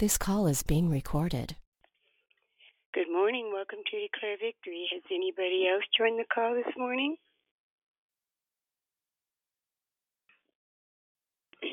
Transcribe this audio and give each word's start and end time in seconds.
This 0.00 0.16
call 0.16 0.46
is 0.46 0.62
being 0.62 0.88
recorded. 0.88 1.56
Good 2.94 3.12
morning. 3.12 3.52
Welcome 3.52 3.80
to 3.84 4.00
Declare 4.00 4.38
Victory. 4.40 4.88
Has 4.94 5.02
anybody 5.12 5.68
else 5.68 5.84
joined 5.92 6.18
the 6.18 6.24
call 6.32 6.54
this 6.54 6.72
morning? 6.74 7.16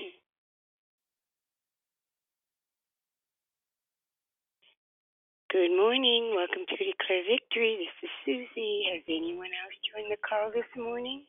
Good 5.49 5.71
morning. 5.71 6.35
Welcome 6.35 6.65
to 6.67 6.75
Declare 6.75 7.23
Victory. 7.31 7.79
This 7.79 7.95
is 8.03 8.11
Susie. 8.25 8.91
Has 8.91 9.03
anyone 9.07 9.55
else 9.55 9.79
joined 9.87 10.11
the 10.11 10.19
call 10.19 10.51
this 10.51 10.67
morning? 10.75 11.23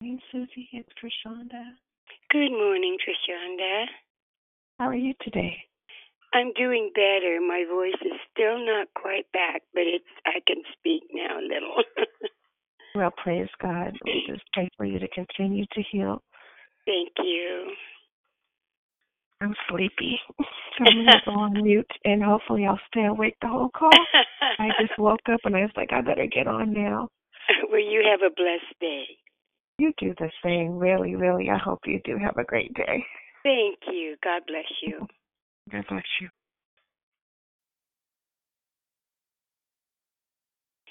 Hey, 0.00 0.18
Susie, 0.32 0.68
it's 0.72 0.90
Trishonda. 0.98 1.78
Good 2.32 2.50
morning, 2.50 2.98
Trishonda. 3.06 3.86
How 4.78 4.88
are 4.88 4.94
you 4.94 5.14
today? 5.22 5.56
I'm 6.34 6.52
doing 6.52 6.90
better. 6.94 7.40
My 7.40 7.64
voice 7.68 8.00
is 8.04 8.20
still 8.30 8.58
not 8.58 8.88
quite 8.94 9.30
back, 9.32 9.62
but 9.72 9.84
it's 9.86 10.04
I 10.26 10.40
can 10.46 10.62
speak 10.78 11.02
now 11.12 11.38
a 11.38 11.42
little. 11.42 11.82
Well, 12.94 13.12
praise 13.22 13.48
God. 13.60 13.92
We 14.06 14.24
just 14.26 14.42
pray 14.54 14.70
for 14.74 14.86
you 14.86 14.98
to 14.98 15.06
continue 15.08 15.66
to 15.74 15.82
heal. 15.92 16.22
Thank 16.86 17.10
you. 17.22 17.72
I'm 19.42 19.54
sleepy, 19.68 20.18
so 20.38 20.84
I'm 20.86 21.04
gonna 21.04 21.20
go 21.26 21.32
on 21.32 21.62
mute, 21.62 21.90
and 22.06 22.24
hopefully 22.24 22.64
I'll 22.64 22.80
stay 22.90 23.04
awake 23.04 23.36
the 23.42 23.48
whole 23.48 23.68
call. 23.68 23.90
I 24.58 24.70
just 24.80 24.98
woke 24.98 25.20
up 25.30 25.40
and 25.44 25.54
I 25.54 25.60
was 25.60 25.72
like, 25.76 25.92
I 25.92 26.00
better 26.00 26.26
get 26.26 26.46
on 26.46 26.72
now. 26.72 27.08
well, 27.70 27.80
you 27.80 28.02
have 28.10 28.20
a 28.22 28.34
blessed 28.34 28.80
day. 28.80 29.04
You 29.78 29.92
do 29.98 30.14
the 30.18 30.30
same, 30.42 30.78
really, 30.78 31.16
really. 31.16 31.50
I 31.50 31.58
hope 31.58 31.80
you 31.84 32.00
do 32.02 32.16
have 32.16 32.38
a 32.38 32.44
great 32.44 32.72
day. 32.72 33.04
Thank 33.46 33.78
you. 33.94 34.16
God 34.24 34.42
bless 34.48 34.66
you. 34.82 35.06
God 35.70 35.84
bless 35.88 36.02
you. 36.20 36.28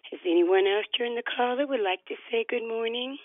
Has 0.09 0.22
anyone 0.25 0.66
else 0.66 0.86
during 0.97 1.16
the 1.16 1.23
call 1.36 1.58
that 1.58 1.67
would 1.67 1.81
like 1.81 2.06
to 2.08 2.16
say 2.31 2.45
good 2.47 2.66
morning? 2.66 3.17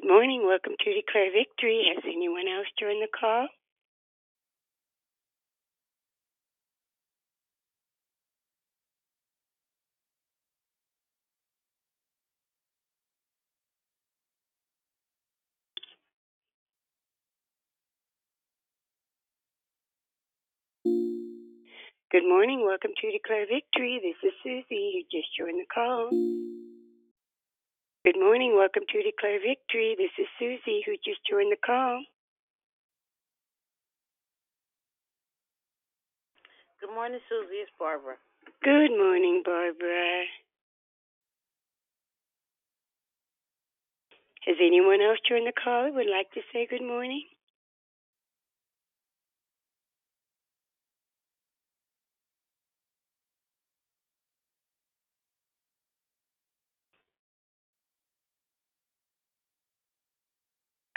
Good 0.00 0.08
morning. 0.08 0.46
Welcome 0.46 0.74
to 0.78 0.94
Declare 0.94 1.32
Victory. 1.32 1.82
Has 1.94 2.04
anyone 2.06 2.46
else 2.46 2.68
joined 2.78 3.02
the 3.02 3.08
call? 3.10 3.48
Good 22.12 22.28
morning. 22.28 22.64
Welcome 22.66 22.92
to 23.00 23.12
Declare 23.12 23.46
Victory. 23.48 24.00
This 24.02 24.30
is 24.30 24.34
Susie 24.44 25.04
who 25.10 25.18
just 25.18 25.28
joined 25.38 25.58
the 25.60 25.66
call. 25.74 26.10
Good 28.08 28.24
morning. 28.24 28.56
Welcome 28.56 28.84
to 28.88 29.02
Declare 29.02 29.40
Victory. 29.44 29.94
This 29.98 30.08
is 30.18 30.24
Susie 30.38 30.80
who 30.86 30.96
just 31.04 31.20
joined 31.28 31.52
the 31.52 31.60
call. 31.60 32.02
Good 36.80 36.88
morning, 36.94 37.20
Susie. 37.28 37.60
It's 37.60 37.70
Barbara. 37.78 38.16
Good 38.64 38.96
morning, 38.96 39.42
Barbara. 39.44 40.24
Has 44.46 44.56
anyone 44.58 45.02
else 45.02 45.18
joined 45.28 45.46
the 45.46 45.52
call 45.52 45.84
that 45.84 45.92
would 45.92 46.08
like 46.08 46.32
to 46.32 46.40
say 46.50 46.66
good 46.66 46.80
morning? 46.80 47.24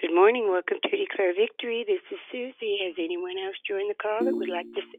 Good 0.01 0.15
morning. 0.15 0.49
Welcome 0.49 0.81
to 0.81 0.97
Declare 0.97 1.35
Victory. 1.37 1.85
This 1.87 2.01
is 2.11 2.17
Susie. 2.31 2.79
Has 2.81 2.95
anyone 2.97 3.37
else 3.37 3.53
joined 3.69 3.87
the 3.87 4.01
call 4.01 4.25
that 4.25 4.33
would 4.33 4.49
like 4.49 4.65
to 4.73 4.81
say 4.81 4.97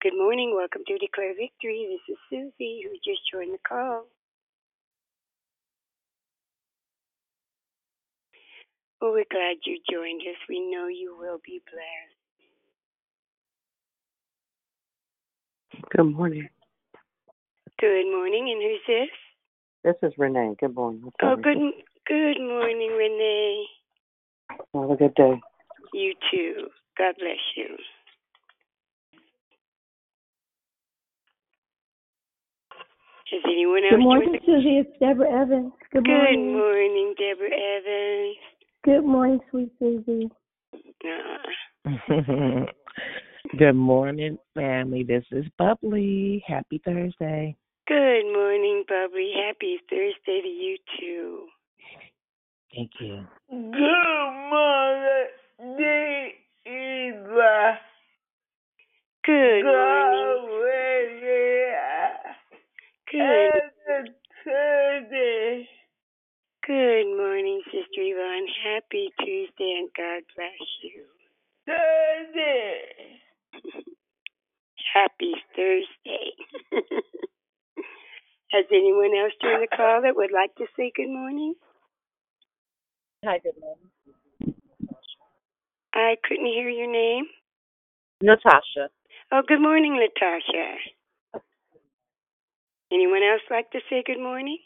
good 0.00 0.16
morning? 0.16 0.54
Welcome 0.56 0.80
to 0.88 0.96
Declare 0.96 1.34
Victory. 1.36 1.84
This 1.84 2.16
is 2.16 2.18
Susie 2.30 2.80
who 2.80 2.96
just 3.04 3.20
joined 3.30 3.52
the 3.52 3.58
call. 3.68 4.06
Well, 9.02 9.12
we're 9.12 9.28
glad 9.30 9.60
you 9.66 9.84
joined 9.84 10.22
us. 10.22 10.40
We 10.48 10.60
know 10.60 10.88
you 10.88 11.14
will 11.20 11.40
be 11.44 11.60
blessed. 11.68 12.16
Good 15.94 16.08
morning. 16.16 16.48
Good 17.78 18.10
morning. 18.10 18.48
And 18.48 18.62
who's 18.64 18.80
this? 18.88 19.12
This 19.84 20.08
is 20.08 20.16
Renee. 20.16 20.54
Good 20.58 20.74
morning. 20.74 21.04
Oh, 21.20 21.36
good 21.36 21.58
good 22.06 22.40
morning, 22.40 22.96
Renee. 22.96 23.66
Have 24.74 24.90
a 24.90 24.96
good 24.96 25.14
day. 25.14 25.40
You 25.92 26.14
too. 26.30 26.68
God 26.96 27.14
bless 27.18 27.38
you. 27.56 27.76
Has 33.30 33.42
anyone 33.44 33.82
else 33.84 33.90
Good 33.90 34.00
morning, 34.00 34.28
joined 34.32 34.42
Susie. 34.46 34.78
It's 34.78 34.98
Deborah 35.00 35.42
Evans. 35.42 35.72
Good 35.92 36.04
Good 36.04 36.10
morning. 36.10 36.52
morning, 36.52 37.14
Deborah 37.18 37.50
Evans. 37.50 38.36
Good 38.84 39.04
morning, 39.04 39.40
sweet 39.50 39.70
Susie. 39.78 40.30
Good 43.58 43.74
morning, 43.74 44.38
family. 44.54 45.02
This 45.04 45.24
is 45.30 45.44
Bubbly. 45.58 46.42
Happy 46.46 46.80
Thursday. 46.84 47.56
good 47.86 48.32
morning, 48.32 48.84
Bubbly. 48.88 49.32
Happy 49.46 49.78
Thursday 49.90 50.40
to 50.42 50.48
you 50.48 50.76
too. 50.98 51.46
Thank 52.74 52.90
you. 53.00 53.26
Good 53.50 54.32
morning, 54.50 56.32
Eva. 56.66 57.78
Good 59.24 59.64
morning. 59.64 60.48
Good 63.10 64.14
Tuesday. 64.44 65.68
good 66.66 67.16
morning, 67.16 67.62
Sister 67.66 68.02
Yvonne. 68.02 68.48
Happy 68.64 69.10
Tuesday 69.20 69.72
and 69.80 69.90
God 69.96 70.22
bless 70.36 70.68
you. 70.82 71.04
Thursday. 71.66 73.20
Happy 74.94 75.34
Thursday. 75.56 76.32
Has 78.52 78.64
anyone 78.72 79.12
else 79.16 79.32
joined 79.42 79.62
the 79.62 79.68
call 79.76 80.02
that 80.02 80.16
would 80.16 80.32
like 80.32 80.54
to 80.56 80.66
say 80.76 80.92
good 80.96 81.08
morning? 81.10 81.54
Hi, 83.24 83.38
good 83.42 83.58
morning. 83.60 83.90
I 85.92 86.14
couldn't 86.22 86.46
hear 86.46 86.68
your 86.68 86.86
name. 86.90 87.24
Natasha. 88.22 88.90
Oh, 89.32 89.42
good 89.46 89.60
morning, 89.60 89.98
Natasha. 89.98 90.76
Anyone 92.92 93.22
else 93.24 93.42
like 93.50 93.72
to 93.72 93.80
say 93.90 94.04
good 94.06 94.20
morning? 94.22 94.58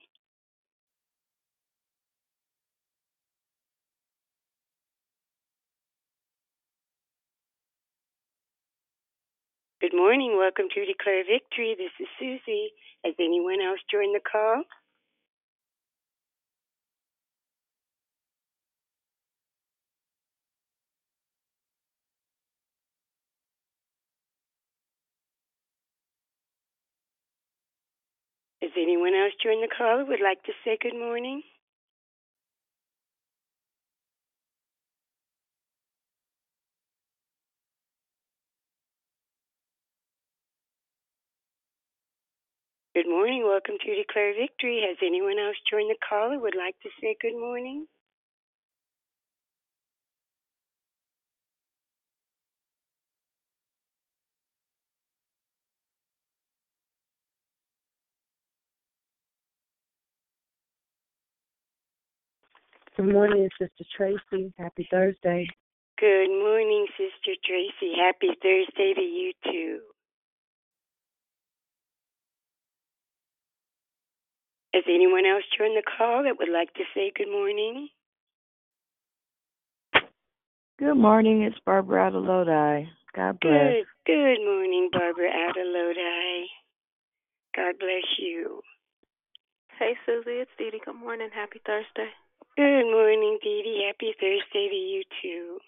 Good 9.80 9.94
morning. 9.94 10.36
Welcome 10.36 10.66
to 10.74 10.84
Declare 10.84 11.24
Victory. 11.24 11.74
This 11.78 11.92
is 11.98 12.08
Susie. 12.20 12.70
Has 13.04 13.14
anyone 13.18 13.62
else 13.62 13.80
joined 13.90 14.14
the 14.14 14.20
call? 14.20 14.62
Has 28.72 28.80
anyone 28.80 29.12
else 29.14 29.34
joined 29.42 29.62
the 29.62 29.68
call 29.68 29.98
who 29.98 30.06
would 30.06 30.22
like 30.24 30.42
to 30.44 30.52
say 30.64 30.78
good 30.80 30.94
morning? 30.98 31.42
Good 42.94 43.08
morning. 43.08 43.44
Welcome 43.44 43.76
to 43.84 43.94
Declare 43.96 44.34
Victory. 44.40 44.80
Has 44.88 44.96
anyone 45.04 45.38
else 45.38 45.56
joined 45.70 45.90
the 45.90 45.98
call 46.08 46.30
who 46.30 46.40
would 46.40 46.56
like 46.56 46.76
to 46.82 46.88
say 47.00 47.14
good 47.20 47.38
morning? 47.38 47.86
Good 62.94 63.10
morning, 63.10 63.48
Sister 63.58 63.84
Tracy. 63.96 64.52
Happy 64.58 64.86
Thursday. 64.90 65.46
Good 65.98 66.28
morning, 66.28 66.86
Sister 66.98 67.34
Tracy. 67.42 67.94
Happy 67.96 68.36
Thursday 68.42 68.92
to 68.94 69.00
you 69.00 69.32
too. 69.44 69.78
Has 74.74 74.84
anyone 74.86 75.24
else 75.24 75.44
joined 75.56 75.76
the 75.76 75.82
call 75.82 76.24
that 76.24 76.36
would 76.38 76.52
like 76.52 76.74
to 76.74 76.84
say 76.94 77.12
good 77.16 77.30
morning? 77.30 77.88
Good 80.78 80.96
morning. 80.96 81.42
It's 81.44 81.56
Barbara 81.64 82.02
out 82.08 82.14
of 82.14 82.24
Lodi. 82.24 82.88
God 83.16 83.40
bless. 83.40 83.52
Good. 83.52 83.86
Good 84.04 84.44
morning, 84.44 84.90
Barbara 84.92 85.28
out 85.30 85.56
of 85.56 85.66
Lodi. 85.66 86.46
God 87.56 87.74
bless 87.78 88.04
you. 88.18 88.60
Hey, 89.78 89.94
Susie, 90.04 90.40
it's 90.44 90.50
Dee 90.58 90.70
Dee. 90.70 90.80
Good 90.84 90.94
morning. 90.94 91.28
Happy 91.34 91.60
Thursday. 91.64 92.10
Good 92.56 92.84
morning, 92.84 93.38
Dee 93.42 93.62
Dee. 93.64 93.86
Happy 93.86 94.14
Thursday 94.20 94.68
to 94.68 94.76
you 94.76 95.02
too. 95.22 95.58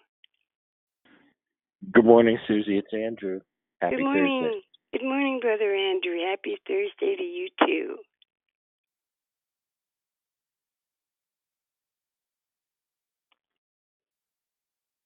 Good 1.93 2.05
morning, 2.05 2.39
Susie. 2.47 2.79
It's 2.79 2.93
Andrew. 2.93 3.41
Happy 3.81 3.97
Good 3.97 4.05
morning. 4.05 4.43
Thursday. 4.43 4.61
Good 4.93 5.09
morning, 5.09 5.41
Brother 5.41 5.75
Andrew. 5.75 6.19
Happy 6.29 6.59
Thursday 6.69 7.17
to 7.17 7.23
you 7.23 7.49
too. 7.67 7.97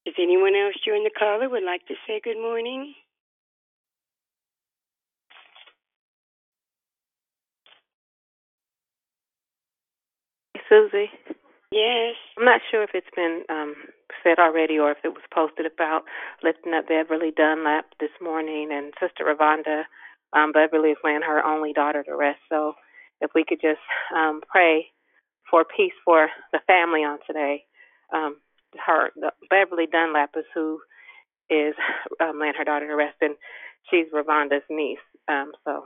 Does 0.05 0.15
anyone 0.21 0.55
else 0.55 0.75
join 0.85 1.03
the 1.05 1.11
call 1.17 1.41
or 1.41 1.49
would 1.49 1.63
like 1.63 1.85
to 1.87 1.95
say 2.07 2.19
good 2.23 2.37
morning? 2.41 2.93
Hey, 10.53 10.61
Susie, 10.69 11.09
Yes. 11.71 12.15
I'm 12.37 12.45
not 12.45 12.61
sure 12.71 12.83
if 12.83 12.91
it's 12.93 13.13
been 13.15 13.43
um, 13.49 13.75
said 14.23 14.39
already 14.39 14.79
or 14.79 14.91
if 14.91 14.97
it 15.03 15.09
was 15.09 15.23
posted 15.33 15.65
about 15.65 16.03
lifting 16.43 16.73
up 16.73 16.87
Beverly 16.87 17.31
Dunlap 17.35 17.85
this 17.99 18.09
morning 18.21 18.69
and 18.71 18.93
Sister 18.99 19.23
Ravonda. 19.25 19.83
Um, 20.33 20.51
Beverly 20.51 20.91
is 20.91 20.97
laying 21.03 21.21
her 21.21 21.43
only 21.45 21.73
daughter 21.73 22.03
to 22.03 22.15
rest. 22.15 22.39
So 22.49 22.73
if 23.21 23.31
we 23.35 23.43
could 23.47 23.61
just 23.61 23.81
um, 24.15 24.41
pray 24.49 24.87
for 25.49 25.63
peace 25.63 25.93
for 26.05 26.29
the 26.51 26.59
family 26.67 27.01
on 27.01 27.19
today. 27.25 27.65
Um, 28.13 28.37
her 28.85 29.09
the, 29.15 29.31
Beverly 29.49 29.87
Dunlap 29.91 30.31
is 30.37 30.45
who 30.53 30.79
is 31.49 31.73
um, 32.21 32.39
laying 32.39 32.53
her 32.57 32.63
daughter 32.63 32.87
to 32.87 32.95
rest, 32.95 33.17
and 33.21 33.35
she's 33.89 34.07
Ravonda's 34.13 34.63
niece. 34.69 34.97
Um, 35.27 35.51
so 35.65 35.73
just 35.73 35.73
want 35.73 35.85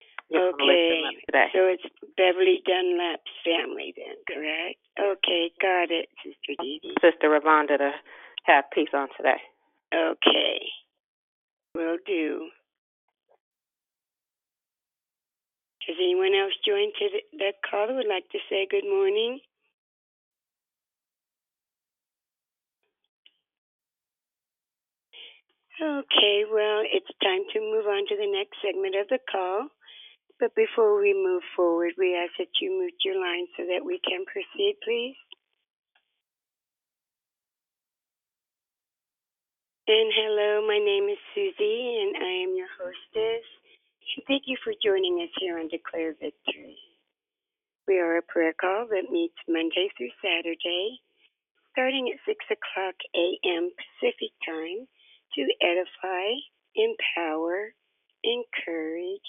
lift 0.00 0.13
Okay. 0.32 1.02
them 1.02 1.04
up 1.08 1.18
today. 1.26 1.48
So 1.52 1.66
it's 1.68 1.84
Beverly 2.16 2.62
Dunlap's 2.64 3.34
family 3.44 3.94
then, 3.96 4.16
correct? 4.24 4.80
Okay, 4.98 5.52
got 5.60 5.90
it, 5.90 6.08
Sister 6.24 6.54
Dee 6.62 6.80
Dee. 6.82 6.94
Sister 7.00 7.28
Ravonda 7.28 7.78
to 7.78 7.92
have 8.44 8.64
peace 8.72 8.88
on 8.94 9.08
today. 9.16 9.40
Okay. 9.94 10.60
Will 11.74 11.98
do. 12.06 12.48
Has 15.86 15.96
anyone 16.00 16.32
else 16.34 16.54
joined 16.66 16.94
to 16.98 17.06
the, 17.12 17.20
that 17.44 17.60
call 17.68 17.88
who 17.88 17.96
would 17.96 18.08
like 18.08 18.28
to 18.32 18.38
say 18.48 18.66
good 18.70 18.88
morning? 18.88 19.40
Okay, 25.82 26.44
well, 26.48 26.82
it's 26.86 27.10
time 27.22 27.42
to 27.52 27.60
move 27.60 27.84
on 27.86 28.06
to 28.06 28.16
the 28.16 28.30
next 28.30 28.56
segment 28.64 28.94
of 28.94 29.08
the 29.08 29.18
call. 29.30 29.68
But 30.44 30.52
before 30.54 31.00
we 31.00 31.16
move 31.16 31.40
forward, 31.56 31.96
we 31.96 32.12
ask 32.12 32.36
that 32.36 32.52
you 32.60 32.68
mute 32.68 33.00
your 33.00 33.16
line 33.16 33.48
so 33.56 33.64
that 33.64 33.80
we 33.80 33.96
can 34.04 34.28
proceed, 34.28 34.76
please. 34.84 35.16
And 39.88 40.12
hello, 40.12 40.60
my 40.68 40.76
name 40.76 41.08
is 41.08 41.16
Susie, 41.32 41.96
and 41.96 42.12
I 42.20 42.44
am 42.44 42.52
your 42.52 42.68
hostess. 42.76 43.46
And 44.20 44.24
thank 44.28 44.42
you 44.44 44.60
for 44.60 44.76
joining 44.84 45.24
us 45.24 45.32
here 45.40 45.56
on 45.56 45.72
Declare 45.72 46.12
Victory. 46.20 46.76
We 47.88 47.96
are 48.00 48.18
a 48.18 48.28
prayer 48.28 48.52
call 48.52 48.84
that 48.92 49.08
meets 49.10 49.40
Monday 49.48 49.88
through 49.96 50.12
Saturday, 50.20 51.00
starting 51.72 52.12
at 52.12 52.20
6 52.28 52.36
o'clock 52.52 53.00
a.m. 53.16 53.72
Pacific 53.80 54.36
Time, 54.44 54.84
to 55.40 55.42
edify, 55.64 56.36
empower, 56.76 57.72
encourage, 58.24 59.24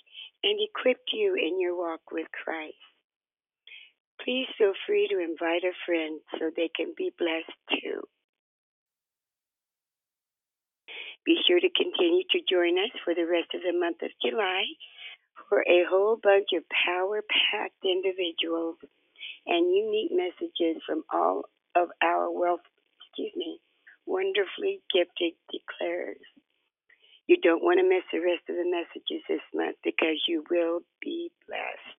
and 0.45 0.59
equipped 0.61 1.09
you 1.11 1.33
in 1.33 1.59
your 1.59 1.75
walk 1.75 2.11
with 2.11 2.27
Christ. 2.31 2.77
Please 4.23 4.45
feel 4.57 4.73
free 4.85 5.09
to 5.09 5.19
invite 5.19 5.65
a 5.65 5.73
friend 5.85 6.21
so 6.37 6.51
they 6.55 6.69
can 6.73 6.93
be 6.95 7.11
blessed 7.17 7.57
too. 7.81 8.01
Be 11.25 11.41
sure 11.47 11.59
to 11.59 11.69
continue 11.75 12.23
to 12.29 12.39
join 12.47 12.77
us 12.77 12.93
for 13.03 13.15
the 13.15 13.25
rest 13.25 13.49
of 13.55 13.61
the 13.65 13.73
month 13.77 14.03
of 14.03 14.11
July 14.23 14.63
for 15.49 15.61
a 15.61 15.83
whole 15.89 16.17
bunch 16.21 16.49
of 16.53 16.63
power 16.69 17.21
packed 17.25 17.83
individuals 17.83 18.77
and 19.47 19.75
unique 19.75 20.11
messages 20.13 20.81
from 20.85 21.03
all 21.11 21.43
of 21.75 21.89
our 22.03 22.29
wealth, 22.29 22.65
excuse 23.01 23.33
me, 23.35 23.59
wonderfully 24.05 24.81
gifted 24.93 25.33
declarers. 25.49 26.21
You 27.27 27.37
don't 27.41 27.63
want 27.63 27.79
to 27.79 27.89
miss 27.89 28.05
the 28.13 28.19
rest 28.19 28.45
of 28.49 28.55
the 28.55 28.69
messages 28.69 29.23
this 29.27 29.45
month 29.53 29.77
because 29.83 30.21
you 30.27 30.43
will 30.49 30.81
be 31.01 31.31
blessed. 31.47 31.97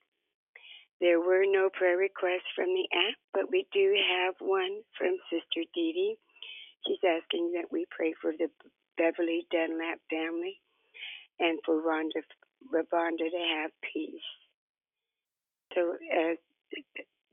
There 1.02 1.20
were 1.20 1.44
no 1.44 1.68
prayer 1.68 1.98
requests 1.98 2.48
from 2.56 2.72
the 2.72 2.88
app, 2.96 3.20
but 3.34 3.50
we 3.52 3.66
do 3.74 3.92
have 3.92 4.36
one 4.40 4.80
from 4.96 5.18
Sister 5.28 5.68
Dee 5.74 5.92
Dee. 5.92 6.16
She's 6.86 7.04
asking 7.04 7.52
that 7.56 7.70
we 7.70 7.84
pray 7.90 8.14
for 8.22 8.32
the 8.32 8.48
Beverly 8.96 9.46
Dunlap 9.52 10.00
family 10.08 10.62
and 11.40 11.58
for 11.66 11.82
Rhonda, 11.82 12.24
Ravonda 12.72 13.28
to 13.28 13.44
have 13.60 13.70
peace. 13.92 14.43
So, 15.74 15.92
uh, 15.92 16.34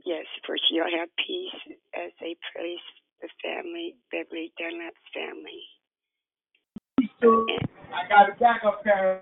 yes, 0.05 0.25
for 0.45 0.55
she'll 0.57 0.83
have 0.97 1.09
peace 1.17 1.77
as 1.95 2.11
they 2.19 2.35
praise 2.53 2.79
the 3.21 3.29
family, 3.43 3.95
Beverly 4.11 4.51
Dunlap's 4.57 5.05
family. 5.13 5.61
I 7.93 8.07
got 8.09 8.29
a 8.29 8.39
backup. 8.39 8.81
Yeah. 8.85 9.19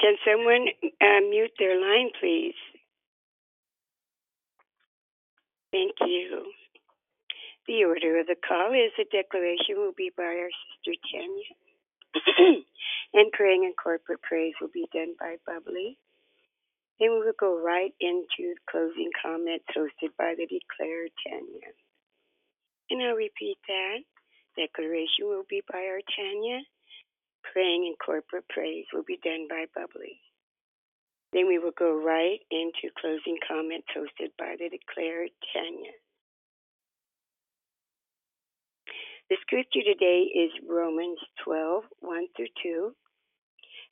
Can 0.00 0.16
someone 0.26 0.66
uh, 1.00 1.20
mute 1.28 1.52
their 1.58 1.80
line, 1.80 2.10
please? 2.20 2.54
Thank 5.72 5.94
you. 6.06 6.52
The 7.66 7.84
order 7.84 8.20
of 8.20 8.26
the 8.26 8.36
call 8.36 8.72
is 8.72 8.92
a 8.98 9.04
declaration 9.04 9.76
will 9.76 9.94
be 9.96 10.10
by 10.16 10.24
our 10.24 10.50
sister 10.50 10.98
Tanya. 11.10 12.62
and 13.14 13.32
praying 13.32 13.64
and 13.64 13.74
corporate 13.76 14.20
praise 14.22 14.54
will 14.60 14.74
be 14.74 14.86
done 14.92 15.14
by 15.18 15.36
Bubbly. 15.46 15.96
Then 17.00 17.12
we 17.12 17.20
will 17.20 17.38
go 17.38 17.58
right 17.58 17.92
into 18.00 18.54
closing 18.70 19.10
comments 19.22 19.64
hosted 19.76 20.10
by 20.18 20.34
the 20.36 20.46
declared 20.46 21.10
Tanya. 21.26 21.72
And 22.90 23.02
I'll 23.02 23.16
repeat 23.16 23.58
that. 23.68 23.98
Declaration 24.56 25.26
will 25.26 25.44
be 25.48 25.62
by 25.70 25.78
our 25.78 26.00
Tanya. 26.14 26.60
Praying 27.52 27.86
and 27.86 27.98
corporate 27.98 28.48
praise 28.48 28.86
will 28.92 29.04
be 29.06 29.18
done 29.24 29.46
by 29.48 29.66
Bubbly. 29.74 30.20
Then 31.32 31.48
we 31.48 31.58
will 31.58 31.72
go 31.76 31.96
right 31.96 32.40
into 32.50 32.92
closing 33.00 33.38
comments 33.48 33.88
hosted 33.96 34.30
by 34.38 34.56
the 34.58 34.68
declared 34.68 35.30
Tanya. 35.52 35.92
The 39.30 39.36
scripture 39.40 39.80
today 39.82 40.28
is 40.28 40.52
Romans 40.68 41.18
12, 41.42 41.84
1 42.00 42.26
through 42.36 42.52
2. 42.62 42.94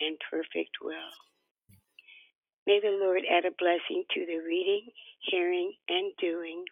and 0.00 0.16
perfect 0.30 0.78
will. 0.82 1.12
May 2.66 2.80
the 2.80 2.98
Lord 3.00 3.22
add 3.30 3.46
a 3.46 3.56
blessing 3.58 4.04
to 4.14 4.26
the 4.26 4.38
reading, 4.44 4.88
hearing, 5.30 5.72
and 5.88 6.12
doing 6.20 6.64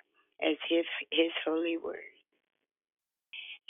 as 0.42 0.56
His, 0.68 0.85
his 1.11 1.33
holy 1.45 1.78
word. 1.78 2.12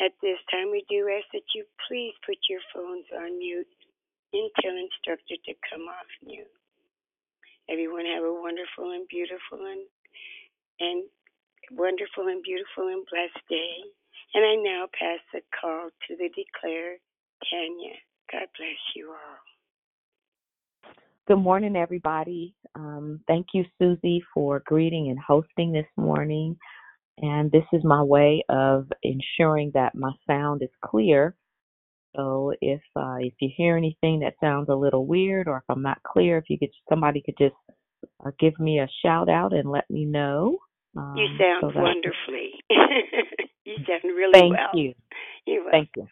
At 0.01 0.13
this 0.23 0.39
time, 0.51 0.71
we 0.71 0.85
do 0.91 1.09
ask 1.09 1.25
that 1.33 1.47
you 1.55 1.65
please 1.89 2.13
put 2.27 2.37
your 2.51 2.61
phones 2.75 3.07
on 3.17 3.39
mute 3.39 3.71
until 4.33 4.77
instructed 4.77 5.41
to 5.47 5.55
come 5.71 5.89
off 5.89 6.11
mute. 6.25 6.51
Everyone 7.71 8.07
have 8.07 8.25
a 8.25 8.33
wonderful 8.33 8.93
and 8.93 9.09
beautiful 9.09 9.65
and, 9.65 9.87
and 10.81 11.05
wonderful 11.73 12.29
and 12.29 12.43
beautiful 12.43 12.89
and 12.89 13.07
blessed 13.11 13.45
day. 13.49 13.77
And 14.35 14.45
I 14.45 14.55
now 14.63 14.87
pass 14.93 15.21
the 15.33 15.43
call 15.55 15.91
to 15.91 16.17
the 16.17 16.29
declare 16.35 16.99
Tanya. 17.51 17.97
God 18.33 18.49
bless 18.59 18.81
you 18.97 19.11
all. 19.11 19.39
Good 21.29 21.37
morning, 21.39 21.77
everybody. 21.77 22.55
Um, 22.75 23.21
thank 23.29 23.49
you, 23.55 23.65
Susie, 23.81 24.23
for 24.35 24.63
greeting 24.67 25.09
and 25.11 25.19
hosting 25.19 25.73
this 25.73 25.87
morning. 25.97 26.57
And 27.19 27.51
this 27.53 27.65
is 27.73 27.83
my 27.85 28.03
way 28.03 28.45
of 28.49 28.89
ensuring 29.03 29.73
that 29.75 29.95
my 29.95 30.13
sound 30.27 30.63
is 30.63 30.71
clear. 30.85 31.35
So 32.17 32.53
if 32.61 32.81
uh, 32.97 33.17
if 33.21 33.35
you 33.41 33.51
hear 33.57 33.77
anything 33.77 34.21
that 34.21 34.35
sounds 34.41 34.69
a 34.71 34.75
little 34.75 35.07
weird, 35.07 35.49
or 35.49 35.59
if 35.59 35.65
I'm 35.69 35.83
not 35.83 36.03
clear, 36.05 36.39
if 36.39 36.45
you 36.49 36.59
could 36.59 36.71
somebody 36.89 37.23
could 37.25 37.37
just 37.39 37.55
uh, 38.25 38.31
give 38.41 38.59
me 38.59 38.81
a 38.81 38.89
shout 39.05 39.29
out 39.29 39.53
and 39.53 39.71
let 39.71 39.89
me 39.91 40.05
know. 40.05 40.59
Um, 40.97 41.17
You 41.17 41.27
sound 41.39 41.63
so 41.75 41.81
wonderfully. 41.83 42.51
you 43.65 43.77
sound 43.87 44.05
really 44.05 44.41
Thank 44.41 44.53
well. 44.53 44.71
you. 44.75 44.95
You're. 45.47 45.71
Thank 45.71 45.91
you. 45.97 46.07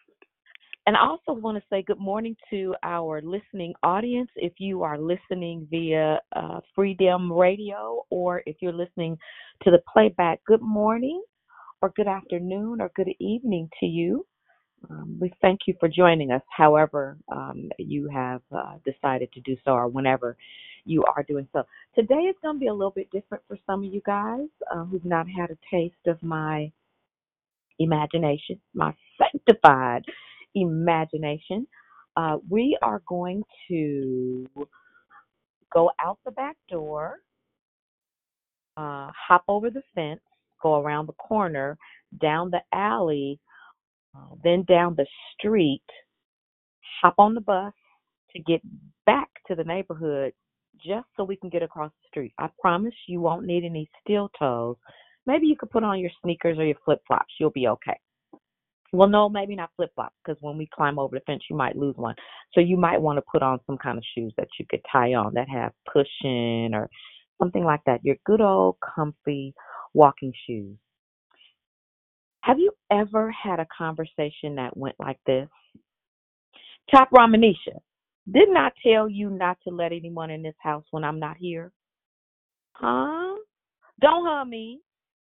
And 0.86 0.96
I 0.96 1.00
also 1.00 1.32
want 1.32 1.56
to 1.56 1.64
say 1.70 1.82
good 1.82 1.98
morning 1.98 2.36
to 2.50 2.74
our 2.82 3.22
listening 3.22 3.72
audience. 3.82 4.28
If 4.36 4.52
you 4.58 4.82
are 4.82 4.98
listening 4.98 5.66
via 5.70 6.20
uh, 6.36 6.60
Freedom 6.74 7.32
Radio 7.32 8.04
or 8.10 8.42
if 8.44 8.56
you're 8.60 8.72
listening 8.72 9.16
to 9.62 9.70
the 9.70 9.80
playback, 9.90 10.44
good 10.46 10.60
morning 10.60 11.22
or 11.80 11.90
good 11.96 12.06
afternoon 12.06 12.82
or 12.82 12.90
good 12.94 13.08
evening 13.18 13.70
to 13.80 13.86
you. 13.86 14.26
Um, 14.90 15.16
we 15.18 15.32
thank 15.40 15.60
you 15.66 15.72
for 15.80 15.88
joining 15.88 16.30
us, 16.30 16.42
however, 16.54 17.16
um, 17.32 17.70
you 17.78 18.06
have 18.12 18.42
uh, 18.54 18.74
decided 18.84 19.32
to 19.32 19.40
do 19.40 19.56
so 19.64 19.70
or 19.70 19.88
whenever 19.88 20.36
you 20.84 21.02
are 21.16 21.22
doing 21.22 21.48
so. 21.54 21.62
Today 21.94 22.24
is 22.28 22.36
going 22.42 22.56
to 22.56 22.60
be 22.60 22.66
a 22.66 22.74
little 22.74 22.90
bit 22.90 23.10
different 23.10 23.42
for 23.48 23.56
some 23.64 23.82
of 23.84 23.90
you 23.90 24.02
guys 24.04 24.48
uh, 24.70 24.84
who've 24.84 25.06
not 25.06 25.26
had 25.26 25.50
a 25.50 25.56
taste 25.70 25.94
of 26.06 26.22
my 26.22 26.70
imagination, 27.78 28.60
my 28.74 28.92
sanctified 29.16 30.04
imagination. 30.54 31.66
Uh, 32.16 32.38
we 32.48 32.78
are 32.82 33.02
going 33.08 33.42
to 33.68 34.46
go 35.72 35.90
out 36.00 36.18
the 36.24 36.30
back 36.30 36.56
door, 36.68 37.16
uh, 38.76 39.10
hop 39.28 39.44
over 39.48 39.70
the 39.70 39.82
fence, 39.94 40.20
go 40.62 40.80
around 40.80 41.06
the 41.06 41.12
corner, 41.14 41.76
down 42.20 42.50
the 42.50 42.60
alley, 42.72 43.40
uh, 44.16 44.34
then 44.44 44.64
down 44.68 44.94
the 44.96 45.06
street, 45.32 45.82
hop 47.00 47.14
on 47.18 47.34
the 47.34 47.40
bus 47.40 47.72
to 48.34 48.42
get 48.42 48.60
back 49.06 49.28
to 49.46 49.54
the 49.54 49.64
neighborhood 49.64 50.32
just 50.84 51.06
so 51.16 51.24
we 51.24 51.36
can 51.36 51.50
get 51.50 51.62
across 51.62 51.90
the 51.90 52.08
street. 52.08 52.32
I 52.38 52.48
promise 52.60 52.94
you 53.06 53.20
won't 53.20 53.46
need 53.46 53.64
any 53.64 53.88
steel 54.02 54.30
toes. 54.38 54.76
Maybe 55.26 55.46
you 55.46 55.56
could 55.56 55.70
put 55.70 55.84
on 55.84 55.98
your 55.98 56.10
sneakers 56.22 56.58
or 56.58 56.64
your 56.64 56.76
flip 56.84 57.00
flops. 57.06 57.32
You'll 57.38 57.50
be 57.50 57.68
okay. 57.68 57.98
Well, 58.94 59.08
no, 59.08 59.28
maybe 59.28 59.56
not 59.56 59.70
flip 59.76 59.90
flops 59.96 60.14
because 60.24 60.40
when 60.40 60.56
we 60.56 60.68
climb 60.72 61.00
over 61.00 61.16
the 61.16 61.24
fence, 61.26 61.42
you 61.50 61.56
might 61.56 61.76
lose 61.76 61.96
one. 61.96 62.14
So 62.52 62.60
you 62.60 62.76
might 62.76 63.00
want 63.00 63.16
to 63.16 63.24
put 63.30 63.42
on 63.42 63.58
some 63.66 63.76
kind 63.76 63.98
of 63.98 64.04
shoes 64.14 64.32
that 64.36 64.46
you 64.58 64.66
could 64.70 64.82
tie 64.90 65.14
on 65.14 65.34
that 65.34 65.48
have 65.48 65.72
cushion 65.88 66.74
or 66.74 66.88
something 67.40 67.64
like 67.64 67.80
that. 67.86 68.04
Your 68.04 68.14
good 68.24 68.40
old 68.40 68.76
comfy 68.94 69.52
walking 69.94 70.32
shoes. 70.46 70.76
Have 72.42 72.60
you 72.60 72.70
ever 72.92 73.32
had 73.32 73.58
a 73.58 73.66
conversation 73.76 74.54
that 74.56 74.76
went 74.76 74.94
like 75.00 75.18
this? 75.26 75.48
Top 76.90 77.10
Ramanisha, 77.10 77.80
didn't 78.30 78.56
I 78.56 78.70
tell 78.86 79.08
you 79.08 79.28
not 79.28 79.58
to 79.66 79.74
let 79.74 79.92
anyone 79.92 80.30
in 80.30 80.42
this 80.42 80.54
house 80.62 80.84
when 80.92 81.02
I'm 81.02 81.18
not 81.18 81.36
here? 81.38 81.72
Huh? 82.74 83.36
Don't 84.00 84.24
hurt 84.24 84.46
me. 84.46 84.80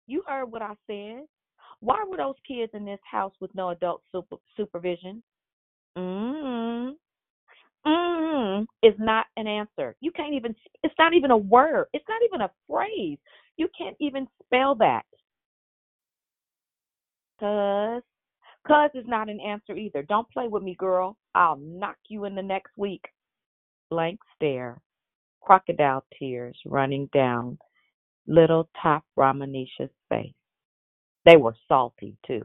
You 0.09 0.25
heard 0.27 0.47
what 0.47 0.63
I 0.63 0.75
said. 0.89 1.27
Why 1.81 2.05
were 2.09 2.17
those 2.17 2.35
kids 2.47 2.73
in 2.75 2.85
this 2.85 3.01
house 3.11 3.33
with 3.41 3.55
no 3.55 3.71
adult 3.71 4.03
super, 4.13 4.37
supervision? 4.57 5.23
Mm. 5.97 6.93
Mm 7.87 8.21
is 8.83 8.95
not 8.99 9.27
an 9.37 9.47
answer. 9.47 9.97
You 10.01 10.11
can't 10.13 10.35
even. 10.35 10.55
It's 10.83 10.95
not 10.99 11.15
even 11.15 11.31
a 11.31 11.37
word. 11.37 11.87
It's 11.93 12.05
not 12.09 12.23
even 12.25 12.43
a 12.43 12.51
phrase. 12.69 13.19
You 13.57 13.69
can't 13.77 13.97
even 14.01 14.27
spell 14.45 14.75
that. 14.77 15.05
Cause, 17.39 18.03
cause 18.67 18.91
is 18.95 19.07
not 19.07 19.29
an 19.29 19.41
answer 19.41 19.75
either. 19.75 20.03
Don't 20.03 20.29
play 20.31 20.49
with 20.49 20.63
me, 20.63 20.75
girl. 20.79 21.17
I'll 21.35 21.57
knock 21.57 21.97
you 22.09 22.25
in 22.25 22.35
the 22.35 22.43
next 22.43 22.73
week. 22.77 23.05
Blank 23.91 24.21
stare, 24.37 24.81
crocodile 25.41 26.05
tears 26.19 26.57
running 26.67 27.09
down 27.13 27.59
little 28.27 28.69
top 28.81 29.05
Ramanisha's 29.17 29.91
face. 30.11 30.35
They 31.31 31.37
were 31.37 31.55
salty 31.69 32.17
too. 32.27 32.43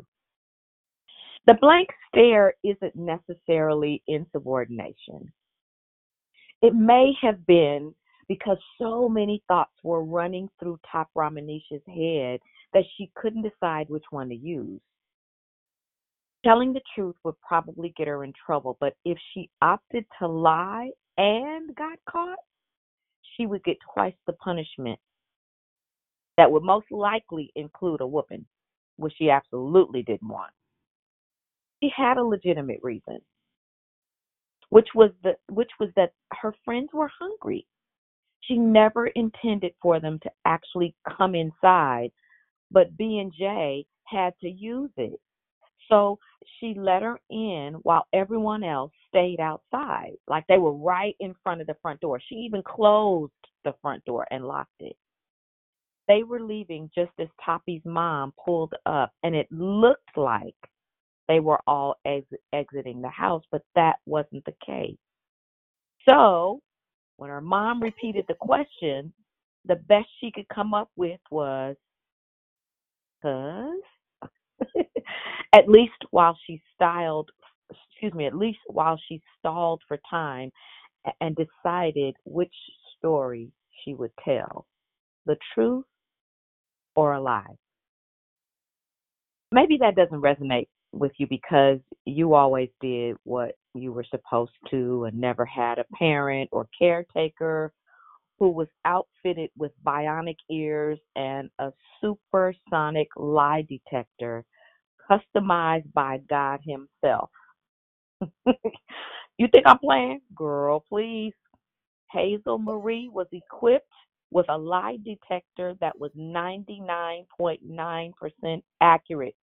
The 1.47 1.55
blank 1.55 1.89
stare 2.09 2.53
isn't 2.63 2.95
necessarily 2.95 4.03
insubordination. 4.07 5.33
It 6.61 6.75
may 6.75 7.13
have 7.19 7.47
been 7.47 7.95
because 8.27 8.57
so 8.79 9.09
many 9.09 9.41
thoughts 9.47 9.73
were 9.83 10.03
running 10.03 10.49
through 10.59 10.79
Top 10.91 11.09
Ramanisha's 11.15 11.81
head 11.87 12.39
that 12.73 12.83
she 12.95 13.09
couldn't 13.15 13.41
decide 13.41 13.89
which 13.89 14.03
one 14.11 14.29
to 14.29 14.35
use. 14.35 14.81
Telling 16.43 16.71
the 16.71 16.81
truth 16.93 17.15
would 17.23 17.41
probably 17.41 17.91
get 17.97 18.07
her 18.07 18.23
in 18.23 18.33
trouble, 18.45 18.77
but 18.79 18.93
if 19.03 19.17
she 19.33 19.49
opted 19.63 20.05
to 20.19 20.27
lie 20.27 20.91
and 21.17 21.73
got 21.75 21.97
caught, 22.07 22.37
she 23.35 23.47
would 23.47 23.63
get 23.63 23.77
twice 23.95 24.13
the 24.27 24.33
punishment. 24.33 24.99
That 26.37 26.51
would 26.51 26.61
most 26.61 26.91
likely 26.91 27.51
include 27.55 28.01
a 28.01 28.07
whooping, 28.07 28.45
which 28.97 29.13
she 29.17 29.29
absolutely 29.29 30.03
didn't 30.03 30.27
want. 30.27 30.51
She 31.81 31.91
had 31.95 32.17
a 32.17 32.23
legitimate 32.23 32.79
reason, 32.81 33.19
which 34.69 34.87
was 34.95 35.11
the 35.23 35.35
which 35.49 35.71
was 35.79 35.89
that 35.95 36.13
her 36.41 36.53
friends 36.63 36.89
were 36.93 37.11
hungry. 37.19 37.65
She 38.41 38.57
never 38.57 39.07
intended 39.07 39.73
for 39.81 39.99
them 39.99 40.19
to 40.23 40.31
actually 40.45 40.95
come 41.17 41.35
inside, 41.35 42.11
but 42.71 42.95
B 42.97 43.19
and 43.19 43.33
J 43.37 43.85
had 44.05 44.33
to 44.41 44.49
use 44.49 44.91
it. 44.97 45.19
So 45.89 46.19
she 46.59 46.73
let 46.75 47.01
her 47.01 47.19
in 47.29 47.75
while 47.83 48.07
everyone 48.13 48.63
else 48.63 48.91
stayed 49.09 49.39
outside. 49.39 50.13
Like 50.27 50.45
they 50.47 50.57
were 50.57 50.73
right 50.73 51.15
in 51.19 51.35
front 51.43 51.61
of 51.61 51.67
the 51.67 51.75
front 51.81 52.01
door. 52.01 52.19
She 52.27 52.35
even 52.35 52.63
closed 52.63 53.33
the 53.63 53.73
front 53.81 54.03
door 54.05 54.27
and 54.31 54.45
locked 54.47 54.79
it. 54.79 54.95
They 56.07 56.23
were 56.23 56.41
leaving 56.41 56.89
just 56.95 57.11
as 57.19 57.27
Toppy's 57.45 57.83
mom 57.85 58.33
pulled 58.43 58.73
up, 58.85 59.13
and 59.23 59.35
it 59.35 59.47
looked 59.51 60.17
like 60.17 60.55
they 61.27 61.39
were 61.39 61.59
all 61.67 61.95
ex- 62.05 62.27
exiting 62.53 63.01
the 63.01 63.09
house, 63.09 63.43
but 63.51 63.63
that 63.75 63.97
wasn't 64.05 64.45
the 64.45 64.55
case. 64.65 64.97
So, 66.07 66.61
when 67.17 67.29
her 67.29 67.41
mom 67.41 67.81
repeated 67.81 68.25
the 68.27 68.35
question, 68.35 69.13
the 69.65 69.75
best 69.75 70.07
she 70.19 70.31
could 70.31 70.47
come 70.49 70.73
up 70.73 70.91
with 70.95 71.21
was, 71.31 71.75
"Cuz." 73.21 73.83
at 75.53 75.69
least 75.69 75.93
while 76.11 76.37
she 76.45 76.61
styled, 76.75 77.31
excuse 77.71 78.13
me, 78.13 78.25
at 78.27 78.35
least 78.35 78.59
while 78.67 78.99
she 79.07 79.21
stalled 79.39 79.81
for 79.87 79.99
time 80.09 80.51
and 81.21 81.35
decided 81.37 82.15
which 82.25 82.53
story 82.97 83.51
she 83.83 83.93
would 83.93 84.11
tell, 84.25 84.65
the 85.25 85.37
truth 85.53 85.85
or 86.95 87.13
a 87.13 87.21
lie. 87.21 87.55
Maybe 89.51 89.77
that 89.81 89.95
doesn't 89.95 90.21
resonate 90.21 90.67
with 90.91 91.11
you 91.17 91.27
because 91.27 91.79
you 92.05 92.33
always 92.33 92.69
did 92.81 93.17
what 93.23 93.55
you 93.73 93.91
were 93.91 94.05
supposed 94.09 94.53
to 94.71 95.05
and 95.05 95.19
never 95.19 95.45
had 95.45 95.79
a 95.79 95.85
parent 95.97 96.49
or 96.51 96.67
caretaker 96.77 97.73
who 98.39 98.49
was 98.49 98.67
outfitted 98.85 99.49
with 99.57 99.71
bionic 99.85 100.37
ears 100.51 100.99
and 101.15 101.49
a 101.59 101.71
supersonic 102.01 103.07
lie 103.17 103.65
detector 103.69 104.43
customized 105.09 105.91
by 105.93 106.19
God 106.29 106.59
Himself. 106.65 107.29
you 108.45 109.47
think 109.51 109.65
I'm 109.65 109.79
playing? 109.79 110.21
Girl, 110.35 110.83
please. 110.87 111.33
Hazel 112.11 112.59
Marie 112.59 113.09
was 113.11 113.27
equipped 113.31 113.91
with 114.31 114.47
a 114.49 114.57
lie 114.57 114.97
detector 115.03 115.75
that 115.81 115.99
was 115.99 116.11
99.9% 116.17 118.63
accurate. 118.81 119.35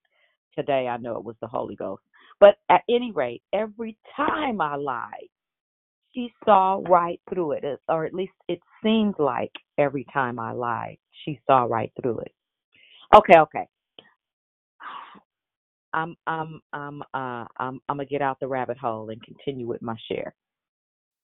Today 0.55 0.89
I 0.89 0.97
know 0.99 1.17
it 1.17 1.25
was 1.25 1.37
the 1.41 1.49
Holy 1.49 1.77
Ghost. 1.77 2.03
But 2.41 2.57
at 2.69 2.83
any 2.89 3.13
rate, 3.13 3.43
every 3.53 3.97
time 4.17 4.61
I 4.61 4.77
lied, 4.77 5.29
she 6.15 6.33
saw 6.45 6.81
right 6.89 7.21
through 7.31 7.53
it, 7.53 7.65
or 7.89 8.05
at 8.05 8.15
least 8.15 8.33
it 8.49 8.61
seemed 8.83 9.15
like 9.19 9.53
every 9.79 10.05
time 10.13 10.39
I 10.39 10.53
lied, 10.53 10.99
she 11.25 11.41
saw 11.47 11.65
right 11.65 11.93
through 12.01 12.21
it. 12.21 12.33
Okay, 13.15 13.39
okay. 13.39 13.67
I'm 15.95 16.17
I'm 16.27 16.61
I'm 16.73 17.03
uh 17.15 17.45
I'm 17.59 17.81
I'm 17.89 17.97
gonna 17.99 18.07
get 18.07 18.23
out 18.23 18.41
the 18.41 18.49
rabbit 18.49 18.79
hole 18.79 19.11
and 19.11 19.23
continue 19.23 19.67
with 19.67 19.83
my 19.83 19.97
share. 20.11 20.35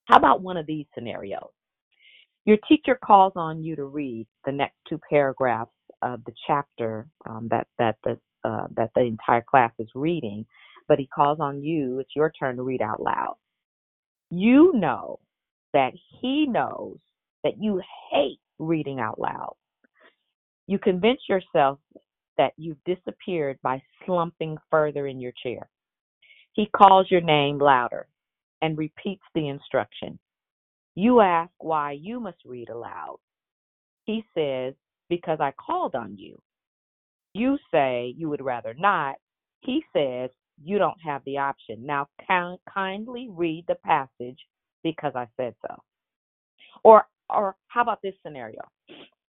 How 0.04 0.16
about 0.16 0.42
one 0.42 0.56
of 0.56 0.66
these 0.66 0.86
scenarios? 0.94 1.50
Your 2.48 2.56
teacher 2.66 2.98
calls 3.04 3.34
on 3.36 3.62
you 3.62 3.76
to 3.76 3.84
read 3.84 4.26
the 4.46 4.52
next 4.52 4.76
two 4.88 4.98
paragraphs 5.10 5.70
of 6.00 6.24
the 6.24 6.32
chapter 6.46 7.06
um, 7.28 7.46
that 7.50 7.66
that 7.78 7.96
the 8.04 8.18
uh, 8.42 8.68
that 8.74 8.88
the 8.94 9.02
entire 9.02 9.42
class 9.42 9.70
is 9.78 9.88
reading, 9.94 10.46
but 10.88 10.98
he 10.98 11.06
calls 11.08 11.40
on 11.40 11.62
you. 11.62 11.98
It's 11.98 12.16
your 12.16 12.30
turn 12.30 12.56
to 12.56 12.62
read 12.62 12.80
out 12.80 13.02
loud. 13.02 13.36
You 14.30 14.72
know 14.76 15.18
that 15.74 15.92
he 16.22 16.46
knows 16.46 16.96
that 17.44 17.62
you 17.62 17.82
hate 18.10 18.40
reading 18.58 18.98
out 18.98 19.20
loud. 19.20 19.54
You 20.66 20.78
convince 20.78 21.20
yourself 21.28 21.78
that 22.38 22.54
you've 22.56 22.82
disappeared 22.86 23.58
by 23.62 23.82
slumping 24.06 24.56
further 24.70 25.06
in 25.06 25.20
your 25.20 25.32
chair. 25.42 25.68
He 26.54 26.64
calls 26.74 27.10
your 27.10 27.20
name 27.20 27.58
louder 27.58 28.08
and 28.62 28.78
repeats 28.78 29.24
the 29.34 29.48
instruction. 29.48 30.18
You 30.98 31.20
ask 31.20 31.52
why 31.58 31.92
you 31.92 32.18
must 32.18 32.38
read 32.44 32.70
aloud. 32.70 33.18
He 34.06 34.24
says, 34.34 34.74
Because 35.08 35.38
I 35.40 35.52
called 35.52 35.94
on 35.94 36.16
you. 36.18 36.36
You 37.34 37.56
say 37.70 38.14
you 38.16 38.28
would 38.28 38.44
rather 38.44 38.74
not. 38.74 39.14
He 39.60 39.84
says, 39.92 40.30
You 40.60 40.78
don't 40.78 41.00
have 41.06 41.22
the 41.24 41.38
option. 41.38 41.86
Now, 41.86 42.08
kind- 42.26 42.58
kindly 42.68 43.28
read 43.30 43.66
the 43.68 43.76
passage 43.76 44.40
because 44.82 45.12
I 45.14 45.28
said 45.36 45.54
so. 45.68 45.76
Or, 46.82 47.06
or 47.30 47.54
how 47.68 47.82
about 47.82 48.02
this 48.02 48.14
scenario? 48.24 48.62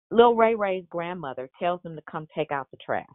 Lil 0.10 0.34
Ray 0.34 0.56
Ray's 0.56 0.86
grandmother 0.90 1.52
tells 1.60 1.84
him 1.84 1.96
to 1.96 2.02
come 2.10 2.28
take 2.34 2.52
out 2.52 2.68
the 2.72 2.78
trash. 2.84 3.06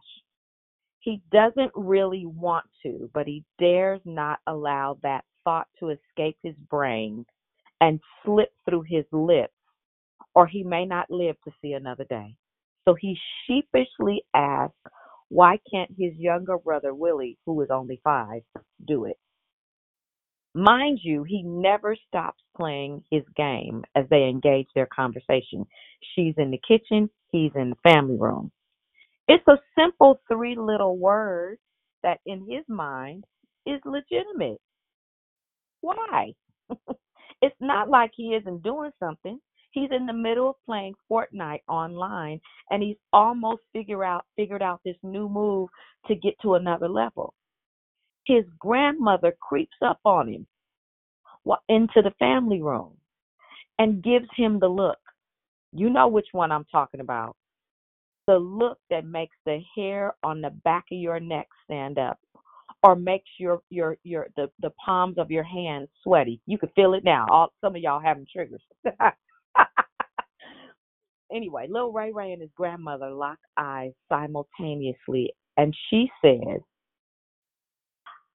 He 1.01 1.21
doesn't 1.29 1.73
really 1.75 2.25
want 2.25 2.67
to, 2.83 3.09
but 3.13 3.27
he 3.27 3.43
dares 3.59 3.99
not 4.05 4.39
allow 4.47 4.97
that 5.03 5.25
thought 5.43 5.67
to 5.81 5.89
escape 5.89 6.37
his 6.41 6.55
brain 6.69 7.25
and 7.81 7.99
slip 8.25 8.49
through 8.67 8.83
his 8.87 9.05
lips, 9.11 9.53
or 10.35 10.47
he 10.47 10.63
may 10.63 10.85
not 10.85 11.11
live 11.11 11.35
to 11.45 11.51
see 11.61 11.73
another 11.73 12.05
day. 12.05 12.35
So 12.85 12.95
he 12.95 13.17
sheepishly 13.47 14.23
asks, 14.33 14.75
why 15.29 15.59
can't 15.71 15.91
his 15.97 16.13
younger 16.17 16.57
brother 16.57 16.93
Willie, 16.93 17.37
who 17.45 17.61
is 17.61 17.69
only 17.71 17.99
five, 18.03 18.41
do 18.87 19.05
it? 19.05 19.17
Mind 20.55 20.99
you, 21.03 21.23
he 21.23 21.43
never 21.43 21.95
stops 22.07 22.41
playing 22.57 23.03
his 23.11 23.23
game 23.37 23.83
as 23.95 24.05
they 24.09 24.25
engage 24.25 24.67
their 24.75 24.87
conversation. 24.87 25.65
She's 26.15 26.35
in 26.37 26.51
the 26.51 26.61
kitchen, 26.67 27.09
he's 27.31 27.51
in 27.55 27.71
the 27.71 27.89
family 27.89 28.17
room. 28.17 28.51
It's 29.27 29.47
a 29.47 29.59
simple 29.77 30.19
three 30.31 30.55
little 30.57 30.97
words 30.97 31.61
that 32.03 32.19
in 32.25 32.47
his 32.49 32.63
mind 32.67 33.25
is 33.65 33.81
legitimate. 33.85 34.59
Why? 35.81 36.33
it's 37.41 37.55
not 37.59 37.89
like 37.89 38.11
he 38.15 38.35
isn't 38.35 38.63
doing 38.63 38.91
something. 38.99 39.39
He's 39.71 39.89
in 39.91 40.05
the 40.05 40.13
middle 40.13 40.51
of 40.51 40.55
playing 40.65 40.93
Fortnite 41.11 41.61
online 41.67 42.39
and 42.71 42.81
he's 42.81 42.95
almost 43.11 43.61
figure 43.73 44.05
out 44.05 44.25
figured 44.37 44.61
out 44.61 44.79
this 44.85 44.95
new 45.03 45.27
move 45.27 45.69
to 46.07 46.15
get 46.15 46.35
to 46.41 46.55
another 46.55 46.87
level. 46.87 47.33
His 48.25 48.45
grandmother 48.57 49.35
creeps 49.41 49.75
up 49.85 49.99
on 50.05 50.29
him 50.29 50.47
into 51.69 52.01
the 52.01 52.13
family 52.17 52.61
room 52.61 52.93
and 53.77 54.03
gives 54.03 54.27
him 54.35 54.59
the 54.59 54.67
look. 54.67 54.97
You 55.73 55.89
know 55.89 56.07
which 56.07 56.27
one 56.31 56.51
I'm 56.51 56.65
talking 56.71 57.01
about. 57.01 57.35
The 58.27 58.37
look 58.37 58.79
that 58.89 59.05
makes 59.05 59.35
the 59.45 59.59
hair 59.75 60.13
on 60.23 60.41
the 60.41 60.49
back 60.63 60.85
of 60.91 60.97
your 60.97 61.19
neck 61.19 61.47
stand 61.65 61.99
up 61.99 62.17
or 62.85 62.95
makes 62.95 63.29
your 63.39 63.61
your 63.69 63.97
your 64.03 64.27
the, 64.35 64.49
the 64.61 64.69
palms 64.83 65.17
of 65.17 65.31
your 65.31 65.43
hands 65.43 65.89
sweaty. 66.03 66.41
You 66.45 66.57
can 66.57 66.69
feel 66.75 66.93
it 66.93 67.03
now. 67.03 67.25
All 67.29 67.53
some 67.61 67.75
of 67.75 67.81
y'all 67.81 67.99
having 67.99 68.27
triggers. 68.31 68.61
anyway, 71.33 71.67
Lil 71.69 71.91
Ray 71.91 72.11
Ray 72.11 72.31
and 72.33 72.41
his 72.41 72.51
grandmother 72.55 73.11
lock 73.11 73.39
eyes 73.57 73.93
simultaneously 74.09 75.33
and 75.57 75.75
she 75.89 76.09
says, 76.23 76.61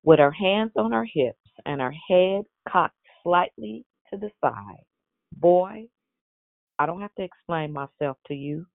with 0.03 0.19
her 0.19 0.31
hands 0.31 0.73
on 0.77 0.93
her 0.93 1.05
hips 1.05 1.37
and 1.67 1.81
her 1.81 1.95
head 2.09 2.45
cocked 2.69 2.97
slightly 3.23 3.85
to 4.11 4.19
the 4.19 4.31
side, 4.43 4.85
Boy, 5.37 5.87
I 6.79 6.87
don't 6.87 7.01
have 7.01 7.15
to 7.17 7.23
explain 7.23 7.73
myself 7.73 8.17
to 8.27 8.35
you. 8.35 8.67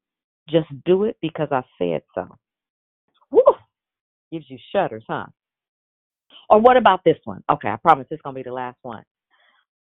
Just 0.50 0.68
do 0.86 1.04
it 1.04 1.18
because 1.22 1.50
I 1.52 1.64
said 1.78 2.02
so. 2.14 2.28
Woo! 3.32 3.42
Gives 4.32 4.50
you 4.50 4.58
shudders, 4.72 5.04
huh? 5.08 5.26
Or 6.50 6.60
what 6.60 6.78
about 6.78 7.02
this 7.04 7.18
one? 7.24 7.44
Okay, 7.52 7.70
I 7.70 7.78
promise 7.78 8.08
this 8.10 8.18
is 8.18 8.22
going 8.24 8.36
to 8.36 8.40
be 8.40 8.50
the 8.50 8.54
last 8.54 8.78
one. 8.82 9.04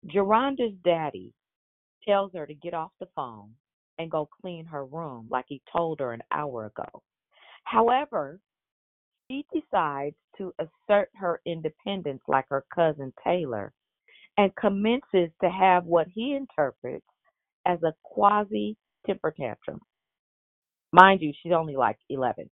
Geronda's 0.07 0.73
daddy 0.83 1.33
tells 2.07 2.31
her 2.33 2.45
to 2.45 2.53
get 2.53 2.73
off 2.73 2.91
the 2.99 3.07
phone 3.15 3.51
and 3.97 4.11
go 4.11 4.27
clean 4.41 4.65
her 4.65 4.85
room 4.85 5.27
like 5.29 5.45
he 5.47 5.61
told 5.75 5.99
her 5.99 6.13
an 6.13 6.21
hour 6.31 6.65
ago. 6.65 7.01
However, 7.63 8.39
she 9.29 9.45
decides 9.53 10.15
to 10.37 10.53
assert 10.59 11.09
her 11.15 11.41
independence 11.45 12.21
like 12.27 12.45
her 12.49 12.65
cousin 12.73 13.13
Taylor 13.23 13.73
and 14.37 14.55
commences 14.55 15.29
to 15.41 15.49
have 15.49 15.85
what 15.85 16.07
he 16.13 16.35
interprets 16.35 17.05
as 17.65 17.81
a 17.83 17.93
quasi 18.03 18.75
temper 19.05 19.33
tantrum. 19.37 19.79
Mind 20.91 21.21
you, 21.21 21.33
she's 21.41 21.53
only 21.53 21.75
like 21.75 21.97
11. 22.09 22.49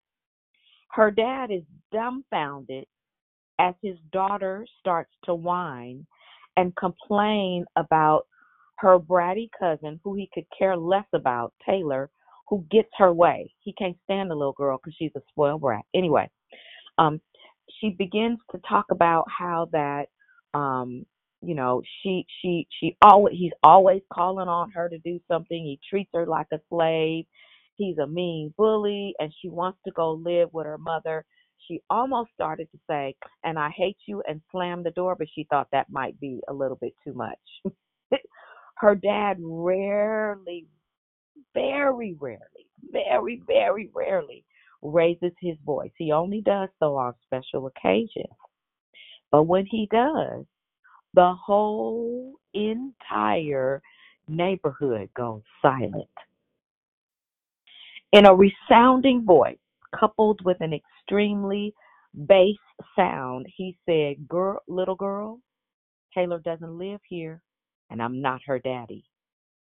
Her 0.93 1.11
dad 1.11 1.51
is 1.51 1.63
dumbfounded 1.93 2.87
as 3.61 3.75
his 3.83 3.99
daughter 4.13 4.67
starts 4.81 5.13
to 5.27 5.35
whine 5.37 6.07
and 6.59 6.77
complain 6.77 7.67
about 7.77 8.23
her 8.79 8.99
bratty 8.99 9.51
cousin, 9.59 10.01
who 10.05 10.15
he 10.15 10.31
could 10.35 10.47
care 10.59 10.77
less 10.77 11.07
about, 11.15 11.55
Taylor, 11.69 12.11
who 12.49 12.65
gets 12.71 12.91
her 12.99 13.13
way. 13.13 13.53
He 13.63 13.75
can't 13.75 13.99
stand 14.05 14.31
the 14.31 14.37
little 14.37 14.55
girl 14.55 14.79
because 14.79 14.97
she's 14.99 15.13
a 15.17 15.23
spoiled 15.31 15.63
brat. 15.63 15.85
Anyway, 15.95 16.31
um, 16.99 17.21
she 17.81 17.91
begins 17.91 18.41
to 18.53 18.61
talk 18.69 18.87
about 18.93 19.27
how 19.31 19.69
that 19.73 20.07
um, 20.55 21.07
you 21.43 21.55
know 21.55 21.83
she 22.03 22.27
she 22.43 22.69
she 22.81 22.97
always 23.03 23.37
he's 23.39 23.53
always 23.63 24.03
calling 24.13 24.49
on 24.49 24.71
her 24.73 24.89
to 24.89 24.99
do 25.01 25.21
something. 25.29 25.59
He 25.59 25.81
treats 25.89 26.11
her 26.15 26.27
like 26.27 26.49
a 26.53 26.61
slave. 26.71 27.27
He's 27.77 27.99
a 27.99 28.07
mean 28.07 28.55
bully, 28.59 29.15
and 29.21 29.33
she 29.43 29.49
wants 29.51 29.79
to 29.87 29.93
go 29.93 30.13
live 30.13 30.51
with 30.53 30.67
her 30.67 30.79
mother. 30.79 31.25
She 31.71 31.81
almost 31.89 32.33
started 32.35 32.69
to 32.73 32.79
say, 32.89 33.15
"And 33.45 33.57
I 33.57 33.71
hate 33.71 33.99
you," 34.07 34.25
and 34.27 34.43
slam 34.51 34.83
the 34.83 34.91
door, 34.91 35.15
but 35.15 35.29
she 35.33 35.45
thought 35.45 35.69
that 35.71 35.89
might 35.89 36.19
be 36.19 36.41
a 36.49 36.53
little 36.53 36.77
bit 36.77 36.95
too 37.05 37.13
much. 37.13 37.39
her 38.79 38.97
dad 38.97 39.37
rarely, 39.41 40.67
very 41.55 42.17
rarely, 42.19 42.67
very, 42.91 43.41
very 43.47 43.89
rarely 43.95 44.45
raises 44.83 45.31
his 45.41 45.57
voice. 45.65 45.93
He 45.97 46.11
only 46.11 46.41
does 46.41 46.71
so 46.81 46.97
on 46.97 47.15
special 47.25 47.69
occasions. 47.69 48.35
But 49.31 49.45
when 49.45 49.65
he 49.67 49.87
does, 49.93 50.47
the 51.15 51.35
whole 51.35 52.35
entire 52.53 53.81
neighborhood 54.27 55.09
goes 55.15 55.43
silent. 55.63 56.09
In 58.11 58.27
a 58.27 58.35
resounding 58.35 59.25
voice, 59.25 59.59
coupled 59.99 60.41
with 60.45 60.59
an 60.61 60.73
extremely 60.73 61.75
bass 62.27 62.57
sound, 62.97 63.47
he 63.57 63.77
said, 63.87 64.29
girl, 64.29 64.61
Little 64.69 64.97
girl, 64.97 65.41
Taylor 66.15 66.41
doesn't 66.41 66.79
live 66.79 67.01
here, 67.09 67.43
and 67.91 68.03
I'm 68.03 68.21
not 68.21 68.41
her 68.47 68.59
daddy. 68.59 69.05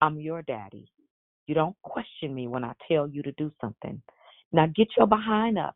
I'm 0.00 0.20
your 0.20 0.42
daddy. 0.42 0.90
You 1.46 1.54
don't 1.54 1.76
question 1.82 2.34
me 2.34 2.48
when 2.48 2.64
I 2.64 2.72
tell 2.88 3.08
you 3.08 3.22
to 3.22 3.32
do 3.32 3.52
something. 3.60 4.02
Now 4.52 4.66
get 4.66 4.88
your 4.96 5.06
behind 5.06 5.58
up 5.58 5.74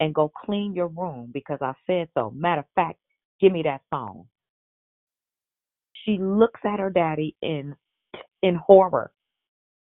and 0.00 0.14
go 0.14 0.30
clean 0.44 0.74
your 0.74 0.88
room 0.88 1.30
because 1.32 1.58
I 1.60 1.72
said 1.86 2.08
so. 2.14 2.30
Matter 2.30 2.60
of 2.60 2.66
fact, 2.74 2.98
give 3.40 3.52
me 3.52 3.62
that 3.62 3.82
phone. 3.90 4.26
She 6.04 6.18
looks 6.18 6.60
at 6.64 6.80
her 6.80 6.90
daddy 6.90 7.36
in 7.42 7.74
in 8.42 8.56
horror 8.56 9.10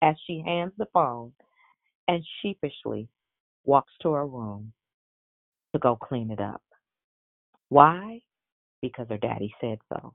as 0.02 0.16
she 0.28 0.44
hands 0.46 0.74
the 0.78 0.88
phone 0.94 1.32
and 2.08 2.24
sheepishly 2.42 3.08
walks 3.66 3.94
to 4.02 4.12
her 4.14 4.26
room 4.26 4.74
to 5.74 5.80
go 5.80 5.96
clean 5.96 6.32
it 6.32 6.40
up. 6.40 6.62
Why? 7.70 8.22
Because 8.82 9.08
her 9.10 9.18
daddy 9.18 9.54
said 9.62 9.80
so. 9.94 10.14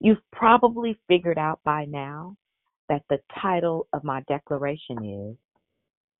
You've 0.00 0.22
probably 0.32 0.98
figured 1.08 1.38
out 1.38 1.60
by 1.64 1.84
now 1.86 2.36
that 2.88 3.02
the 3.08 3.18
title 3.40 3.86
of 3.92 4.04
my 4.04 4.22
declaration 4.28 5.32
is 5.32 5.36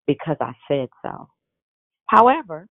Because 0.07 0.37
I 0.41 0.53
Said 0.69 0.89
So. 1.05 1.29
However, 2.07 2.69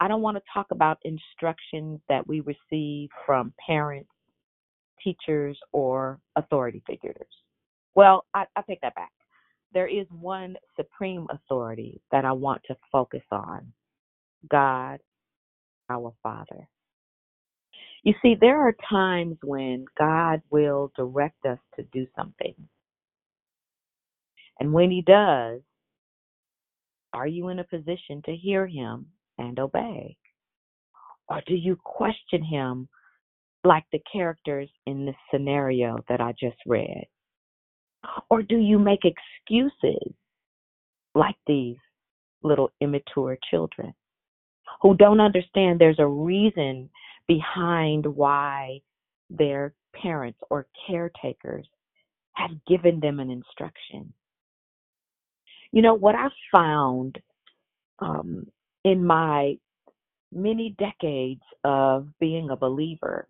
I 0.00 0.08
don't 0.08 0.22
want 0.22 0.36
to 0.36 0.42
talk 0.52 0.66
about 0.70 0.98
instructions 1.04 2.00
that 2.08 2.26
we 2.26 2.40
receive 2.40 3.08
from 3.26 3.52
parents, 3.66 4.10
teachers, 5.02 5.58
or 5.72 6.20
authority 6.36 6.82
figures. 6.86 7.26
Well, 7.94 8.24
I, 8.32 8.44
I 8.54 8.62
take 8.62 8.80
that 8.82 8.94
back. 8.94 9.10
There 9.74 9.88
is 9.88 10.06
one 10.10 10.56
supreme 10.76 11.26
authority 11.30 12.00
that 12.10 12.24
I 12.24 12.32
want 12.32 12.62
to 12.68 12.76
focus 12.90 13.22
on 13.30 13.72
God, 14.50 15.00
our 15.90 16.14
Father. 16.22 16.68
You 18.04 18.14
see, 18.22 18.36
there 18.40 18.60
are 18.66 18.74
times 18.88 19.36
when 19.42 19.84
God 19.98 20.40
will 20.50 20.92
direct 20.96 21.44
us 21.44 21.58
to 21.76 21.82
do 21.92 22.06
something. 22.16 22.54
And 24.60 24.72
when 24.72 24.90
He 24.90 25.02
does, 25.02 25.60
are 27.12 27.26
you 27.26 27.48
in 27.48 27.58
a 27.58 27.64
position 27.64 28.22
to 28.26 28.36
hear 28.36 28.66
Him 28.66 29.06
and 29.38 29.58
obey? 29.58 30.16
Or 31.28 31.42
do 31.46 31.54
you 31.54 31.76
question 31.84 32.42
Him 32.42 32.88
like 33.64 33.84
the 33.92 34.00
characters 34.10 34.70
in 34.86 35.06
this 35.06 35.16
scenario 35.32 35.98
that 36.08 36.20
I 36.20 36.32
just 36.40 36.58
read? 36.66 37.04
Or 38.30 38.42
do 38.42 38.56
you 38.56 38.78
make 38.78 39.00
excuses 39.04 40.12
like 41.14 41.36
these 41.46 41.76
little 42.42 42.70
immature 42.80 43.38
children 43.50 43.94
who 44.82 44.96
don't 44.96 45.20
understand 45.20 45.78
there's 45.78 45.98
a 45.98 46.06
reason 46.06 46.88
behind 47.26 48.06
why 48.06 48.80
their 49.30 49.74
parents 49.94 50.38
or 50.50 50.66
caretakers 50.86 51.66
have 52.32 52.50
given 52.66 53.00
them 53.00 53.20
an 53.20 53.30
instruction? 53.30 54.12
You 55.72 55.82
know, 55.82 55.94
what 55.94 56.14
I've 56.14 56.30
found 56.54 57.18
um, 57.98 58.46
in 58.84 59.04
my 59.04 59.58
many 60.32 60.74
decades 60.78 61.42
of 61.64 62.08
being 62.20 62.50
a 62.50 62.56
believer 62.56 63.26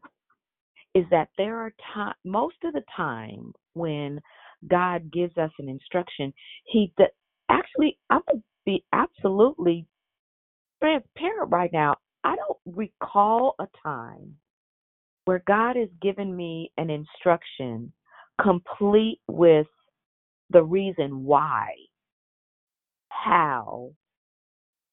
is 0.95 1.05
that 1.11 1.29
there 1.39 1.57
are 1.57 1.73
time 1.95 2.15
most 2.25 2.57
of 2.65 2.73
the 2.73 2.83
time 2.97 3.53
when 3.75 4.21
God 4.66 5.12
gives 5.12 5.37
us 5.38 5.51
an 5.59 5.68
instruction, 5.68 6.33
he 6.64 6.92
d- 6.99 7.05
actually 7.49 7.99
I'm 8.11 8.23
gonna 8.29 8.42
be 8.66 8.85
absolutely 8.92 9.87
transparent 10.83 11.51
right 11.51 11.73
now. 11.73 11.97
I 12.25 12.37
don't 12.37 12.77
recall 12.77 13.55
a 13.59 13.66
time 13.83 14.37
where 15.25 15.42
God 15.47 15.77
has 15.77 15.88
given 16.01 16.35
me 16.35 16.73
an 16.79 16.90
instruction 16.90 17.92
complete 18.40 19.21
with 19.29 19.66
the 20.51 20.62
reason 20.62 21.25
why, 21.25 21.71
how, 23.11 23.92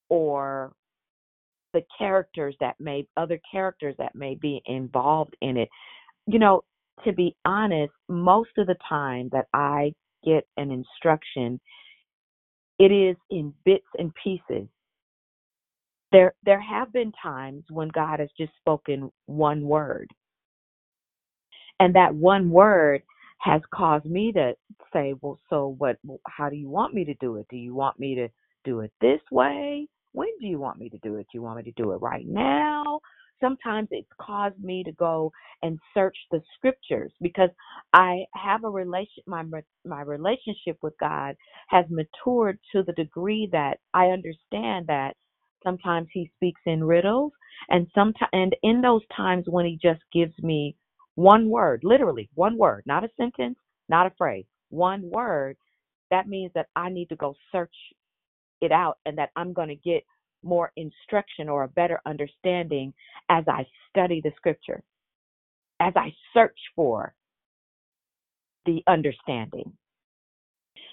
or 0.09 0.73
the 1.73 1.83
characters 1.97 2.55
that 2.59 2.75
may 2.79 3.07
other 3.17 3.39
characters 3.51 3.95
that 3.99 4.15
may 4.15 4.35
be 4.35 4.61
involved 4.65 5.35
in 5.41 5.57
it. 5.57 5.69
You 6.27 6.39
know, 6.39 6.63
to 7.03 7.13
be 7.13 7.35
honest, 7.45 7.93
most 8.07 8.51
of 8.57 8.67
the 8.67 8.75
time 8.87 9.29
that 9.31 9.47
I 9.53 9.93
get 10.23 10.47
an 10.57 10.71
instruction, 10.71 11.59
it 12.79 12.91
is 12.91 13.15
in 13.29 13.53
bits 13.63 13.85
and 13.97 14.13
pieces. 14.21 14.67
There 16.11 16.33
there 16.43 16.61
have 16.61 16.93
been 16.93 17.11
times 17.21 17.63
when 17.69 17.89
God 17.89 18.19
has 18.19 18.29
just 18.37 18.53
spoken 18.57 19.11
one 19.25 19.61
word. 19.63 20.09
And 21.79 21.93
that 21.95 22.15
one 22.15 22.49
word 22.49 23.03
has 23.39 23.61
caused 23.73 24.05
me 24.05 24.31
to 24.31 24.53
say, 24.93 25.13
well, 25.21 25.39
so 25.49 25.75
what 25.77 25.97
how 26.27 26.49
do 26.49 26.55
you 26.55 26.69
want 26.69 26.93
me 26.93 27.05
to 27.05 27.13
do 27.15 27.37
it? 27.37 27.47
Do 27.49 27.57
you 27.57 27.75
want 27.75 27.99
me 27.99 28.15
to 28.15 28.29
do 28.63 28.79
it 28.79 28.91
this 29.01 29.19
way? 29.31 29.87
When 30.13 30.29
do 30.39 30.47
you 30.47 30.59
want 30.59 30.79
me 30.79 30.89
to 30.89 30.97
do 30.99 31.15
it? 31.15 31.27
Do 31.31 31.37
you 31.37 31.41
want 31.41 31.57
me 31.57 31.63
to 31.63 31.83
do 31.83 31.91
it 31.91 31.97
right 31.97 32.25
now? 32.25 33.01
Sometimes 33.45 33.89
it's 33.91 34.09
caused 34.21 34.59
me 34.63 34.83
to 34.85 34.93
go 34.93 35.31
and 35.63 35.79
search 35.93 36.17
the 36.31 36.41
scriptures 36.57 37.13
because 37.21 37.51
I 37.93 38.25
have 38.35 38.65
a 38.65 38.69
relation 38.69 39.23
my 39.27 39.43
my 39.85 40.01
relationship 40.03 40.77
with 40.83 40.95
God 40.99 41.35
has 41.69 41.85
matured 41.91 42.59
to 42.73 42.83
the 42.83 42.93
degree 42.93 43.49
that 43.53 43.79
I 43.93 44.07
understand 44.07 44.87
that 44.87 45.15
sometimes 45.63 46.09
he 46.13 46.31
speaks 46.37 46.61
in 46.67 46.83
riddles 46.83 47.33
and 47.69 47.87
sometimes 47.95 48.29
and 48.33 48.55
in 48.63 48.81
those 48.81 49.03
times 49.17 49.45
when 49.49 49.65
he 49.67 49.79
just 49.83 50.01
gives 50.13 50.33
me 50.41 50.77
one 51.15 51.49
word, 51.49 51.81
literally 51.83 52.29
one 52.35 52.57
word, 52.57 52.83
not 52.87 53.05
a 53.05 53.09
sentence, 53.17 53.57
not 53.89 54.07
a 54.07 54.13
phrase, 54.17 54.45
one 54.71 55.03
word, 55.11 55.57
that 56.11 56.27
means 56.27 56.51
that 56.55 56.67
I 56.75 56.89
need 56.89 57.09
to 57.09 57.17
go 57.17 57.35
search 57.51 57.75
it 58.61 58.73
out 58.73 58.97
and 59.05 59.17
that 59.19 59.31
I'm 59.37 59.53
going 59.53 59.69
to 59.69 59.75
get 59.75 60.03
more 60.45 60.71
instruction 60.77 61.49
or 61.49 61.63
a 61.63 61.67
better 61.69 61.99
understanding 62.05 62.93
as 63.29 63.43
I 63.47 63.65
study 63.89 64.21
the 64.23 64.31
scripture, 64.37 64.83
as 65.81 65.93
I 65.95 66.13
search 66.33 66.57
for 66.75 67.13
the 68.65 68.81
understanding. 68.87 69.73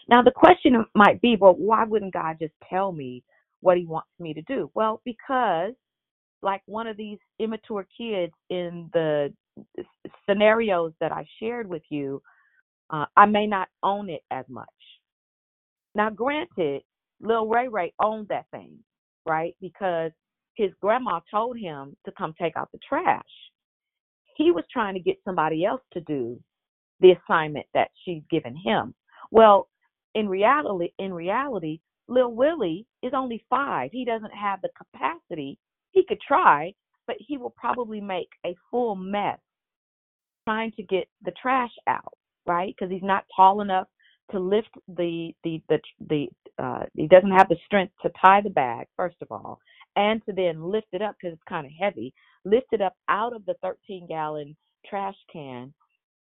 Now, 0.08 0.22
the 0.22 0.32
question 0.32 0.84
might 0.94 1.20
be, 1.20 1.36
well, 1.40 1.54
why 1.54 1.84
wouldn't 1.84 2.12
God 2.12 2.38
just 2.40 2.54
tell 2.68 2.92
me 2.92 3.22
what 3.60 3.78
he 3.78 3.86
wants 3.86 4.10
me 4.18 4.34
to 4.34 4.42
do? 4.42 4.70
Well, 4.74 5.00
because 5.04 5.72
like 6.42 6.62
one 6.66 6.86
of 6.86 6.96
these 6.96 7.18
immature 7.38 7.86
kids 7.96 8.32
in 8.50 8.90
the 8.92 9.32
scenarios 10.28 10.92
that 11.00 11.12
I 11.12 11.24
shared 11.38 11.68
with 11.68 11.82
you, 11.88 12.20
uh, 12.90 13.06
I 13.16 13.26
may 13.26 13.46
not 13.46 13.68
own 13.82 14.10
it 14.10 14.22
as 14.30 14.44
much. 14.48 14.68
Now, 15.94 16.10
granted, 16.10 16.82
Lil 17.20 17.46
Ray 17.46 17.68
Ray 17.68 17.94
owned 18.02 18.28
that 18.28 18.46
thing, 18.50 18.78
right? 19.26 19.54
Because 19.60 20.12
his 20.54 20.70
grandma 20.80 21.20
told 21.30 21.58
him 21.58 21.96
to 22.04 22.12
come 22.12 22.34
take 22.38 22.56
out 22.56 22.70
the 22.72 22.78
trash. 22.86 23.22
He 24.36 24.50
was 24.50 24.64
trying 24.72 24.94
to 24.94 25.00
get 25.00 25.16
somebody 25.24 25.64
else 25.64 25.82
to 25.92 26.00
do 26.00 26.40
the 27.00 27.12
assignment 27.12 27.66
that 27.74 27.90
she's 28.04 28.22
given 28.30 28.56
him. 28.56 28.94
Well, 29.30 29.68
in 30.14 30.28
reality, 30.28 30.92
in 30.98 31.12
reality, 31.12 31.80
Lil 32.08 32.32
Willie 32.32 32.86
is 33.02 33.12
only 33.14 33.44
five. 33.48 33.90
He 33.92 34.04
doesn't 34.04 34.32
have 34.32 34.60
the 34.60 34.70
capacity. 34.76 35.58
He 35.92 36.04
could 36.06 36.20
try, 36.20 36.74
but 37.06 37.16
he 37.18 37.38
will 37.38 37.54
probably 37.56 38.00
make 38.00 38.28
a 38.44 38.54
full 38.70 38.94
mess 38.94 39.38
trying 40.46 40.72
to 40.72 40.82
get 40.82 41.08
the 41.24 41.32
trash 41.40 41.70
out, 41.86 42.14
right? 42.46 42.74
Because 42.76 42.92
he's 42.92 43.02
not 43.02 43.24
tall 43.34 43.60
enough 43.60 43.86
to 44.30 44.38
lift 44.38 44.70
the 44.96 45.34
the 45.44 45.60
the 45.68 45.78
the 46.08 46.26
uh 46.58 46.84
he 46.94 47.06
doesn't 47.06 47.30
have 47.30 47.48
the 47.48 47.56
strength 47.66 47.92
to 48.02 48.10
tie 48.24 48.40
the 48.40 48.50
bag 48.50 48.86
first 48.96 49.16
of 49.20 49.28
all 49.30 49.58
and 49.96 50.24
to 50.24 50.32
then 50.32 50.62
lift 50.62 50.86
it 50.92 51.02
up 51.02 51.14
because 51.20 51.34
it's 51.34 51.48
kind 51.48 51.66
of 51.66 51.72
heavy 51.78 52.12
lift 52.44 52.66
it 52.72 52.80
up 52.80 52.94
out 53.08 53.34
of 53.34 53.44
the 53.46 53.54
13 53.62 54.06
gallon 54.08 54.56
trash 54.88 55.16
can 55.32 55.72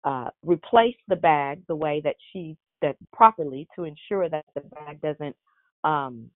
uh 0.04 0.30
replace 0.44 0.96
the 1.08 1.16
bag 1.16 1.62
the 1.68 1.76
way 1.76 2.02
that 2.04 2.16
she 2.32 2.56
that 2.82 2.96
properly 3.14 3.68
to 3.76 3.84
ensure 3.84 4.30
that 4.30 4.46
the 4.54 4.62
bag 4.62 5.02
doesn't 5.02 5.36
um 5.84 6.30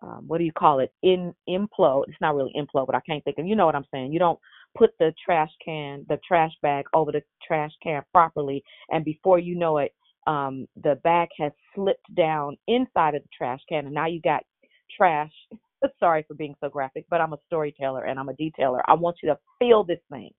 um, 0.00 0.24
what 0.26 0.38
do 0.38 0.44
you 0.44 0.52
call 0.52 0.78
it? 0.80 0.92
In 1.02 1.34
implode. 1.48 2.04
It's 2.08 2.20
not 2.20 2.34
really 2.34 2.52
implode, 2.56 2.86
but 2.86 2.94
I 2.94 3.00
can't 3.00 3.24
think 3.24 3.38
of. 3.38 3.46
You 3.46 3.56
know 3.56 3.66
what 3.66 3.74
I'm 3.74 3.86
saying? 3.92 4.12
You 4.12 4.18
don't 4.18 4.38
put 4.76 4.90
the 4.98 5.12
trash 5.24 5.50
can, 5.64 6.04
the 6.08 6.18
trash 6.26 6.52
bag 6.62 6.84
over 6.94 7.10
the 7.10 7.22
trash 7.46 7.72
can 7.82 8.02
properly, 8.12 8.62
and 8.90 9.04
before 9.04 9.38
you 9.38 9.56
know 9.56 9.78
it, 9.78 9.92
um, 10.28 10.68
the 10.82 10.96
bag 11.02 11.28
has 11.38 11.52
slipped 11.74 12.14
down 12.14 12.56
inside 12.68 13.14
of 13.14 13.22
the 13.22 13.28
trash 13.36 13.60
can, 13.68 13.86
and 13.86 13.94
now 13.94 14.06
you 14.06 14.20
got 14.20 14.42
trash 14.96 15.32
Sorry 16.00 16.24
for 16.26 16.34
being 16.34 16.54
so 16.60 16.68
graphic, 16.68 17.06
but 17.10 17.20
I'm 17.20 17.32
a 17.32 17.38
storyteller 17.46 18.04
and 18.04 18.18
I'm 18.18 18.28
a 18.28 18.34
detailer. 18.34 18.80
I 18.86 18.94
want 18.94 19.16
you 19.22 19.28
to 19.30 19.38
feel 19.58 19.84
this 19.84 20.00
thing. 20.10 20.30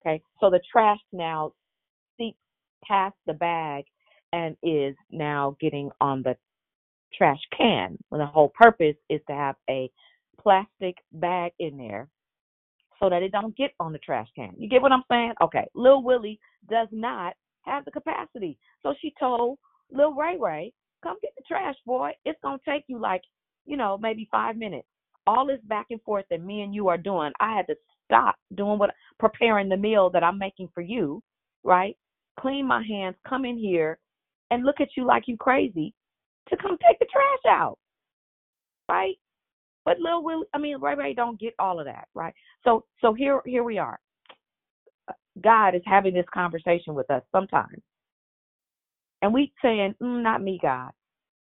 Okay. 0.00 0.22
So 0.40 0.50
the 0.50 0.60
trash 0.70 1.00
now 1.12 1.52
seeps 2.16 2.38
past 2.84 3.16
the 3.26 3.34
bag 3.34 3.84
and 4.32 4.56
is 4.62 4.94
now 5.10 5.56
getting 5.60 5.90
on 6.00 6.22
the 6.22 6.36
trash 7.14 7.40
can. 7.56 7.98
When 8.08 8.20
the 8.20 8.26
whole 8.26 8.52
purpose 8.54 8.96
is 9.08 9.20
to 9.28 9.34
have 9.34 9.56
a 9.68 9.90
plastic 10.40 10.96
bag 11.12 11.52
in 11.58 11.76
there 11.76 12.08
so 13.00 13.08
that 13.08 13.22
it 13.22 13.32
don't 13.32 13.56
get 13.56 13.72
on 13.80 13.92
the 13.92 13.98
trash 13.98 14.28
can. 14.34 14.52
You 14.56 14.68
get 14.68 14.82
what 14.82 14.92
I'm 14.92 15.04
saying? 15.10 15.34
Okay. 15.42 15.66
Lil 15.74 16.02
Willie 16.02 16.40
does 16.70 16.88
not 16.92 17.34
have 17.62 17.84
the 17.84 17.90
capacity. 17.90 18.58
So 18.82 18.94
she 19.00 19.12
told 19.18 19.58
Lil 19.90 20.14
Ray 20.14 20.36
Ray, 20.38 20.72
come 21.02 21.16
get 21.22 21.32
the 21.36 21.44
trash, 21.46 21.76
boy. 21.86 22.12
It's 22.24 22.38
gonna 22.42 22.58
take 22.66 22.84
you 22.86 22.98
like, 22.98 23.22
you 23.66 23.76
know, 23.76 23.98
maybe 23.98 24.28
five 24.30 24.56
minutes. 24.56 24.88
All 25.26 25.46
this 25.46 25.60
back 25.64 25.86
and 25.90 26.00
forth 26.02 26.24
that 26.30 26.42
me 26.42 26.62
and 26.62 26.74
you 26.74 26.88
are 26.88 26.98
doing, 26.98 27.32
I 27.40 27.54
had 27.54 27.66
to 27.66 27.76
stop 28.06 28.36
doing 28.54 28.78
what 28.78 28.90
preparing 29.18 29.68
the 29.68 29.76
meal 29.76 30.10
that 30.10 30.24
I'm 30.24 30.38
making 30.38 30.70
for 30.74 30.80
you, 30.80 31.22
right? 31.64 31.96
Clean 32.40 32.66
my 32.66 32.82
hands, 32.82 33.16
come 33.28 33.44
in 33.44 33.58
here 33.58 33.98
and 34.50 34.64
look 34.64 34.80
at 34.80 34.88
you 34.96 35.04
like 35.04 35.24
you 35.26 35.36
crazy 35.36 35.92
to 36.48 36.56
come 36.56 36.78
take 36.86 36.98
the 36.98 37.06
trash 37.12 37.52
out. 37.52 37.78
Right? 38.88 39.16
But 39.84 39.98
Lil 40.00 40.22
Willie, 40.22 40.46
I 40.54 40.58
mean, 40.58 40.80
Ray 40.80 40.94
Ray 40.94 41.14
don't 41.14 41.40
get 41.40 41.54
all 41.58 41.78
of 41.78 41.86
that, 41.86 42.08
right? 42.14 42.34
So, 42.64 42.84
so 43.00 43.12
here, 43.12 43.40
here 43.44 43.64
we 43.64 43.78
are. 43.78 43.98
God 45.42 45.74
is 45.74 45.82
having 45.84 46.14
this 46.14 46.26
conversation 46.32 46.94
with 46.94 47.10
us 47.10 47.22
sometimes, 47.32 47.82
and 49.22 49.34
we 49.34 49.52
saying, 49.62 49.94
mm, 50.02 50.22
"Not 50.22 50.42
me, 50.42 50.58
God," 50.62 50.92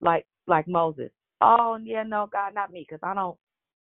like 0.01 0.25
like 0.47 0.67
Moses. 0.67 1.11
Oh 1.41 1.77
yeah, 1.83 2.03
no, 2.03 2.27
God, 2.31 2.53
not 2.55 2.71
me, 2.71 2.85
because 2.87 3.01
I 3.03 3.13
don't, 3.15 3.37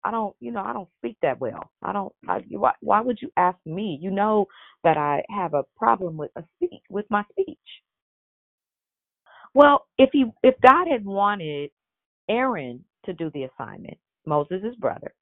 I 0.03 0.11
don't, 0.11 0.35
you 0.41 0.51
know, 0.51 0.63
I 0.63 0.73
don't 0.73 0.89
speak 0.99 1.17
that 1.23 1.39
well. 1.41 1.71
I 1.83 1.93
don't. 1.93 2.13
I, 2.27 2.41
why, 2.51 2.73
why 2.81 3.01
would 3.01 3.19
you 3.21 3.31
ask 3.37 3.57
me? 3.65 3.99
You 4.01 4.11
know 4.11 4.47
that 4.83 4.97
I 4.97 5.23
have 5.29 5.53
a 5.55 5.65
problem 5.77 6.17
with 6.17 6.31
a 6.37 6.43
speech, 6.57 6.81
with 6.89 7.05
my 7.09 7.23
speech. 7.31 7.57
Well, 9.55 9.87
if 9.97 10.09
he, 10.13 10.25
if 10.43 10.55
God 10.61 10.87
had 10.91 11.05
wanted 11.05 11.71
Aaron 12.29 12.85
to 13.05 13.13
do 13.13 13.31
the 13.33 13.45
assignment, 13.45 13.97
Moses' 14.27 14.75
brother. 14.79 15.13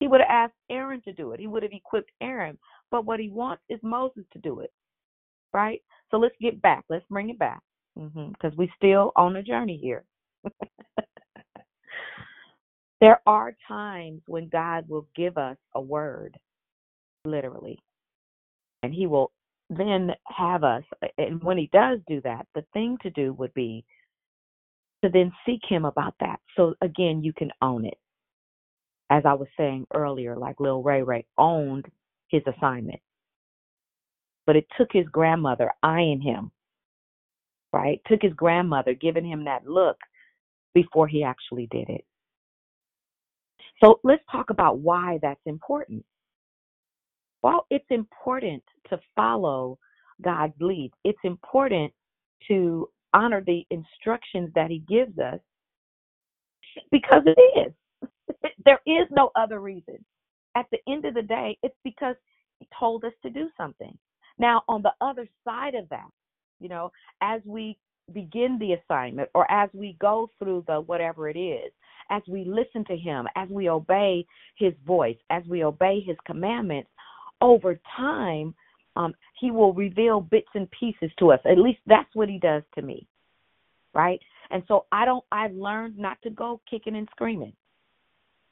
He 0.00 0.08
would 0.08 0.20
have 0.20 0.30
asked 0.30 0.54
Aaron 0.70 1.02
to 1.02 1.12
do 1.12 1.32
it. 1.32 1.40
He 1.40 1.46
would 1.46 1.62
have 1.64 1.72
equipped 1.72 2.10
Aaron. 2.22 2.58
But 2.90 3.04
what 3.06 3.20
he 3.20 3.30
wants 3.30 3.62
is 3.70 3.80
Moses 3.82 4.24
to 4.32 4.38
do 4.40 4.60
it. 4.60 4.72
Right? 5.52 5.82
So 6.14 6.18
let's 6.20 6.36
get 6.40 6.62
back. 6.62 6.84
Let's 6.88 7.04
bring 7.10 7.30
it 7.30 7.40
back. 7.40 7.60
Because 7.96 8.14
mm-hmm. 8.16 8.56
we 8.56 8.70
still 8.76 9.10
on 9.16 9.34
a 9.34 9.42
journey 9.42 9.76
here. 9.82 10.04
there 13.00 13.20
are 13.26 13.56
times 13.66 14.22
when 14.28 14.48
God 14.48 14.88
will 14.88 15.08
give 15.16 15.36
us 15.36 15.56
a 15.74 15.80
word, 15.80 16.38
literally. 17.24 17.80
And 18.84 18.94
he 18.94 19.08
will 19.08 19.32
then 19.70 20.12
have 20.28 20.62
us. 20.62 20.84
And 21.18 21.42
when 21.42 21.58
he 21.58 21.68
does 21.72 21.98
do 22.06 22.20
that, 22.20 22.46
the 22.54 22.64
thing 22.72 22.96
to 23.02 23.10
do 23.10 23.32
would 23.32 23.52
be 23.52 23.84
to 25.02 25.10
then 25.10 25.32
seek 25.44 25.62
him 25.68 25.84
about 25.84 26.14
that. 26.20 26.38
So 26.56 26.74
again, 26.80 27.24
you 27.24 27.32
can 27.32 27.50
own 27.60 27.86
it. 27.86 27.98
As 29.10 29.24
I 29.26 29.34
was 29.34 29.48
saying 29.56 29.88
earlier, 29.92 30.36
like 30.36 30.60
Lil 30.60 30.80
Ray 30.80 31.02
Ray 31.02 31.26
owned 31.36 31.86
his 32.28 32.42
assignment. 32.46 33.00
But 34.46 34.56
it 34.56 34.66
took 34.76 34.88
his 34.92 35.06
grandmother 35.06 35.70
eyeing 35.82 36.20
him, 36.20 36.50
right? 37.72 38.00
Took 38.06 38.22
his 38.22 38.34
grandmother 38.34 38.94
giving 38.94 39.24
him 39.24 39.44
that 39.44 39.66
look 39.66 39.96
before 40.74 41.08
he 41.08 41.22
actually 41.22 41.66
did 41.70 41.88
it. 41.88 42.04
So 43.82 44.00
let's 44.04 44.22
talk 44.30 44.50
about 44.50 44.78
why 44.78 45.18
that's 45.22 45.40
important. 45.46 46.04
Well, 47.42 47.66
it's 47.70 47.84
important 47.90 48.62
to 48.88 48.98
follow 49.14 49.78
God's 50.22 50.54
lead. 50.60 50.92
It's 51.04 51.18
important 51.24 51.92
to 52.48 52.88
honor 53.12 53.42
the 53.46 53.66
instructions 53.70 54.50
that 54.54 54.70
he 54.70 54.78
gives 54.88 55.18
us 55.18 55.40
because 56.90 57.22
it 57.26 57.38
is. 57.58 58.08
there 58.64 58.80
is 58.86 59.06
no 59.10 59.30
other 59.36 59.60
reason. 59.60 60.04
At 60.56 60.66
the 60.70 60.78
end 60.88 61.04
of 61.04 61.14
the 61.14 61.22
day, 61.22 61.58
it's 61.62 61.76
because 61.84 62.16
he 62.58 62.68
told 62.78 63.04
us 63.04 63.12
to 63.22 63.30
do 63.30 63.48
something. 63.56 63.96
Now, 64.38 64.62
on 64.68 64.82
the 64.82 64.92
other 65.00 65.28
side 65.44 65.74
of 65.74 65.88
that, 65.90 66.08
you 66.60 66.68
know, 66.68 66.90
as 67.20 67.40
we 67.44 67.76
begin 68.12 68.58
the 68.58 68.74
assignment 68.74 69.28
or 69.34 69.50
as 69.50 69.70
we 69.72 69.96
go 70.00 70.30
through 70.38 70.64
the 70.66 70.80
whatever 70.80 71.28
it 71.28 71.38
is, 71.38 71.72
as 72.10 72.22
we 72.28 72.44
listen 72.44 72.84
to 72.86 72.96
him, 72.96 73.26
as 73.36 73.48
we 73.48 73.68
obey 73.68 74.26
his 74.56 74.74
voice, 74.86 75.16
as 75.30 75.42
we 75.48 75.64
obey 75.64 76.02
his 76.06 76.16
commandments, 76.26 76.90
over 77.40 77.80
time, 77.96 78.54
um, 78.96 79.14
he 79.40 79.50
will 79.50 79.72
reveal 79.72 80.20
bits 80.20 80.48
and 80.54 80.70
pieces 80.70 81.10
to 81.18 81.32
us. 81.32 81.40
At 81.44 81.58
least 81.58 81.80
that's 81.86 82.14
what 82.14 82.28
he 82.28 82.38
does 82.38 82.62
to 82.74 82.82
me. 82.82 83.06
Right? 83.92 84.20
And 84.50 84.62
so 84.68 84.86
I 84.92 85.04
don't 85.04 85.24
I've 85.32 85.54
learned 85.54 85.98
not 85.98 86.20
to 86.22 86.30
go 86.30 86.60
kicking 86.68 86.96
and 86.96 87.08
screaming. 87.10 87.52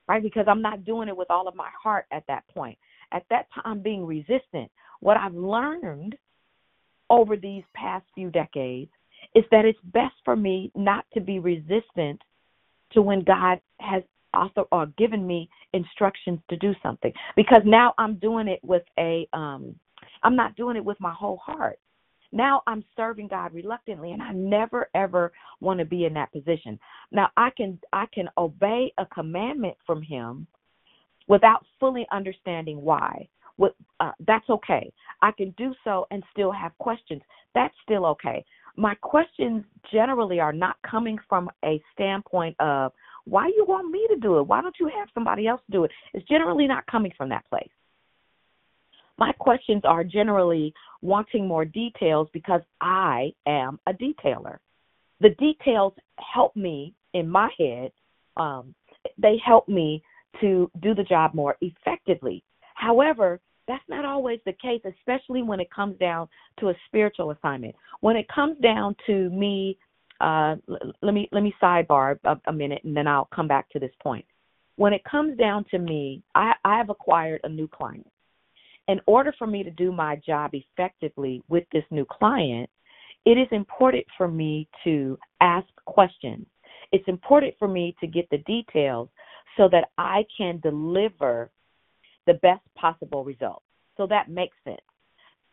Right? 0.08 0.22
Because 0.22 0.46
I'm 0.48 0.62
not 0.62 0.84
doing 0.84 1.08
it 1.08 1.16
with 1.16 1.30
all 1.30 1.48
of 1.48 1.54
my 1.54 1.68
heart 1.80 2.06
at 2.12 2.24
that 2.28 2.44
point. 2.48 2.78
At 3.12 3.24
that 3.30 3.46
time 3.54 3.62
I'm 3.64 3.82
being 3.82 4.06
resistant. 4.06 4.70
What 5.02 5.16
I've 5.16 5.34
learned 5.34 6.14
over 7.10 7.36
these 7.36 7.64
past 7.74 8.06
few 8.14 8.30
decades 8.30 8.90
is 9.34 9.42
that 9.50 9.64
it's 9.64 9.78
best 9.92 10.14
for 10.24 10.36
me 10.36 10.70
not 10.76 11.04
to 11.14 11.20
be 11.20 11.40
resistant 11.40 12.22
to 12.92 13.02
when 13.02 13.24
God 13.24 13.60
has 13.80 14.04
also 14.32 14.68
or 14.70 14.86
given 14.96 15.26
me 15.26 15.50
instructions 15.72 16.38
to 16.50 16.56
do 16.56 16.72
something 16.84 17.12
because 17.34 17.62
now 17.64 17.94
I'm 17.98 18.14
doing 18.14 18.46
it 18.46 18.60
with 18.62 18.84
a 18.96 19.28
um 19.32 19.74
I'm 20.22 20.36
not 20.36 20.54
doing 20.54 20.76
it 20.76 20.84
with 20.84 21.00
my 21.00 21.12
whole 21.12 21.38
heart. 21.38 21.80
Now 22.30 22.62
I'm 22.68 22.84
serving 22.96 23.26
God 23.26 23.52
reluctantly 23.52 24.12
and 24.12 24.22
I 24.22 24.30
never 24.32 24.88
ever 24.94 25.32
want 25.60 25.80
to 25.80 25.84
be 25.84 26.04
in 26.04 26.14
that 26.14 26.32
position. 26.32 26.78
Now 27.10 27.28
I 27.36 27.50
can 27.56 27.76
I 27.92 28.06
can 28.14 28.28
obey 28.38 28.92
a 28.98 29.06
commandment 29.06 29.76
from 29.84 30.00
him 30.00 30.46
without 31.26 31.66
fully 31.80 32.06
understanding 32.12 32.80
why. 32.80 33.28
Uh, 33.60 34.12
that's 34.26 34.48
okay. 34.50 34.92
I 35.20 35.30
can 35.32 35.54
do 35.56 35.74
so 35.84 36.06
and 36.10 36.22
still 36.32 36.52
have 36.52 36.76
questions. 36.78 37.22
That's 37.54 37.74
still 37.82 38.06
okay. 38.06 38.44
My 38.76 38.94
questions 38.96 39.64
generally 39.92 40.40
are 40.40 40.52
not 40.52 40.76
coming 40.88 41.18
from 41.28 41.50
a 41.64 41.80
standpoint 41.92 42.56
of 42.58 42.92
why 43.24 43.46
you 43.48 43.64
want 43.68 43.90
me 43.90 44.04
to 44.08 44.16
do 44.16 44.38
it? 44.38 44.42
Why 44.42 44.62
don't 44.62 44.74
you 44.80 44.90
have 44.96 45.08
somebody 45.14 45.46
else 45.46 45.60
do 45.70 45.84
it? 45.84 45.90
It's 46.12 46.26
generally 46.28 46.66
not 46.66 46.86
coming 46.86 47.12
from 47.16 47.28
that 47.28 47.44
place. 47.48 47.68
My 49.18 49.32
questions 49.32 49.82
are 49.84 50.02
generally 50.02 50.74
wanting 51.02 51.46
more 51.46 51.64
details 51.64 52.28
because 52.32 52.62
I 52.80 53.32
am 53.46 53.78
a 53.86 53.92
detailer. 53.92 54.58
The 55.20 55.30
details 55.38 55.92
help 56.18 56.56
me 56.56 56.94
in 57.14 57.28
my 57.28 57.48
head, 57.58 57.92
um, 58.36 58.74
they 59.18 59.36
help 59.44 59.68
me 59.68 60.02
to 60.40 60.70
do 60.80 60.94
the 60.94 61.04
job 61.04 61.34
more 61.34 61.56
effectively. 61.60 62.42
However, 62.82 63.40
that's 63.68 63.84
not 63.88 64.04
always 64.04 64.40
the 64.44 64.52
case, 64.54 64.82
especially 64.84 65.42
when 65.42 65.60
it 65.60 65.70
comes 65.70 65.96
down 65.98 66.28
to 66.58 66.70
a 66.70 66.74
spiritual 66.86 67.30
assignment. 67.30 67.74
When 68.00 68.16
it 68.16 68.26
comes 68.28 68.58
down 68.60 68.96
to 69.06 69.30
me, 69.30 69.78
uh, 70.20 70.56
let 71.00 71.14
me 71.14 71.28
let 71.32 71.42
me 71.42 71.54
sidebar 71.62 72.18
a, 72.24 72.36
a 72.46 72.52
minute, 72.52 72.82
and 72.84 72.96
then 72.96 73.06
I'll 73.06 73.28
come 73.34 73.48
back 73.48 73.70
to 73.70 73.78
this 73.78 73.92
point. 74.02 74.24
When 74.76 74.92
it 74.92 75.02
comes 75.04 75.38
down 75.38 75.64
to 75.70 75.78
me, 75.78 76.22
I, 76.34 76.52
I 76.64 76.76
have 76.76 76.90
acquired 76.90 77.40
a 77.44 77.48
new 77.48 77.68
client 77.68 78.06
in 78.88 79.00
order 79.06 79.32
for 79.38 79.46
me 79.46 79.62
to 79.62 79.70
do 79.70 79.92
my 79.92 80.16
job 80.16 80.52
effectively 80.54 81.42
with 81.48 81.64
this 81.72 81.84
new 81.90 82.04
client, 82.04 82.68
it 83.24 83.38
is 83.38 83.48
important 83.52 84.04
for 84.18 84.28
me 84.28 84.68
to 84.84 85.16
ask 85.40 85.68
questions. 85.86 86.46
It's 86.90 87.06
important 87.06 87.54
for 87.58 87.68
me 87.68 87.94
to 88.00 88.06
get 88.06 88.28
the 88.30 88.38
details 88.38 89.08
so 89.56 89.68
that 89.70 89.90
I 89.98 90.24
can 90.36 90.60
deliver 90.60 91.50
the 92.26 92.34
best 92.34 92.62
possible 92.74 93.24
results. 93.24 93.64
So 93.96 94.06
that 94.06 94.28
makes 94.28 94.56
sense. 94.64 94.80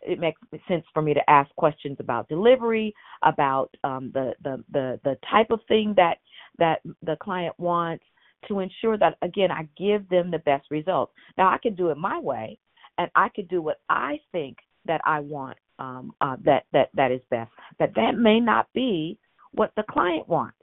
It 0.02 0.20
makes 0.20 0.40
sense 0.68 0.86
for 0.94 1.02
me 1.02 1.14
to 1.14 1.30
ask 1.30 1.54
questions 1.56 1.98
about 2.00 2.30
delivery, 2.30 2.94
about 3.24 3.70
um, 3.84 4.12
the, 4.14 4.34
the 4.44 4.64
the 4.72 5.00
the 5.04 5.18
type 5.30 5.52
of 5.52 5.60
thing 5.68 5.94
that 5.98 6.20
that 6.58 6.80
the 7.04 7.18
client 7.22 7.54
wants, 7.58 8.06
to 8.48 8.60
ensure 8.60 8.98
that 8.98 9.18
again 9.22 9.52
I 9.52 9.68
give 9.78 10.08
them 10.08 10.32
the 10.32 10.40
best 10.40 10.68
results. 10.72 11.12
Now 11.38 11.50
I 11.50 11.58
can 11.58 11.76
do 11.76 11.90
it 11.90 11.98
my 11.98 12.18
way, 12.18 12.58
and 12.98 13.12
I 13.16 13.28
could 13.30 13.50
do 13.50 13.62
what 13.62 13.82
I 13.90 14.20
think 14.32 14.58
that 14.86 15.02
I 15.06 15.20
want 15.20 15.58
um, 15.80 16.14
uh, 16.22 16.38
that 16.46 16.64
that 16.72 16.90
that 16.94 17.12
is 17.12 17.22
best. 17.30 17.52
But 17.78 17.94
that 17.96 18.18
may 18.18 18.40
not 18.40 18.68
be 18.74 19.18
what 19.52 19.72
the 19.76 19.84
client 19.90 20.30
wants, 20.30 20.58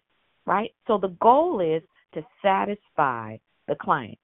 right? 0.46 0.70
So 0.86 0.96
the 0.96 1.14
goal 1.20 1.60
is 1.60 1.82
to 2.14 2.24
satisfy 2.42 3.36
the 3.68 3.74
client. 3.74 4.18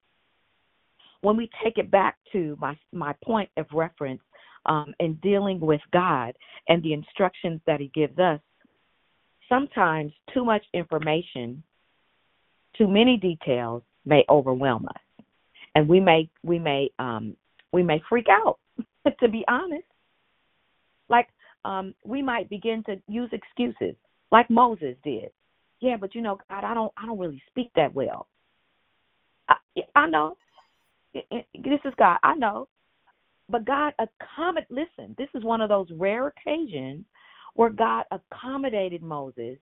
When 1.23 1.37
we 1.37 1.49
take 1.63 1.77
it 1.77 1.89
back 1.89 2.17
to 2.33 2.57
my 2.59 2.77
my 2.91 3.13
point 3.23 3.49
of 3.57 3.65
reference 3.73 4.21
um, 4.65 4.93
in 4.99 5.15
dealing 5.15 5.59
with 5.59 5.81
God 5.91 6.33
and 6.67 6.83
the 6.83 6.93
instructions 6.93 7.61
that 7.65 7.79
He 7.79 7.89
gives 7.93 8.19
us, 8.19 8.39
sometimes 9.49 10.13
too 10.33 10.45
much 10.45 10.63
information 10.73 11.63
too 12.77 12.87
many 12.87 13.17
details 13.17 13.83
may 14.05 14.25
overwhelm 14.29 14.85
us, 14.87 15.25
and 15.75 15.87
we 15.87 15.99
may 15.99 16.29
we 16.43 16.59
may 16.59 16.89
um, 16.99 17.35
we 17.71 17.83
may 17.83 18.01
freak 18.09 18.27
out. 18.29 18.59
to 19.19 19.29
be 19.29 19.45
honest, 19.47 19.85
like 21.09 21.27
um, 21.65 21.93
we 22.03 22.21
might 22.21 22.49
begin 22.49 22.83
to 22.87 22.99
use 23.07 23.29
excuses, 23.31 23.95
like 24.31 24.49
Moses 24.49 24.95
did. 25.03 25.29
Yeah, 25.79 25.97
but 25.99 26.15
you 26.15 26.21
know, 26.21 26.37
God, 26.49 26.63
I 26.63 26.73
don't 26.73 26.91
I 26.97 27.05
don't 27.05 27.19
really 27.19 27.41
speak 27.49 27.71
that 27.75 27.93
well. 27.93 28.27
I, 29.49 29.55
I 29.95 30.09
know. 30.09 30.35
This 31.13 31.79
is 31.85 31.93
God. 31.97 32.17
I 32.23 32.35
know. 32.35 32.67
But 33.49 33.65
God 33.65 33.93
accommodate. 33.99 34.71
Listen, 34.71 35.15
this 35.17 35.29
is 35.33 35.43
one 35.43 35.61
of 35.61 35.69
those 35.69 35.87
rare 35.91 36.27
occasions 36.27 37.05
where 37.55 37.69
God 37.69 38.05
accommodated 38.11 39.03
Moses, 39.03 39.57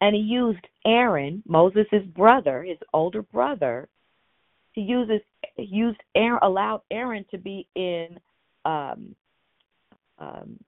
and 0.00 0.14
He 0.14 0.20
used 0.20 0.66
Aaron, 0.84 1.42
Moses' 1.46 1.86
brother, 2.14 2.62
his 2.64 2.78
older 2.92 3.22
brother. 3.22 3.88
He 4.72 4.82
uses 4.82 5.20
used 5.56 6.00
Aaron, 6.14 6.40
allowed 6.42 6.82
Aaron 6.90 7.24
to 7.30 7.38
be 7.38 7.66
in 7.74 8.18
um, 8.64 9.14
um, 10.18 10.58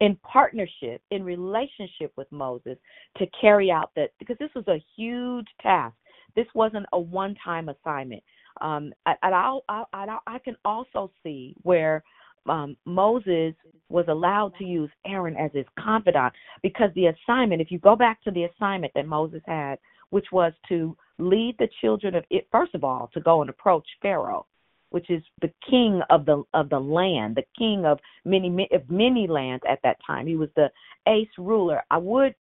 in 0.00 0.16
partnership, 0.16 1.02
in 1.10 1.24
relationship 1.24 2.12
with 2.16 2.30
Moses 2.30 2.78
to 3.16 3.26
carry 3.40 3.70
out 3.70 3.90
that 3.96 4.10
because 4.18 4.36
this 4.38 4.50
was 4.54 4.66
a 4.68 4.82
huge 4.96 5.48
task. 5.60 5.96
This 6.38 6.46
wasn't 6.54 6.86
a 6.92 7.00
one-time 7.00 7.68
assignment. 7.68 8.22
Um, 8.60 8.92
and 9.06 9.34
I, 9.34 9.58
I, 9.68 9.82
I, 9.92 10.18
I 10.24 10.38
can 10.38 10.54
also 10.64 11.10
see 11.24 11.56
where 11.62 12.04
um, 12.48 12.76
Moses 12.84 13.54
was 13.88 14.04
allowed 14.06 14.52
to 14.58 14.64
use 14.64 14.88
Aaron 15.04 15.36
as 15.36 15.50
his 15.52 15.66
confidant 15.76 16.32
because 16.62 16.90
the 16.94 17.06
assignment, 17.06 17.60
if 17.60 17.72
you 17.72 17.80
go 17.80 17.96
back 17.96 18.22
to 18.22 18.30
the 18.30 18.44
assignment 18.44 18.92
that 18.94 19.08
Moses 19.08 19.42
had, 19.46 19.80
which 20.10 20.26
was 20.30 20.52
to 20.68 20.96
lead 21.18 21.56
the 21.58 21.68
children 21.80 22.14
of 22.14 22.22
it, 22.30 22.46
first 22.52 22.72
of 22.76 22.84
all, 22.84 23.10
to 23.14 23.20
go 23.20 23.40
and 23.40 23.50
approach 23.50 23.86
Pharaoh, 24.00 24.46
which 24.90 25.10
is 25.10 25.24
the 25.42 25.52
king 25.68 26.02
of 26.08 26.24
the 26.24 26.44
of 26.54 26.70
the 26.70 26.78
land, 26.78 27.34
the 27.34 27.42
king 27.58 27.84
of 27.84 27.98
many 28.24 28.68
of 28.72 28.88
many 28.88 29.26
lands 29.26 29.64
at 29.68 29.80
that 29.82 29.96
time. 30.06 30.28
He 30.28 30.36
was 30.36 30.50
the 30.54 30.70
ace 31.08 31.26
ruler. 31.36 31.82
I 31.90 31.98
would 31.98 32.36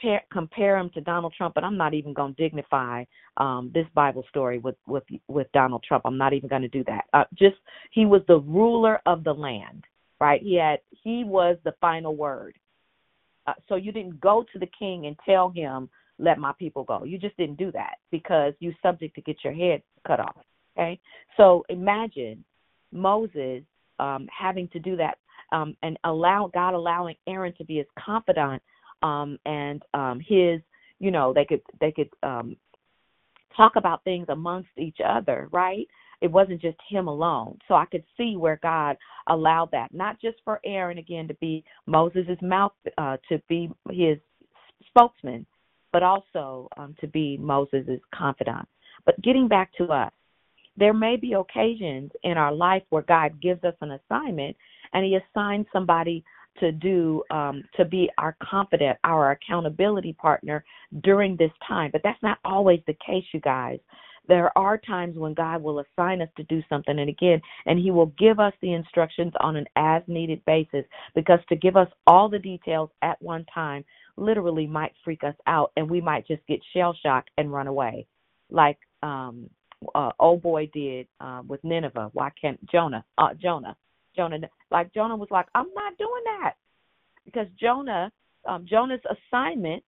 pair, 0.00 0.22
compare 0.32 0.78
him 0.78 0.90
to 0.94 1.00
Donald 1.00 1.34
Trump, 1.36 1.54
but 1.54 1.64
I'm 1.64 1.76
not 1.76 1.94
even 1.94 2.12
going 2.12 2.34
to 2.34 2.42
dignify 2.42 3.04
um, 3.36 3.70
this 3.74 3.86
Bible 3.94 4.24
story 4.28 4.58
with 4.58 4.76
with 4.86 5.04
with 5.28 5.46
Donald 5.52 5.84
Trump. 5.86 6.02
I'm 6.04 6.18
not 6.18 6.32
even 6.32 6.48
going 6.48 6.62
to 6.62 6.68
do 6.68 6.84
that. 6.84 7.04
Uh, 7.12 7.24
just 7.34 7.56
he 7.90 8.06
was 8.06 8.22
the 8.28 8.38
ruler 8.40 9.00
of 9.06 9.24
the 9.24 9.32
land, 9.32 9.84
right? 10.20 10.42
He 10.42 10.56
had 10.56 10.80
he 10.90 11.24
was 11.24 11.56
the 11.64 11.74
final 11.80 12.16
word. 12.16 12.56
Uh, 13.46 13.54
so 13.68 13.76
you 13.76 13.92
didn't 13.92 14.20
go 14.20 14.44
to 14.52 14.58
the 14.58 14.68
king 14.78 15.06
and 15.06 15.16
tell 15.24 15.50
him 15.50 15.88
let 16.18 16.38
my 16.38 16.52
people 16.58 16.84
go. 16.84 17.04
You 17.04 17.18
just 17.18 17.36
didn't 17.36 17.56
do 17.56 17.72
that 17.72 17.94
because 18.10 18.52
you're 18.60 18.74
subject 18.82 19.14
to 19.14 19.22
get 19.22 19.38
your 19.42 19.54
head 19.54 19.82
cut 20.06 20.20
off. 20.20 20.36
Okay, 20.76 21.00
so 21.36 21.64
imagine 21.68 22.44
Moses 22.92 23.62
um, 23.98 24.28
having 24.36 24.68
to 24.68 24.78
do 24.78 24.96
that 24.96 25.18
um, 25.52 25.76
and 25.82 25.98
allow 26.04 26.50
God 26.52 26.74
allowing 26.74 27.16
Aaron 27.26 27.52
to 27.58 27.64
be 27.64 27.76
his 27.76 27.86
confidant 27.98 28.62
um, 29.02 29.38
and 29.46 29.82
um, 29.94 30.20
his, 30.20 30.60
you 30.98 31.10
know, 31.10 31.32
they 31.32 31.44
could 31.44 31.62
they 31.80 31.92
could 31.92 32.10
um, 32.22 32.56
talk 33.56 33.76
about 33.76 34.04
things 34.04 34.26
amongst 34.28 34.70
each 34.78 34.98
other, 35.04 35.48
right? 35.52 35.86
It 36.20 36.30
wasn't 36.30 36.60
just 36.60 36.76
him 36.88 37.08
alone. 37.08 37.58
So 37.66 37.74
I 37.74 37.86
could 37.86 38.04
see 38.16 38.36
where 38.36 38.60
God 38.62 38.96
allowed 39.28 39.70
that, 39.72 39.92
not 39.94 40.20
just 40.20 40.36
for 40.44 40.60
Aaron 40.64 40.98
again 40.98 41.26
to 41.28 41.34
be 41.34 41.64
Moses' 41.86 42.36
mouth, 42.42 42.72
uh, 42.98 43.16
to 43.28 43.40
be 43.48 43.70
his 43.90 44.18
spokesman, 44.88 45.46
but 45.92 46.02
also 46.02 46.68
um, 46.76 46.94
to 47.00 47.06
be 47.06 47.38
Moses' 47.38 48.00
confidant. 48.14 48.68
But 49.06 49.20
getting 49.22 49.48
back 49.48 49.72
to 49.78 49.84
us, 49.86 50.12
there 50.76 50.94
may 50.94 51.16
be 51.16 51.34
occasions 51.34 52.10
in 52.22 52.38
our 52.38 52.52
life 52.52 52.82
where 52.90 53.02
God 53.02 53.40
gives 53.40 53.64
us 53.64 53.74
an 53.80 53.92
assignment 53.92 54.56
and 54.92 55.04
He 55.04 55.16
assigns 55.16 55.66
somebody 55.72 56.24
to 56.60 56.72
do 56.72 57.22
um, 57.30 57.64
to 57.76 57.84
be 57.84 58.10
our 58.18 58.36
confidant, 58.42 58.98
our 59.04 59.32
accountability 59.32 60.12
partner 60.12 60.64
during 61.02 61.36
this 61.36 61.50
time. 61.66 61.90
But 61.92 62.02
that's 62.04 62.22
not 62.22 62.38
always 62.44 62.80
the 62.86 62.96
case, 63.04 63.24
you 63.32 63.40
guys. 63.40 63.78
There 64.28 64.56
are 64.56 64.78
times 64.78 65.16
when 65.18 65.34
God 65.34 65.62
will 65.62 65.80
assign 65.80 66.22
us 66.22 66.28
to 66.36 66.44
do 66.44 66.62
something, 66.68 66.98
and 66.98 67.08
again, 67.08 67.40
and 67.66 67.78
He 67.78 67.90
will 67.90 68.12
give 68.18 68.38
us 68.38 68.52
the 68.62 68.74
instructions 68.74 69.32
on 69.40 69.56
an 69.56 69.66
as 69.74 70.02
needed 70.06 70.44
basis 70.44 70.84
because 71.14 71.40
to 71.48 71.56
give 71.56 71.76
us 71.76 71.88
all 72.06 72.28
the 72.28 72.38
details 72.38 72.90
at 73.02 73.20
one 73.20 73.44
time 73.52 73.84
literally 74.16 74.66
might 74.66 74.92
freak 75.04 75.24
us 75.24 75.34
out, 75.46 75.72
and 75.76 75.90
we 75.90 76.00
might 76.00 76.26
just 76.28 76.46
get 76.46 76.60
shell 76.72 76.96
shocked 77.02 77.30
and 77.38 77.52
run 77.52 77.66
away, 77.66 78.06
like 78.50 78.78
um, 79.02 79.50
uh, 79.94 80.10
old 80.20 80.42
boy 80.42 80.70
did 80.72 81.08
uh, 81.20 81.42
with 81.46 81.62
Nineveh. 81.64 82.10
Why 82.12 82.30
can't 82.40 82.64
Jonah? 82.70 83.04
Uh, 83.18 83.34
Jonah 83.34 83.76
Jonah. 84.16 84.38
Like 84.70 84.92
Jonah 84.92 85.16
was 85.16 85.28
like, 85.30 85.46
I'm 85.54 85.72
not 85.74 85.96
doing 85.98 86.22
that 86.24 86.54
because 87.24 87.46
Jonah, 87.60 88.10
um, 88.46 88.66
Jonah's 88.68 89.00
assignment 89.10 89.82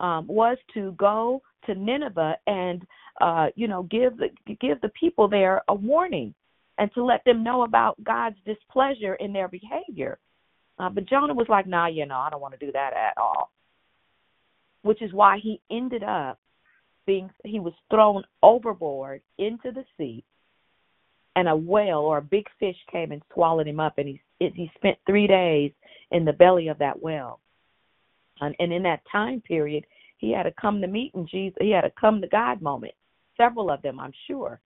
um, 0.00 0.26
was 0.26 0.56
to 0.74 0.92
go 0.92 1.42
to 1.66 1.74
Nineveh 1.74 2.36
and 2.46 2.86
uh, 3.20 3.48
you 3.54 3.68
know 3.68 3.82
give 3.84 4.16
the 4.16 4.28
give 4.60 4.80
the 4.80 4.90
people 4.98 5.28
there 5.28 5.62
a 5.68 5.74
warning 5.74 6.34
and 6.78 6.90
to 6.94 7.04
let 7.04 7.22
them 7.24 7.44
know 7.44 7.62
about 7.62 8.02
God's 8.02 8.36
displeasure 8.46 9.14
in 9.16 9.32
their 9.32 9.48
behavior. 9.48 10.18
Uh, 10.78 10.88
but 10.88 11.06
Jonah 11.06 11.34
was 11.34 11.46
like, 11.48 11.66
Nah, 11.66 11.88
you 11.88 12.06
know, 12.06 12.16
I 12.16 12.30
don't 12.30 12.40
want 12.40 12.58
to 12.58 12.66
do 12.66 12.72
that 12.72 12.92
at 12.94 13.18
all. 13.18 13.50
Which 14.82 15.02
is 15.02 15.12
why 15.12 15.38
he 15.42 15.60
ended 15.70 16.02
up 16.02 16.38
being 17.06 17.30
he 17.44 17.60
was 17.60 17.74
thrown 17.90 18.24
overboard 18.42 19.20
into 19.38 19.72
the 19.72 19.84
sea 19.98 20.24
and 21.40 21.48
a 21.48 21.56
whale 21.56 22.00
or 22.00 22.18
a 22.18 22.22
big 22.22 22.46
fish 22.58 22.76
came 22.92 23.12
and 23.12 23.22
swallowed 23.32 23.66
him 23.66 23.80
up 23.80 23.94
and 23.98 24.08
he 24.08 24.20
he 24.38 24.70
spent 24.76 24.98
3 25.06 25.26
days 25.26 25.72
in 26.10 26.24
the 26.24 26.32
belly 26.32 26.68
of 26.68 26.78
that 26.78 27.00
whale. 27.02 27.40
And, 28.40 28.54
and 28.58 28.72
in 28.72 28.82
that 28.84 29.02
time 29.10 29.40
period 29.40 29.84
he 30.18 30.32
had 30.32 30.44
to 30.44 30.52
come 30.60 30.80
to 30.80 30.86
meet 30.86 31.14
and 31.14 31.28
Jesus 31.28 31.56
he 31.60 31.70
had 31.70 31.84
a 31.84 31.92
come 32.00 32.20
to 32.20 32.28
God 32.28 32.60
moment 32.60 32.94
several 33.36 33.70
of 33.70 33.80
them 33.82 33.98
I'm 33.98 34.12
sure 34.26 34.60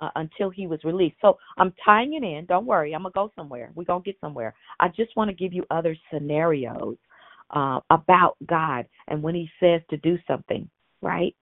uh, 0.00 0.10
until 0.16 0.50
he 0.50 0.66
was 0.66 0.84
released. 0.84 1.16
So 1.20 1.38
I'm 1.56 1.72
tying 1.84 2.14
it 2.14 2.22
in. 2.22 2.46
Don't 2.46 2.66
worry. 2.66 2.94
I'm 2.94 3.02
to 3.02 3.10
go 3.10 3.32
somewhere. 3.34 3.70
We're 3.74 3.84
to 3.84 4.00
get 4.00 4.20
somewhere. 4.20 4.54
I 4.80 4.88
just 4.88 5.16
want 5.16 5.28
to 5.28 5.34
give 5.34 5.52
you 5.52 5.64
other 5.70 5.96
scenarios 6.12 6.96
uh, 7.50 7.80
about 7.90 8.36
God 8.46 8.86
and 9.08 9.22
when 9.22 9.34
he 9.34 9.50
says 9.58 9.80
to 9.90 9.96
do 9.96 10.18
something 10.26 10.68
right 11.00 11.34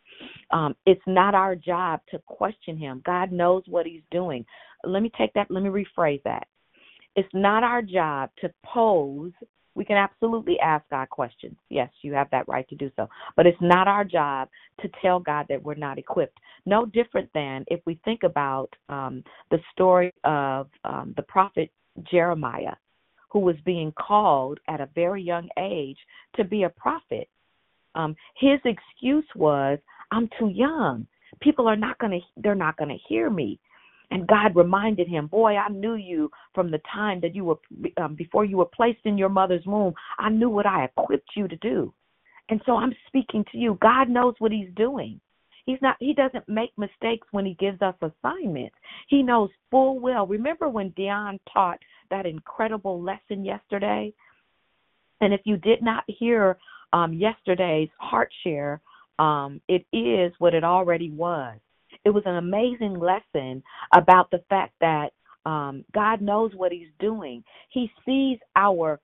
um, 0.50 0.74
it's 0.86 1.02
not 1.06 1.34
our 1.34 1.54
job 1.54 2.00
to 2.10 2.20
question 2.26 2.76
him. 2.76 3.02
God 3.04 3.32
knows 3.32 3.62
what 3.66 3.86
he's 3.86 4.02
doing. 4.10 4.44
Let 4.84 5.02
me 5.02 5.10
take 5.16 5.32
that, 5.34 5.50
let 5.50 5.62
me 5.62 5.70
rephrase 5.70 6.22
that. 6.24 6.46
It's 7.16 7.28
not 7.32 7.62
our 7.62 7.82
job 7.82 8.30
to 8.40 8.50
pose. 8.64 9.32
We 9.74 9.84
can 9.84 9.96
absolutely 9.96 10.58
ask 10.60 10.84
God 10.90 11.08
questions. 11.10 11.56
Yes, 11.68 11.90
you 12.02 12.12
have 12.14 12.30
that 12.30 12.48
right 12.48 12.68
to 12.68 12.74
do 12.74 12.90
so. 12.96 13.08
But 13.36 13.46
it's 13.46 13.60
not 13.60 13.88
our 13.88 14.04
job 14.04 14.48
to 14.80 14.88
tell 15.02 15.18
God 15.20 15.46
that 15.48 15.62
we're 15.62 15.74
not 15.74 15.98
equipped. 15.98 16.38
No 16.64 16.86
different 16.86 17.28
than 17.34 17.64
if 17.68 17.80
we 17.86 18.00
think 18.04 18.22
about 18.22 18.68
um, 18.88 19.22
the 19.50 19.58
story 19.72 20.12
of 20.24 20.68
um, 20.84 21.14
the 21.16 21.22
prophet 21.22 21.70
Jeremiah, 22.10 22.74
who 23.30 23.40
was 23.40 23.56
being 23.64 23.92
called 23.92 24.60
at 24.68 24.80
a 24.80 24.88
very 24.94 25.22
young 25.22 25.48
age 25.58 25.98
to 26.36 26.44
be 26.44 26.62
a 26.62 26.70
prophet. 26.70 27.28
Um, 27.94 28.14
his 28.38 28.60
excuse 28.64 29.26
was, 29.34 29.78
I'm 30.10 30.28
too 30.38 30.48
young. 30.48 31.06
People 31.40 31.66
are 31.66 31.76
not 31.76 31.98
going 31.98 32.12
to 32.12 32.20
they're 32.36 32.54
not 32.54 32.76
going 32.76 32.90
to 32.90 32.98
hear 33.08 33.30
me. 33.30 33.58
And 34.10 34.28
God 34.28 34.54
reminded 34.54 35.08
him, 35.08 35.26
"Boy, 35.26 35.56
I 35.56 35.68
knew 35.68 35.94
you 35.94 36.30
from 36.54 36.70
the 36.70 36.80
time 36.92 37.20
that 37.20 37.34
you 37.34 37.44
were 37.44 37.58
um, 37.96 38.14
before 38.14 38.44
you 38.44 38.58
were 38.58 38.66
placed 38.66 39.04
in 39.04 39.18
your 39.18 39.28
mother's 39.28 39.66
womb. 39.66 39.94
I 40.18 40.28
knew 40.30 40.48
what 40.48 40.66
I 40.66 40.84
equipped 40.84 41.30
you 41.34 41.48
to 41.48 41.56
do." 41.56 41.92
And 42.48 42.60
so 42.64 42.76
I'm 42.76 42.94
speaking 43.08 43.44
to 43.50 43.58
you. 43.58 43.76
God 43.80 44.08
knows 44.08 44.34
what 44.38 44.52
he's 44.52 44.72
doing. 44.76 45.20
He's 45.64 45.82
not 45.82 45.96
he 45.98 46.14
doesn't 46.14 46.48
make 46.48 46.70
mistakes 46.78 47.26
when 47.32 47.44
he 47.44 47.54
gives 47.54 47.82
us 47.82 47.96
assignments. 48.00 48.76
He 49.08 49.22
knows 49.22 49.50
full 49.70 49.98
well. 49.98 50.26
Remember 50.26 50.68
when 50.68 50.90
Dion 50.90 51.40
taught 51.52 51.80
that 52.10 52.24
incredible 52.24 53.02
lesson 53.02 53.44
yesterday? 53.44 54.14
And 55.20 55.34
if 55.34 55.40
you 55.44 55.56
did 55.56 55.82
not 55.82 56.04
hear 56.06 56.56
um, 56.92 57.12
yesterday's 57.12 57.88
heart 57.98 58.30
share, 58.44 58.80
um, 59.18 59.60
it 59.68 59.86
is 59.92 60.32
what 60.38 60.54
it 60.54 60.64
already 60.64 61.10
was. 61.10 61.58
It 62.04 62.10
was 62.10 62.22
an 62.26 62.36
amazing 62.36 62.98
lesson 62.98 63.62
about 63.92 64.30
the 64.30 64.42
fact 64.48 64.74
that 64.80 65.10
um, 65.44 65.84
God 65.94 66.20
knows 66.20 66.52
what 66.54 66.72
He's 66.72 66.90
doing. 66.98 67.42
He 67.70 67.90
sees 68.04 68.38
our 68.54 69.00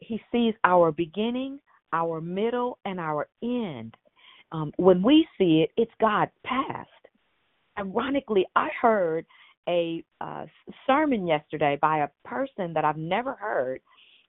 He 0.00 0.20
sees 0.30 0.54
our 0.64 0.92
beginning, 0.92 1.60
our 1.92 2.20
middle, 2.20 2.78
and 2.84 2.98
our 2.98 3.28
end. 3.42 3.96
Um, 4.52 4.72
when 4.76 5.02
we 5.02 5.26
see 5.38 5.64
it, 5.64 5.70
it's 5.76 5.92
God's 6.00 6.32
past. 6.44 6.88
Ironically, 7.78 8.46
I 8.54 8.68
heard 8.80 9.26
a 9.68 10.04
uh, 10.20 10.46
sermon 10.86 11.26
yesterday 11.26 11.78
by 11.80 11.98
a 11.98 12.28
person 12.28 12.72
that 12.74 12.84
I've 12.84 12.96
never 12.96 13.34
heard. 13.34 13.80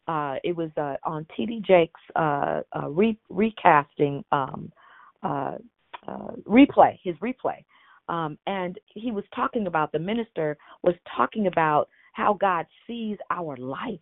Uh, 0.08 0.36
it 0.44 0.56
was 0.56 0.70
uh, 0.78 0.96
on 1.06 1.26
T.D. 1.36 1.62
Jakes' 1.66 1.94
uh, 2.16 2.62
uh, 2.76 2.90
re- 2.90 3.18
recasting 3.30 4.24
um, 4.32 4.72
uh, 5.24 5.58
uh, 6.08 6.32
replay, 6.48 7.00
his 7.02 7.16
replay, 7.18 7.64
um, 8.10 8.38
and 8.46 8.78
he 8.94 9.12
was 9.12 9.24
talking 9.34 9.68
about 9.68 9.92
the 9.92 10.00
minister 10.00 10.58
was 10.82 10.96
talking 11.16 11.48
about 11.48 11.88
how 12.14 12.34
God 12.34 12.66
sees 12.86 13.18
our 13.32 13.56
life 13.58 14.00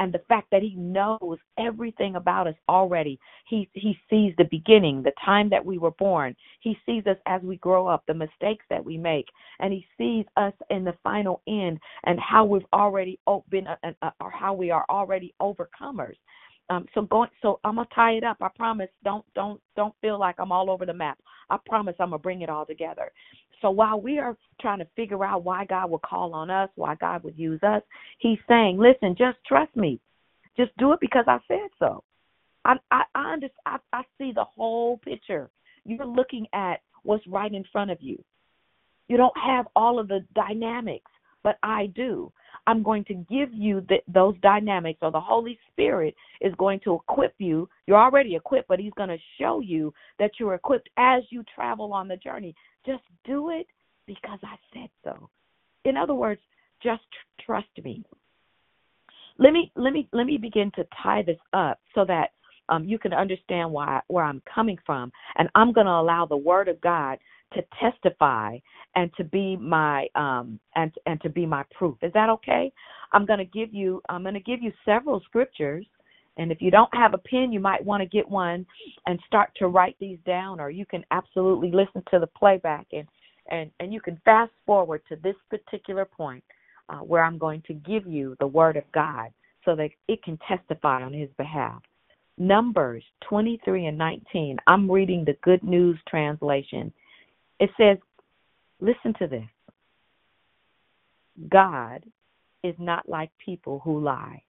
and 0.00 0.12
the 0.12 0.22
fact 0.28 0.48
that 0.50 0.62
he 0.62 0.74
knows 0.74 1.38
everything 1.58 2.16
about 2.16 2.46
us 2.48 2.54
already. 2.68 3.20
He 3.46 3.68
he 3.74 3.96
sees 4.08 4.32
the 4.38 4.48
beginning 4.50 5.02
the 5.02 5.12
time 5.24 5.48
that 5.50 5.64
we 5.64 5.78
were 5.78 5.92
born. 5.92 6.34
He 6.60 6.76
sees 6.86 7.06
us 7.06 7.18
as 7.26 7.42
we 7.42 7.56
grow 7.58 7.86
up 7.86 8.02
the 8.06 8.14
mistakes 8.14 8.64
that 8.70 8.84
we 8.84 8.96
make. 8.96 9.26
And 9.60 9.72
he 9.72 9.86
sees 9.98 10.24
us 10.36 10.54
in 10.70 10.84
the 10.84 10.94
final 11.04 11.42
end 11.46 11.78
and 12.04 12.18
how 12.18 12.46
we've 12.46 12.62
already 12.72 13.20
been 13.50 13.66
uh, 13.66 13.76
uh, 14.02 14.10
or 14.20 14.30
how 14.30 14.54
we 14.54 14.70
are 14.70 14.86
already 14.88 15.34
overcomers. 15.40 16.16
Um, 16.70 16.86
so 16.94 17.02
going 17.02 17.28
so 17.42 17.60
i'm 17.64 17.76
gonna 17.76 17.88
tie 17.94 18.12
it 18.12 18.24
up. 18.24 18.38
I 18.40 18.48
promise. 18.56 18.88
Don't 19.04 19.24
don't 19.34 19.60
don't 19.76 19.94
feel 20.00 20.18
like 20.18 20.36
i'm 20.38 20.52
all 20.52 20.70
over 20.70 20.86
the 20.86 20.94
map. 20.94 21.18
I 21.50 21.58
promise 21.66 21.94
i'm 22.00 22.10
gonna 22.10 22.18
bring 22.18 22.40
it 22.40 22.48
all 22.48 22.64
together 22.64 23.12
so 23.60 23.70
while 23.70 24.00
we 24.00 24.18
are 24.18 24.36
trying 24.60 24.78
to 24.78 24.86
figure 24.96 25.24
out 25.24 25.44
why 25.44 25.64
God 25.64 25.90
would 25.90 26.02
call 26.02 26.34
on 26.34 26.50
us, 26.50 26.70
why 26.76 26.94
God 26.96 27.22
would 27.24 27.38
use 27.38 27.62
us, 27.62 27.82
He's 28.18 28.38
saying, 28.48 28.78
"Listen, 28.78 29.14
just 29.16 29.38
trust 29.46 29.74
me. 29.76 30.00
Just 30.56 30.76
do 30.78 30.92
it 30.92 31.00
because 31.00 31.24
I 31.26 31.38
said 31.48 31.68
so." 31.78 32.02
I 32.64 32.76
I 32.90 33.02
I, 33.14 33.32
understand, 33.32 33.52
I, 33.66 33.76
I 33.92 34.02
see 34.18 34.32
the 34.32 34.44
whole 34.44 34.98
picture. 34.98 35.50
You're 35.84 36.06
looking 36.06 36.46
at 36.52 36.80
what's 37.02 37.26
right 37.26 37.52
in 37.52 37.64
front 37.72 37.90
of 37.90 37.98
you. 38.00 38.22
You 39.08 39.16
don't 39.16 39.36
have 39.38 39.66
all 39.74 39.98
of 39.98 40.08
the 40.08 40.24
dynamics, 40.34 41.10
but 41.42 41.58
I 41.62 41.86
do. 41.86 42.32
I'm 42.66 42.82
going 42.82 43.04
to 43.04 43.14
give 43.14 43.52
you 43.52 43.84
the, 43.88 43.98
those 44.08 44.34
dynamics, 44.42 45.00
or 45.02 45.10
the 45.10 45.20
Holy 45.20 45.58
Spirit 45.72 46.14
is 46.40 46.54
going 46.58 46.80
to 46.84 46.94
equip 46.94 47.34
you. 47.38 47.68
You're 47.86 47.98
already 48.00 48.36
equipped, 48.36 48.68
but 48.68 48.78
He's 48.78 48.92
going 48.96 49.08
to 49.08 49.18
show 49.38 49.60
you 49.60 49.92
that 50.18 50.32
you're 50.38 50.54
equipped 50.54 50.88
as 50.96 51.22
you 51.30 51.44
travel 51.54 51.92
on 51.92 52.08
the 52.08 52.16
journey. 52.16 52.54
Just 52.86 53.02
do 53.24 53.50
it 53.50 53.66
because 54.06 54.38
I 54.42 54.56
said 54.72 54.90
so. 55.04 55.28
In 55.84 55.96
other 55.96 56.14
words, 56.14 56.40
just 56.82 57.02
tr- 57.12 57.44
trust 57.44 57.84
me. 57.84 58.04
Let 59.38 59.52
me 59.52 59.72
let 59.74 59.92
me 59.92 60.08
let 60.12 60.26
me 60.26 60.36
begin 60.36 60.70
to 60.76 60.86
tie 61.02 61.22
this 61.22 61.38
up 61.54 61.80
so 61.94 62.04
that 62.04 62.30
um, 62.68 62.84
you 62.84 62.98
can 62.98 63.12
understand 63.12 63.70
why 63.70 64.00
where 64.08 64.24
I'm 64.24 64.42
coming 64.52 64.78
from, 64.84 65.10
and 65.36 65.48
I'm 65.54 65.72
going 65.72 65.86
to 65.86 65.92
allow 65.92 66.26
the 66.26 66.36
Word 66.36 66.68
of 66.68 66.80
God 66.80 67.18
to 67.54 67.62
testify 67.80 68.58
and 68.94 69.10
to 69.16 69.24
be 69.24 69.56
my 69.56 70.06
um 70.14 70.58
and 70.74 70.92
and 71.06 71.20
to 71.22 71.28
be 71.28 71.46
my 71.46 71.64
proof. 71.76 71.96
Is 72.02 72.12
that 72.12 72.28
okay? 72.30 72.72
I'm 73.12 73.26
going 73.26 73.38
to 73.38 73.44
give 73.44 73.72
you 73.74 74.02
I'm 74.08 74.22
going 74.22 74.34
to 74.34 74.40
give 74.40 74.62
you 74.62 74.72
several 74.84 75.20
scriptures 75.20 75.86
and 76.36 76.50
if 76.50 76.62
you 76.62 76.70
don't 76.70 76.94
have 76.94 77.12
a 77.12 77.18
pen, 77.18 77.52
you 77.52 77.60
might 77.60 77.84
want 77.84 78.02
to 78.02 78.08
get 78.08 78.28
one 78.28 78.64
and 79.06 79.18
start 79.26 79.50
to 79.56 79.68
write 79.68 79.96
these 80.00 80.18
down, 80.24 80.60
or 80.60 80.70
you 80.70 80.86
can 80.86 81.04
absolutely 81.10 81.70
listen 81.70 82.02
to 82.10 82.18
the 82.18 82.26
playback 82.26 82.86
and 82.92 83.06
and 83.50 83.70
and 83.80 83.92
you 83.92 84.00
can 84.00 84.20
fast 84.24 84.52
forward 84.64 85.02
to 85.08 85.16
this 85.16 85.34
particular 85.50 86.04
point 86.04 86.44
uh, 86.88 86.98
where 86.98 87.22
I'm 87.24 87.38
going 87.38 87.62
to 87.66 87.74
give 87.74 88.06
you 88.06 88.36
the 88.38 88.46
word 88.46 88.76
of 88.76 88.84
God 88.92 89.30
so 89.64 89.74
that 89.76 89.90
it 90.08 90.22
can 90.22 90.38
testify 90.48 91.02
on 91.02 91.12
His 91.12 91.28
behalf. 91.36 91.82
Numbers 92.38 93.04
23 93.28 93.86
and 93.86 93.98
19. 93.98 94.56
I'm 94.66 94.90
reading 94.90 95.24
the 95.24 95.36
Good 95.42 95.62
News 95.62 95.98
translation. 96.08 96.90
It 97.60 97.70
says, 97.76 97.98
"Listen 98.80 99.14
to 99.20 99.28
this. 99.28 99.48
God 101.48 102.04
is 102.64 102.74
not 102.78 103.08
like 103.08 103.30
people 103.38 103.78
who 103.80 104.00
lie." 104.00 104.42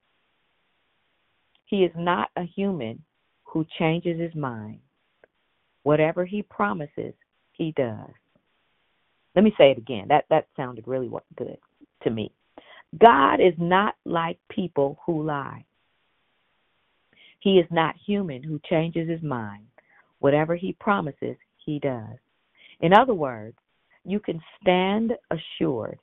He 1.66 1.84
is 1.84 1.96
not 1.96 2.32
a 2.36 2.44
human 2.44 3.04
who 3.44 3.66
changes 3.78 4.20
his 4.20 4.34
mind. 4.34 4.82
Whatever 5.84 6.26
he 6.26 6.42
promises, 6.42 7.14
he 7.52 7.72
does. 7.74 8.12
Let 9.36 9.44
me 9.44 9.54
say 9.58 9.72
it 9.72 9.78
again. 9.78 10.08
That 10.08 10.26
that 10.30 10.48
sounded 10.56 10.88
really 10.88 11.10
good 11.36 11.60
to 12.04 12.10
me. 12.10 12.32
God 12.98 13.40
is 13.40 13.58
not 13.58 13.96
like 14.06 14.38
people 14.50 15.00
who 15.06 15.24
lie. 15.24 15.66
He 17.40 17.60
is 17.60 17.70
not 17.72 17.96
human 17.98 18.44
who 18.44 18.60
changes 18.60 19.10
his 19.10 19.22
mind. 19.22 19.68
Whatever 20.20 20.56
he 20.56 20.74
promises, 20.74 21.38
he 21.58 21.80
does. 21.80 22.18
In 22.82 22.94
other 22.94 23.14
words, 23.14 23.58
you 24.06 24.20
can 24.20 24.42
stand 24.62 25.14
assured 25.30 26.00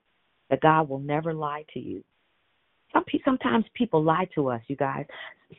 that 0.50 0.60
God 0.60 0.88
will 0.88 1.00
never 1.00 1.34
lie 1.34 1.64
to 1.74 1.80
you. 1.80 2.02
Some 2.92 3.04
sometimes 3.24 3.64
people 3.74 4.02
lie 4.02 4.28
to 4.34 4.48
us, 4.48 4.62
you 4.68 4.76
guys. 4.76 5.04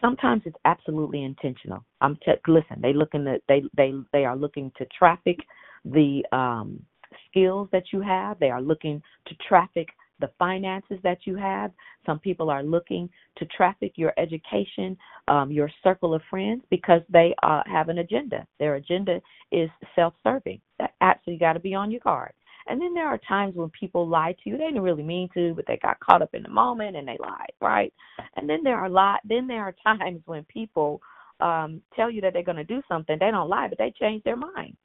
Sometimes 0.02 0.42
it's 0.46 0.58
absolutely 0.66 1.24
intentional. 1.24 1.84
I'm 2.02 2.16
t- 2.18 2.32
listen. 2.48 2.82
They 2.82 2.94
looking 2.94 3.24
they 3.48 3.64
they 3.76 3.94
they 4.12 4.26
are 4.26 4.36
looking 4.36 4.72
to 4.78 4.86
traffic 4.98 5.38
the 5.86 6.24
um, 6.32 6.82
skills 7.30 7.70
that 7.72 7.84
you 7.94 8.02
have. 8.02 8.40
They 8.40 8.50
are 8.50 8.62
looking 8.62 9.02
to 9.28 9.36
traffic 9.48 9.90
the 10.20 10.32
finances 10.40 11.00
that 11.04 11.20
you 11.26 11.36
have. 11.36 11.72
Some 12.06 12.20
people 12.20 12.50
are 12.50 12.64
looking 12.64 13.10
to 13.38 13.46
traffic 13.46 13.94
your 13.96 14.14
education, 14.18 14.98
um, 15.28 15.52
your 15.52 15.70
circle 15.84 16.14
of 16.14 16.22
friends, 16.30 16.64
because 16.70 17.02
they 17.10 17.34
uh, 17.44 17.62
have 17.66 17.90
an 17.90 18.00
agenda. 18.00 18.46
Their 18.60 18.76
agenda 18.76 19.22
is 19.52 19.70
self-serving. 19.96 20.60
That 20.80 20.94
actually 21.02 21.38
got 21.38 21.54
to 21.54 21.60
be 21.60 21.74
on 21.74 21.92
your 21.92 22.02
guard. 22.02 22.34
And 22.70 22.80
then 22.80 22.94
there 22.94 23.08
are 23.08 23.18
times 23.28 23.56
when 23.56 23.70
people 23.72 24.08
lie 24.08 24.36
to 24.44 24.50
you. 24.50 24.58
They 24.58 24.66
didn't 24.66 24.84
really 24.84 25.04
mean 25.04 25.28
to, 25.34 25.54
but 25.56 25.66
they 25.68 25.78
got 25.78 26.00
caught 26.00 26.22
up 26.22 26.34
in 26.34 26.44
the 26.44 26.50
moment 26.50 26.96
and 26.96 27.08
they 27.08 27.18
lied, 27.20 27.52
right? 27.60 27.92
And 28.36 28.48
then 28.48 28.64
there 28.64 28.78
are 28.78 28.90
lot 28.90 29.22
then 29.26 29.48
there 29.48 29.64
are 29.64 29.76
times 29.84 30.22
when 30.26 30.44
people 30.46 31.02
um 31.40 31.82
tell 31.96 32.12
you 32.12 32.22
that 32.22 32.34
they're 32.34 32.44
going 32.44 32.58
to 32.58 32.64
do 32.64 32.82
something. 32.88 33.18
They 33.20 33.32
don't 33.32 33.50
lie, 33.50 33.68
but 33.68 33.80
they 33.80 33.92
change 34.00 34.24
their 34.24 34.36
mind. 34.36 34.78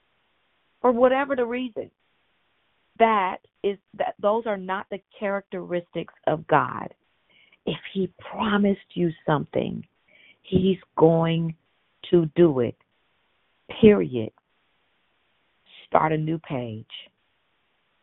For 0.81 0.93
whatever 0.93 1.37
the 1.37 1.47
reason. 1.47 1.91
That 2.99 3.39
is 3.63 3.79
that 3.99 4.15
those 4.21 4.45
are 4.47 4.57
not 4.57 4.87
the 4.91 5.01
characteristics 5.19 6.15
of 6.27 6.47
God. 6.47 6.89
If 7.67 7.79
he 7.93 8.11
promised 8.31 8.81
you 8.95 9.11
something, 9.27 9.85
he's 10.43 10.79
going 10.97 11.55
to 12.11 12.27
do 12.37 12.61
it. 12.61 12.77
Period. 13.81 14.31
Start 15.87 16.13
a 16.13 16.19
new 16.19 16.39
page 16.39 16.87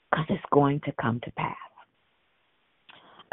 because 0.10 0.26
it's 0.30 0.44
going 0.52 0.82
to 0.82 0.92
come 1.00 1.20
to 1.24 1.32
pass. 1.32 1.56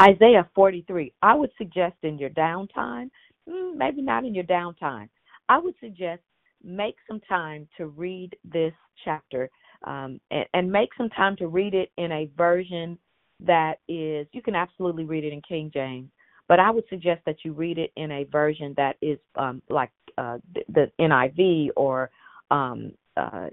Isaiah 0.01 0.49
43. 0.55 1.13
I 1.23 1.35
would 1.35 1.51
suggest 1.59 1.97
in 2.03 2.19
your 2.19 2.31
downtime, 2.31 3.11
hmm, 3.49 3.77
maybe 3.77 4.03
not 4.03 4.25
in 4.25 4.35
your 4.35 4.45
downtime, 4.45 5.09
I 5.49 5.59
would 5.59 5.75
suggest 5.81 6.21
make 6.63 6.97
some 7.09 7.21
time 7.21 7.67
to 7.77 7.87
read 7.87 8.37
this 8.45 8.73
chapter 9.05 9.51
um, 9.85 10.21
and, 10.31 10.47
and 10.55 10.71
make 10.71 10.91
some 10.97 11.09
time 11.11 11.37
to 11.37 11.49
read 11.49 11.75
it 11.75 11.91
in 11.97 12.13
a 12.13 12.31
version 12.37 12.99
that 13.41 13.79
is, 13.89 14.27
you 14.33 14.43
can 14.43 14.55
absolutely 14.55 15.05
read 15.05 15.25
it 15.25 15.33
in 15.33 15.41
King 15.43 15.71
James, 15.73 16.11
but 16.49 16.59
I 16.59 16.71
would 16.71 16.85
suggest 16.89 17.23
that 17.27 17.37
you 17.45 17.53
read 17.53 17.79
it 17.79 17.93
in 17.97 18.11
a 18.11 18.25
version 18.25 18.75
that 18.77 18.97
is 19.01 19.19
um, 19.37 19.63
like 19.69 19.91
uh, 20.17 20.39
the, 20.55 20.63
the 20.75 20.93
NIV 21.01 21.69
or 21.77 22.11
um, 22.51 22.93
uh, 23.17 23.49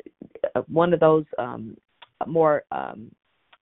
one 0.68 0.94
of 0.94 1.00
those 1.00 1.26
um, 1.38 1.78
more 2.26 2.64
um, 2.72 3.12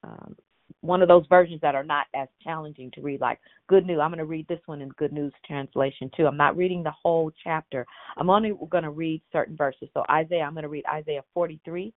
um, 0.03 0.35
one 0.81 1.01
of 1.01 1.07
those 1.07 1.25
versions 1.29 1.61
that 1.61 1.75
are 1.75 1.83
not 1.83 2.07
as 2.13 2.27
challenging 2.43 2.91
to 2.91 3.01
read, 3.01 3.21
like 3.21 3.39
Good 3.67 3.85
News. 3.85 3.99
I'm 4.01 4.09
going 4.09 4.17
to 4.19 4.25
read 4.25 4.47
this 4.49 4.59
one 4.65 4.81
in 4.81 4.89
Good 4.89 5.13
News 5.13 5.31
translation 5.47 6.11
too. 6.15 6.27
I'm 6.27 6.35
not 6.35 6.57
reading 6.57 6.83
the 6.83 6.91
whole 6.91 7.31
chapter. 7.41 7.85
I'm 8.17 8.29
only 8.29 8.51
going 8.69 8.83
to 8.83 8.89
read 8.89 9.21
certain 9.31 9.55
verses. 9.55 9.87
So 9.93 10.03
Isaiah, 10.11 10.41
I'm 10.41 10.53
going 10.53 10.63
to 10.63 10.69
read 10.69 10.83
Isaiah 10.93 11.23
43, 11.33 11.93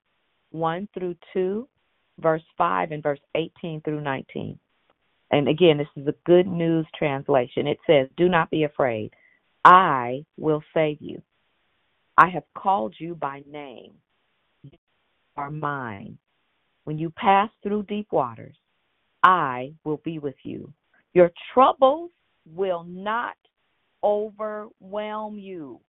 1 0.57 0.89
through 0.95 1.17
2, 1.33 1.69
verse 2.21 2.43
5, 2.57 2.93
and 2.93 3.03
verse 3.03 3.21
18 3.35 3.81
through 3.83 4.01
19. 4.01 4.59
And 5.31 5.49
again, 5.49 5.79
this 5.79 5.89
is 5.97 6.07
a 6.07 6.15
Good 6.25 6.47
News 6.47 6.87
translation. 6.97 7.67
It 7.67 7.79
says, 7.87 8.09
Do 8.17 8.29
not 8.29 8.51
be 8.51 8.65
afraid. 8.65 9.13
I 9.65 10.25
will 10.37 10.63
save 10.73 10.99
you. 11.01 11.21
I 12.17 12.29
have 12.29 12.45
called 12.57 12.95
you 12.99 13.15
by 13.15 13.43
name. 13.51 13.93
You 14.63 14.79
are 15.37 15.51
mine. 15.51 16.19
When 16.85 16.99
you 16.99 17.11
pass 17.11 17.51
through 17.63 17.83
deep 17.85 18.07
waters, 18.13 18.55
I 19.23 19.73
will 19.85 20.01
be 20.05 20.19
with 20.21 20.37
you. 20.45 20.73
Your 21.15 21.33
troubles 21.53 22.11
will 22.55 22.85
not 22.85 23.35
overwhelm 24.05 25.39
you. 25.39 25.81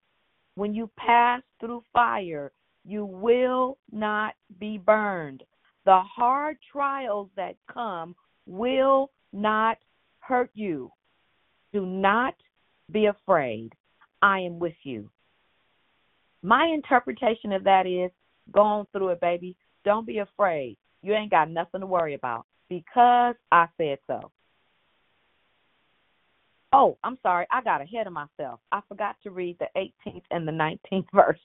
When 0.56 0.74
you 0.74 0.90
pass 0.98 1.44
through 1.60 1.84
fire, 1.94 2.52
you 2.88 3.06
will 3.06 3.78
not 3.92 4.34
be 4.60 4.78
burned. 4.78 5.44
The 5.86 6.00
hard 6.02 6.58
trials 6.72 7.30
that 7.36 7.56
come 7.72 8.16
will 8.46 9.12
not 9.34 9.78
hurt 10.20 10.50
you. 10.54 10.90
Do 11.74 11.86
not 11.86 12.34
be 12.90 13.08
afraid. 13.08 13.74
I 14.22 14.40
am 14.40 14.58
with 14.58 14.74
you. 14.84 15.10
My 16.42 16.66
interpretation 16.66 17.52
of 17.52 17.66
that 17.66 17.86
is 17.86 18.10
go 18.54 18.62
on 18.62 18.88
through 18.94 19.10
it, 19.10 19.20
baby. 19.20 19.58
Don't 19.84 20.08
be 20.08 20.20
afraid. 20.20 20.78
You 21.02 21.14
ain't 21.14 21.32
got 21.32 21.50
nothing 21.50 21.82
to 21.82 21.88
worry 21.88 22.14
about 22.14 22.46
because 22.70 23.36
I 23.52 23.68
said 23.78 23.98
so. 24.08 24.32
Oh, 26.72 26.98
I'm 27.04 27.18
sorry. 27.22 27.46
I 27.52 27.62
got 27.62 27.82
ahead 27.82 28.08
of 28.08 28.14
myself. 28.14 28.62
I 28.72 28.80
forgot 28.88 29.18
to 29.24 29.32
read 29.32 29.58
the 29.60 29.68
18th 29.76 30.24
and 30.32 30.48
the 30.48 30.52
19th 30.52 31.08
verse. 31.14 31.40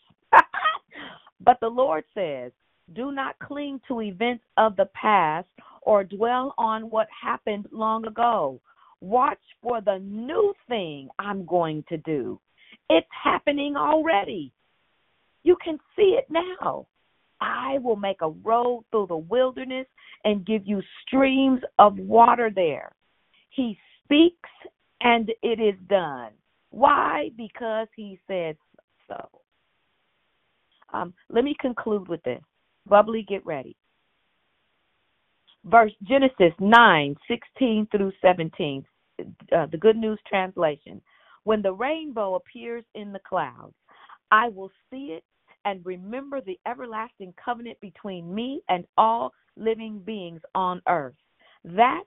But 1.41 1.59
the 1.61 1.69
Lord 1.69 2.05
says, 2.15 2.53
do 2.95 3.13
not 3.13 3.39
cling 3.39 3.81
to 3.89 4.03
events 4.03 4.45
of 4.57 4.77
the 4.77 4.89
past 4.95 5.49
or 5.83 6.05
dwell 6.05 6.55
on 6.59 6.91
what 6.91 7.09
happened 7.11 7.67
long 7.73 8.07
ago. 8.07 8.61
Watch 9.01 9.41
for 9.63 9.81
the 9.81 9.99
new 9.99 10.55
thing 10.69 11.09
I'm 11.19 11.45
going 11.47 11.85
to 11.89 11.97
do. 11.99 12.39
It's 12.91 13.07
happening 13.23 13.77
already. 13.77 14.53
You 15.43 15.57
can 15.63 15.79
see 15.97 16.19
it 16.19 16.27
now. 16.31 16.87
I 17.41 17.79
will 17.79 17.97
make 17.97 18.23
a 18.23 18.31
road 18.31 18.85
through 18.91 19.09
the 19.09 19.17
wilderness 19.17 19.87
and 20.25 20.47
give 20.47 20.63
you 20.65 20.81
streams 21.07 21.61
of 21.79 21.99
water 21.99 22.51
there. 22.55 22.93
He 23.51 23.77
speaks 24.05 24.51
and 25.01 25.31
it 25.43 25.61
is 25.61 25.75
done. 25.89 26.31
Why? 26.71 27.31
Because 27.37 27.89
he 27.97 28.19
said 28.29 28.57
so. 29.09 29.42
Um, 30.93 31.15
let 31.29 31.45
me 31.45 31.55
conclude 31.61 32.09
with 32.09 32.23
this. 32.23 32.43
Bubbly, 32.87 33.25
get 33.29 33.45
ready. 33.47 33.77
Verse 35.65 35.93
Genesis 36.03 36.53
9, 36.59 37.17
16 37.29 37.89
through 37.91 38.13
17, 38.21 38.85
uh, 39.21 39.67
the 39.67 39.77
Good 39.77 39.97
News 39.97 40.19
Translation. 40.29 41.01
When 41.45 41.63
the 41.63 41.73
rainbow 41.73 42.35
appears 42.35 42.85
in 42.95 43.13
the 43.13 43.21
clouds, 43.21 43.75
I 44.31 44.49
will 44.49 44.71
see 44.91 45.17
it 45.17 45.25
and 45.65 45.85
remember 45.85 46.41
the 46.41 46.59
everlasting 46.67 47.35
covenant 47.43 47.79
between 47.81 48.35
me 48.35 48.63
and 48.69 48.85
all 48.97 49.33
living 49.57 50.01
beings 50.01 50.41
on 50.55 50.83
earth. 50.89 51.15
That 51.65 52.05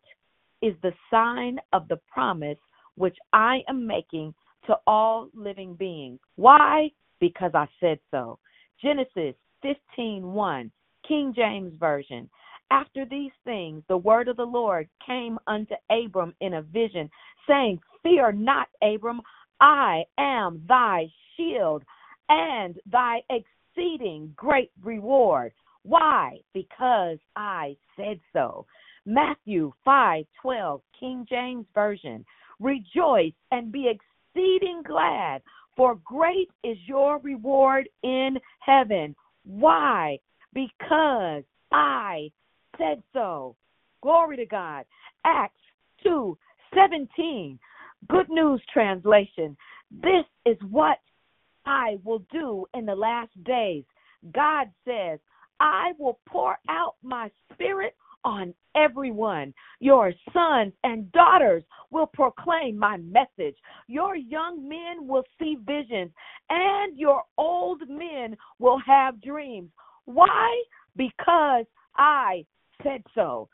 is 0.61 0.73
the 0.81 0.93
sign 1.09 1.59
of 1.71 1.87
the 1.87 1.99
promise 2.11 2.57
which 2.95 3.17
I 3.31 3.59
am 3.69 3.85
making 3.85 4.33
to 4.67 4.75
all 4.87 5.29
living 5.33 5.75
beings. 5.75 6.19
Why? 6.35 6.89
Because 7.19 7.51
I 7.53 7.67
said 7.79 7.99
so. 8.11 8.39
Genesis 8.81 9.35
15:1, 9.63 10.71
King 11.07 11.33
James 11.33 11.73
Version. 11.79 12.29
After 12.71 13.05
these 13.05 13.31
things, 13.43 13.83
the 13.87 13.97
word 13.97 14.27
of 14.27 14.37
the 14.37 14.45
Lord 14.45 14.89
came 15.05 15.37
unto 15.47 15.75
Abram 15.89 16.33
in 16.41 16.55
a 16.55 16.61
vision, 16.61 17.09
saying, 17.47 17.79
Fear 18.01 18.33
not, 18.33 18.67
Abram, 18.81 19.21
I 19.59 20.05
am 20.17 20.63
thy 20.67 21.07
shield 21.35 21.83
and 22.29 22.79
thy 22.87 23.21
exceeding 23.29 24.33
great 24.35 24.71
reward. 24.81 25.53
Why? 25.83 26.39
Because 26.53 27.19
I 27.35 27.77
said 27.95 28.19
so. 28.33 28.65
Matthew 29.05 29.71
5:12, 29.85 30.81
King 30.99 31.25
James 31.29 31.67
Version. 31.75 32.25
Rejoice 32.59 33.33
and 33.51 33.71
be 33.71 33.87
exceeding 33.87 34.81
glad, 34.81 35.43
for 35.75 35.95
great 36.05 36.49
is 36.63 36.77
your 36.85 37.19
reward 37.19 37.89
in 38.03 38.37
heaven. 38.59 39.15
Why? 39.45 40.19
Because 40.53 41.43
I 41.71 42.31
said 42.77 43.03
so. 43.13 43.55
Glory 44.01 44.37
to 44.37 44.45
God. 44.45 44.85
Acts 45.25 45.61
2 46.03 46.37
17. 46.73 47.59
Good 48.09 48.29
News 48.29 48.61
Translation. 48.71 49.57
This 49.91 50.25
is 50.45 50.57
what 50.69 50.99
I 51.65 51.97
will 52.03 52.23
do 52.31 52.65
in 52.73 52.85
the 52.85 52.95
last 52.95 53.31
days. 53.43 53.83
God 54.33 54.69
says, 54.85 55.19
I 55.59 55.93
will 55.97 56.19
pour 56.27 56.57
out 56.69 56.95
my 57.01 57.31
spirit 57.53 57.95
on 58.25 58.53
everyone. 58.75 59.53
Your 59.79 60.11
sons 60.33 60.73
and 60.83 61.09
daughters 61.13 61.63
will 61.91 62.07
proclaim 62.07 62.77
my 62.77 62.97
message. 62.97 63.55
Your 63.87 64.17
young 64.17 64.67
men 64.67 65.07
will 65.07 65.23
see 65.39 65.57
visions, 65.65 66.11
and 66.49 66.97
your 66.97 67.23
old 67.37 67.87
men 67.87 68.35
will 68.59 68.79
have 68.85 69.21
dreams. 69.21 69.69
Why? 70.05 70.63
Because 70.97 71.65
I 71.95 72.45
said 72.83 73.03
so. 73.13 73.47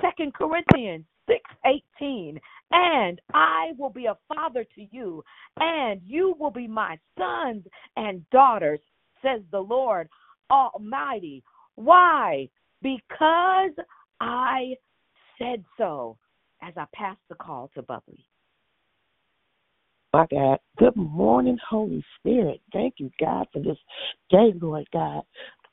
Second 0.00 0.34
Corinthians 0.34 1.04
6:18 1.28 2.38
and 2.70 3.20
I 3.34 3.72
will 3.76 3.90
be 3.90 4.06
a 4.06 4.16
father 4.28 4.64
to 4.74 4.86
you 4.90 5.24
and 5.58 6.00
you 6.04 6.34
will 6.38 6.50
be 6.50 6.66
my 6.66 6.98
sons 7.18 7.66
and 7.96 8.28
daughters 8.30 8.80
says 9.22 9.42
the 9.50 9.60
Lord 9.60 10.08
Almighty 10.50 11.42
why 11.74 12.48
because 12.82 13.72
I 14.20 14.74
said 15.38 15.64
so 15.76 16.16
as 16.62 16.74
I 16.76 16.86
pass 16.94 17.16
the 17.28 17.34
call 17.36 17.70
to 17.74 17.82
Bubbly 17.82 18.24
my 20.12 20.26
God. 20.30 20.58
Good 20.78 20.96
morning, 20.96 21.58
Holy 21.68 22.04
Spirit. 22.18 22.60
Thank 22.72 22.94
you, 22.98 23.10
God, 23.20 23.46
for 23.52 23.60
this 23.60 23.76
day, 24.30 24.52
Lord 24.60 24.86
God. 24.92 25.22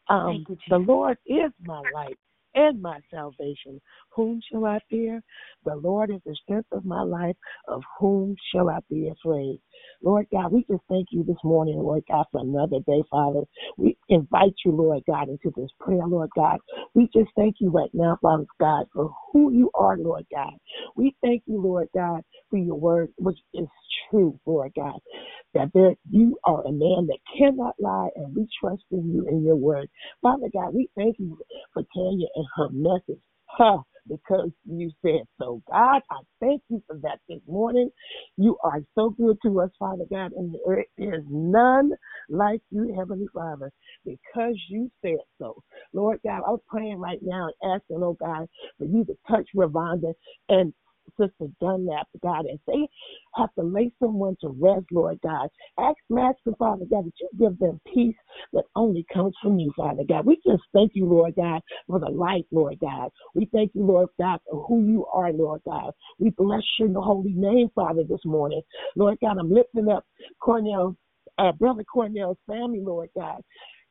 Um, 0.09 0.45
you, 0.47 0.57
the 0.69 0.77
Lord 0.77 1.17
is 1.25 1.51
my 1.65 1.81
light 1.93 2.17
and 2.55 2.81
my 2.81 2.99
salvation. 3.11 3.81
Whom 4.15 4.41
shall 4.51 4.65
I 4.65 4.79
fear? 4.89 5.21
The 5.65 5.75
Lord 5.75 6.09
is 6.09 6.21
the 6.25 6.35
strength 6.43 6.69
of 6.71 6.85
my 6.85 7.01
life. 7.01 7.35
Of 7.67 7.83
whom 7.99 8.35
shall 8.53 8.69
I 8.69 8.79
be 8.89 9.09
afraid? 9.09 9.59
Lord 10.03 10.27
God, 10.31 10.51
we 10.51 10.65
just 10.69 10.83
thank 10.89 11.07
you 11.11 11.23
this 11.23 11.37
morning, 11.43 11.77
Lord 11.77 12.03
God, 12.09 12.25
for 12.31 12.41
another 12.41 12.79
day, 12.87 13.03
Father. 13.11 13.41
We 13.77 13.97
invite 14.09 14.55
you, 14.65 14.71
Lord 14.71 15.03
God, 15.07 15.29
into 15.29 15.51
this 15.55 15.69
prayer, 15.79 16.07
Lord 16.07 16.29
God. 16.35 16.59
We 16.93 17.09
just 17.13 17.29
thank 17.35 17.55
you 17.59 17.69
right 17.69 17.89
now, 17.93 18.17
Father 18.21 18.45
God, 18.59 18.85
for 18.93 19.11
who 19.31 19.51
you 19.51 19.69
are, 19.75 19.97
Lord 19.97 20.25
God. 20.33 20.53
We 20.95 21.15
thank 21.23 21.43
you, 21.47 21.61
Lord 21.61 21.87
God, 21.95 22.21
for 22.49 22.57
your 22.57 22.75
word, 22.75 23.09
which 23.17 23.39
is 23.53 23.67
true, 24.09 24.39
Lord 24.45 24.71
God. 24.75 24.99
That 25.55 25.71
there, 25.73 25.95
you 26.11 26.37
are 26.45 26.61
a 26.67 26.73
man 26.73 27.07
that 27.07 27.19
cannot 27.37 27.75
lie, 27.79 28.09
and 28.17 28.35
we 28.35 28.47
trust 28.61 28.83
in 28.91 29.13
you 29.13 29.27
and 29.29 29.45
your 29.45 29.57
word. 29.57 29.89
Father 30.23 30.49
God, 30.53 30.75
we 30.75 30.89
thank 30.97 31.17
you 31.19 31.39
for 31.73 31.83
Tanya 31.95 32.27
and 32.35 32.47
her 32.57 32.69
message. 32.71 33.21
Huh, 33.47 33.79
because 34.07 34.51
you 34.65 34.91
said 35.03 35.23
so. 35.39 35.63
God, 35.71 36.03
I 36.11 36.19
thank 36.41 36.63
you 36.69 36.83
for 36.87 36.97
that 37.03 37.19
this 37.29 37.41
morning. 37.47 37.91
You 38.37 38.57
are 38.63 38.81
so 38.95 39.11
good 39.11 39.37
to 39.45 39.61
us, 39.61 39.71
Father 39.79 40.05
God, 40.11 40.33
and 40.33 40.55
there 40.65 40.85
is 40.97 41.23
none 41.29 41.91
like 42.29 42.61
you, 42.71 42.95
Heavenly 42.97 43.27
Father, 43.33 43.71
because 44.05 44.55
you 44.69 44.91
said 45.03 45.17
so. 45.39 45.63
Lord 45.93 46.19
God, 46.25 46.43
I'm 46.47 46.59
praying 46.67 46.99
right 46.99 47.19
now 47.23 47.49
and 47.61 47.75
asking, 47.75 48.03
oh 48.03 48.17
God, 48.19 48.47
for 48.79 48.85
you 48.85 49.05
to 49.05 49.17
touch 49.29 49.47
Ravonda 49.55 50.13
and 50.49 50.73
Sister 51.19 51.47
Dunlap, 51.61 52.07
God, 52.21 52.45
as 52.51 52.59
they 52.67 52.87
have 53.35 53.53
to 53.55 53.63
lay 53.63 53.91
someone 53.99 54.35
to 54.41 54.49
rest, 54.49 54.85
Lord 54.91 55.19
God. 55.23 55.49
Ask 55.79 55.97
Master, 56.09 56.53
Father 56.57 56.85
God, 56.89 57.05
that 57.05 57.13
you 57.19 57.29
give 57.39 57.59
them 57.59 57.79
peace 57.93 58.15
that 58.53 58.65
only 58.75 59.05
comes 59.13 59.33
from 59.41 59.59
you, 59.59 59.71
Father 59.75 60.03
God. 60.07 60.25
We 60.25 60.37
just 60.45 60.63
thank 60.73 60.91
you, 60.95 61.05
Lord 61.05 61.35
God, 61.35 61.61
for 61.87 61.99
the 61.99 62.09
light, 62.09 62.45
Lord 62.51 62.77
God. 62.79 63.09
We 63.33 63.49
thank 63.53 63.71
you, 63.75 63.85
Lord 63.85 64.09
God, 64.19 64.39
for 64.49 64.65
who 64.67 64.85
you 64.85 65.05
are, 65.07 65.31
Lord 65.31 65.61
God. 65.65 65.91
We 66.19 66.31
bless 66.31 66.63
your 66.79 66.89
holy 67.01 67.33
name, 67.33 67.69
Father, 67.75 68.03
this 68.07 68.25
morning. 68.25 68.61
Lord 68.95 69.17
God, 69.21 69.37
I'm 69.39 69.51
lifting 69.51 69.89
up 69.89 70.05
Cornell, 70.39 70.95
uh, 71.37 71.51
Brother 71.53 71.83
Cornell's 71.83 72.37
family, 72.47 72.81
Lord 72.81 73.09
God. 73.15 73.41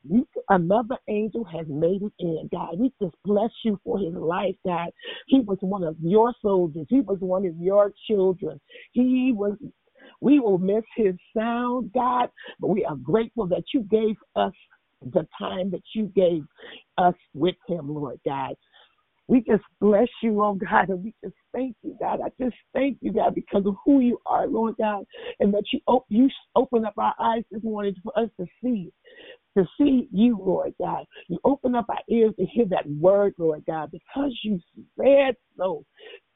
You, 0.09 0.27
another 0.51 0.99
angel 1.09 1.45
has 1.45 1.67
made 1.69 2.03
it 2.03 2.13
in, 2.19 2.49
God. 2.53 2.79
We 2.79 2.93
just 3.03 3.17
bless 3.25 3.51
you 3.65 3.79
for 3.85 3.99
his 3.99 4.15
life, 4.15 4.57
God. 4.67 4.91
He 5.29 5.41
was 5.41 5.59
one 5.61 5.85
of 5.85 5.97
your 6.01 6.35
soldiers. 6.43 6.87
He 6.91 7.01
was 7.01 7.19
one 7.21 7.47
of 7.47 7.57
your 7.59 7.93
children. 8.09 8.61
He 8.93 9.33
was. 9.35 9.57
We 10.21 10.41
will 10.41 10.59
miss 10.59 10.85
his 10.97 11.15
sound, 11.37 11.93
God, 11.95 12.31
but 12.61 12.69
we 12.69 12.85
are 12.85 12.97
grateful 12.97 13.47
that 13.49 13.65
you 13.75 13.83
gave 13.83 14.17
us 14.37 14.53
the 15.03 15.27
time 15.39 15.71
that 15.73 15.83
you 15.95 16.07
gave 16.15 16.45
us 16.99 17.15
with 17.35 17.57
him, 17.69 17.95
Lord 17.95 18.21
God. 18.27 18.57
We 19.29 19.41
just 19.41 19.65
bless 19.81 20.09
you, 20.23 20.43
oh 20.43 20.55
God, 20.55 20.91
and 20.91 21.05
we 21.05 21.15
just 21.25 21.37
thank 21.55 21.77
you, 21.83 21.97
God. 22.01 22.21
I 22.25 22.31
just 22.43 22.57
thank 22.75 22.99
you, 23.01 23.13
God, 23.13 23.35
because 23.35 23.65
of 23.67 23.77
who 23.85 24.01
you 24.01 24.19
are, 24.27 24.47
Lord 24.47 24.75
God, 24.79 25.05
and 25.41 25.53
that 25.55 25.65
you 25.73 25.81
op- 25.87 26.07
you 26.11 26.29
open 26.57 26.85
up 26.85 26.95
our 26.99 27.15
eyes 27.19 27.45
this 27.51 27.63
morning 27.63 27.95
for 28.03 28.19
us 28.19 28.29
to 28.39 28.47
see 28.63 28.93
to 29.57 29.65
see 29.79 30.09
you, 30.13 30.39
Lord 30.41 30.75
God. 30.81 31.05
You 31.29 31.39
open 31.45 31.75
up 31.75 31.87
our 31.89 31.99
ears 32.09 32.33
to 32.39 32.47
hear 32.47 32.67
that 32.71 32.89
word, 32.89 33.35
Lord 33.39 33.65
God, 33.67 33.91
because 33.91 34.33
you 34.43 34.61
said 34.99 35.37
so. 35.57 35.85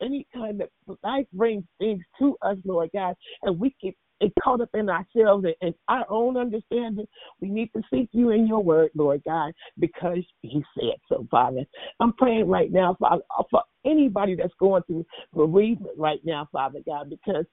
Anytime 0.01 0.59
that 0.59 0.71
life 1.03 1.27
brings 1.33 1.65
things 1.79 2.03
to 2.21 2.37
us, 2.43 2.57
Lord 2.65 2.91
God, 2.95 3.15
and 3.43 3.59
we 3.59 3.75
get 3.83 3.95
it 4.21 4.33
caught 4.43 4.61
up 4.61 4.71
in 4.75 4.89
ourselves 4.89 5.45
and, 5.45 5.55
and 5.61 5.75
our 5.89 6.05
own 6.11 6.37
understanding, 6.37 7.07
we 7.41 7.49
need 7.49 7.71
to 7.77 7.83
seek 7.93 8.09
you 8.13 8.31
in 8.31 8.47
your 8.47 8.63
word, 8.63 8.91
Lord 8.95 9.23
God, 9.25 9.53
because 9.79 10.25
you 10.43 10.63
said 10.75 10.97
so, 11.09 11.27
Father. 11.31 11.65
I'm 12.01 12.13
praying 12.15 12.49
right 12.49 12.73
now, 12.73 12.97
Father, 12.99 13.23
for 13.51 13.63
anybody 13.85 14.35
that's 14.35 14.55
going 14.59 14.83
through 14.85 15.07
bereavement 15.33 15.97
right 15.97 16.21
now, 16.25 16.49
Father 16.51 16.81
God, 16.85 17.11
because 17.11 17.45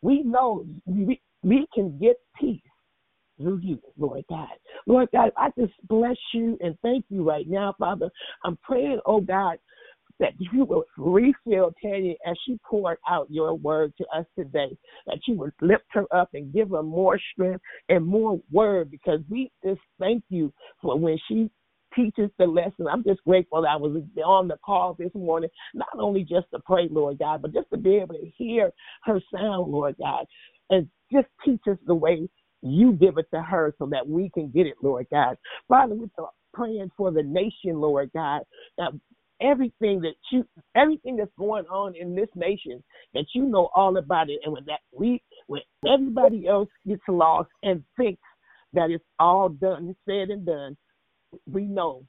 we 0.00 0.22
know 0.22 0.64
we, 0.86 1.20
we 1.42 1.66
can 1.74 1.98
get 1.98 2.16
peace 2.40 2.60
through 3.38 3.60
you, 3.62 3.80
Lord 3.98 4.24
God. 4.28 4.48
Lord 4.86 5.08
God, 5.12 5.30
I 5.36 5.50
just 5.58 5.72
bless 5.88 6.16
you 6.32 6.58
and 6.60 6.76
thank 6.82 7.04
you 7.08 7.26
right 7.28 7.48
now, 7.48 7.74
Father. 7.78 8.10
I'm 8.44 8.58
praying, 8.62 9.00
oh 9.06 9.20
God, 9.20 9.58
that 10.20 10.32
you 10.38 10.64
will 10.64 10.84
refill 10.96 11.72
Tanya 11.82 12.14
as 12.26 12.36
she 12.46 12.58
poured 12.68 12.98
out 13.08 13.26
your 13.30 13.54
word 13.54 13.92
to 13.98 14.06
us 14.16 14.24
today, 14.38 14.76
that 15.06 15.18
you 15.26 15.34
would 15.34 15.52
lift 15.60 15.84
her 15.90 16.06
up 16.14 16.30
and 16.34 16.52
give 16.52 16.70
her 16.70 16.82
more 16.82 17.18
strength 17.32 17.62
and 17.88 18.06
more 18.06 18.40
word 18.50 18.90
because 18.90 19.20
we 19.28 19.50
just 19.64 19.80
thank 19.98 20.22
you 20.28 20.52
for 20.80 20.98
when 20.98 21.18
she 21.28 21.50
teaches 21.94 22.30
the 22.38 22.46
lesson. 22.46 22.86
I'm 22.90 23.04
just 23.04 23.22
grateful 23.24 23.62
that 23.62 23.68
I 23.68 23.76
was 23.76 24.02
on 24.24 24.48
the 24.48 24.58
call 24.64 24.94
this 24.94 25.14
morning, 25.14 25.50
not 25.74 25.88
only 25.98 26.22
just 26.22 26.46
to 26.52 26.60
pray, 26.64 26.88
Lord 26.90 27.18
God, 27.18 27.42
but 27.42 27.52
just 27.52 27.70
to 27.70 27.76
be 27.76 27.96
able 27.96 28.14
to 28.14 28.30
hear 28.36 28.70
her 29.04 29.20
sound, 29.32 29.70
Lord 29.70 29.96
God, 29.98 30.26
and 30.70 30.88
just 31.12 31.28
teach 31.44 31.60
us 31.70 31.78
the 31.86 31.94
way 31.94 32.28
you 32.64 32.92
give 32.92 33.18
it 33.18 33.26
to 33.32 33.42
her 33.42 33.74
so 33.78 33.86
that 33.86 34.08
we 34.08 34.30
can 34.30 34.48
get 34.50 34.66
it, 34.66 34.74
Lord 34.82 35.06
God. 35.10 35.36
Father, 35.68 35.94
we're 35.94 36.26
praying 36.52 36.90
for 36.96 37.10
the 37.10 37.22
nation, 37.22 37.80
Lord 37.80 38.10
God, 38.14 38.42
that 38.78 38.92
everything 39.40 40.00
that 40.00 40.14
you 40.30 40.46
everything 40.76 41.16
that's 41.16 41.30
going 41.36 41.66
on 41.66 41.94
in 41.96 42.14
this 42.14 42.28
nation 42.36 42.82
that 43.14 43.26
you 43.34 43.44
know 43.44 43.68
all 43.74 43.96
about 43.96 44.30
it 44.30 44.38
and 44.44 44.52
when 44.52 44.64
that 44.64 44.78
we 44.92 45.20
when 45.48 45.60
everybody 45.92 46.46
else 46.46 46.68
gets 46.86 47.02
lost 47.08 47.50
and 47.64 47.82
thinks 47.96 48.22
that 48.72 48.90
it's 48.90 49.04
all 49.18 49.48
done 49.48 49.94
said 50.06 50.30
and 50.30 50.46
done 50.46 50.76
we 51.50 51.64
know 51.64 52.04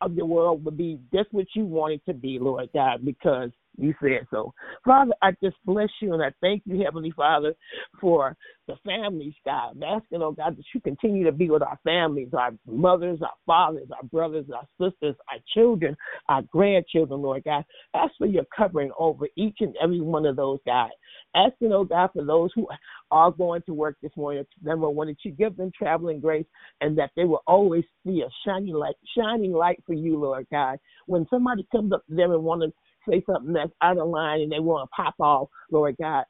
of 0.00 0.16
the 0.16 0.24
world 0.24 0.64
would 0.64 0.76
be 0.76 0.98
just 1.12 1.32
what 1.32 1.46
you 1.54 1.64
want 1.64 1.94
it 1.94 2.02
to 2.06 2.14
be, 2.14 2.38
Lord 2.38 2.68
God, 2.74 3.04
because 3.04 3.50
you 3.76 3.94
said 4.00 4.26
so. 4.30 4.52
Father, 4.84 5.12
I 5.22 5.32
just 5.42 5.56
bless 5.64 5.88
you 6.00 6.14
and 6.14 6.22
I 6.22 6.32
thank 6.40 6.62
you, 6.64 6.82
Heavenly 6.82 7.12
Father, 7.12 7.54
for 8.00 8.36
the 8.66 8.76
families, 8.84 9.34
God. 9.44 9.72
I'm 9.76 9.82
asking, 9.82 10.22
oh 10.22 10.32
God, 10.32 10.56
that 10.56 10.64
you 10.74 10.80
continue 10.80 11.24
to 11.24 11.32
be 11.32 11.50
with 11.50 11.62
our 11.62 11.78
families, 11.84 12.28
our 12.32 12.52
mothers, 12.66 13.20
our 13.22 13.34
fathers, 13.46 13.88
our 13.94 14.04
brothers, 14.04 14.46
our 14.54 14.66
sisters, 14.80 15.16
our 15.30 15.38
children, 15.54 15.96
our 16.28 16.42
grandchildren, 16.42 17.20
Lord 17.20 17.44
God. 17.44 17.64
Ask 17.94 18.12
for 18.18 18.26
your 18.26 18.44
covering 18.56 18.90
over 18.98 19.26
each 19.36 19.56
and 19.60 19.74
every 19.82 20.00
one 20.00 20.24
of 20.24 20.36
those, 20.36 20.60
God. 20.66 20.90
Asking, 21.34 21.72
oh 21.72 21.84
God, 21.84 22.10
for 22.14 22.24
those 22.24 22.50
who 22.54 22.66
are 23.10 23.30
going 23.30 23.62
to 23.62 23.74
work 23.74 23.96
this 24.02 24.12
morning, 24.16 24.44
number 24.62 24.88
one, 24.88 25.08
that 25.08 25.16
you 25.24 25.32
give 25.32 25.56
them 25.56 25.70
traveling 25.76 26.20
grace 26.20 26.46
and 26.80 26.96
that 26.96 27.10
they 27.16 27.24
will 27.24 27.42
always 27.46 27.84
see 28.06 28.22
a 28.22 28.28
shining 28.46 28.74
light, 28.74 28.96
shining 29.16 29.52
light 29.52 29.82
for 29.86 29.94
you, 29.94 30.18
Lord 30.18 30.46
God. 30.50 30.78
When 31.06 31.26
somebody 31.28 31.66
comes 31.70 31.92
up 31.92 32.06
to 32.06 32.14
them 32.14 32.30
and 32.30 32.42
want 32.42 32.62
to 32.62 32.72
say 33.08 33.22
something 33.26 33.52
that's 33.52 33.72
out 33.82 33.98
of 33.98 34.08
line 34.08 34.40
and 34.40 34.52
they 34.52 34.60
want 34.60 34.88
to 34.88 35.02
pop 35.02 35.14
off, 35.20 35.48
Lord 35.70 35.96
God, 36.00 36.24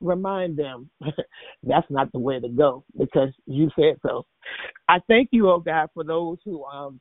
remind 0.00 0.56
them 0.56 0.90
that's 1.62 1.90
not 1.90 2.10
the 2.12 2.18
way 2.18 2.40
to 2.40 2.48
go 2.48 2.84
because 2.98 3.30
you 3.46 3.70
said 3.78 3.96
so. 4.06 4.26
I 4.88 4.98
thank 5.08 5.28
you, 5.32 5.50
oh 5.50 5.60
God, 5.60 5.88
for 5.94 6.04
those 6.04 6.38
who 6.44 6.64
um 6.64 7.00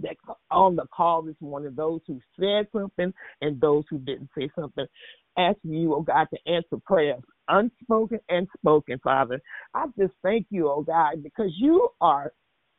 that 0.00 0.16
on 0.50 0.76
the 0.76 0.86
call 0.94 1.22
this 1.22 1.36
morning, 1.40 1.72
those 1.76 2.00
who 2.06 2.20
said 2.38 2.66
something 2.72 3.12
and 3.40 3.60
those 3.60 3.84
who 3.90 3.98
didn't 3.98 4.30
say 4.36 4.50
something. 4.58 4.86
Asking 5.36 5.72
you, 5.72 5.94
oh 5.94 6.02
God, 6.02 6.28
to 6.32 6.52
answer 6.52 6.76
prayers, 6.86 7.20
unspoken 7.48 8.20
and 8.28 8.46
spoken, 8.56 9.00
Father. 9.02 9.40
I 9.74 9.86
just 9.98 10.12
thank 10.22 10.46
you, 10.50 10.68
oh 10.68 10.82
God, 10.82 11.22
because 11.24 11.50
you 11.56 11.88
are 12.00 12.32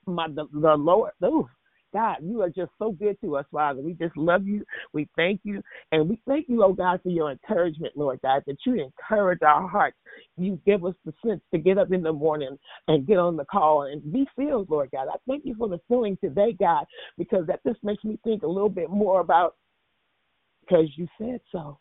my 0.05 0.28
the, 0.28 0.47
the 0.53 0.76
Lord. 0.76 1.11
Ooh, 1.23 1.49
God, 1.96 2.18
you 2.22 2.41
are 2.41 2.50
just 2.50 2.72
so 2.78 2.91
good 2.91 3.18
to 3.22 3.38
us, 3.38 3.46
Father. 3.54 3.80
We 3.80 3.93
just 3.93 4.18
love 4.18 4.46
you. 4.46 4.66
We 4.91 5.08
thank 5.16 5.39
you. 5.46 5.62
And 5.93 6.10
we 6.10 6.20
thank 6.28 6.50
you, 6.50 6.62
oh 6.62 6.74
God, 6.74 7.00
for 7.02 7.08
your 7.08 7.32
encouragement, 7.32 7.96
Lord 7.96 8.20
God, 8.22 8.43
that 8.48 8.58
you 8.66 8.84
encourage 8.84 9.41
our 9.43 9.66
hearts. 9.66 9.96
You 10.36 10.60
give 10.66 10.84
us 10.84 10.93
the 11.06 11.14
sense 11.26 11.39
to 11.54 11.58
get 11.58 11.78
up 11.78 11.93
in 11.93 12.04
the 12.04 12.12
morning 12.12 12.60
and 12.89 13.08
get 13.08 13.18
on 13.18 13.38
the 13.38 13.46
call 13.46 13.84
and 13.84 14.12
be 14.12 14.28
filled, 14.36 14.70
Lord 14.70 14.89
God. 14.91 15.08
I 15.08 15.16
thank 15.26 15.46
you 15.46 15.56
for 15.58 15.70
the 15.70 15.80
filling 15.88 16.18
today, 16.18 16.52
God, 16.60 16.84
because 17.18 17.48
that 17.48 17.62
just 17.66 17.82
makes 17.82 18.04
me 18.04 18.20
think 18.26 18.43
a 18.43 18.48
little 18.48 18.68
bit 18.68 18.89
more 18.89 19.22
about 19.22 19.56
because 20.60 20.89
you 20.98 21.08
said 21.18 21.39
so. 21.50 21.80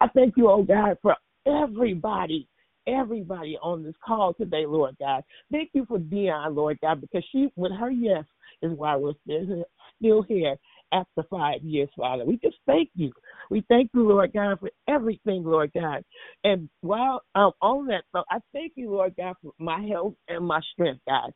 I 0.00 0.08
thank 0.08 0.36
you, 0.36 0.50
oh 0.50 0.64
God, 0.64 0.98
for 1.00 1.14
everybody 1.46 2.48
everybody 2.86 3.56
on 3.62 3.82
this 3.82 3.94
call 4.04 4.34
today, 4.34 4.66
Lord 4.66 4.96
God. 4.98 5.22
Thank 5.50 5.70
you 5.72 5.86
for 5.86 5.98
Dion, 5.98 6.54
Lord 6.54 6.78
God, 6.82 7.00
because 7.00 7.24
she, 7.32 7.48
with 7.56 7.72
her 7.72 7.90
yes, 7.90 8.24
is 8.62 8.72
why 8.76 8.96
we're 8.96 9.12
still 9.24 10.22
here 10.22 10.56
after 10.92 11.24
five 11.28 11.62
years, 11.62 11.88
Father. 11.96 12.24
We 12.24 12.38
just 12.38 12.56
thank 12.66 12.90
you. 12.94 13.12
We 13.50 13.64
thank 13.68 13.90
you, 13.94 14.08
Lord 14.08 14.32
God, 14.32 14.60
for 14.60 14.70
everything, 14.88 15.44
Lord 15.44 15.72
God. 15.74 16.04
And 16.44 16.68
while 16.80 17.22
I'm 17.34 17.52
on 17.60 17.86
that, 17.88 18.04
though, 18.12 18.24
I 18.30 18.38
thank 18.52 18.72
you, 18.76 18.90
Lord 18.90 19.14
God, 19.16 19.34
for 19.42 19.52
my 19.58 19.80
health 19.82 20.14
and 20.28 20.46
my 20.46 20.60
strength, 20.72 21.00
God. 21.08 21.32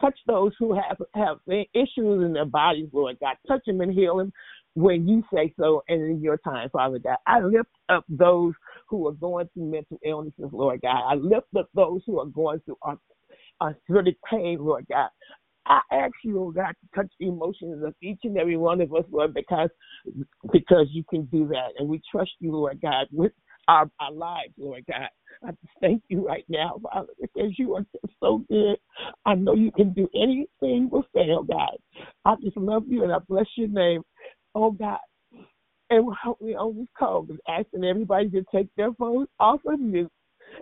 Touch 0.00 0.18
those 0.26 0.52
who 0.58 0.74
have 0.74 0.98
have 1.14 1.38
issues 1.48 2.24
in 2.24 2.34
their 2.34 2.44
bodies, 2.44 2.88
Lord 2.92 3.16
God. 3.20 3.36
Touch 3.48 3.62
them 3.66 3.80
and 3.80 3.92
heal 3.92 4.18
them 4.18 4.30
when 4.74 5.08
you 5.08 5.22
say 5.32 5.54
so 5.58 5.82
and 5.88 6.02
in 6.02 6.20
your 6.20 6.36
time, 6.38 6.68
Father 6.70 6.98
God. 6.98 7.16
I 7.26 7.40
lift 7.40 7.70
up 7.88 8.04
those 8.08 8.52
who 8.88 9.08
are 9.08 9.12
going 9.12 9.48
through 9.54 9.70
mental 9.70 9.98
illnesses, 10.04 10.50
Lord 10.52 10.82
God. 10.82 11.10
I 11.10 11.14
lift 11.14 11.46
up 11.58 11.70
those 11.74 12.02
who 12.04 12.20
are 12.20 12.26
going 12.26 12.60
through 12.60 12.76
arthritic 13.60 14.16
pain, 14.30 14.58
Lord 14.60 14.84
God. 14.90 15.08
I 15.66 15.80
ask 15.92 16.14
you, 16.24 16.40
oh 16.40 16.50
God, 16.50 16.68
to 16.70 17.02
touch 17.02 17.12
the 17.18 17.28
emotions 17.28 17.82
of 17.84 17.94
each 18.00 18.20
and 18.24 18.38
every 18.38 18.56
one 18.56 18.80
of 18.80 18.94
us, 18.94 19.04
Lord, 19.10 19.34
because 19.34 19.70
because 20.52 20.86
you 20.90 21.04
can 21.08 21.24
do 21.26 21.46
that. 21.48 21.72
And 21.78 21.88
we 21.88 22.00
trust 22.10 22.32
you, 22.40 22.52
Lord 22.52 22.80
God, 22.80 23.06
with 23.12 23.32
our, 23.68 23.90
our 24.00 24.12
lives, 24.12 24.54
Lord 24.56 24.84
God. 24.88 25.08
I 25.44 25.50
just 25.50 25.74
thank 25.80 26.02
you 26.08 26.26
right 26.26 26.44
now, 26.48 26.80
Father, 26.82 27.12
because 27.20 27.52
you 27.58 27.74
are 27.74 27.80
just 27.92 28.14
so 28.20 28.44
good. 28.48 28.76
I 29.26 29.34
know 29.34 29.54
you 29.54 29.72
can 29.72 29.92
do 29.92 30.08
anything 30.14 30.88
but 30.90 31.04
fail, 31.12 31.42
God. 31.42 31.76
I 32.24 32.34
just 32.42 32.56
love 32.56 32.84
you 32.88 33.02
and 33.04 33.12
I 33.12 33.18
bless 33.28 33.46
your 33.56 33.68
name, 33.68 34.02
oh 34.54 34.70
God. 34.70 34.98
And 35.90 36.06
we 36.40 36.54
on 36.56 36.76
this 36.78 36.88
call 36.98 37.26
is 37.30 37.38
asking 37.48 37.84
everybody 37.84 38.28
to 38.30 38.44
take 38.52 38.68
their 38.76 38.92
phones 38.94 39.28
off 39.38 39.60
of 39.66 39.78
mute 39.78 40.10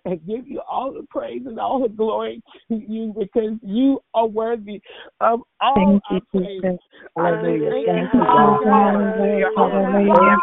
and 0.04 0.26
give 0.26 0.46
you 0.46 0.60
all 0.68 0.92
the 0.92 1.06
praise 1.10 1.42
and 1.46 1.58
all 1.58 1.82
the 1.82 1.88
glory 1.88 2.42
to 2.68 2.76
you 2.76 3.14
because 3.18 3.58
you 3.62 4.00
are 4.14 4.26
worthy 4.26 4.80
of 5.20 5.40
all 5.60 5.74
Thank 5.76 6.02
our 6.10 6.20
you, 6.32 6.40
praise. 6.40 6.62
Jesus. 6.62 6.78
Hallelujah. 7.16 7.70
Thank 7.86 8.10
you, 8.12 8.20
God. 8.20 8.60
Hallelujah. 8.64 9.50
Hallelujah. 9.56 10.36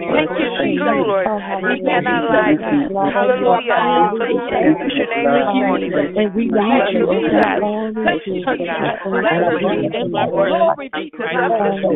Thank 0.09 0.31
you, 0.39 0.49
It's 0.49 0.59
true, 0.59 0.65
Jesus. 0.65 1.07
Lord. 1.09 1.27
We 1.63 1.81
cannot 1.85 2.25
lie, 2.29 2.55
God. 2.59 2.89
Hallelujah. 3.13 4.11
We 4.13 4.19
bless 4.49 4.65
your 4.97 5.09
name 5.09 5.31
this 5.37 5.51
morning. 5.55 5.93
And 5.95 6.35
we 6.35 6.49
Bless 6.49 6.93
you, 6.93 7.01
the 7.05 7.09
oh 7.09 7.21
Lord. 7.21 7.33
God. 7.33 7.61
Thank 8.05 8.27
you, 8.27 8.45
God. 8.67 8.99
Bless 9.05 9.49
us, 9.49 9.63
Lord. 9.63 9.93
Glory 10.49 10.89
be 10.93 11.11
to 11.13 11.19
God. 11.29 11.59
Glory 11.59 11.91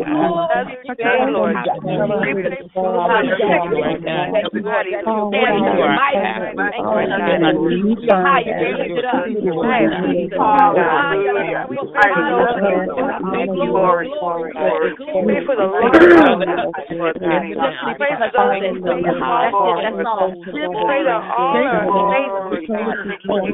Another 0.45 0.81
be 0.81 0.87
to 0.89 0.95
day, 0.95 1.17
God. 4.03 4.29
Lord. 4.33 4.42
Thank 4.43 4.53
you, 4.53 4.61
Lord, 4.65 4.85
that 4.91 5.05
you're 5.07 5.29
Thank 5.31 5.47
mighty, 5.47 5.63
you, 5.63 5.71
you're 5.79 5.87
Lord. 5.87 5.95
mighty. 5.95 6.19
Thank 6.71 6.75
you, 6.75 6.83
Lord 6.83 7.07
God. 7.15 7.39
Jesus. 7.69 8.03
You're 8.03 8.19
high 8.19 8.43
and 8.43 8.59
you're 8.59 8.75
lifted 8.75 9.05
up. 9.05 9.23
Yes, 9.23 9.91
Jesus. 10.03 10.37
Hallelujah. 10.37 11.65
We 11.69 11.77
Pray 11.93 12.11
for 12.13 12.23
those 12.27 12.47
Hallelujah. 12.53 13.19
Thank 13.31 13.53
you, 13.53 13.71
Glory, 13.71 14.07
Lord. 14.09 14.53
glory, 14.53 14.53
glory, 14.53 14.91
Pray 15.23 15.39
for 15.45 15.55
the 15.55 15.67
glory. 15.67 15.91
lost, 15.93 16.89
Lord 16.91 17.15
God. 17.19 17.43
Simply 17.53 17.93
Pray 17.97 18.11
for 18.17 18.27
because 18.27 18.33
those 18.33 18.59
of 18.59 18.63
in 18.63 18.81
the 18.83 18.93
the 18.93 19.13
That's 19.13 19.53
it, 19.53 19.77
that's 19.83 20.03
Lord. 20.03 20.07
all. 20.07 20.33
Pray 20.83 21.01
that 21.07 21.21
all 21.31 21.63
are 21.63 21.87
faith, 22.11 22.33
Lord 22.43 22.65
God. 22.67 22.97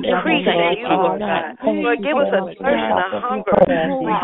Increase 0.09 0.47
in 0.47 0.59
you, 0.79 0.87
Lord 0.89 1.19
God. 1.19 1.57
Lord, 1.63 1.99
give 2.03 2.17
us 2.17 2.31
a 2.33 2.41
thirst 2.63 2.83
and 2.89 2.99
a 2.99 3.21
hunger. 3.21 3.53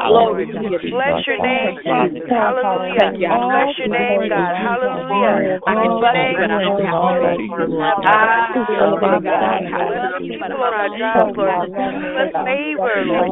Glory 0.08 0.46
Lord. 0.48 0.56
to 0.56 0.64
your 0.66 0.82
name. 0.82 0.96
Bless 0.96 1.28
your 1.28 1.40
name, 1.42 1.76
Jesus. 1.84 2.28
Hallelujah. 2.30 3.12
Bless 3.16 3.72
your 3.78 3.90
name, 3.92 4.30
God. 4.30 4.54
Hallelujah. 4.56 5.60
I 5.66 5.74
can 5.76 5.92
bust 6.00 6.45
Thank 6.46 6.52
you, 6.52 6.52
but 6.52 6.52
I 6.52 6.62
you, 6.62 6.70
don't 6.70 6.86
have 6.86 6.96
Lord. 7.02 7.22
to. 7.26 7.66
Ah, 8.06 8.54
glory 8.70 9.10
to 9.10 9.20
God. 9.26 9.66
I 9.66 9.86
Bless 9.86 9.98
love 9.98 10.22
the 10.22 10.28
you, 10.30 10.38
but 10.38 10.52
people 10.52 10.62
I 10.62 10.70
on 10.70 10.74
our 10.74 10.90
don't 10.90 11.00
jobs, 11.02 11.34
Lord. 11.38 11.70
Bless 11.74 12.34
favor, 12.46 12.96
Lord. 13.06 13.30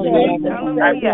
Hallelujah. 0.49 1.13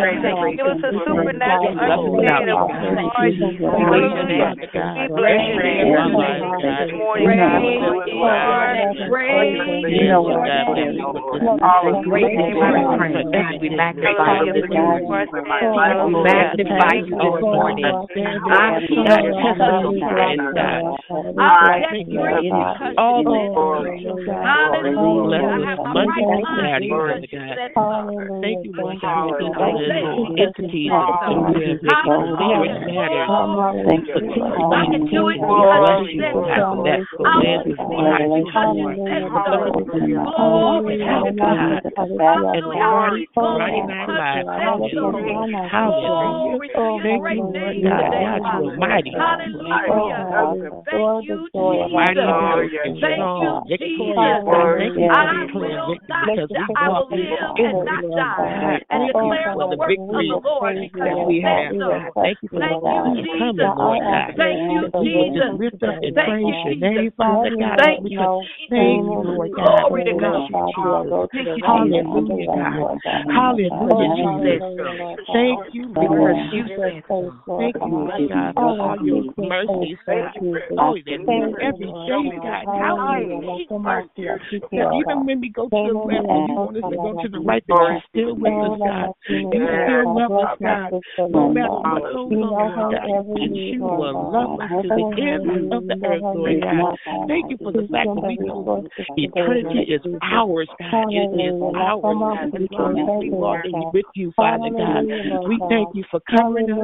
Give 0.55 0.67
us 0.67 0.79
a 0.83 0.91
supernatural 1.03 1.75
understanding 1.75 2.49
of 2.55 2.59
who 2.71 2.95
are 3.03 3.29
you. 3.35 3.51
Hallelujah. 3.59 4.55
We 4.95 5.07
bless 5.11 5.41
your 5.51 5.63
name 5.63 5.91
this 5.91 6.05
morning, 6.07 6.55
God. 6.55 6.87
Praise 7.23 7.39
Who 7.83 8.03
you 8.07 8.23
are. 8.23 8.75
Praise 9.09 9.59
You 9.59 10.23
your 10.23 10.39
name. 10.39 11.19
Great 12.07 12.31
your 12.47 12.71
praise. 12.97 13.25
God, 13.33 13.59
we 13.61 13.69
magnify 13.69 14.39
you 14.45 14.53
this 14.53 14.69
morning. 14.69 15.27
We 16.05 16.15
magnify 16.23 16.93
you 17.05 17.15
this 17.19 17.41
morning. 17.41 17.85
I 18.49 18.79
keep 18.87 18.97
you 18.97 19.33
because 19.35 19.73
you 19.83 19.99
praise 20.07 20.39
God. 20.55 20.95
I 21.89 21.95
bless 22.09 22.37
you 22.41 22.53
because 22.55 22.95
all 22.97 23.23
you 23.23 23.25
those 23.25 23.49
live. 23.55 23.93
Hallelujah. 24.41 24.41
Hallelujah. 24.43 25.47
I 25.49 25.59
have 25.69 25.79
my 25.83 25.93
Monday 25.93 26.25
right 26.27 26.27
through 26.29 26.39
mind 26.41 26.73
Saturday, 26.73 26.89
because 26.97 27.01
Lord 27.07 27.27
you 27.31 27.39
God. 27.39 27.57
said 27.57 27.71
so. 27.89 28.13
Thank 28.41 28.59
you, 28.63 28.73
Lord 28.77 28.99
God, 29.01 29.31
for 29.37 29.49
these 29.57 29.81
Hallelujah. 29.83 29.87
little 29.87 30.29
entities 30.37 30.93
that 31.07 31.17
you 31.27 31.43
have 31.45 31.79
making 31.85 32.25
secret 32.45 32.79
matters. 32.81 33.27
Hallelujah. 33.27 34.21
I 34.71 34.85
can 34.91 35.05
do 35.11 35.29
it 35.29 35.45
We 35.47 35.47
because 35.47 35.83
bless 35.83 35.97
you 35.97 36.05
you, 36.13 36.21
said 36.21 36.33
Lord 36.33 36.55
so. 36.55 36.63
God, 36.71 36.83
that 36.85 37.01
the 37.17 37.25
I'll 37.25 37.43
land 37.43 37.63
do 37.63 37.67
is 37.67 37.77
it 37.77 37.81
wide. 37.87 38.29
because 38.33 38.69
you 38.77 38.95
said 39.07 39.23
so. 39.39 39.85
Glory, 40.23 40.99
Help 41.05 41.29
hallelujah. 41.35 41.39
God 41.39 41.83
and 42.53 42.73
Hallelujah. 42.73 42.73
mighty, 42.73 43.29
Glory 43.35 43.57
mighty 43.57 43.81
in 43.81 43.91
our 43.91 44.07
because 44.07 44.25
you 44.31 44.43
lives. 44.43 44.55
said 44.55 44.81
so. 44.95 45.01
Hallelujah. 45.01 45.67
Hallelujah. 45.71 46.57
Glory 46.57 46.71
to 46.81 46.89
your 46.89 47.03
Thank 47.03 47.29
you, 47.29 47.43
Lord 47.43 47.77
name 47.77 47.83
God. 47.83 48.11
today, 48.11 48.21
God, 48.21 48.43
you 48.45 48.63
Father. 48.63 48.67
are 48.67 48.77
mighty. 48.77 49.13
Hallelujah. 49.17 50.27
Thank 50.89 51.13
you, 51.19 51.49
Thank 53.01 53.29
you, 53.39 53.53
Jesus. 53.69 54.11
Thank 54.19 54.99
you 54.99 55.09
I 55.09 55.29
will 55.55 55.77
not 55.79 55.99
die. 56.07 56.27
I 56.75 56.89
will 56.89 57.09
live 57.09 57.39
and 57.57 57.85
not 57.85 58.03
die 58.15 58.79
and 58.89 59.05
thank 59.13 59.15
you 59.15 59.29
declare 59.29 59.55
the 59.57 59.67
works 59.77 60.03
of 60.13 60.27
the 60.27 60.39
Lord 60.43 60.75
because 60.81 61.17
we 61.27 61.41
have, 61.41 61.75
Thank 62.15 62.39
you 62.41 62.49
for 62.49 62.59
Thank 62.59 62.83
you, 62.83 63.27
coming, 63.39 63.73
Lord 63.77 63.99
God. 64.03 64.33
Thank 64.37 64.61
you, 64.71 64.89
That 64.91 65.01
we 65.01 65.13
would 65.15 65.35
Jesus. 65.35 65.59
lift 65.59 65.83
up 65.83 65.95
and 66.01 66.15
Thank 66.15 66.27
praise 66.27 66.45
you, 66.45 66.71
your 66.71 66.75
name, 66.75 67.11
Father 67.17 67.51
God. 67.59 67.77
Thank 67.79 68.09
you, 68.09 68.19
thank 68.69 69.05
you, 69.05 69.21
Lord 69.23 69.51
God. 69.55 69.87
Glory 69.89 70.03
to 70.05 70.13
God. 70.13 70.41
you. 70.49 70.53
Thank 70.53 70.75
you. 70.83 71.61
Hallelujah, 71.65 72.47
God. 72.53 72.99
Hallelujah, 73.29 74.09
Jesus. 74.19 74.63
Thank 75.33 75.59
you, 75.73 75.87
Lord. 75.99 76.35
you. 76.51 76.65
Thank 77.57 77.75
you, 77.85 77.95
Lord 77.97 78.29
God, 78.29 78.53
for 78.55 78.75
all 78.79 78.97
your 79.01 79.23
mercies. 79.37 79.97
Oh, 80.77 80.97
that 81.05 81.19
new 81.27 81.55
every 81.69 81.93
day, 82.07 82.39
God. 82.41 82.65
How 82.65 82.97
you 83.13 83.41
keep 83.57 83.71
mercy. 83.71 84.09
That 84.71 84.89
even 84.93 85.25
when 85.25 85.39
we 85.41 85.49
go 85.49 85.69
to 85.69 85.69
the 85.69 85.93
left 85.93 86.25
and 86.29 86.49
you 86.49 86.55
want 86.55 86.77
us 86.77 86.83
to 86.89 86.97
go 86.97 87.13
to 87.21 87.29
the 87.29 87.39
right, 87.39 87.63
that 87.67 87.77
you're 87.89 88.01
still 88.09 88.35
with 88.35 88.53
us, 88.63 88.79
God. 88.83 89.09
You 89.29 89.47
still 89.85 90.15
love 90.15 90.31
us, 90.31 90.57
God. 90.61 90.91
No 91.29 91.49
matter 91.53 91.69
what 91.69 92.03
goes 92.13 92.31
on, 92.33 92.91
God, 92.91 93.09
that 93.35 93.51
you 93.61 93.81
will 93.81 94.31
love 94.31 94.59
us 94.59 94.69
to 94.81 94.89
the 94.89 95.05
end 95.21 95.73
of 95.73 95.87
the 95.87 95.95
earth, 96.05 96.23
Lord 96.33 96.61
God. 96.61 96.97
Thank 97.27 97.51
you 97.51 97.57
for 97.63 97.71
the 97.71 97.87
fact 97.91 98.09
that 98.15 98.25
we 98.27 98.37
know 98.37 98.83
eternity 99.17 99.85
is 99.93 100.01
ours, 100.21 100.69
God. 100.79 101.11
It 101.11 101.29
is 101.39 101.61
ours. 101.75 102.03
As 102.53 102.61
long 102.71 102.99
as 102.99 103.09
we 103.19 103.29
walk 103.29 103.59
with 103.93 104.05
you, 104.13 104.31
Father 104.35 104.69
God. 104.77 105.05
We 105.47 105.59
thank 105.69 105.89
you 105.93 106.03
for 106.09 106.19
covering 106.29 106.71
us. 106.71 106.77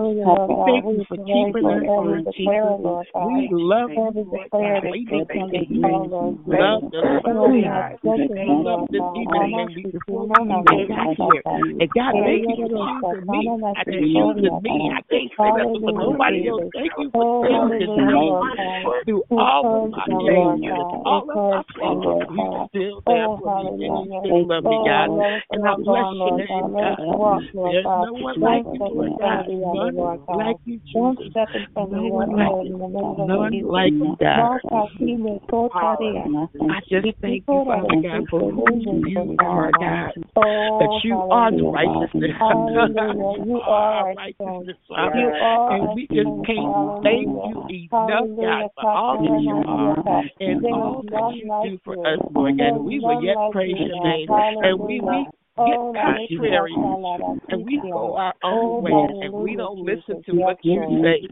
We 0.47 0.55
thank 0.65 0.85
you 0.91 1.05
for 1.07 1.17
keeping 1.17 1.65
us. 1.65 3.05
We 3.25 3.49
love 3.51 3.89
you, 3.89 4.25
Lord 4.29 4.49
God. 4.51 4.74
We 4.83 5.05
declare 5.05 5.63
you 5.69 5.81
love 5.81 6.81
the 6.91 7.01
Lord 7.27 7.63
God. 7.63 7.99
We 8.03 8.63
love 8.63 8.87
this 8.91 9.01
evening 9.15 9.51
when 9.51 9.75
we 9.75 9.83
before 9.91 10.27
we 10.27 10.35
even 10.35 10.87
got 10.87 11.07
here. 11.15 11.41
And 11.45 11.89
God, 11.95 12.13
thank 12.13 12.47
you 12.47 12.55
for 12.55 12.67
choosing 12.75 13.27
me. 13.31 13.43
I 13.75 13.83
just 13.85 13.97
choosing 14.13 14.59
me. 14.61 14.91
I 14.91 15.01
can't 15.09 15.31
say 15.37 15.49
nothing 15.55 15.81
for 15.85 15.93
nobody 15.93 16.47
else. 16.49 16.61
Thank 16.73 16.91
you 16.99 17.09
for 17.11 17.47
choosing 17.47 17.95
me 18.07 18.33
through 19.05 19.23
all 19.29 19.85
of 19.85 19.91
my 19.91 20.05
failures, 20.05 20.77
all 21.05 21.29
of 21.29 21.35
my 21.35 21.63
failures. 21.79 22.27
You 22.31 22.67
still 22.69 23.01
there 23.05 23.27
for 23.37 23.49
me, 23.63 23.85
and 23.85 23.93
you 24.05 24.19
still 24.19 24.47
love 24.47 24.63
me, 24.63 24.77
God. 24.85 25.09
And 25.51 25.61
I 25.65 25.75
bless 25.75 26.05
your 26.25 26.37
name, 26.37 26.75
God. 26.75 26.97
There's 27.53 27.85
no 27.85 28.13
one 28.13 28.39
like 28.41 28.65
you, 28.73 28.79
Lord 28.91 29.11
God. 29.19 29.45
None 29.49 29.95
like 30.35 30.57
you, 30.65 30.79
Jesus. 30.91 31.31
No 31.77 32.03
one 32.07 32.31
like 32.35 32.65
you. 32.65 32.77
None 32.77 33.51
like 33.67 33.93
you, 33.93 34.15
God. 34.19 34.59
I 36.69 36.79
just 36.89 37.17
thank 37.21 37.43
you, 37.47 37.63
Father 37.65 38.01
God, 38.01 38.27
for 38.29 38.51
who 38.51 38.81
you 39.07 39.37
are, 39.39 39.71
God. 39.71 40.11
That 40.35 41.01
you 41.03 41.15
are 41.15 41.51
the 41.51 41.63
righteousness. 41.63 42.31
you 43.45 43.61
are 43.61 44.13
righteousness, 44.15 44.77
Father. 44.87 45.33
And 45.71 45.95
we 45.95 46.07
just 46.07 46.27
can't 46.45 47.03
thank 47.03 47.27
you 47.27 47.63
enough, 47.69 48.27
God, 48.41 48.69
for 48.75 48.89
all 48.89 49.17
that 49.21 49.41
you 49.41 49.63
are 49.67 50.23
and 50.39 50.65
all 50.73 51.03
that 51.11 51.35
you 51.35 51.51
do 51.63 51.79
for 51.83 51.93
us, 52.07 52.19
Lord 52.33 52.57
God. 52.57 52.83
We 52.83 52.99
will 52.99 53.23
yet 53.23 53.37
praise 53.51 53.75
your 53.77 54.03
name. 54.03 54.27
And 54.63 54.79
we, 54.79 55.01
we 55.01 55.27
get 55.57 55.75
contrary 56.01 56.73
and 57.49 57.65
we 57.65 57.81
go 57.91 58.15
our 58.15 58.33
own 58.43 58.81
way 58.81 58.91
and 59.21 59.33
we 59.33 59.55
don't 59.55 59.79
listen 59.79 60.21
to 60.25 60.33
what 60.33 60.57
you 60.63 60.81
say. 61.01 61.27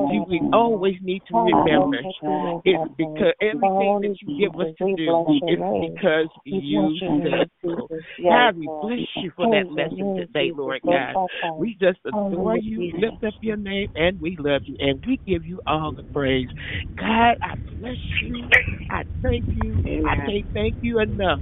We 0.00 0.40
always 0.52 0.96
need 1.02 1.22
to 1.28 1.34
remember 1.34 1.98
it's 2.64 2.92
because 2.96 3.32
everything 3.40 4.00
that 4.02 4.16
you 4.20 4.38
give 4.38 4.60
us 4.60 4.68
to 4.78 4.96
do 4.96 5.40
is 5.48 5.58
because 5.80 6.28
you 6.44 6.98
said 7.00 7.50
so. 7.64 7.88
God, 8.28 8.56
we 8.56 8.68
bless 8.80 9.00
you 9.16 9.32
for 9.36 9.46
that 9.50 9.70
lesson 9.70 10.14
today, 10.16 10.50
Lord 10.54 10.80
God. 10.84 11.16
We 11.58 11.76
just 11.80 11.98
adore 12.06 12.56
you, 12.56 12.92
lift 12.98 13.24
up 13.24 13.34
your 13.40 13.56
name, 13.56 13.88
and 13.96 14.20
we 14.20 14.36
love 14.38 14.62
you, 14.66 14.76
and 14.80 15.02
we 15.06 15.20
give 15.26 15.44
you 15.44 15.60
all 15.66 15.92
the 15.92 16.04
praise. 16.12 16.48
God, 16.98 17.34
I 17.42 17.54
bless 17.78 17.96
you. 18.22 18.48
I 18.90 19.02
thank 19.22 19.44
you. 19.52 19.82
I 20.08 20.16
can't 20.26 20.46
thank 20.54 20.76
you 20.80 21.00
enough. 21.00 21.40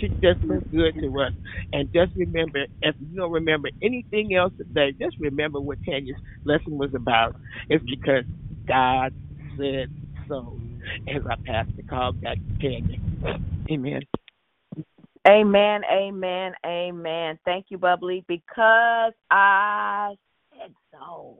Just 0.00 0.40
been 0.42 0.62
good 0.72 0.94
to 1.00 1.20
us. 1.20 1.32
And 1.72 1.90
just 1.94 2.12
remember, 2.16 2.66
if 2.82 2.96
you 3.00 3.16
don't 3.16 3.32
remember 3.32 3.70
anything 3.82 4.34
else 4.34 4.52
today, 4.58 4.92
just 5.00 5.16
remember 5.20 5.60
what 5.60 5.78
Tanya's 5.88 6.16
lesson 6.44 6.78
was 6.78 6.90
about. 6.94 7.36
It's 7.70 7.84
because 7.90 8.24
God 8.68 9.12
said 9.58 9.88
so. 10.28 10.60
as 11.08 11.22
I 11.28 11.36
pass 11.46 11.66
the 11.76 11.82
call 11.84 12.12
back 12.12 12.38
to 12.48 12.54
Tanya. 12.60 12.98
Amen. 13.70 14.02
Amen, 15.28 15.82
amen, 15.92 16.52
amen. 16.66 17.38
Thank 17.44 17.66
you, 17.70 17.78
Bubbly, 17.78 18.24
because 18.28 19.12
I 19.30 20.14
said 20.52 20.74
so. 20.92 21.38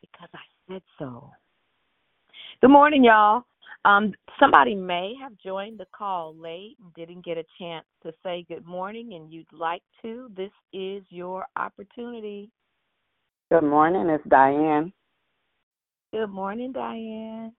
Because 0.00 0.28
I 0.34 0.72
said 0.72 0.82
so. 0.98 1.30
Good 2.62 2.70
morning, 2.70 3.04
y'all. 3.04 3.44
Um, 3.86 4.12
somebody 4.40 4.74
may 4.74 5.14
have 5.22 5.32
joined 5.38 5.78
the 5.78 5.86
call 5.96 6.34
late 6.36 6.76
and 6.82 6.92
didn't 6.94 7.24
get 7.24 7.38
a 7.38 7.44
chance 7.56 7.86
to 8.02 8.12
say 8.24 8.44
good 8.48 8.66
morning, 8.66 9.14
and 9.14 9.32
you'd 9.32 9.46
like 9.52 9.82
to. 10.02 10.28
This 10.36 10.50
is 10.72 11.04
your 11.08 11.46
opportunity. 11.56 12.50
Good 13.52 13.62
morning, 13.62 14.08
it's 14.08 14.28
Diane. 14.28 14.92
Good 16.12 16.30
morning, 16.30 16.72
Diane. 16.72 17.52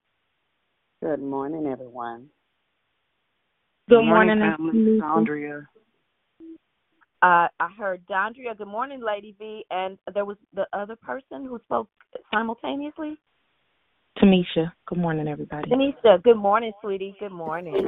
Good 1.02 1.22
morning, 1.22 1.66
everyone. 1.66 2.28
Good 3.88 4.04
morning, 4.04 4.38
family. 4.38 5.00
Andrea. 5.02 5.66
Uh, 7.22 7.48
I 7.58 7.70
heard 7.80 8.06
Dondria. 8.06 8.58
Good 8.58 8.68
morning, 8.68 9.02
Lady 9.02 9.34
V. 9.40 9.64
And 9.72 9.98
there 10.14 10.26
was 10.26 10.36
the 10.54 10.66
other 10.74 10.98
person 10.98 11.46
who 11.46 11.58
spoke 11.64 11.90
simultaneously. 12.34 13.18
Tamisha. 14.22 14.72
Good 14.88 14.98
morning, 14.98 15.28
everybody. 15.28 15.70
Tanisha. 15.70 16.22
Good 16.24 16.38
morning, 16.38 16.72
sweetie. 16.82 17.16
Good 17.20 17.32
morning. 17.32 17.86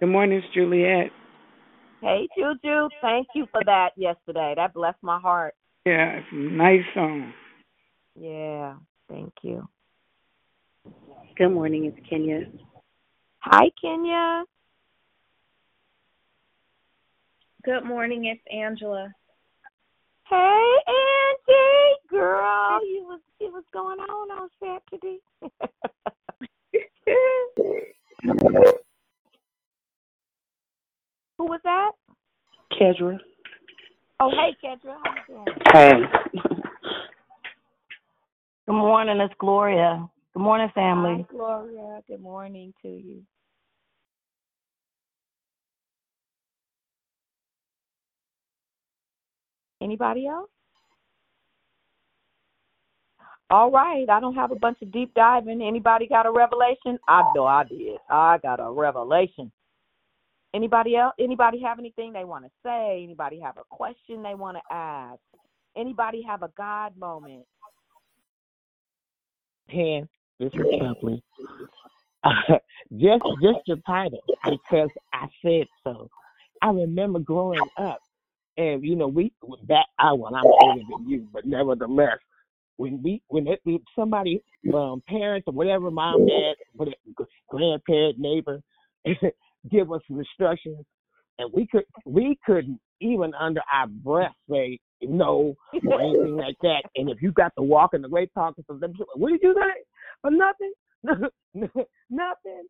Good 0.00 0.08
morning, 0.08 0.38
it's 0.38 0.54
Juliet. 0.54 1.10
Hey, 2.00 2.28
Juju. 2.36 2.88
Thank 3.00 3.28
you 3.34 3.46
for 3.50 3.62
that 3.64 3.90
yesterday. 3.96 4.54
That 4.56 4.74
blessed 4.74 5.02
my 5.02 5.18
heart. 5.18 5.54
Yeah, 5.86 6.18
it's 6.18 6.26
a 6.32 6.36
nice 6.36 6.84
song. 6.94 7.32
Yeah. 8.18 8.74
Thank 9.08 9.32
you. 9.42 9.66
Good 11.36 11.50
morning, 11.50 11.86
it's 11.86 12.08
Kenya. 12.08 12.40
Hi, 13.40 13.70
Kenya. 13.80 14.44
Good 17.64 17.84
morning, 17.84 18.26
it's 18.26 18.42
Angela. 18.52 19.08
Hey, 20.28 20.76
Angie, 20.86 21.98
girl, 22.08 22.80
you 22.86 23.04
was 23.06 23.20
it 23.40 23.52
was 23.52 23.64
going 23.72 23.98
on 24.00 24.30
on 24.30 24.48
Saturday. 24.58 25.18
Who 31.36 31.44
was 31.44 31.60
that? 31.64 31.92
Kedra. 32.72 33.18
Oh, 34.20 34.30
hey, 34.30 34.56
Kedra, 34.64 34.96
how 35.04 35.14
you 35.14 35.22
doing? 35.28 35.46
Hey. 35.72 35.92
Good 38.66 38.72
morning, 38.72 39.20
it's 39.20 39.34
Gloria. 39.38 40.08
Good 40.32 40.42
morning, 40.42 40.70
family. 40.74 41.26
Hi, 41.30 41.36
Gloria. 41.36 42.00
Good 42.08 42.22
morning 42.22 42.72
to 42.80 42.88
you. 42.88 43.22
Anybody 49.84 50.26
else? 50.26 50.48
All 53.50 53.70
right. 53.70 54.08
I 54.08 54.18
don't 54.18 54.34
have 54.34 54.50
a 54.50 54.56
bunch 54.56 54.78
of 54.80 54.90
deep 54.90 55.12
diving. 55.14 55.60
Anybody 55.60 56.08
got 56.08 56.24
a 56.24 56.32
revelation? 56.32 56.98
I 57.06 57.22
know 57.34 57.44
I 57.44 57.64
did. 57.64 57.98
I 58.08 58.38
got 58.38 58.60
a 58.60 58.70
revelation. 58.70 59.52
Anybody 60.54 60.96
else? 60.96 61.12
Anybody 61.20 61.60
have 61.60 61.78
anything 61.78 62.14
they 62.14 62.24
want 62.24 62.44
to 62.44 62.50
say? 62.64 63.02
Anybody 63.04 63.38
have 63.40 63.58
a 63.58 63.64
question 63.68 64.22
they 64.22 64.34
want 64.34 64.56
to 64.56 64.74
ask? 64.74 65.20
Anybody 65.76 66.22
have 66.26 66.42
a 66.42 66.50
God 66.56 66.96
moment? 66.96 67.44
Ten, 69.70 70.08
this 70.40 70.52
is. 70.54 71.20
Uh, 72.22 72.30
just 72.96 73.24
just 73.42 73.58
your 73.66 73.78
title 73.86 74.22
because 74.48 74.88
I 75.12 75.26
said 75.44 75.66
so. 75.82 76.08
I 76.62 76.70
remember 76.70 77.18
growing 77.18 77.68
up, 77.76 77.98
and 78.56 78.84
you 78.84 78.96
know 78.96 79.08
we 79.08 79.32
back. 79.66 79.86
I 79.98 80.12
well, 80.12 80.34
I'm 80.34 80.44
older 80.44 80.82
than 80.90 81.08
you, 81.08 81.26
but 81.32 81.46
nevertheless, 81.46 82.18
when 82.76 83.02
we 83.02 83.22
when 83.28 83.46
it, 83.46 83.60
somebody 83.96 84.42
um 84.74 85.02
parents 85.08 85.46
or 85.48 85.54
whatever, 85.54 85.90
mom, 85.90 86.26
dad, 86.26 86.54
whatever, 86.74 86.96
grandparent, 87.48 88.18
neighbor, 88.18 88.60
give 89.70 89.92
us 89.92 90.02
instructions, 90.08 90.84
and 91.38 91.52
we 91.52 91.66
could 91.66 91.84
we 92.06 92.38
couldn't 92.44 92.80
even 93.00 93.32
under 93.34 93.60
our 93.72 93.86
breath 93.86 94.32
say 94.50 94.78
no 95.02 95.54
or 95.86 96.00
anything 96.00 96.36
like 96.36 96.56
that. 96.62 96.82
And 96.96 97.10
if 97.10 97.20
you 97.20 97.32
got 97.32 97.52
to 97.58 97.62
walk 97.62 97.94
in 97.94 98.02
the 98.02 98.08
great 98.08 98.30
talking 98.34 98.64
for 98.66 98.78
them, 98.78 98.94
what 99.16 99.30
did 99.30 99.40
you 99.42 99.54
say? 99.54 99.82
For 100.22 100.30
nothing, 100.30 100.72
nothing. 102.10 102.64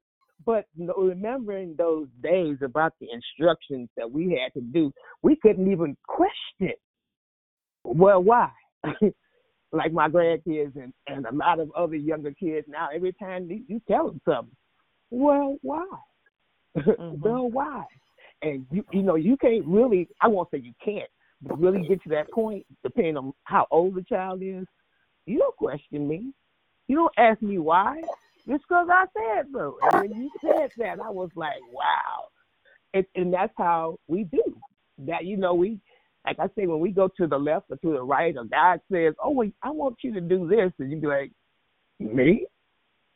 But 0.44 0.66
remembering 0.76 1.74
those 1.76 2.08
days 2.22 2.58
about 2.62 2.92
the 3.00 3.08
instructions 3.12 3.88
that 3.96 4.10
we 4.10 4.38
had 4.38 4.52
to 4.58 4.60
do, 4.60 4.92
we 5.22 5.36
couldn't 5.36 5.70
even 5.70 5.96
question. 6.06 6.74
Well, 7.84 8.22
why? 8.22 8.50
like 9.72 9.92
my 9.92 10.08
grandkids 10.08 10.76
and, 10.76 10.92
and 11.06 11.26
a 11.26 11.34
lot 11.34 11.60
of 11.60 11.70
other 11.76 11.96
younger 11.96 12.32
kids 12.32 12.66
now, 12.68 12.88
every 12.94 13.12
time 13.12 13.50
you, 13.50 13.62
you 13.66 13.80
tell 13.88 14.06
them 14.06 14.20
something, 14.26 14.56
well, 15.10 15.56
why? 15.62 15.86
Mm-hmm. 16.76 17.20
well, 17.20 17.48
why? 17.48 17.84
And 18.42 18.66
you 18.72 18.84
you 18.90 19.02
know 19.02 19.14
you 19.14 19.36
can't 19.36 19.64
really 19.64 20.08
I 20.20 20.26
won't 20.26 20.50
say 20.50 20.58
you 20.58 20.72
can't, 20.84 21.08
but 21.40 21.60
really 21.60 21.86
get 21.86 22.02
to 22.02 22.08
that 22.08 22.28
point 22.32 22.66
depending 22.82 23.16
on 23.16 23.32
how 23.44 23.68
old 23.70 23.94
the 23.94 24.02
child 24.02 24.42
is. 24.42 24.66
You 25.24 25.38
don't 25.38 25.56
question 25.56 26.08
me. 26.08 26.32
You 26.88 26.96
don't 26.96 27.14
ask 27.16 27.40
me 27.40 27.58
why. 27.58 28.02
Just 28.48 28.64
because 28.68 28.88
I 28.90 29.04
said 29.16 29.46
so. 29.52 29.78
And 29.82 30.10
when 30.10 30.22
you 30.22 30.30
said 30.40 30.70
that, 30.78 31.00
I 31.00 31.10
was 31.10 31.30
like, 31.34 31.60
wow. 31.72 32.26
And, 32.92 33.06
and 33.14 33.32
that's 33.32 33.52
how 33.56 33.98
we 34.06 34.24
do. 34.24 34.42
That 34.98 35.24
you 35.24 35.36
know 35.36 35.54
we 35.54 35.80
like 36.24 36.38
I 36.38 36.46
say 36.56 36.66
when 36.66 36.80
we 36.80 36.90
go 36.90 37.08
to 37.16 37.26
the 37.26 37.36
left 37.36 37.66
or 37.70 37.76
to 37.76 37.92
the 37.92 38.02
right, 38.02 38.36
or 38.36 38.44
God 38.44 38.80
says, 38.90 39.14
"Oh, 39.22 39.30
wait, 39.30 39.54
I 39.62 39.70
want 39.70 39.96
you 40.02 40.14
to 40.14 40.20
do 40.20 40.48
this," 40.48 40.72
and 40.78 40.90
you 40.90 40.98
be 40.98 41.06
like, 41.06 41.32
"Me? 41.98 42.46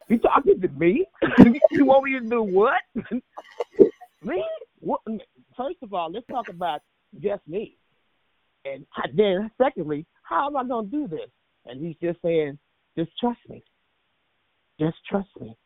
You 0.09 0.19
talking 0.19 0.61
to 0.61 0.69
me? 0.69 1.07
you 1.71 1.85
want 1.85 2.05
me 2.05 2.19
to 2.19 2.21
do 2.21 2.43
what? 2.43 2.81
me? 4.23 4.45
What? 4.81 5.01
First 5.57 5.77
of 5.83 5.95
all, 5.95 6.11
let's 6.11 6.27
talk 6.27 6.49
about 6.49 6.81
just 7.21 7.47
me. 7.47 7.77
And 8.65 8.85
then, 9.15 9.51
secondly, 9.61 10.07
how 10.23 10.49
am 10.49 10.57
I 10.57 10.65
going 10.65 10.91
to 10.91 10.91
do 10.91 11.09
this? 11.09 11.31
And 11.67 11.85
he's 11.85 11.97
just 12.03 12.21
saying, 12.23 12.59
just 12.97 13.11
trust 13.19 13.41
me. 13.49 13.63
Just 14.79 14.97
trust 15.09 15.29
me. 15.41 15.57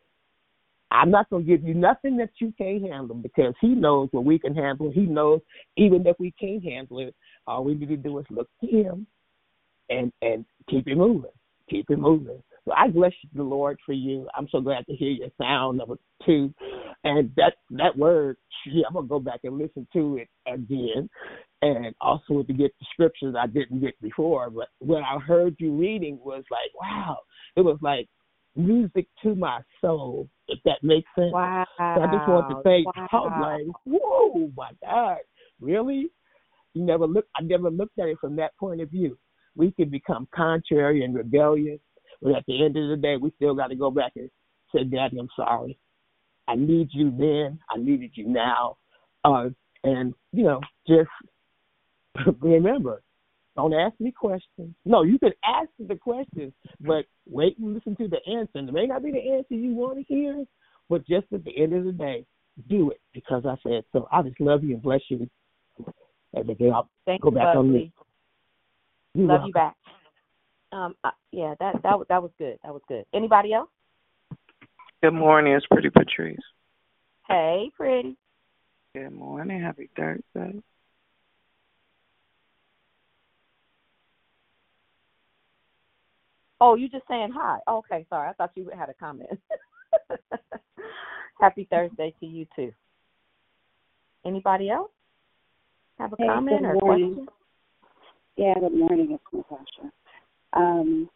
I'm 0.91 1.11
not 1.11 1.31
going 1.31 1.45
to 1.45 1.51
give 1.51 1.67
you 1.67 1.75
nothing 1.75 2.19
that 2.19 2.31
you 2.39 2.53
can't 2.59 2.83
handle 2.83 3.17
because 3.17 3.55
he 3.61 3.69
knows 3.69 4.09
what 4.13 4.25
we 4.25 4.39
can 4.39 4.55
handle. 4.55 4.91
He 4.93 5.03
knows 5.03 5.41
even 5.77 6.07
if 6.07 6.17
we 6.19 6.33
can't 6.33 6.63
handle 6.63 6.99
it, 6.99 7.15
all 7.47 7.65
we 7.65 7.75
need 7.75 7.89
to 7.89 7.97
do 7.97 8.19
is 8.19 8.27
look 8.31 8.49
to 8.61 8.67
him 8.67 9.07
and 9.89 10.13
and 10.21 10.45
keep 10.69 10.87
it 10.87 10.97
moving. 10.97 11.31
Keep 11.71 11.91
it 11.91 11.99
moving. 11.99 12.43
So 12.65 12.73
I 12.77 12.89
bless 12.89 13.13
the 13.35 13.43
Lord 13.43 13.79
for 13.85 13.93
you. 13.93 14.29
I'm 14.37 14.49
so 14.53 14.61
glad 14.61 14.87
to 14.87 14.95
hear 14.95 15.11
your 15.11 15.31
sound 15.41 15.79
number 15.79 15.97
two. 16.25 16.53
And 17.05 17.33
that 17.37 17.55
that 17.71 17.97
word, 17.97 18.37
yeah, 18.67 18.85
I'm 18.87 18.95
gonna 18.95 19.09
go 19.09 19.19
back 19.19 19.41
and 19.45 19.59
listen 19.59 19.87
to 19.95 20.19
it 20.19 20.29
again. 20.47 21.09
And 21.63 21.95
also 22.01 22.43
to 22.43 22.53
get 22.53 22.73
the 22.79 22.87
scriptures 22.93 23.35
I 23.39 23.47
didn't 23.47 23.81
get 23.81 24.01
before. 24.01 24.51
But 24.51 24.69
when 24.79 25.03
I 25.03 25.19
heard 25.19 25.57
you 25.59 25.73
reading 25.73 26.19
was 26.23 26.45
like, 26.51 26.71
wow. 26.81 27.19
It 27.57 27.63
was 27.63 27.79
like 27.83 28.09
music 28.57 29.07
to 29.23 29.35
my 29.35 29.61
soul, 29.81 30.29
if 30.49 30.59
that 30.65 30.83
makes 30.83 31.09
sense. 31.19 31.33
Wow. 31.33 31.67
So 31.79 31.85
I 31.85 32.07
just 32.07 32.29
want 32.29 32.51
to 32.51 32.69
say, 32.69 32.85
wow. 32.85 33.09
Was 33.13 33.65
like, 33.65 33.77
whoa, 33.85 34.51
my 34.57 34.71
God, 34.83 35.19
really? 35.61 36.11
You 36.75 36.85
never 36.85 37.07
look. 37.07 37.27
I 37.37 37.43
never 37.43 37.71
looked 37.71 37.99
at 37.99 38.09
it 38.09 38.19
from 38.21 38.37
that 38.37 38.57
point 38.59 38.81
of 38.81 38.91
view. 38.91 39.19
We 39.57 39.73
can 39.73 39.91
become 39.91 40.29
contrary 40.35 41.05
and 41.05 41.15
rebellious, 41.15 41.81
but 42.23 42.35
at 42.35 42.45
the 42.47 42.65
end 42.65 42.77
of 42.77 42.89
the 42.89 42.97
day, 42.97 43.17
we 43.17 43.33
still 43.37 43.55
got 43.55 43.69
to 43.69 43.75
go 43.75 43.91
back 43.91 44.13
and 44.17 44.31
say, 44.75 44.85
Daddy, 44.85 45.19
I'm 45.19 45.29
sorry. 45.37 45.79
I 46.49 46.55
need 46.55 46.89
you 46.93 47.11
then. 47.11 47.59
I 47.71 47.79
needed 47.79 48.13
you 48.15 48.29
now. 48.29 48.79
Uh, 49.25 49.51
and 49.85 50.15
you 50.33 50.45
know, 50.45 50.61
just 50.89 51.11
remember, 52.41 53.03
don't 53.57 53.75
ask 53.75 53.99
me 54.01 54.13
questions. 54.13 54.75
No, 54.85 55.03
you 55.03 55.19
can 55.19 55.33
ask 55.45 55.69
the 55.79 55.97
questions, 55.97 56.53
but 56.81 57.05
wait 57.29 57.59
and 57.59 57.75
listen 57.75 57.97
to 57.97 58.09
the 58.09 58.19
answer. 58.31 58.51
And 58.55 58.69
it 58.69 58.73
may 58.73 58.87
not 58.87 59.03
be 59.03 59.13
the 59.13 59.37
answer 59.37 59.55
you 59.55 59.75
want 59.75 59.99
to 59.99 60.05
hear, 60.05 60.45
but 60.89 61.07
just 61.07 61.27
at 61.33 61.45
the 61.45 61.63
end 61.63 61.75
of 61.75 61.85
the 61.85 61.93
day, 61.93 62.25
do 62.69 62.91
it 62.91 63.01
because 63.13 63.45
I 63.47 63.57
said 63.63 63.85
so. 63.93 64.09
I 64.11 64.23
just 64.23 64.41
love 64.41 64.65
you 64.65 64.75
and 64.75 64.83
bless 64.83 65.01
you. 65.09 65.29
And 66.35 66.49
again, 66.49 66.73
I'll 66.75 66.89
Thank 67.05 67.23
go 67.23 67.31
you, 67.31 67.37
back 67.37 67.57
on 67.57 67.69
Bubbly. 67.69 67.93
this. 67.97 68.07
You're 69.15 69.27
Love 69.27 69.41
welcome. 69.41 69.47
you 69.49 69.53
back. 69.53 69.77
Um, 70.73 70.95
uh, 71.05 71.11
yeah, 71.33 71.55
that 71.61 71.83
that 71.83 71.99
was 71.99 72.07
that 72.09 72.23
was 72.23 72.31
good. 72.39 72.59
That 72.63 72.73
was 72.73 72.83
good. 72.89 73.05
Anybody 73.13 73.53
else? 73.53 73.69
Good 75.03 75.13
morning, 75.13 75.53
it's 75.53 75.67
Pretty 75.67 75.91
Patrice. 75.91 76.39
Hey, 77.29 77.71
pretty. 77.77 78.17
Good 78.95 79.11
morning, 79.11 79.61
happy 79.61 79.91
Thursday. 79.97 80.63
Oh, 86.65 86.77
you 86.77 86.89
just 86.89 87.03
saying 87.09 87.33
hi. 87.35 87.59
Okay, 87.67 88.07
sorry. 88.09 88.29
I 88.29 88.35
thought 88.35 88.53
you 88.55 88.71
had 88.79 88.89
a 88.89 88.95
comment. 88.95 89.29
Happy 91.41 91.67
Thursday 91.69 92.15
to 92.21 92.27
you 92.27 92.47
too. 92.55 92.71
Anybody 94.25 94.71
else 94.71 94.93
have 95.99 96.13
a 96.13 96.17
Hey, 96.17 96.29
comment 96.29 96.65
or 96.65 96.79
morning. 96.81 97.15
question? 97.15 97.29
Yeah, 98.37 98.55
good 98.61 98.79
morning. 98.79 99.09
It's 99.11 99.25
Natasha. 99.33 99.91
Um, 100.53 101.11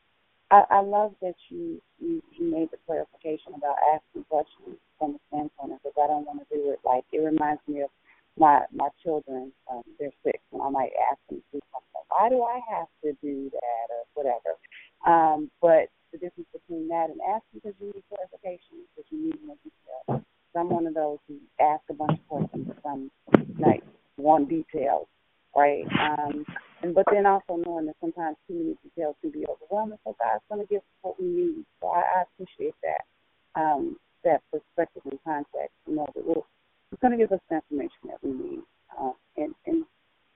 I, 0.50 0.64
I 0.68 0.80
love 0.80 1.14
that 1.22 1.36
you, 1.48 1.80
you 2.00 2.20
you 2.36 2.50
made 2.50 2.72
the 2.72 2.78
clarification 2.84 3.54
about 3.54 3.76
asking 3.94 4.24
questions 4.24 4.78
from 4.98 5.12
the 5.12 5.20
standpoint 5.28 5.74
of 5.74 5.78
because 5.78 5.94
I 5.94 6.08
don't 6.08 6.26
want 6.26 6.40
to 6.40 6.56
do 6.56 6.72
it 6.72 6.80
like 6.84 7.04
it 7.12 7.18
reminds 7.18 7.62
me 7.68 7.82
of 7.82 7.90
my 8.36 8.62
my 8.74 8.88
children. 9.04 9.52
Um, 9.70 9.82
they're 10.00 10.10
six, 10.24 10.40
and 10.52 10.60
I 10.60 10.70
might 10.70 10.90
ask 11.08 11.20
them 11.30 11.38
to 11.38 11.44
do 11.52 11.60
something. 11.70 12.02
Why 12.10 12.28
do 12.30 12.42
I 12.42 12.58
have 12.74 12.88
to 13.04 13.12
do 13.22 13.48
that 13.52 13.86
or 13.94 14.02
whatever? 14.14 14.58
Um, 15.04 15.50
but 15.60 15.90
the 16.12 16.18
difference 16.18 16.48
between 16.52 16.88
that 16.88 17.10
and 17.10 17.20
asking 17.20 17.60
because 17.60 17.74
you 17.80 17.92
need 17.92 18.04
clarification, 18.08 18.86
because 18.94 19.08
you 19.10 19.26
need 19.26 19.38
more 19.44 19.56
detail. 19.64 20.24
So 20.52 20.60
I'm 20.60 20.70
one 20.70 20.86
of 20.86 20.94
those 20.94 21.18
who 21.28 21.36
ask 21.60 21.82
a 21.90 21.94
bunch 21.94 22.18
of 22.18 22.28
questions 22.28 22.68
from 22.82 23.10
like 23.58 23.82
want 24.16 24.48
details, 24.48 25.06
right? 25.54 25.84
Um, 26.00 26.44
and 26.82 26.94
but 26.94 27.04
then 27.12 27.26
also 27.26 27.60
knowing 27.64 27.86
that 27.86 27.96
sometimes 28.00 28.36
too 28.48 28.54
many 28.54 28.76
details 28.84 29.16
can 29.20 29.30
be 29.30 29.44
overwhelming. 29.46 29.98
So 30.04 30.16
God's 30.18 30.44
going 30.48 30.62
to 30.62 30.68
give 30.68 30.80
us 30.80 30.96
what 31.02 31.20
we 31.20 31.26
need. 31.26 31.64
So 31.80 31.88
I, 31.88 32.00
I 32.00 32.24
appreciate 32.24 32.74
that 32.82 33.60
um, 33.60 33.96
that 34.24 34.42
perspective 34.50 35.02
and 35.10 35.18
context. 35.24 35.74
You 35.86 35.96
know 35.96 36.06
that 36.14 36.26
we're, 36.26 36.42
He's 36.90 37.00
going 37.00 37.12
to 37.12 37.18
give 37.18 37.32
us 37.32 37.40
the 37.50 37.56
information 37.56 38.08
that 38.08 38.18
we 38.22 38.30
need. 38.32 38.62
Uh, 38.98 39.12
and 39.36 39.54
and 39.66 39.84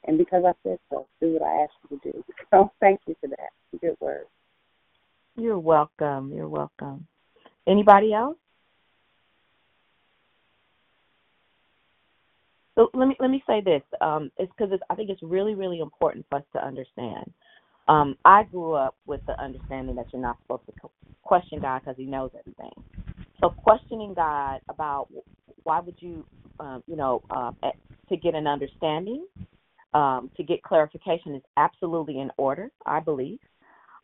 and 0.04 0.18
because 0.18 0.44
I 0.46 0.52
said 0.64 0.78
so, 0.90 1.06
do 1.20 1.34
what 1.34 1.42
I 1.42 1.62
asked 1.64 1.74
you 1.90 1.98
to 1.98 2.12
do. 2.12 2.24
So 2.50 2.70
thank 2.80 3.00
you 3.06 3.16
for 3.20 3.28
that. 3.28 3.50
Good 3.80 3.96
word. 4.00 4.26
You're 5.40 5.58
welcome. 5.58 6.32
You're 6.34 6.48
welcome. 6.48 7.06
Anybody 7.66 8.12
else? 8.12 8.36
So 12.74 12.90
let 12.92 13.08
me 13.08 13.16
let 13.20 13.30
me 13.30 13.42
say 13.46 13.62
this. 13.62 13.82
Um, 14.02 14.30
it's 14.36 14.52
because 14.56 14.78
I 14.90 14.94
think 14.94 15.08
it's 15.08 15.22
really 15.22 15.54
really 15.54 15.80
important 15.80 16.26
for 16.28 16.38
us 16.38 16.44
to 16.54 16.64
understand. 16.64 17.32
Um, 17.88 18.16
I 18.24 18.42
grew 18.44 18.74
up 18.74 18.96
with 19.06 19.22
the 19.26 19.40
understanding 19.42 19.96
that 19.96 20.06
you're 20.12 20.22
not 20.22 20.36
supposed 20.42 20.62
to 20.66 20.88
question 21.22 21.60
God 21.60 21.80
because 21.80 21.96
He 21.96 22.04
knows 22.04 22.30
everything. 22.38 22.72
So 23.40 23.48
questioning 23.50 24.12
God 24.14 24.60
about 24.68 25.08
why 25.62 25.80
would 25.80 25.96
you, 26.00 26.24
um, 26.60 26.82
you 26.86 26.96
know, 26.96 27.22
uh, 27.30 27.52
to 28.10 28.16
get 28.16 28.34
an 28.34 28.46
understanding, 28.46 29.26
um, 29.94 30.30
to 30.36 30.42
get 30.42 30.62
clarification 30.62 31.34
is 31.34 31.42
absolutely 31.56 32.20
in 32.20 32.30
order. 32.36 32.70
I 32.84 33.00
believe. 33.00 33.38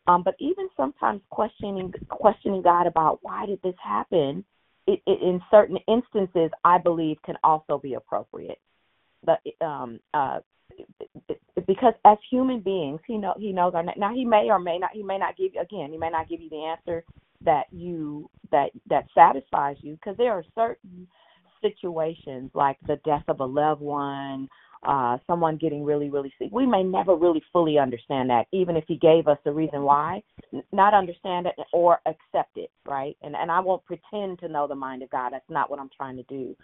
Um, 0.07 0.23
but 0.23 0.35
even 0.39 0.69
sometimes 0.77 1.21
questioning 1.29 1.93
questioning 2.09 2.61
God 2.61 2.87
about 2.87 3.19
why 3.21 3.45
did 3.45 3.61
this 3.61 3.75
happen, 3.83 4.43
it, 4.87 5.01
it, 5.05 5.21
in 5.21 5.41
certain 5.51 5.77
instances, 5.87 6.49
I 6.63 6.77
believe 6.77 7.17
can 7.25 7.35
also 7.43 7.77
be 7.77 7.95
appropriate. 7.95 8.59
But 9.23 9.41
um, 9.61 9.99
uh, 10.13 10.39
because 11.67 11.93
as 12.05 12.17
human 12.29 12.61
beings, 12.61 12.99
he 13.05 13.17
know 13.17 13.33
he 13.37 13.51
knows 13.51 13.73
our 13.75 13.83
now. 13.83 14.13
He 14.13 14.23
may 14.23 14.49
or 14.49 14.59
may 14.59 14.77
not. 14.77 14.91
He 14.93 15.03
may 15.03 15.17
not 15.17 15.35
give 15.37 15.53
you 15.55 15.61
again. 15.61 15.91
He 15.91 15.97
may 15.97 16.09
not 16.09 16.29
give 16.29 16.39
you 16.39 16.49
the 16.49 16.63
answer 16.63 17.03
that 17.43 17.65
you 17.71 18.29
that 18.51 18.71
that 18.89 19.05
satisfies 19.13 19.77
you 19.81 19.93
because 19.95 20.17
there 20.17 20.31
are 20.31 20.43
certain 20.55 21.07
situations 21.61 22.51
like 22.53 22.77
the 22.87 22.99
death 23.03 23.23
of 23.27 23.39
a 23.39 23.45
loved 23.45 23.81
one, 23.81 24.47
uh, 24.85 25.17
someone 25.27 25.57
getting 25.57 25.83
really, 25.83 26.09
really 26.09 26.33
sick. 26.39 26.49
We 26.51 26.65
may 26.65 26.83
never 26.83 27.15
really 27.15 27.41
fully 27.51 27.77
understand 27.77 28.29
that, 28.29 28.47
even 28.51 28.75
if 28.75 28.83
he 28.87 28.97
gave 28.97 29.27
us 29.27 29.37
the 29.43 29.51
reason 29.51 29.83
why, 29.83 30.21
not 30.71 30.93
understand 30.93 31.47
it 31.47 31.55
or 31.73 31.99
accept 32.05 32.57
it, 32.57 32.69
right? 32.85 33.17
And 33.21 33.35
and 33.35 33.51
I 33.51 33.59
won't 33.59 33.85
pretend 33.85 34.39
to 34.39 34.47
know 34.47 34.67
the 34.67 34.75
mind 34.75 35.03
of 35.03 35.09
God. 35.09 35.33
That's 35.33 35.49
not 35.49 35.69
what 35.69 35.79
I'm 35.79 35.89
trying 35.95 36.17
to 36.17 36.23
do. 36.23 36.55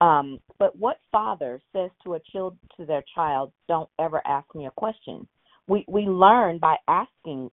Um, 0.00 0.40
but 0.58 0.76
what 0.76 0.98
father 1.12 1.60
says 1.72 1.90
to 2.04 2.14
a 2.14 2.20
child 2.32 2.56
to 2.76 2.86
their 2.86 3.04
child, 3.14 3.52
"Don't 3.68 3.90
ever 3.98 4.22
ask 4.26 4.52
me 4.54 4.66
a 4.66 4.70
question." 4.70 5.28
We 5.68 5.84
we 5.88 6.02
learn 6.02 6.58
by 6.58 6.76
asking 6.88 7.50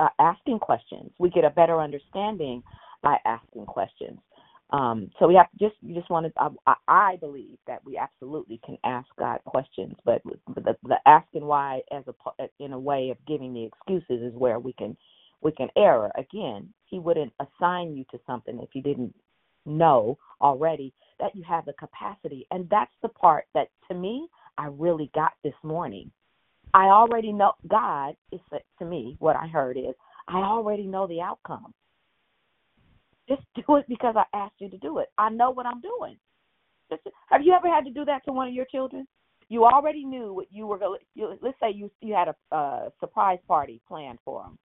uh, 0.00 0.08
asking 0.18 0.58
questions. 0.58 1.10
We 1.18 1.30
get 1.30 1.44
a 1.44 1.50
better 1.50 1.80
understanding 1.80 2.62
by 3.02 3.18
asking 3.24 3.66
questions. 3.66 4.18
Um, 4.74 5.10
so 5.20 5.28
we 5.28 5.36
have 5.36 5.50
to 5.52 5.58
just 5.58 5.76
you 5.82 5.94
just 5.94 6.10
want 6.10 6.26
to. 6.26 6.32
I, 6.66 6.74
I 6.88 7.16
believe 7.18 7.58
that 7.68 7.84
we 7.86 7.98
absolutely 7.98 8.60
can 8.66 8.78
ask 8.84 9.08
God 9.18 9.40
questions, 9.46 9.94
but 10.04 10.22
the, 10.56 10.76
the 10.84 10.96
asking 11.06 11.46
why 11.46 11.82
as 11.92 12.04
a 12.08 12.14
pa- 12.14 12.34
in 12.60 12.74
a 12.74 12.80
way 12.80 13.10
of 13.10 13.18
giving 13.26 13.54
the 13.54 13.64
excuses 13.64 14.22
is 14.24 14.34
where 14.34 14.58
we 14.60 14.74
can 14.74 14.98
we 15.42 15.52
can 15.52 15.68
error. 15.78 16.10
Again, 16.18 16.74
He 16.86 16.98
wouldn't 16.98 17.32
assign 17.40 17.96
you 17.96 18.04
to 18.12 18.20
something 18.26 18.60
if 18.62 18.70
He 18.74 18.82
didn't 18.82 19.14
know 19.66 20.18
already 20.42 20.92
that 21.20 21.36
you 21.36 21.44
have 21.48 21.66
the 21.66 21.74
capacity, 21.74 22.46
and 22.50 22.68
that's 22.70 22.94
the 23.02 23.10
part 23.10 23.46
that 23.54 23.68
to 23.88 23.94
me 23.96 24.28
I 24.58 24.66
really 24.68 25.10
got 25.14 25.34
this 25.44 25.54
morning. 25.62 26.10
I 26.74 26.86
already 26.86 27.32
know 27.32 27.52
God 27.68 28.16
is 28.32 28.40
to 28.80 28.86
me 28.86 29.16
what 29.20 29.36
I 29.36 29.46
heard 29.48 29.78
is 29.78 29.94
I 30.28 30.38
already 30.38 30.86
know 30.86 31.06
the 31.06 31.22
outcome. 31.22 31.74
Just 33.28 33.42
do 33.54 33.76
it 33.76 33.86
because 33.88 34.14
I 34.16 34.24
asked 34.36 34.56
you 34.58 34.68
to 34.68 34.78
do 34.78 34.98
it. 34.98 35.08
I 35.18 35.30
know 35.30 35.50
what 35.50 35.66
I'm 35.66 35.80
doing. 35.80 36.16
Just, 36.90 37.02
have 37.30 37.42
you 37.42 37.54
ever 37.54 37.68
had 37.68 37.84
to 37.84 37.90
do 37.90 38.04
that 38.04 38.24
to 38.26 38.32
one 38.32 38.48
of 38.48 38.54
your 38.54 38.66
children? 38.66 39.06
You 39.48 39.64
already 39.64 40.04
knew 40.04 40.32
what 40.32 40.46
you 40.50 40.66
were 40.66 40.78
going. 40.78 41.00
to 41.16 41.38
Let's 41.40 41.58
say 41.60 41.70
you 41.70 41.90
you 42.00 42.14
had 42.14 42.28
a 42.28 42.54
uh, 42.54 42.90
surprise 43.00 43.38
party 43.46 43.80
planned 43.86 44.18
for 44.24 44.42
them, 44.42 44.58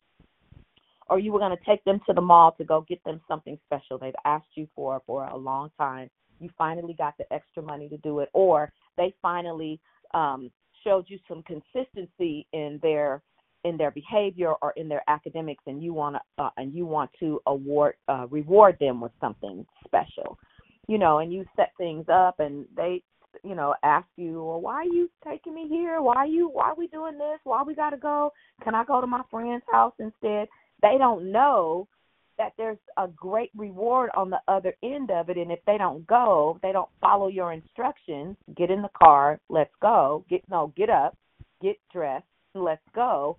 or 1.10 1.18
you 1.18 1.32
were 1.32 1.40
going 1.40 1.56
to 1.56 1.64
take 1.64 1.82
them 1.84 2.00
to 2.06 2.12
the 2.12 2.20
mall 2.20 2.52
to 2.52 2.64
go 2.64 2.84
get 2.88 3.02
them 3.04 3.20
something 3.26 3.58
special 3.66 3.98
they've 3.98 4.14
asked 4.24 4.54
you 4.54 4.68
for 4.74 5.02
for 5.06 5.24
a 5.26 5.36
long 5.36 5.70
time. 5.78 6.08
You 6.38 6.48
finally 6.56 6.94
got 6.94 7.14
the 7.18 7.32
extra 7.32 7.62
money 7.62 7.88
to 7.88 7.96
do 7.98 8.20
it, 8.20 8.28
or 8.32 8.72
they 8.96 9.14
finally 9.20 9.80
um, 10.14 10.50
showed 10.84 11.06
you 11.08 11.18
some 11.28 11.42
consistency 11.42 12.46
in 12.52 12.78
their 12.82 13.22
in 13.68 13.76
their 13.76 13.90
behavior 13.90 14.54
or 14.62 14.72
in 14.76 14.88
their 14.88 15.02
academics 15.08 15.62
and 15.66 15.82
you 15.82 15.92
want 15.92 16.16
to 16.16 16.42
uh, 16.42 16.50
and 16.56 16.74
you 16.74 16.86
want 16.86 17.10
to 17.20 17.40
award 17.46 17.94
uh, 18.08 18.26
reward 18.30 18.76
them 18.80 19.00
with 19.00 19.12
something 19.20 19.64
special. 19.84 20.38
You 20.86 20.98
know 20.98 21.18
and 21.18 21.32
you 21.32 21.44
set 21.54 21.72
things 21.76 22.06
up 22.10 22.40
and 22.40 22.64
they 22.74 23.02
you 23.44 23.54
know 23.54 23.74
ask 23.84 24.06
you 24.16 24.42
well 24.42 24.60
why 24.60 24.74
are 24.74 24.84
you 24.84 25.10
taking 25.28 25.54
me 25.54 25.68
here? 25.68 26.00
Why 26.00 26.16
are 26.16 26.26
you 26.26 26.48
why 26.48 26.70
are 26.70 26.74
we 26.74 26.86
doing 26.88 27.18
this? 27.18 27.38
Why 27.44 27.62
we 27.62 27.74
got 27.74 27.90
to 27.90 27.98
go? 27.98 28.32
Can 28.64 28.74
i 28.74 28.84
go 28.84 29.00
to 29.00 29.06
my 29.06 29.22
friend's 29.30 29.64
house 29.70 29.94
instead? 29.98 30.48
They 30.80 30.96
don't 30.98 31.30
know 31.30 31.88
that 32.38 32.52
there's 32.56 32.78
a 32.96 33.08
great 33.08 33.50
reward 33.56 34.10
on 34.16 34.30
the 34.30 34.40
other 34.46 34.72
end 34.82 35.10
of 35.10 35.28
it 35.28 35.36
and 35.36 35.50
if 35.50 35.58
they 35.66 35.76
don't 35.76 36.06
go 36.06 36.58
they 36.62 36.72
don't 36.72 36.88
follow 37.00 37.28
your 37.28 37.52
instructions 37.52 38.36
get 38.56 38.70
in 38.70 38.80
the 38.80 38.90
car 38.96 39.38
let's 39.50 39.74
go. 39.82 40.24
Get 40.30 40.42
no 40.48 40.72
get 40.76 40.88
up 40.88 41.16
get 41.60 41.76
dressed 41.92 42.24
let's 42.54 42.82
go 42.94 43.36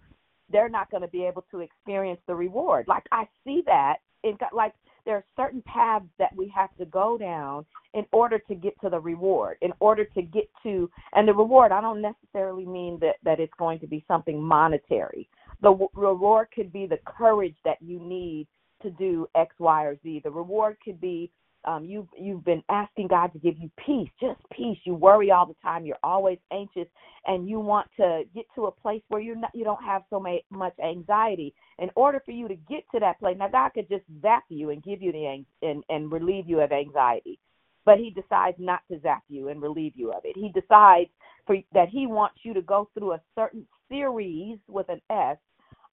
they're 0.51 0.69
not 0.69 0.89
going 0.91 1.01
to 1.01 1.07
be 1.07 1.23
able 1.23 1.45
to 1.51 1.59
experience 1.59 2.21
the 2.27 2.35
reward. 2.35 2.85
Like 2.87 3.03
I 3.11 3.27
see 3.43 3.63
that 3.65 3.97
in 4.23 4.37
like 4.53 4.73
there 5.05 5.15
are 5.15 5.25
certain 5.35 5.61
paths 5.63 6.05
that 6.17 6.35
we 6.35 6.51
have 6.55 6.75
to 6.77 6.85
go 6.85 7.17
down 7.17 7.65
in 7.93 8.05
order 8.11 8.37
to 8.37 8.55
get 8.55 8.79
to 8.81 8.89
the 8.89 8.99
reward, 8.99 9.57
in 9.61 9.71
order 9.79 10.05
to 10.05 10.21
get 10.21 10.49
to 10.63 10.89
and 11.13 11.27
the 11.27 11.33
reward. 11.33 11.71
I 11.71 11.81
don't 11.81 12.01
necessarily 12.01 12.65
mean 12.65 12.99
that 12.99 13.15
that 13.23 13.39
it's 13.39 13.53
going 13.57 13.79
to 13.79 13.87
be 13.87 14.03
something 14.07 14.41
monetary. 14.41 15.29
The 15.61 15.71
w- 15.71 15.89
reward 15.93 16.47
could 16.53 16.71
be 16.71 16.85
the 16.85 16.99
courage 17.05 17.55
that 17.65 17.81
you 17.81 17.99
need 17.99 18.47
to 18.81 18.89
do 18.91 19.27
X, 19.35 19.55
Y, 19.59 19.83
or 19.83 19.97
Z. 20.03 20.21
The 20.23 20.31
reward 20.31 20.77
could 20.83 21.01
be 21.01 21.31
um, 21.65 21.85
you've 21.85 22.07
you've 22.17 22.45
been 22.45 22.63
asking 22.69 23.07
God 23.07 23.33
to 23.33 23.39
give 23.39 23.57
you 23.57 23.69
peace, 23.85 24.09
just 24.19 24.39
peace. 24.51 24.77
You 24.85 24.93
worry 24.93 25.31
all 25.31 25.45
the 25.45 25.55
time. 25.61 25.85
You're 25.85 25.97
always 26.03 26.37
anxious, 26.51 26.87
and 27.25 27.49
you 27.49 27.59
want 27.59 27.87
to 27.97 28.23
get 28.33 28.45
to 28.55 28.65
a 28.65 28.71
place 28.71 29.01
where 29.09 29.21
you're 29.21 29.35
not, 29.35 29.51
you 29.53 29.63
don't 29.63 29.83
have 29.83 30.03
so 30.09 30.19
ma- 30.19 30.37
much 30.49 30.73
anxiety. 30.79 31.53
In 31.77 31.89
order 31.95 32.21
for 32.23 32.31
you 32.31 32.47
to 32.47 32.55
get 32.55 32.83
to 32.93 32.99
that 33.01 33.19
place, 33.19 33.35
now 33.37 33.49
God 33.49 33.69
could 33.69 33.89
just 33.89 34.05
zap 34.21 34.43
you 34.49 34.69
and 34.69 34.81
give 34.83 35.01
you 35.01 35.11
the 35.11 35.43
and 35.61 35.83
and 35.89 36.11
relieve 36.11 36.47
you 36.47 36.61
of 36.61 36.71
anxiety, 36.71 37.39
but 37.85 37.97
He 37.97 38.09
decides 38.09 38.57
not 38.57 38.81
to 38.89 38.99
zap 39.01 39.23
you 39.27 39.49
and 39.49 39.61
relieve 39.61 39.93
you 39.95 40.11
of 40.11 40.21
it. 40.23 40.35
He 40.35 40.49
decides 40.49 41.09
for 41.45 41.57
that 41.73 41.89
He 41.89 42.07
wants 42.07 42.39
you 42.43 42.53
to 42.53 42.61
go 42.61 42.89
through 42.93 43.13
a 43.13 43.21
certain 43.35 43.67
series 43.89 44.59
with 44.67 44.87
an 44.89 45.01
S 45.09 45.37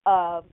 of 0.07 0.45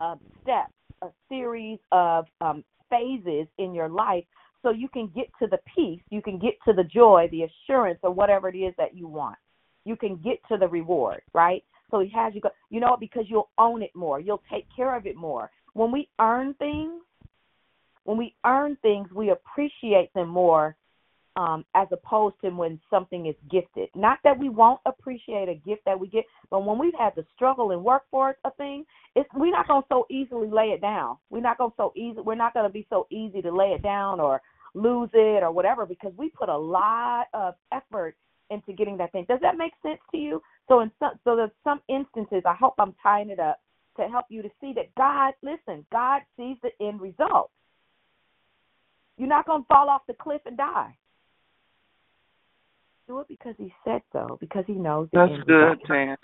of 0.00 0.18
steps, 0.42 0.72
a 1.02 1.08
series 1.28 1.78
of 1.92 2.26
um, 2.40 2.64
phases 2.96 3.46
in 3.58 3.74
your 3.74 3.88
life 3.88 4.24
so 4.62 4.70
you 4.70 4.88
can 4.88 5.10
get 5.14 5.26
to 5.40 5.46
the 5.46 5.58
peace, 5.74 6.00
you 6.10 6.22
can 6.22 6.38
get 6.38 6.54
to 6.66 6.72
the 6.72 6.84
joy, 6.84 7.28
the 7.30 7.44
assurance, 7.44 7.98
or 8.02 8.10
whatever 8.10 8.48
it 8.48 8.56
is 8.56 8.74
that 8.78 8.96
you 8.96 9.06
want. 9.06 9.36
You 9.84 9.96
can 9.96 10.16
get 10.16 10.38
to 10.48 10.56
the 10.56 10.66
reward, 10.66 11.22
right? 11.32 11.62
So 11.90 12.00
he 12.00 12.08
has 12.10 12.34
you 12.34 12.40
go, 12.40 12.50
you 12.70 12.80
know, 12.80 12.96
because 12.98 13.24
you'll 13.28 13.50
own 13.58 13.82
it 13.82 13.94
more, 13.94 14.18
you'll 14.18 14.42
take 14.50 14.66
care 14.74 14.96
of 14.96 15.06
it 15.06 15.16
more. 15.16 15.50
When 15.74 15.92
we 15.92 16.08
earn 16.20 16.54
things, 16.54 17.02
when 18.04 18.16
we 18.16 18.34
earn 18.44 18.76
things, 18.82 19.08
we 19.14 19.30
appreciate 19.30 20.12
them 20.14 20.28
more 20.28 20.76
um, 21.36 21.64
as 21.74 21.86
opposed 21.92 22.34
to 22.42 22.50
when 22.50 22.80
something 22.90 23.26
is 23.26 23.34
gifted. 23.50 23.88
Not 23.94 24.18
that 24.24 24.38
we 24.38 24.48
won't 24.48 24.80
appreciate 24.86 25.48
a 25.48 25.54
gift 25.54 25.82
that 25.84 25.98
we 25.98 26.08
get, 26.08 26.24
but 26.50 26.64
when 26.64 26.78
we've 26.78 26.94
had 26.98 27.14
to 27.16 27.26
struggle 27.34 27.70
and 27.72 27.84
work 27.84 28.02
for 28.10 28.36
a 28.44 28.50
thing, 28.52 28.84
it's 29.14 29.28
we're 29.34 29.50
not 29.50 29.68
gonna 29.68 29.84
so 29.88 30.06
easily 30.10 30.48
lay 30.50 30.66
it 30.66 30.80
down. 30.80 31.16
We're 31.30 31.40
not 31.40 31.58
gonna 31.58 31.72
so 31.76 31.92
easy. 31.94 32.20
We're 32.20 32.34
not 32.34 32.54
gonna 32.54 32.70
be 32.70 32.86
so 32.90 33.06
easy 33.10 33.42
to 33.42 33.54
lay 33.54 33.68
it 33.68 33.82
down 33.82 34.18
or 34.18 34.40
lose 34.74 35.10
it 35.12 35.42
or 35.42 35.52
whatever 35.52 35.86
because 35.86 36.12
we 36.16 36.30
put 36.30 36.48
a 36.48 36.56
lot 36.56 37.26
of 37.34 37.54
effort 37.72 38.16
into 38.50 38.72
getting 38.72 38.96
that 38.98 39.12
thing. 39.12 39.26
Does 39.28 39.40
that 39.42 39.56
make 39.56 39.72
sense 39.82 40.00
to 40.12 40.18
you? 40.18 40.42
So 40.68 40.80
in 40.80 40.90
some, 40.98 41.12
so 41.24 41.36
there's 41.36 41.50
some 41.64 41.80
instances. 41.88 42.42
I 42.46 42.54
hope 42.54 42.74
I'm 42.78 42.94
tying 43.02 43.30
it 43.30 43.40
up 43.40 43.60
to 43.96 44.08
help 44.08 44.26
you 44.28 44.42
to 44.42 44.50
see 44.60 44.72
that 44.74 44.94
God, 44.96 45.34
listen, 45.42 45.84
God 45.90 46.22
sees 46.36 46.56
the 46.62 46.70
end 46.84 47.00
result. 47.00 47.50
You're 49.16 49.28
not 49.28 49.46
going 49.46 49.62
to 49.62 49.68
fall 49.68 49.88
off 49.88 50.02
the 50.06 50.14
cliff 50.14 50.42
and 50.44 50.56
die. 50.56 50.94
Do 53.06 53.20
it 53.20 53.28
because 53.28 53.54
He 53.58 53.72
said 53.84 54.02
so, 54.12 54.36
because 54.40 54.64
He 54.66 54.74
knows 54.74 55.08
That's 55.12 55.32
good. 55.46 55.78
Tan. 55.86 56.16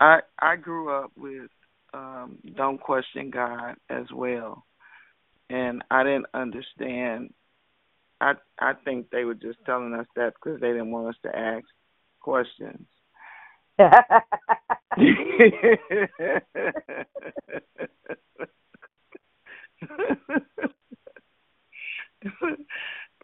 I 0.00 0.20
I 0.38 0.56
grew 0.56 0.90
up 0.92 1.12
with 1.16 1.50
um 1.94 2.38
don't 2.56 2.80
question 2.80 3.30
God 3.30 3.76
as 3.88 4.06
well. 4.12 4.64
And 5.48 5.82
I 5.90 6.02
didn't 6.04 6.26
understand 6.34 7.32
I 8.20 8.34
I 8.58 8.72
think 8.84 9.10
they 9.10 9.24
were 9.24 9.34
just 9.34 9.58
telling 9.64 9.94
us 9.94 10.06
that 10.16 10.34
because 10.34 10.60
they 10.60 10.68
didn't 10.68 10.90
want 10.90 11.08
us 11.08 11.16
to 11.22 11.36
ask 11.36 11.64
questions. 12.20 12.86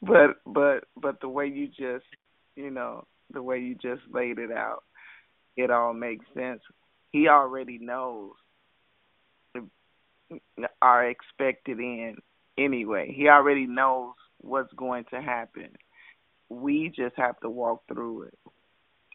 but 0.03 0.37
but 0.47 0.85
but 0.97 1.21
the 1.21 1.29
way 1.29 1.47
you 1.47 1.69
just 1.69 2.07
you 2.57 2.71
know 2.71 3.07
the 3.33 3.43
way 3.43 3.59
you 3.59 3.75
just 3.75 4.03
laid 4.13 4.39
it 4.39 4.51
out 4.51 4.83
it 5.57 5.71
all 5.71 5.95
makes 5.95 6.27
sense. 6.35 6.61
He 7.13 7.29
already 7.29 7.79
knows 7.79 8.33
our 10.83 11.09
expected 11.09 11.79
end 11.79 12.19
anyway. 12.59 13.13
He 13.17 13.29
already 13.29 13.67
knows 13.67 14.13
what's 14.39 14.73
going 14.75 15.05
to 15.11 15.21
happen. 15.21 15.71
We 16.49 16.93
just 16.95 17.17
have 17.17 17.41
to 17.41 17.51
walk 17.51 17.85
through 17.89 18.25
it 18.25 18.39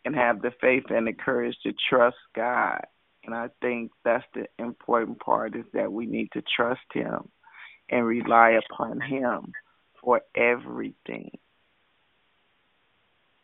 and 0.04 0.16
have 0.16 0.42
the 0.42 0.52
faith 0.60 0.86
and 0.90 1.06
the 1.06 1.14
courage 1.14 1.56
to 1.64 1.74
trust 1.90 2.18
god. 2.36 2.86
And 3.24 3.36
i 3.36 3.50
think 3.62 3.92
that's 4.04 4.26
the 4.34 4.48
important 4.58 5.20
part 5.20 5.56
is 5.56 5.66
that 5.74 5.92
we 5.94 6.08
need 6.08 6.30
to 6.34 6.42
trust 6.56 6.82
him 6.92 7.30
and 7.88 8.06
rely 8.06 8.58
upon 8.72 9.00
him 9.00 9.54
for 10.02 10.22
everything. 10.36 11.38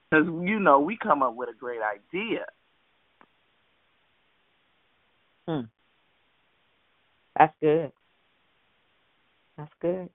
Because, 0.10 0.28
you 0.28 0.60
know, 0.60 0.80
we 0.80 0.98
come 0.98 1.22
up 1.22 1.36
with 1.36 1.50
a 1.50 1.54
great 1.54 1.82
idea. 1.82 2.46
Hmm. 5.48 5.66
That's 7.38 7.54
good. 7.62 7.92
That's 9.58 9.74
good. 9.82 10.10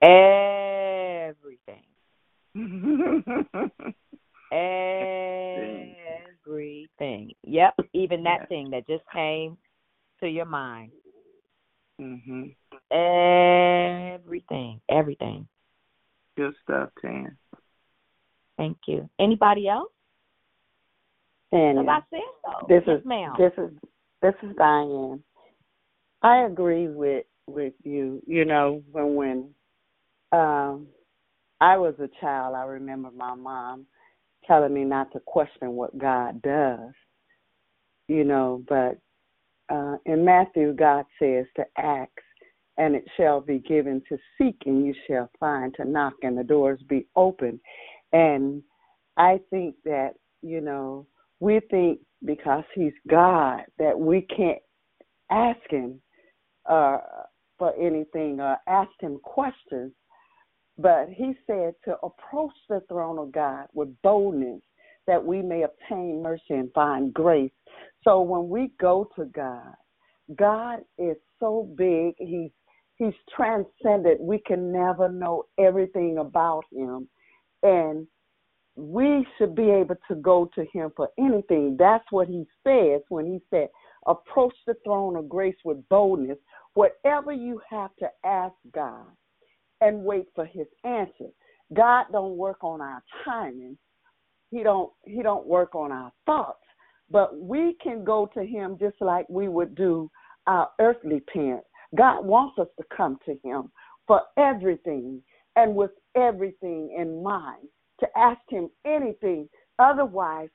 Everything. 0.00 1.84
Everything. 6.46 7.32
Yep. 7.42 7.74
Even 7.92 8.22
that 8.24 8.48
thing 8.48 8.70
that 8.70 8.86
just 8.86 9.04
came 9.12 9.58
to 10.20 10.28
your 10.28 10.46
mind. 10.46 10.92
Mhm. 12.00 12.54
Everything. 12.90 14.80
Everything. 14.88 15.48
Good 16.36 16.54
stuff, 16.62 16.90
Tan. 17.00 17.38
Thank 18.56 18.78
you. 18.86 19.08
Anybody 19.18 19.68
else? 19.68 19.90
And 21.52 21.88
I 21.88 22.00
said 22.10 22.20
so. 22.44 22.66
this 22.68 22.82
yes, 22.86 22.98
is 22.98 23.06
ma'am. 23.06 23.34
this 23.38 23.52
is 23.58 23.70
this 24.22 24.34
is 24.42 24.56
Diane. 24.56 25.22
I 26.22 26.46
agree 26.46 26.88
with 26.88 27.26
with 27.46 27.74
you. 27.84 28.22
You 28.26 28.44
know, 28.44 28.82
when 28.90 29.14
when 29.14 29.48
um 30.32 30.88
I 31.60 31.76
was 31.76 31.94
a 32.00 32.08
child, 32.20 32.56
I 32.56 32.64
remember 32.64 33.10
my 33.16 33.34
mom 33.34 33.86
telling 34.46 34.74
me 34.74 34.84
not 34.84 35.12
to 35.12 35.20
question 35.20 35.72
what 35.72 35.96
God 35.96 36.42
does. 36.42 36.92
You 38.08 38.24
know, 38.24 38.64
but 38.68 38.98
uh 39.72 39.96
in 40.06 40.24
Matthew 40.24 40.72
God 40.72 41.04
says 41.20 41.46
to 41.56 41.64
ask 41.78 42.10
and 42.76 42.96
it 42.96 43.04
shall 43.16 43.40
be 43.40 43.58
given 43.60 44.02
to 44.08 44.18
seek 44.36 44.56
and 44.66 44.84
you 44.84 44.94
shall 45.06 45.30
find 45.38 45.72
to 45.76 45.84
knock 45.84 46.14
and 46.22 46.36
the 46.36 46.42
doors 46.42 46.80
be 46.88 47.06
open. 47.14 47.60
And 48.14 48.62
I 49.18 49.40
think 49.50 49.74
that, 49.84 50.12
you 50.42 50.62
know, 50.62 51.06
we 51.40 51.60
think 51.70 51.98
because 52.24 52.64
he's 52.74 52.92
God 53.10 53.62
that 53.78 53.98
we 53.98 54.22
can't 54.22 54.62
ask 55.30 55.60
him 55.68 56.00
uh, 56.68 56.98
for 57.58 57.74
anything 57.76 58.40
or 58.40 58.56
ask 58.68 58.90
him 59.00 59.18
questions. 59.22 59.92
But 60.78 61.08
he 61.10 61.34
said 61.46 61.74
to 61.84 61.96
approach 62.02 62.54
the 62.68 62.80
throne 62.88 63.18
of 63.18 63.32
God 63.32 63.66
with 63.74 63.88
boldness 64.02 64.62
that 65.06 65.24
we 65.24 65.42
may 65.42 65.64
obtain 65.64 66.22
mercy 66.22 66.42
and 66.50 66.72
find 66.72 67.12
grace. 67.12 67.52
So 68.04 68.22
when 68.22 68.48
we 68.48 68.72
go 68.80 69.08
to 69.16 69.26
God, 69.26 69.74
God 70.36 70.80
is 70.98 71.16
so 71.40 71.68
big. 71.76 72.14
He's 72.18 72.50
He's 72.96 73.14
transcendent. 73.36 74.20
We 74.20 74.38
can 74.46 74.72
never 74.72 75.08
know 75.08 75.46
everything 75.58 76.18
about 76.18 76.62
him. 76.72 77.08
And 77.64 78.06
we 78.76 79.26
should 79.36 79.54
be 79.54 79.70
able 79.70 79.96
to 80.08 80.14
go 80.16 80.48
to 80.54 80.64
him 80.72 80.92
for 80.96 81.08
anything. 81.18 81.76
That's 81.78 82.04
what 82.10 82.28
he 82.28 82.44
says 82.64 83.02
when 83.08 83.26
he 83.26 83.40
said, 83.50 83.68
approach 84.06 84.54
the 84.66 84.74
throne 84.84 85.16
of 85.16 85.28
grace 85.28 85.56
with 85.64 85.88
boldness. 85.88 86.38
Whatever 86.74 87.32
you 87.32 87.60
have 87.70 87.90
to 88.00 88.08
ask 88.24 88.54
God 88.72 89.06
and 89.80 90.04
wait 90.04 90.26
for 90.34 90.44
his 90.44 90.66
answer. 90.84 91.30
God 91.72 92.06
don't 92.12 92.36
work 92.36 92.62
on 92.62 92.80
our 92.80 93.02
timing. 93.24 93.78
He 94.50 94.62
don't 94.62 94.92
he 95.04 95.22
don't 95.22 95.46
work 95.46 95.74
on 95.74 95.92
our 95.92 96.12
thoughts. 96.26 96.58
But 97.10 97.38
we 97.38 97.76
can 97.82 98.04
go 98.04 98.28
to 98.34 98.44
him 98.44 98.76
just 98.80 98.96
like 99.00 99.26
we 99.28 99.48
would 99.48 99.74
do 99.74 100.10
our 100.46 100.68
earthly 100.80 101.20
parents. 101.20 101.66
God 101.96 102.24
wants 102.24 102.58
us 102.58 102.68
to 102.78 102.84
come 102.94 103.18
to 103.26 103.36
him 103.44 103.70
for 104.06 104.22
everything 104.36 105.22
and 105.56 105.74
with 105.74 105.90
everything 106.16 106.94
in 106.98 107.22
mind 107.22 107.68
to 108.00 108.06
ask 108.16 108.40
him 108.48 108.68
anything. 108.86 109.48
Otherwise, 109.78 110.48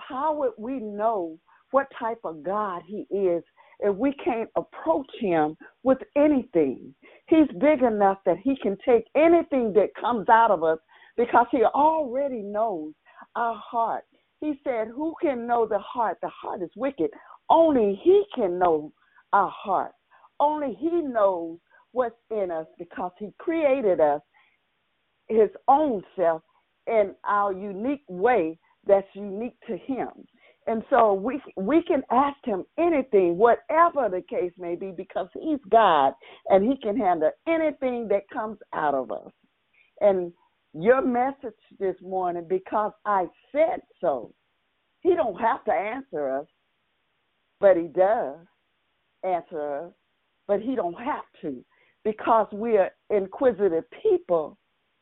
how 0.00 0.34
would 0.34 0.52
we 0.58 0.78
know 0.80 1.38
what 1.70 1.86
type 1.98 2.20
of 2.24 2.42
God 2.42 2.82
he 2.86 3.06
is 3.10 3.42
if 3.80 3.94
we 3.94 4.12
can't 4.24 4.50
approach 4.56 5.10
him 5.20 5.56
with 5.82 5.98
anything? 6.16 6.94
He's 7.26 7.48
big 7.60 7.82
enough 7.82 8.18
that 8.26 8.38
he 8.42 8.56
can 8.62 8.76
take 8.86 9.04
anything 9.14 9.72
that 9.74 9.94
comes 10.00 10.28
out 10.28 10.50
of 10.50 10.62
us 10.62 10.78
because 11.16 11.46
he 11.50 11.62
already 11.64 12.42
knows 12.42 12.92
our 13.36 13.56
heart. 13.56 14.04
He 14.40 14.54
said, 14.64 14.88
Who 14.88 15.14
can 15.20 15.46
know 15.46 15.66
the 15.66 15.80
heart? 15.80 16.18
The 16.22 16.28
heart 16.28 16.62
is 16.62 16.70
wicked. 16.76 17.10
Only 17.50 18.00
he 18.02 18.24
can 18.34 18.58
know 18.58 18.92
our 19.32 19.50
heart. 19.50 19.92
Only 20.40 20.76
he 20.78 20.90
knows 20.90 21.58
what's 21.92 22.14
in 22.30 22.50
us 22.50 22.66
because 22.78 23.10
he 23.18 23.32
created 23.38 24.00
us 24.00 24.20
his 25.28 25.50
own 25.68 26.02
self 26.16 26.42
in 26.86 27.14
our 27.24 27.52
unique 27.52 28.04
way 28.08 28.58
that's 28.86 29.06
unique 29.14 29.56
to 29.66 29.76
him. 29.76 30.08
And 30.66 30.82
so 30.90 31.14
we 31.14 31.40
we 31.56 31.82
can 31.82 32.02
ask 32.10 32.36
him 32.44 32.64
anything, 32.78 33.38
whatever 33.38 34.08
the 34.10 34.22
case 34.28 34.52
may 34.58 34.76
be, 34.76 34.92
because 34.94 35.28
he's 35.32 35.60
God 35.70 36.12
and 36.48 36.62
he 36.62 36.76
can 36.82 36.96
handle 36.96 37.30
anything 37.46 38.08
that 38.08 38.28
comes 38.30 38.58
out 38.74 38.94
of 38.94 39.10
us. 39.10 39.32
And 40.00 40.32
your 40.74 41.00
message 41.00 41.58
this 41.78 41.96
morning, 42.02 42.46
because 42.48 42.92
I 43.06 43.26
said 43.50 43.80
so, 44.00 44.32
he 45.00 45.14
don't 45.14 45.40
have 45.40 45.64
to 45.64 45.72
answer 45.72 46.38
us, 46.38 46.46
but 47.60 47.76
he 47.76 47.88
does 47.88 48.36
answer 49.24 49.86
us, 49.86 49.92
but 50.46 50.60
he 50.60 50.74
don't 50.74 51.00
have 51.00 51.24
to 51.42 51.64
because 52.04 52.46
we 52.52 52.76
are 52.76 52.90
inquisitive 53.10 53.84
people. 54.02 54.58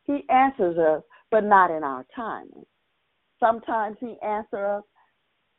He 0.06 0.24
answers 0.30 0.78
us, 0.78 1.02
but 1.30 1.44
not 1.44 1.70
in 1.70 1.82
our 1.82 2.06
timing. 2.14 2.64
Sometimes 3.40 3.96
he 4.00 4.16
answers 4.22 4.78
us 4.78 4.82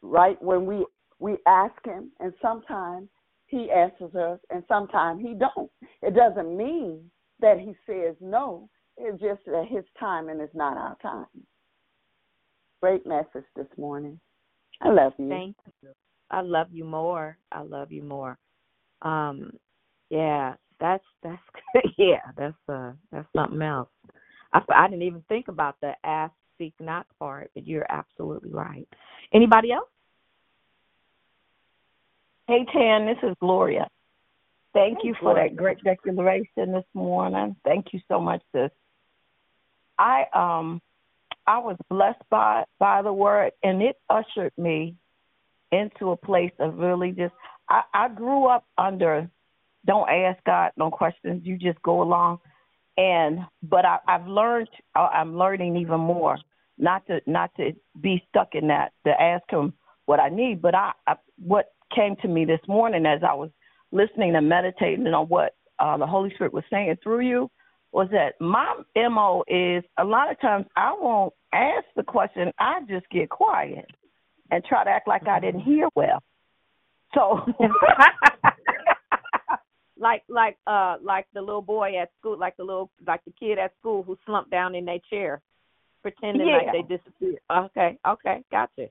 right 0.01 0.41
when 0.41 0.65
we 0.65 0.85
we 1.19 1.37
ask 1.47 1.73
him, 1.83 2.11
and 2.19 2.31
sometimes 2.41 3.09
he 3.47 3.71
answers 3.71 4.13
us, 4.15 4.39
and 4.49 4.63
sometimes 4.67 5.21
he 5.21 5.33
don't. 5.33 5.71
It 6.01 6.15
doesn't 6.15 6.55
mean 6.55 7.09
that 7.39 7.59
he 7.59 7.73
says 7.85 8.15
no. 8.21 8.69
It's 8.97 9.19
just 9.21 9.45
that 9.45 9.65
his 9.69 9.83
timing 9.99 10.39
is 10.39 10.49
not 10.53 10.77
our 10.77 10.97
time. 11.01 11.25
Great 12.81 13.05
message 13.05 13.45
this 13.55 13.67
morning. 13.77 14.19
I 14.81 14.89
love 14.89 15.13
you. 15.17 15.29
Thank 15.29 15.55
you. 15.81 15.89
I 16.29 16.41
love 16.41 16.67
you 16.71 16.83
more. 16.83 17.37
I 17.51 17.61
love 17.61 17.91
you 17.91 18.03
more. 18.03 18.37
Um, 19.01 19.51
yeah, 20.09 20.55
that's 20.79 21.03
that's 21.23 21.41
yeah, 21.97 22.21
that's 22.37 22.55
uh 22.69 22.91
that's 23.11 23.27
something 23.35 23.61
else. 23.61 23.89
I, 24.53 24.61
I 24.73 24.87
didn't 24.87 25.03
even 25.03 25.23
think 25.29 25.47
about 25.47 25.75
the 25.81 25.93
ask, 26.03 26.33
seek, 26.57 26.73
knock 26.79 27.05
part, 27.19 27.51
but 27.53 27.67
you're 27.67 27.85
absolutely 27.89 28.51
right. 28.51 28.87
Anybody 29.33 29.71
else? 29.71 29.89
Hey, 32.47 32.65
Tan, 32.71 33.05
this 33.05 33.17
is 33.23 33.35
Gloria. 33.41 33.87
Thank 34.73 34.99
you 35.03 35.15
for 35.19 35.33
that 35.33 35.55
great 35.55 35.83
declaration 35.83 36.71
this 36.71 36.85
morning. 36.93 37.55
Thank 37.65 37.87
you 37.93 37.99
so 38.07 38.21
much, 38.21 38.41
sis. 38.53 38.69
I 39.97 40.25
um 40.33 40.81
I 41.47 41.57
was 41.57 41.77
blessed 41.89 42.21
by 42.29 42.63
by 42.77 43.01
the 43.01 43.11
word 43.11 43.53
and 43.63 43.81
it 43.81 43.95
ushered 44.09 44.53
me 44.57 44.95
into 45.71 46.11
a 46.11 46.17
place 46.17 46.51
of 46.59 46.77
really 46.77 47.11
just 47.11 47.33
I, 47.69 47.81
I 47.93 48.09
grew 48.09 48.45
up 48.45 48.65
under 48.77 49.29
don't 49.85 50.09
ask 50.09 50.43
God 50.43 50.71
no 50.77 50.91
questions, 50.91 51.41
you 51.45 51.57
just 51.57 51.81
go 51.81 52.01
along. 52.01 52.39
And 52.97 53.39
but 53.61 53.85
I, 53.85 53.99
I've 54.07 54.27
learned 54.27 54.69
I'm 54.95 55.37
learning 55.37 55.77
even 55.77 55.99
more 55.99 56.37
not 56.77 57.05
to 57.07 57.21
not 57.25 57.51
to 57.57 57.71
be 58.01 58.23
stuck 58.29 58.49
in 58.53 58.67
that 58.67 58.91
to 59.05 59.21
ask 59.21 59.43
him 59.49 59.73
what 60.05 60.19
I 60.19 60.29
need. 60.29 60.61
But 60.61 60.75
I, 60.75 60.91
I 61.05 61.15
what 61.37 61.71
came 61.95 62.15
to 62.21 62.27
me 62.27 62.45
this 62.45 62.59
morning 62.67 63.05
as 63.05 63.21
I 63.27 63.33
was 63.33 63.49
listening 63.91 64.35
and 64.35 64.49
meditating 64.49 65.07
on 65.07 65.27
what 65.27 65.55
uh, 65.79 65.97
the 65.97 66.07
Holy 66.07 66.31
Spirit 66.35 66.53
was 66.53 66.63
saying 66.69 66.97
through 67.03 67.21
you 67.21 67.49
was 67.91 68.09
that 68.11 68.33
my 68.39 68.75
mo 69.09 69.43
is 69.47 69.83
a 69.97 70.03
lot 70.03 70.31
of 70.31 70.39
times 70.41 70.65
I 70.75 70.95
won't 70.99 71.33
ask 71.53 71.85
the 71.95 72.03
question. 72.03 72.51
I 72.59 72.81
just 72.87 73.09
get 73.09 73.29
quiet 73.29 73.85
and 74.51 74.63
try 74.65 74.83
to 74.83 74.89
act 74.89 75.07
like 75.07 75.27
I 75.27 75.39
didn't 75.39 75.61
hear 75.61 75.87
well. 75.95 76.21
So 77.13 77.41
like 79.99 80.23
like 80.27 80.57
uh 80.67 80.97
like 81.01 81.25
the 81.33 81.41
little 81.41 81.61
boy 81.61 81.99
at 81.99 82.09
school, 82.19 82.37
like 82.37 82.57
the 82.57 82.63
little 82.63 82.89
like 83.05 83.23
the 83.25 83.33
kid 83.39 83.57
at 83.57 83.73
school 83.79 84.03
who 84.03 84.17
slumped 84.25 84.51
down 84.51 84.75
in 84.75 84.85
their 84.85 84.99
chair, 85.09 85.41
pretending 86.01 86.47
Yeah. 86.47 86.57
like 86.57 86.71
they 86.71 86.97
disappeared. 86.97 87.39
Okay, 87.49 87.97
okay, 88.07 88.43
gotcha. 88.51 88.89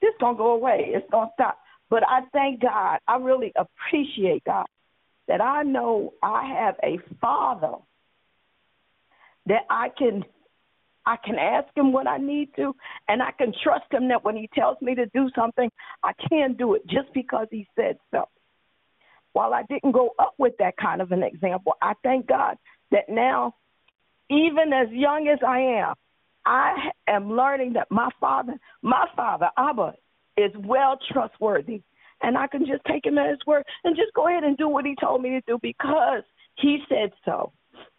This 0.00 0.14
gonna 0.20 0.36
go 0.36 0.52
away. 0.52 0.92
It's 0.94 1.08
gonna 1.10 1.30
stop. 1.34 1.58
But 1.90 2.02
I 2.06 2.20
thank 2.32 2.60
God. 2.60 2.98
I 3.08 3.16
really 3.16 3.52
appreciate 3.56 4.44
God 4.44 4.66
that 5.26 5.40
I 5.40 5.62
know 5.62 6.14
I 6.22 6.46
have 6.46 6.76
a 6.82 6.98
Father 7.20 7.74
that 9.46 9.62
I 9.70 9.88
can 9.96 10.24
I 11.06 11.16
can 11.24 11.36
ask 11.36 11.74
him 11.74 11.90
what 11.90 12.06
I 12.06 12.18
need 12.18 12.50
to, 12.56 12.76
and 13.08 13.22
I 13.22 13.30
can 13.32 13.54
trust 13.62 13.90
him 13.90 14.08
that 14.08 14.22
when 14.24 14.36
he 14.36 14.48
tells 14.54 14.76
me 14.82 14.94
to 14.94 15.06
do 15.06 15.30
something, 15.34 15.70
I 16.02 16.12
can 16.28 16.52
do 16.52 16.74
it 16.74 16.86
just 16.86 17.12
because 17.14 17.46
he 17.50 17.66
said 17.74 17.96
so. 18.10 18.28
While 19.32 19.54
I 19.54 19.62
didn't 19.68 19.92
grow 19.92 20.10
up 20.18 20.34
with 20.38 20.54
that 20.58 20.76
kind 20.76 21.00
of 21.00 21.12
an 21.12 21.22
example, 21.22 21.74
I 21.82 21.92
thank 22.02 22.26
God 22.26 22.56
that 22.90 23.08
now, 23.08 23.54
even 24.30 24.72
as 24.72 24.88
young 24.90 25.28
as 25.28 25.38
I 25.46 25.60
am, 25.60 25.94
I 26.44 26.90
am 27.06 27.32
learning 27.32 27.74
that 27.74 27.88
my 27.90 28.08
father, 28.20 28.54
my 28.82 29.06
father, 29.14 29.50
Abba, 29.56 29.94
is 30.36 30.50
well 30.64 30.98
trustworthy. 31.12 31.82
And 32.22 32.36
I 32.36 32.46
can 32.46 32.66
just 32.66 32.84
take 32.86 33.04
him 33.04 33.18
at 33.18 33.30
his 33.30 33.38
word 33.46 33.64
and 33.84 33.96
just 33.96 34.12
go 34.14 34.28
ahead 34.28 34.44
and 34.44 34.56
do 34.56 34.68
what 34.68 34.84
he 34.84 34.96
told 35.00 35.22
me 35.22 35.30
to 35.30 35.40
do 35.46 35.58
because 35.62 36.22
he 36.56 36.78
said 36.88 37.12
so. 37.24 37.52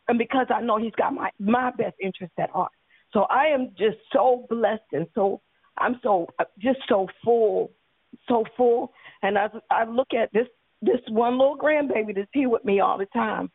And 0.08 0.18
because 0.18 0.48
I 0.54 0.62
know 0.62 0.78
he's 0.78 0.96
got 0.98 1.14
my, 1.14 1.30
my 1.40 1.72
best 1.72 1.96
interest 2.02 2.34
at 2.38 2.50
heart. 2.50 2.72
So 3.14 3.22
I 3.30 3.46
am 3.46 3.70
just 3.78 3.98
so 4.12 4.46
blessed 4.50 4.82
and 4.92 5.08
so 5.16 5.42
I'm 5.78 6.00
so 6.04 6.28
just 6.60 6.80
so 6.88 7.08
full, 7.24 7.72
so 8.28 8.44
full. 8.58 8.92
And 9.22 9.38
as 9.38 9.52
I 9.72 9.86
look 9.86 10.10
at 10.14 10.32
this 10.34 10.48
this 10.82 11.02
one 11.10 11.38
little 11.38 11.58
grandbaby 11.58 12.16
that's 12.16 12.30
here 12.34 12.50
with 12.50 12.64
me 12.66 12.80
all 12.80 12.98
the 12.98 13.06
time, 13.08 13.52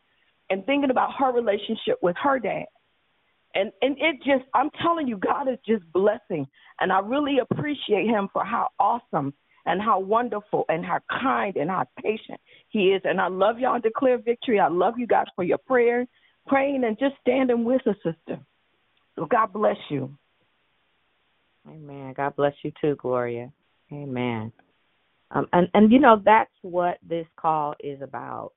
and 0.49 0.65
thinking 0.65 0.91
about 0.91 1.11
her 1.17 1.31
relationship 1.31 1.97
with 2.01 2.15
her 2.21 2.39
dad, 2.39 2.65
and 3.53 3.71
and 3.81 3.97
it 3.99 4.17
just 4.17 4.45
I'm 4.53 4.69
telling 4.81 5.07
you, 5.07 5.17
God 5.17 5.47
is 5.49 5.57
just 5.65 5.83
blessing, 5.91 6.47
and 6.79 6.91
I 6.91 6.99
really 6.99 7.37
appreciate 7.39 8.07
Him 8.07 8.29
for 8.31 8.43
how 8.43 8.69
awesome 8.79 9.33
and 9.65 9.81
how 9.81 9.99
wonderful 9.99 10.65
and 10.69 10.85
how 10.85 10.99
kind 11.09 11.55
and 11.55 11.69
how 11.69 11.85
patient 12.01 12.39
He 12.69 12.89
is. 12.89 13.01
And 13.03 13.19
I 13.19 13.27
love 13.27 13.59
y'all. 13.59 13.79
Declare 13.79 14.19
victory. 14.19 14.59
I 14.59 14.67
love 14.67 14.95
you 14.97 15.07
guys 15.07 15.25
for 15.35 15.43
your 15.43 15.57
prayer, 15.57 16.05
praying, 16.47 16.83
and 16.83 16.97
just 16.99 17.15
standing 17.21 17.63
with 17.63 17.85
us, 17.87 17.95
sister. 18.03 18.39
So 19.15 19.25
God 19.25 19.53
bless 19.53 19.77
you. 19.89 20.15
Amen. 21.67 22.13
God 22.15 22.35
bless 22.35 22.53
you 22.63 22.71
too, 22.79 22.95
Gloria. 22.97 23.51
Amen. 23.91 24.51
Um, 25.31 25.47
and 25.53 25.67
and 25.73 25.91
you 25.91 25.99
know 25.99 26.21
that's 26.23 26.51
what 26.61 26.97
this 27.07 27.25
call 27.37 27.75
is 27.79 28.01
about. 28.01 28.51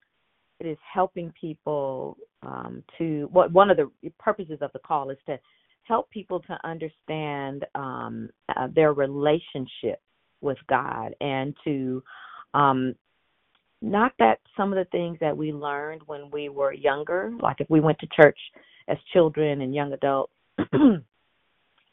It 0.60 0.66
is 0.66 0.78
helping 0.92 1.32
people 1.40 2.16
um, 2.42 2.82
to 2.98 3.28
what 3.32 3.52
one 3.52 3.70
of 3.70 3.76
the 3.76 3.90
purposes 4.18 4.58
of 4.60 4.72
the 4.72 4.80
call 4.80 5.10
is 5.10 5.18
to 5.26 5.38
help 5.84 6.10
people 6.10 6.40
to 6.40 6.58
understand 6.64 7.64
um, 7.74 8.28
uh, 8.54 8.68
their 8.74 8.92
relationship 8.92 10.00
with 10.40 10.58
God 10.68 11.14
and 11.20 11.54
to 11.64 12.02
um, 12.54 12.94
not 13.80 14.12
that 14.18 14.40
some 14.56 14.72
of 14.72 14.76
the 14.76 14.90
things 14.90 15.18
that 15.20 15.36
we 15.36 15.52
learned 15.52 16.02
when 16.06 16.30
we 16.30 16.48
were 16.48 16.72
younger, 16.72 17.32
like 17.40 17.60
if 17.60 17.70
we 17.70 17.80
went 17.80 17.98
to 18.00 18.08
church 18.14 18.38
as 18.88 18.96
children 19.12 19.60
and 19.62 19.74
young 19.74 19.92
adults, 19.92 20.32
some 20.72 21.02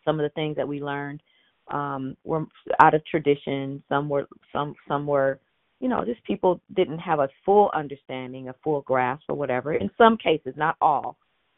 of 0.05 0.17
the 0.17 0.31
things 0.35 0.55
that 0.55 0.67
we 0.67 0.81
learned 0.81 1.21
um 1.71 2.15
were 2.23 2.45
out 2.79 2.93
of 2.93 3.05
tradition. 3.05 3.81
Some 3.89 4.09
were 4.09 4.27
some 4.53 4.75
some 4.87 5.07
were 5.07 5.39
you 5.79 5.87
know 5.87 6.05
just 6.05 6.23
people 6.23 6.61
didn't 6.75 6.99
have 6.99 7.19
a 7.19 7.29
full 7.45 7.71
understanding 7.73 8.49
a 8.49 8.55
full 8.63 8.81
grasp 8.81 9.23
or 9.29 9.35
whatever 9.35 9.73
in 9.73 9.89
some 9.97 10.17
cases 10.17 10.53
not 10.55 10.75
all. 10.81 11.17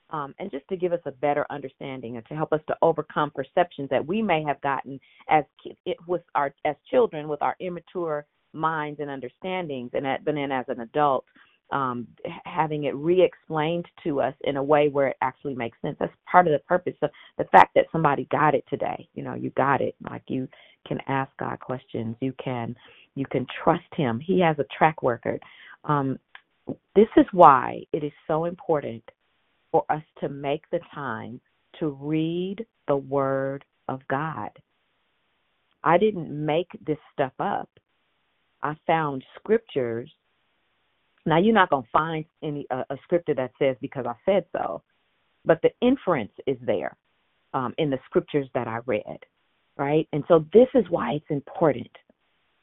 Um 0.10 0.34
and 0.40 0.50
just 0.50 0.68
to 0.70 0.78
give 0.78 0.94
us 0.94 1.02
a 1.06 1.12
better 1.12 1.46
understanding 1.50 2.18
and 2.18 2.26
to 2.28 2.36
help 2.36 2.54
us 2.54 2.62
to 2.68 2.78
overcome 2.82 3.32
perceptions 3.32 3.90
that 3.90 4.06
we 4.06 4.22
may 4.22 4.44
have 4.44 4.62
gotten 4.62 5.00
as 5.30 5.44
it 5.86 5.98
with 6.08 6.24
our 6.36 6.54
as 6.66 6.76
children 6.90 7.28
with 7.28 7.42
our 7.42 7.56
immature 7.60 8.26
minds 8.54 9.00
and 9.00 9.10
understandings 9.10 9.92
and 9.94 10.08
at, 10.08 10.24
but 10.26 10.36
then 10.36 10.52
as 10.52 10.66
an 10.70 10.80
adult 10.82 11.26
um, 11.72 12.08
having 12.46 12.86
it 12.86 12.96
re-explained 12.96 13.86
to 14.04 14.22
us 14.22 14.34
in 14.46 14.58
a 14.58 14.64
way 14.64 14.90
where 14.90 15.08
it 15.10 15.18
actually 15.22 15.56
makes 15.56 15.78
sense. 15.82 15.98
That's 16.00 16.14
part 16.30 16.48
of 16.48 16.54
the 16.54 16.60
purpose 16.60 16.96
of 17.02 17.10
the 17.38 17.44
fact 17.46 17.76
that 17.76 17.86
somebody 17.92 18.28
got 18.32 18.56
it 18.56 18.64
today. 18.70 19.08
You 19.14 19.24
know, 19.24 19.34
you 19.34 19.50
got 19.52 19.82
it. 19.82 19.96
Like 20.10 20.24
you 20.28 20.48
can 20.88 21.00
ask 21.08 21.32
God 21.38 21.60
questions. 21.60 22.16
You 22.22 22.34
can 22.44 22.76
you 23.16 23.26
can 23.26 23.46
trust 23.64 23.94
Him. 23.96 24.20
He 24.20 24.40
has 24.42 24.58
a 24.60 24.66
track 24.78 24.98
record. 25.04 25.42
Um, 25.84 26.20
this 26.96 27.08
is 27.18 27.26
why 27.32 27.84
it 27.94 28.04
is 28.04 28.12
so 28.28 28.46
important 28.46 29.04
for 29.72 29.84
us 29.90 30.04
to 30.22 30.30
make 30.30 30.64
the 30.72 30.80
time 30.94 31.42
to 31.80 31.90
read 31.90 32.66
the 32.88 32.98
Word 32.98 33.66
of 33.88 34.02
God. 34.10 34.50
I 35.84 35.98
didn't 35.98 36.30
make 36.30 36.70
this 36.86 36.98
stuff 37.14 37.34
up. 37.40 37.70
I 38.64 38.76
found 38.86 39.24
scriptures 39.40 40.10
now 41.28 41.38
you're 41.38 41.54
not 41.54 41.70
going 41.70 41.84
to 41.84 41.90
find 41.92 42.26
any 42.42 42.66
uh, 42.72 42.84
a 42.90 42.98
scripture 43.04 43.36
that 43.36 43.52
says 43.60 43.76
because 43.82 44.06
I 44.08 44.14
said 44.26 44.46
so, 44.52 44.82
but 45.46 45.62
the 45.62 45.72
inference 45.82 46.32
is 46.46 46.58
there 46.62 46.96
um, 47.54 47.74
in 47.78 47.90
the 47.90 48.00
scriptures 48.06 48.48
that 48.54 48.68
I 48.68 48.80
read, 48.86 49.20
right? 49.78 50.08
And 50.14 50.24
so 50.28 50.46
this 50.54 50.68
is 50.74 50.86
why 50.90 51.14
it's 51.14 51.30
important. 51.30 51.90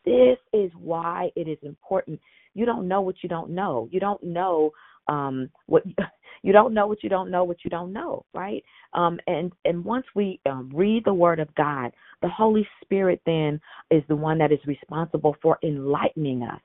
This 0.04 0.38
is 0.52 0.70
why 0.78 1.30
it 1.36 1.48
is 1.48 1.58
important. 1.62 2.20
You 2.54 2.66
don't 2.66 2.88
know 2.88 3.00
what 3.00 3.16
you 3.22 3.28
don't 3.28 3.50
know. 3.50 3.88
You 3.90 4.00
don't 4.00 4.22
know 4.22 4.70
um, 5.08 5.50
what 5.66 5.82
you 6.42 6.52
don't 6.52 6.74
know 6.74 6.86
what 6.86 7.02
you 7.02 7.08
don't 7.08 7.30
know 7.30 7.44
what 7.44 7.64
you 7.64 7.70
don't 7.70 7.92
know, 7.92 8.24
right? 8.34 8.62
Um, 8.92 9.18
and 9.26 9.52
and 9.64 9.84
once 9.84 10.06
we 10.14 10.40
um, 10.46 10.70
read 10.74 11.04
the 11.04 11.14
Word 11.14 11.40
of 11.40 11.54
God, 11.54 11.92
the 12.22 12.28
Holy 12.28 12.66
Spirit 12.82 13.20
then 13.26 13.60
is 13.90 14.02
the 14.08 14.16
one 14.16 14.38
that 14.38 14.52
is 14.52 14.60
responsible 14.66 15.36
for 15.42 15.58
enlightening 15.62 16.42
us 16.42 16.60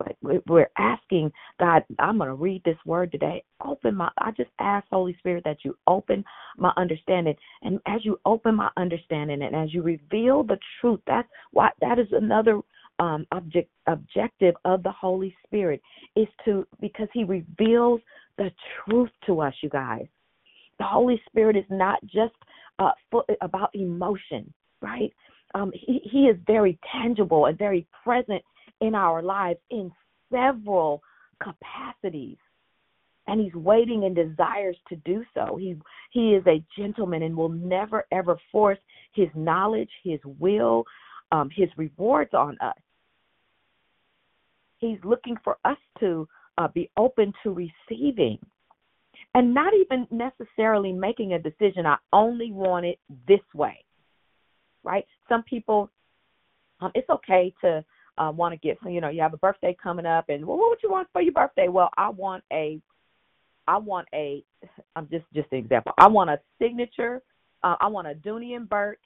but 0.00 0.16
we're 0.46 0.70
asking 0.78 1.30
God, 1.58 1.84
I'm 1.98 2.18
going 2.18 2.28
to 2.28 2.34
read 2.34 2.62
this 2.64 2.78
word 2.86 3.12
today. 3.12 3.44
Open 3.64 3.94
my, 3.94 4.10
I 4.18 4.30
just 4.32 4.50
ask 4.58 4.86
Holy 4.90 5.14
Spirit 5.18 5.44
that 5.44 5.58
you 5.64 5.76
open 5.86 6.24
my 6.56 6.72
understanding. 6.76 7.34
And 7.62 7.78
as 7.86 8.04
you 8.04 8.18
open 8.24 8.54
my 8.54 8.70
understanding 8.76 9.42
and 9.42 9.54
as 9.54 9.74
you 9.74 9.82
reveal 9.82 10.42
the 10.42 10.58
truth, 10.80 11.00
that's 11.06 11.28
why, 11.52 11.70
that 11.80 11.98
is 11.98 12.08
another 12.12 12.60
um, 12.98 13.26
object, 13.32 13.70
objective 13.86 14.54
of 14.64 14.82
the 14.82 14.92
Holy 14.92 15.34
Spirit 15.46 15.80
is 16.16 16.28
to, 16.44 16.66
because 16.80 17.08
he 17.12 17.24
reveals 17.24 18.00
the 18.38 18.50
truth 18.84 19.10
to 19.26 19.40
us, 19.40 19.54
you 19.62 19.68
guys. 19.68 20.06
The 20.78 20.84
Holy 20.84 21.20
Spirit 21.28 21.56
is 21.56 21.64
not 21.68 22.02
just 22.04 22.34
uh, 22.78 22.92
about 23.42 23.74
emotion, 23.74 24.52
right? 24.80 25.12
Um, 25.54 25.72
he, 25.74 26.00
he 26.10 26.20
is 26.20 26.36
very 26.46 26.78
tangible 26.90 27.46
and 27.46 27.58
very 27.58 27.86
present 28.02 28.42
in 28.80 28.94
our 28.94 29.22
lives 29.22 29.60
in 29.70 29.90
several 30.32 31.02
capacities 31.42 32.36
and 33.26 33.40
he's 33.40 33.54
waiting 33.54 34.04
and 34.04 34.14
desires 34.14 34.76
to 34.88 34.96
do 34.96 35.24
so 35.34 35.56
he 35.56 35.76
he 36.10 36.34
is 36.34 36.46
a 36.46 36.62
gentleman 36.78 37.22
and 37.22 37.36
will 37.36 37.48
never 37.48 38.04
ever 38.12 38.36
force 38.52 38.78
his 39.14 39.28
knowledge 39.34 39.90
his 40.04 40.20
will 40.38 40.84
um 41.32 41.48
his 41.54 41.68
rewards 41.76 42.34
on 42.34 42.56
us 42.60 42.76
he's 44.78 44.98
looking 45.04 45.36
for 45.42 45.56
us 45.64 45.78
to 45.98 46.28
uh, 46.58 46.68
be 46.68 46.90
open 46.96 47.32
to 47.42 47.50
receiving 47.50 48.38
and 49.34 49.54
not 49.54 49.72
even 49.74 50.06
necessarily 50.10 50.92
making 50.92 51.32
a 51.34 51.38
decision. 51.38 51.86
I 51.86 51.96
only 52.12 52.52
want 52.52 52.86
it 52.86 52.98
this 53.28 53.40
way, 53.54 53.84
right? 54.82 55.06
Some 55.28 55.42
people, 55.44 55.90
um, 56.80 56.90
it's 56.94 57.08
okay 57.08 57.54
to 57.60 57.84
uh, 58.18 58.32
want 58.34 58.52
to 58.52 58.58
get, 58.58 58.78
you 58.84 59.00
know, 59.00 59.08
you 59.08 59.20
have 59.20 59.34
a 59.34 59.38
birthday 59.38 59.76
coming 59.82 60.06
up, 60.06 60.28
and 60.28 60.44
well, 60.44 60.58
what 60.58 60.70
would 60.70 60.82
you 60.82 60.90
want 60.90 61.08
for 61.12 61.22
your 61.22 61.32
birthday? 61.32 61.68
Well, 61.68 61.90
I 61.96 62.08
want 62.08 62.44
a, 62.52 62.80
I 63.66 63.78
want 63.78 64.08
a, 64.14 64.44
I'm 64.96 65.08
just 65.10 65.24
just 65.34 65.48
an 65.52 65.58
example. 65.58 65.92
I 65.98 66.08
want 66.08 66.30
a 66.30 66.38
signature. 66.60 67.22
Uh, 67.62 67.76
I 67.80 67.88
want 67.88 68.08
a 68.08 68.14
Dooney 68.14 68.56
and 68.56 68.68
Bourke 68.68 68.98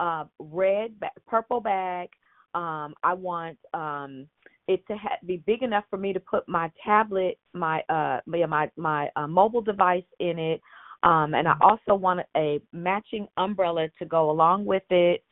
uh, 0.00 0.24
red, 0.38 0.98
ba- 0.98 1.10
purple 1.28 1.60
bag. 1.60 2.08
Um, 2.54 2.94
I 3.04 3.14
want 3.14 3.58
um, 3.74 4.26
it 4.66 4.84
to 4.88 4.96
ha- 4.96 5.18
be 5.24 5.36
big 5.46 5.62
enough 5.62 5.84
for 5.88 5.98
me 5.98 6.12
to 6.12 6.18
put 6.18 6.48
my 6.48 6.72
tablet, 6.84 7.38
my 7.52 7.80
uh, 7.88 8.20
my 8.26 8.44
my, 8.46 8.70
my 8.76 9.08
uh, 9.14 9.28
mobile 9.28 9.60
device 9.60 10.02
in 10.18 10.38
it, 10.38 10.60
um, 11.04 11.34
and 11.34 11.46
I 11.46 11.54
also 11.60 11.94
want 11.94 12.20
a 12.36 12.60
matching 12.72 13.28
umbrella 13.36 13.88
to 14.00 14.04
go 14.04 14.30
along 14.30 14.64
with 14.64 14.82
it, 14.90 15.22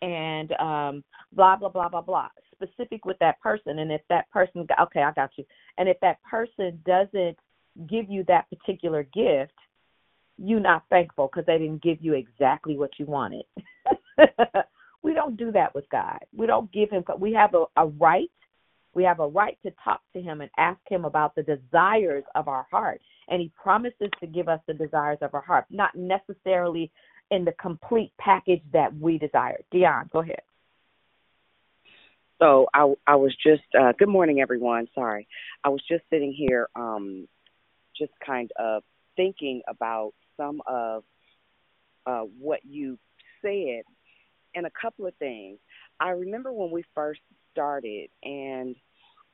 and 0.00 0.52
um, 0.52 1.04
blah 1.32 1.56
blah 1.56 1.68
blah 1.68 1.90
blah 1.90 2.00
blah. 2.00 2.28
Specific 2.62 3.04
with 3.04 3.18
that 3.18 3.40
person, 3.40 3.80
and 3.80 3.90
if 3.90 4.02
that 4.08 4.30
person, 4.30 4.66
okay, 4.80 5.02
I 5.02 5.12
got 5.12 5.30
you. 5.36 5.44
And 5.78 5.88
if 5.88 5.98
that 6.00 6.22
person 6.22 6.80
doesn't 6.86 7.36
give 7.88 8.08
you 8.08 8.24
that 8.28 8.46
particular 8.50 9.02
gift, 9.14 9.54
you're 10.38 10.60
not 10.60 10.84
thankful 10.90 11.28
because 11.28 11.46
they 11.46 11.58
didn't 11.58 11.82
give 11.82 11.98
you 12.00 12.14
exactly 12.14 12.76
what 12.76 12.90
you 12.98 13.06
wanted. 13.06 13.44
we 15.02 15.14
don't 15.14 15.36
do 15.36 15.52
that 15.52 15.74
with 15.74 15.88
God. 15.90 16.18
We 16.36 16.46
don't 16.46 16.70
give 16.72 16.90
him. 16.90 17.04
We 17.18 17.32
have 17.32 17.54
a, 17.54 17.64
a 17.76 17.86
right. 17.86 18.30
We 18.94 19.04
have 19.04 19.20
a 19.20 19.26
right 19.26 19.58
to 19.64 19.72
talk 19.82 20.02
to 20.12 20.20
him 20.20 20.40
and 20.40 20.50
ask 20.58 20.80
him 20.88 21.04
about 21.04 21.34
the 21.34 21.42
desires 21.42 22.24
of 22.34 22.46
our 22.46 22.66
heart, 22.70 23.00
and 23.28 23.40
he 23.40 23.50
promises 23.60 24.10
to 24.20 24.26
give 24.26 24.48
us 24.48 24.60
the 24.66 24.74
desires 24.74 25.18
of 25.22 25.34
our 25.34 25.40
heart, 25.40 25.64
not 25.70 25.94
necessarily 25.94 26.90
in 27.30 27.44
the 27.44 27.52
complete 27.52 28.12
package 28.18 28.62
that 28.72 28.94
we 28.98 29.16
desire. 29.16 29.60
Dion, 29.70 30.10
go 30.12 30.20
ahead. 30.20 30.42
So 32.42 32.66
I 32.74 32.92
I 33.06 33.14
was 33.14 33.32
just 33.40 33.62
uh 33.78 33.92
good 33.96 34.08
morning 34.08 34.40
everyone. 34.40 34.88
Sorry. 34.96 35.28
I 35.62 35.68
was 35.68 35.80
just 35.88 36.02
sitting 36.10 36.32
here 36.32 36.68
um 36.74 37.28
just 37.96 38.10
kind 38.26 38.50
of 38.58 38.82
thinking 39.16 39.62
about 39.68 40.12
some 40.36 40.60
of 40.66 41.04
uh 42.04 42.22
what 42.40 42.64
you 42.64 42.98
said 43.42 43.84
and 44.56 44.66
a 44.66 44.70
couple 44.70 45.06
of 45.06 45.14
things. 45.20 45.58
I 46.00 46.10
remember 46.10 46.52
when 46.52 46.72
we 46.72 46.84
first 46.96 47.20
started 47.52 48.10
and 48.24 48.74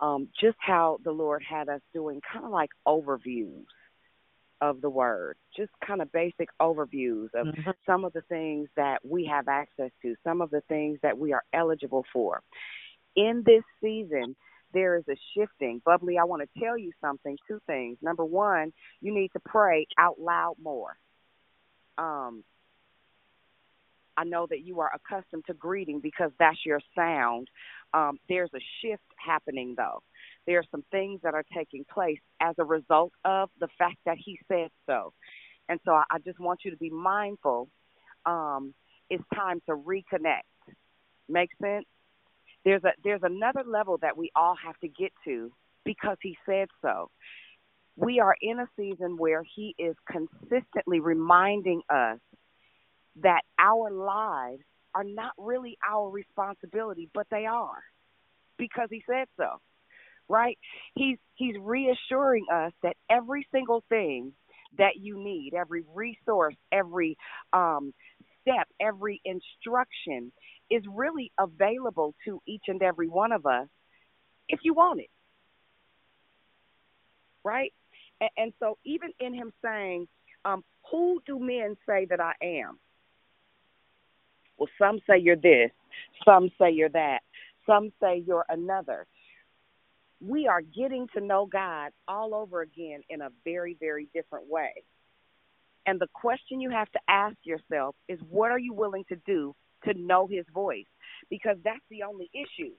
um 0.01 0.28
just 0.39 0.59
how 0.59 0.98
the 1.02 1.12
Lord 1.12 1.43
had 1.43 1.70
us 1.70 1.80
doing 1.94 2.20
kind 2.30 2.44
of 2.44 2.51
like 2.51 2.70
overviews 2.86 3.64
of 4.60 4.82
the 4.82 4.90
word, 4.90 5.39
just 5.56 5.70
kind 5.86 6.02
of 6.02 6.12
basic 6.12 6.51
overviews 6.60 7.32
of 7.35 7.47
mm-hmm. 7.47 7.70
some 7.86 8.05
of 8.05 8.12
the 8.12 8.22
things 8.28 8.68
that 8.76 8.98
we 9.02 9.24
have 9.24 9.48
access 9.48 9.93
to, 10.02 10.14
some 10.24 10.43
of 10.43 10.51
the 10.51 10.60
things 10.68 10.98
that 11.02 11.16
we 11.16 11.32
are 11.32 11.44
eligible 11.55 12.05
for. 12.12 12.43
In 13.16 13.43
this 13.44 13.62
season, 13.82 14.36
there 14.72 14.97
is 14.97 15.05
a 15.09 15.16
shifting. 15.35 15.80
Bubbly, 15.85 16.18
I 16.18 16.24
want 16.24 16.43
to 16.43 16.60
tell 16.60 16.76
you 16.76 16.93
something, 17.01 17.36
two 17.48 17.60
things. 17.66 17.98
Number 18.02 18.24
one, 18.24 18.72
you 19.01 19.14
need 19.14 19.30
to 19.32 19.40
pray 19.40 19.86
out 19.98 20.20
loud 20.20 20.56
more. 20.62 20.97
Um, 21.97 22.44
I 24.16 24.24
know 24.24 24.47
that 24.51 24.60
you 24.60 24.80
are 24.80 24.90
accustomed 24.93 25.44
to 25.47 25.55
greeting 25.55 26.01
because 26.01 26.32
that's 26.39 26.59
your 26.66 26.80
sound. 26.94 27.48
Um, 27.94 28.18
there's 28.28 28.51
a 28.55 28.60
shift 28.82 29.02
happening, 29.16 29.74
though. 29.76 30.02
There 30.47 30.59
are 30.59 30.64
some 30.70 30.85
things 30.90 31.20
that 31.22 31.35
are 31.35 31.44
taking 31.56 31.85
place 31.85 32.18
as 32.40 32.55
a 32.59 32.64
result 32.64 33.12
of 33.24 33.48
the 33.60 33.68
fact 33.78 33.98
that 34.06 34.16
he 34.18 34.39
said 34.48 34.70
so. 34.86 35.12
And 35.68 35.78
so 35.85 35.93
I 35.93 36.05
I 36.10 36.18
just 36.18 36.40
want 36.40 36.60
you 36.64 36.70
to 36.72 36.76
be 36.76 36.90
mindful. 36.90 37.68
Um, 38.26 38.74
it's 39.09 39.24
time 39.35 39.60
to 39.66 39.76
reconnect. 39.76 40.43
Make 41.28 41.51
sense? 41.62 41.86
There's 42.64 42.85
a 42.85 42.90
there's 43.05 43.22
another 43.22 43.62
level 43.66 43.98
that 44.02 44.16
we 44.16 44.30
all 44.35 44.56
have 44.64 44.78
to 44.80 44.89
get 44.89 45.12
to 45.24 45.52
because 45.85 46.16
he 46.22 46.36
said 46.47 46.68
so. 46.82 47.10
We 47.97 48.20
are 48.20 48.36
in 48.40 48.60
a 48.60 48.68
season 48.76 49.16
where 49.16 49.43
he 49.43 49.74
is 49.78 49.97
consistently 50.10 51.01
reminding 51.01 51.82
us 51.90 52.18
that 53.22 53.43
our 53.59 53.90
lives 53.90 54.62
are 54.94 55.05
not 55.05 55.32
really 55.36 55.76
our 55.89 56.09
responsibility, 56.09 57.09
but 57.12 57.26
they 57.30 57.47
are 57.47 57.82
because 58.56 58.89
he 58.90 59.02
said 59.09 59.26
so. 59.36 59.60
Right? 60.28 60.59
He's 60.94 61.16
he's 61.35 61.56
reassuring 61.59 62.47
us 62.52 62.72
that 62.82 62.97
every 63.10 63.47
single 63.51 63.82
thing 63.89 64.32
that 64.76 64.97
you 65.01 65.18
need, 65.18 65.55
every 65.55 65.82
resource, 65.94 66.55
every 66.70 67.16
um, 67.52 67.94
step, 68.43 68.68
every 68.80 69.20
instruction 69.24 70.32
is 70.70 70.82
really 70.93 71.32
available 71.39 72.15
to 72.24 72.40
each 72.47 72.65
and 72.69 72.82
every 72.82 73.09
one 73.09 73.32
of 73.32 73.47
us 73.47 73.69
if 74.49 74.61
you 74.62 74.74
want 74.74 75.01
it. 75.01 75.11
Right? 77.45 77.73
And, 78.20 78.31
and 78.36 78.53
so, 78.61 78.78
even 78.85 79.12
in 79.20 79.35
him 79.35 79.53
saying, 79.65 80.09
um, 80.45 80.65
Who 80.90 81.23
do 81.27 81.39
men 81.39 81.77
say 81.86 82.07
that 82.11 82.20
I 82.20 82.32
am? 82.43 82.78
Well, 84.59 84.69
some 84.78 84.99
say 85.09 85.19
you're 85.19 85.36
this, 85.36 85.70
some 86.24 86.51
say 86.59 86.70
you're 86.73 86.89
that, 86.90 87.20
some 87.66 87.93
say 88.01 88.23
you're 88.27 88.45
another. 88.49 89.07
We 90.20 90.49
are 90.49 90.62
getting 90.62 91.07
to 91.15 91.20
know 91.20 91.47
God 91.47 91.93
all 92.09 92.35
over 92.35 92.61
again 92.61 93.03
in 93.09 93.20
a 93.20 93.28
very, 93.45 93.77
very 93.78 94.09
different 94.12 94.51
way. 94.51 94.82
And 95.86 96.01
the 96.01 96.09
question 96.12 96.61
you 96.61 96.70
have 96.70 96.90
to 96.90 96.99
ask 97.09 97.36
yourself 97.45 97.95
is 98.09 98.19
what 98.28 98.51
are 98.51 98.59
you 98.59 98.73
willing 98.73 99.05
to 99.11 99.16
do 99.24 99.55
to 99.84 99.94
know 99.94 100.26
his 100.26 100.44
voice? 100.52 100.86
Because 101.30 101.56
that's 101.64 101.84
the 101.90 102.02
only 102.02 102.30
issue. 102.32 102.72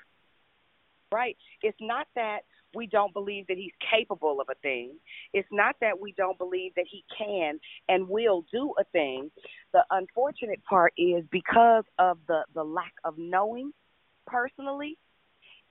Right? 1.11 1.37
It's 1.63 1.77
not 1.81 2.07
that 2.15 2.39
we 2.75 2.85
don't 2.85 3.13
believe 3.13 3.47
that 3.47 3.57
he's 3.57 3.71
capable 3.91 4.39
of 4.39 4.47
a 4.51 4.55
thing. 4.55 4.91
It's 5.33 5.47
not 5.51 5.75
that 5.81 5.99
we 5.99 6.13
don't 6.15 6.37
believe 6.37 6.73
that 6.75 6.85
he 6.89 7.03
can 7.17 7.59
and 7.87 8.07
will 8.07 8.45
do 8.51 8.73
a 8.79 8.83
thing. 8.91 9.31
The 9.73 9.83
unfortunate 9.89 10.63
part 10.65 10.93
is 10.97 11.23
because 11.31 11.83
of 11.97 12.19
the, 12.27 12.43
the 12.53 12.63
lack 12.63 12.93
of 13.03 13.15
knowing 13.17 13.71
personally 14.27 14.97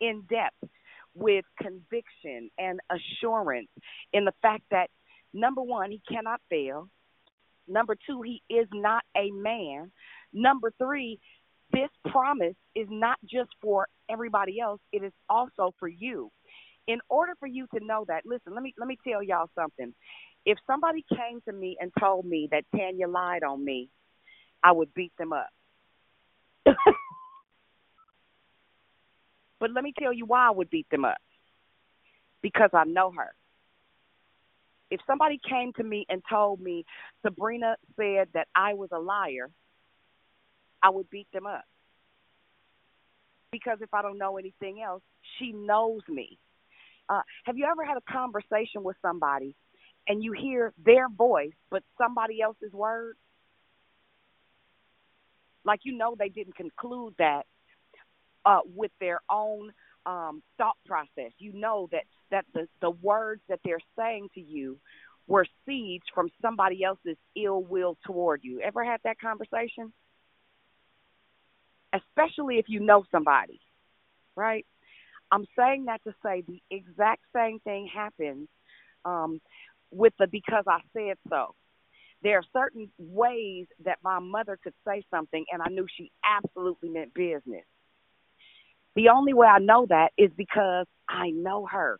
in 0.01 0.25
depth 0.29 0.73
with 1.15 1.45
conviction 1.61 2.51
and 2.59 2.81
assurance 2.91 3.69
in 4.13 4.25
the 4.25 4.35
fact 4.43 4.63
that 4.71 4.91
number 5.33 5.63
one, 5.63 5.91
he 5.91 6.01
cannot 6.09 6.41
fail. 6.49 6.89
Number 7.67 7.97
two, 8.07 8.23
he 8.23 8.43
is 8.49 8.67
not 8.73 9.03
a 9.17 9.31
man. 9.31 9.91
Number 10.33 10.73
three, 10.79 11.19
this 11.73 11.91
promise 12.11 12.57
is 12.75 12.87
not 12.91 13.19
just 13.25 13.51
for 13.61 13.87
everybody 14.11 14.61
else, 14.61 14.81
it 14.93 15.03
is 15.03 15.13
also 15.29 15.75
for 15.79 15.89
you 15.89 16.31
in 16.89 16.99
order 17.09 17.35
for 17.39 17.47
you 17.47 17.69
to 17.75 17.85
know 17.85 18.05
that, 18.09 18.25
listen, 18.25 18.55
let 18.55 18.63
me 18.63 18.75
let 18.79 18.89
me 18.89 18.99
tell 19.07 19.23
y'all 19.23 19.51
something. 19.55 19.95
If 20.45 20.59
somebody 20.67 21.05
came 21.11 21.41
to 21.47 21.53
me 21.53 21.77
and 21.79 21.93
told 22.01 22.25
me 22.25 22.49
that 22.51 22.65
Tanya 22.75 23.07
lied 23.07 23.45
on 23.45 23.63
me, 23.63 23.91
I 24.65 24.73
would 24.73 24.93
beat 24.95 25.13
them 25.19 25.33
up. 25.35 25.51
but 29.61 29.71
let 29.73 29.85
me 29.85 29.93
tell 29.99 30.13
you 30.13 30.25
why 30.25 30.49
I 30.49 30.51
would 30.51 30.71
beat 30.71 30.89
them 30.91 31.05
up. 31.05 31.19
Because 32.41 32.71
I 32.73 32.85
know 32.85 33.11
her. 33.11 33.35
If 34.91 35.01
somebody 35.07 35.39
came 35.47 35.75
to 35.75 35.85
me 35.85 36.07
and 36.09 36.23
told 36.31 36.61
me 36.61 36.87
Sabrina 37.23 37.77
said 37.97 38.29
that 38.33 38.49
I 38.55 38.73
was 38.73 38.89
a 38.93 38.99
liar, 38.99 39.51
I 40.83 40.91
would 40.91 41.11
beat 41.11 41.29
them 41.33 41.47
up. 41.47 41.65
Because 43.51 43.79
if 43.81 43.93
I 43.95 44.03
don't 44.03 44.19
know 44.19 44.37
anything 44.37 44.83
else, 44.83 45.03
she 45.39 45.53
knows 45.53 46.03
me. 46.09 46.39
Uh, 47.09 47.23
have 47.45 47.57
you 47.57 47.65
ever 47.65 47.85
had 47.85 47.97
a 47.97 48.13
conversation 48.13 48.85
with 48.85 48.97
somebody 49.01 49.57
and 50.07 50.23
you 50.23 50.33
hear 50.33 50.75
their 50.85 51.09
voice 51.09 51.55
but 51.71 51.83
somebody 51.97 52.43
else's 52.43 52.73
words? 52.73 53.19
Like 55.65 55.81
you 55.85 55.97
know 55.97 56.15
they 56.19 56.29
didn't 56.29 56.57
conclude 56.57 57.15
that 57.19 57.47
uh, 58.45 58.61
with 58.75 58.91
their 59.01 59.21
own 59.31 59.73
um, 60.07 60.43
thought 60.57 60.77
process. 60.87 61.33
You 61.39 61.53
know 61.55 61.89
that 61.93 62.05
that 62.31 62.45
the 62.55 62.69
the 62.81 62.91
words 62.91 63.43
that 63.49 63.61
they're 63.65 63.79
saying 63.97 64.29
to 64.35 64.41
you 64.41 64.79
were 65.27 65.47
seeds 65.67 66.05
from 66.15 66.31
somebody 66.41 66.83
else's 66.83 67.17
ill 67.37 67.63
will 67.63 67.97
toward 68.07 68.41
you. 68.43 68.61
Ever 68.61 68.85
had 68.85 69.01
that 69.05 69.21
conversation? 69.21 69.93
Especially 71.99 72.59
if 72.59 72.67
you 72.69 72.81
know 72.81 73.05
somebody, 73.11 73.61
right? 74.37 74.67
I'm 75.31 75.47
saying 75.59 75.87
that 75.87 76.03
to 76.05 76.15
say 76.25 76.43
the 76.47 76.61
exact 76.71 77.23
same 77.35 77.61
thing 77.61 77.89
happens 77.93 78.49
um, 79.05 79.41
with 79.91 80.13
the 80.19 80.27
because 80.27 80.65
I 80.67 80.81
said 80.93 81.17
so. 81.29 81.55
There 82.23 82.39
are 82.39 82.45
certain 82.53 82.91
ways 82.99 83.67
that 83.85 83.99
my 84.03 84.19
mother 84.19 84.59
could 84.63 84.75
say 84.87 85.05
something 85.11 85.45
and 85.53 85.63
I 85.63 85.69
knew 85.69 85.87
she 85.97 86.11
absolutely 86.25 86.89
meant 86.89 87.15
business. 87.15 87.65
The 88.97 89.11
only 89.11 89.35
way 89.35 89.47
I 89.47 89.61
know 89.61 89.87
that 89.89 90.11
is 90.17 90.31
because 90.37 90.87
I 91.09 91.31
know 91.31 91.67
her. 91.67 91.99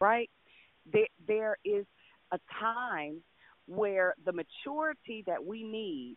Right? 0.00 0.28
there 0.90 1.06
there 1.26 1.56
is 1.64 1.84
a 2.32 2.38
time 2.60 3.22
where 3.66 4.14
the 4.24 4.32
maturity 4.32 5.22
that 5.26 5.44
we 5.44 5.62
need 5.62 6.16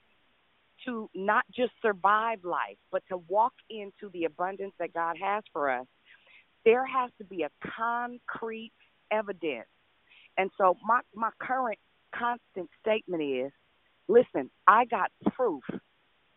to 0.85 1.09
not 1.13 1.45
just 1.55 1.71
survive 1.81 2.43
life, 2.43 2.77
but 2.91 3.03
to 3.09 3.17
walk 3.17 3.53
into 3.69 4.09
the 4.13 4.25
abundance 4.25 4.73
that 4.79 4.93
God 4.93 5.17
has 5.21 5.43
for 5.51 5.69
us, 5.69 5.85
there 6.63 6.85
has 6.85 7.11
to 7.19 7.23
be 7.23 7.43
a 7.43 7.49
concrete 7.77 8.73
evidence. 9.11 9.67
And 10.37 10.49
so 10.57 10.77
my 10.85 11.01
my 11.13 11.29
current 11.39 11.79
constant 12.13 12.69
statement 12.81 13.23
is, 13.23 13.51
listen, 14.07 14.49
I 14.67 14.85
got 14.85 15.11
proof 15.33 15.63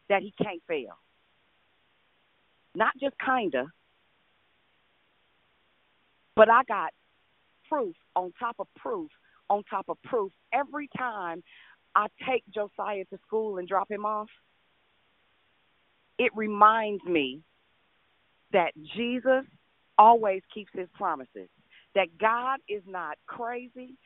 that 0.08 0.22
he 0.22 0.32
can't 0.42 0.62
fail. 0.66 0.98
Not 2.74 2.92
just 3.00 3.16
kinda, 3.18 3.66
but 6.36 6.48
I 6.48 6.62
got 6.64 6.92
proof 7.68 7.96
on 8.14 8.32
top 8.38 8.56
of 8.58 8.68
proof 8.76 9.10
on 9.50 9.62
top 9.64 9.88
of 9.88 10.00
proof 10.02 10.32
every 10.52 10.88
time 10.96 11.42
I 11.98 12.06
take 12.30 12.44
Josiah 12.54 13.04
to 13.06 13.18
school 13.26 13.58
and 13.58 13.66
drop 13.66 13.90
him 13.90 14.06
off. 14.06 14.28
It 16.16 16.30
reminds 16.36 17.02
me 17.02 17.40
that 18.52 18.70
Jesus 18.96 19.44
always 19.98 20.42
keeps 20.54 20.70
his 20.72 20.86
promises, 20.94 21.48
that 21.96 22.06
God 22.20 22.60
is 22.68 22.82
not 22.86 23.16
crazy. 23.26 23.96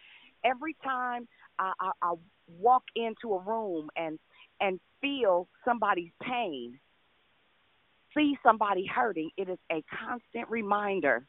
Every 0.43 0.75
time 0.83 1.29
I, 1.59 1.73
I, 1.79 1.91
I 2.01 2.15
walk 2.59 2.85
into 2.97 3.35
a 3.35 3.43
room 3.43 3.91
and 3.95 4.19
and 4.59 4.81
feel 5.03 5.47
somebody's 5.63 6.13
pain, 6.23 6.79
see 8.17 8.39
somebody 8.43 8.87
hurting, 8.87 9.29
it 9.37 9.51
is 9.51 9.59
a 9.71 9.85
constant 10.07 10.49
reminder 10.49 11.27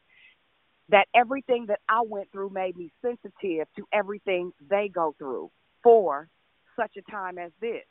that 0.88 1.08
everything 1.14 1.66
that 1.66 1.80
I 1.90 2.00
went 2.06 2.32
through 2.32 2.50
made 2.50 2.74
me 2.76 2.90
sensitive 3.02 3.66
to 3.76 3.86
everything 3.92 4.52
they 4.70 4.88
go 4.88 5.14
through 5.18 5.50
for 5.82 6.30
such 6.78 6.92
a 6.96 7.10
time 7.10 7.38
as 7.38 7.52
this, 7.60 7.84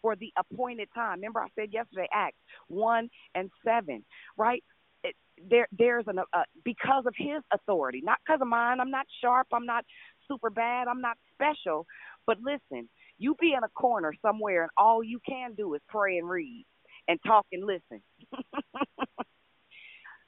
for 0.00 0.16
the 0.16 0.32
appointed 0.36 0.88
time. 0.94 1.18
Remember, 1.18 1.40
I 1.40 1.48
said 1.54 1.72
yesterday, 1.72 2.08
Acts 2.12 2.38
1 2.68 3.08
and 3.34 3.50
7, 3.64 4.04
right? 4.36 4.62
It, 5.04 5.14
there, 5.48 5.68
there's 5.76 6.04
an 6.06 6.18
uh, 6.18 6.42
because 6.64 7.04
of 7.06 7.14
his 7.16 7.42
authority, 7.52 8.00
not 8.04 8.18
because 8.24 8.40
of 8.40 8.48
mine. 8.48 8.80
I'm 8.80 8.90
not 8.90 9.06
sharp. 9.20 9.48
I'm 9.52 9.66
not 9.66 9.84
super 10.28 10.50
bad. 10.50 10.88
I'm 10.88 11.00
not 11.00 11.16
special. 11.34 11.86
But 12.26 12.38
listen, 12.40 12.88
you 13.18 13.34
be 13.40 13.54
in 13.56 13.64
a 13.64 13.68
corner 13.68 14.12
somewhere, 14.22 14.62
and 14.62 14.70
all 14.76 15.02
you 15.02 15.18
can 15.28 15.54
do 15.54 15.74
is 15.74 15.80
pray 15.88 16.18
and 16.18 16.28
read 16.28 16.64
and 17.08 17.18
talk 17.26 17.46
and 17.52 17.64
listen. 17.64 18.02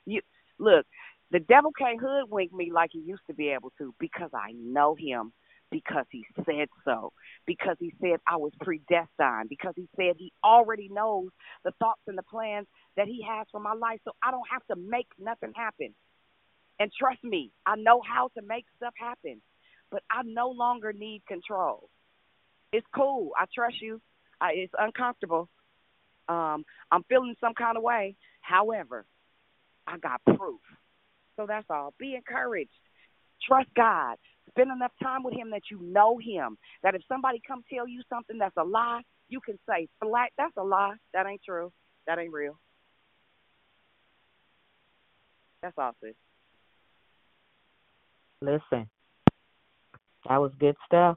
you 0.06 0.20
look, 0.59 0.86
the 1.31 1.40
devil 1.40 1.72
can't 1.76 2.01
hoodwink 2.01 2.52
me 2.52 2.70
like 2.72 2.90
he 2.93 3.01
used 3.01 3.22
to 3.28 3.35
be 3.35 3.48
able 3.48 3.72
to 3.78 3.94
because 3.98 4.31
I 4.35 4.52
know 4.55 4.94
him, 4.94 5.32
because 5.75 6.07
he 6.13 6.25
said 6.37 6.69
so, 6.85 7.13
because 7.47 7.77
he 7.81 7.93
said 8.01 8.21
I 8.29 8.37
was 8.37 8.53
predestined, 8.61 9.49
because 9.49 9.73
he 9.75 9.89
said 9.97 10.15
he 10.17 10.33
already 10.45 10.89
knows 10.89 11.31
the 11.65 11.73
thoughts 11.81 12.01
and 12.07 12.17
the 12.17 12.23
plans 12.23 12.69
that 12.97 13.09
he 13.09 13.27
has 13.29 13.49
for 13.51 13.59
my 13.59 13.73
life, 13.75 13.99
so 14.05 14.13
I 14.23 14.31
don't 14.31 14.47
have 14.53 14.65
to 14.69 14.77
make 14.77 15.09
nothing 15.19 15.51
happen. 15.57 15.93
And 16.79 16.93
trust 16.97 17.25
me, 17.25 17.51
I 17.67 17.75
know 17.75 18.01
how 18.09 18.31
to 18.39 18.47
make 18.47 18.67
stuff 18.77 18.95
happen, 18.97 19.41
but 19.91 20.05
I 20.09 20.23
no 20.25 20.51
longer 20.51 20.93
need 20.93 21.23
control. 21.27 21.89
It's 22.73 22.87
cool. 22.95 23.33
I 23.37 23.47
trust 23.53 23.83
you. 23.83 24.01
I, 24.41 24.53
it's 24.55 24.73
uncomfortable. 24.79 25.49
Um, 26.29 26.65
I'm 26.93 27.03
feeling 27.09 27.35
some 27.41 27.55
kind 27.55 27.77
of 27.77 27.83
way. 27.83 28.15
However, 28.43 29.07
I 29.89 29.99
got 29.99 30.21
proof. 30.25 30.61
So 31.35 31.47
that's 31.49 31.67
all. 31.69 31.95
Be 31.99 32.15
encouraged. 32.15 32.71
Trust 33.45 33.71
God. 33.75 34.19
Spend 34.51 34.71
enough 34.71 34.93
time 35.03 35.23
with 35.23 35.35
Him 35.35 35.51
that 35.51 35.62
you 35.71 35.81
know 35.83 36.19
Him. 36.19 36.57
That 36.83 36.95
if 36.95 37.03
somebody 37.09 37.41
come 37.47 37.62
tell 37.73 37.89
you 37.89 38.03
something 38.09 38.39
that's 38.39 38.57
a 38.57 38.65
lie, 38.65 39.03
you 39.29 39.41
can 39.41 39.59
say 39.69 39.89
flat, 40.01 40.31
"That's 40.37 40.57
a 40.57 40.62
lie. 40.62 40.95
That 41.12 41.27
ain't 41.27 41.43
true. 41.45 41.73
That 42.07 42.19
ain't 42.19 42.33
real." 42.33 42.59
That's 45.62 45.75
all, 45.79 45.93
sis. 46.03 46.15
Listen, 48.43 48.89
that 50.29 50.37
was 50.37 50.53
good 50.59 50.77
stuff. 50.87 51.16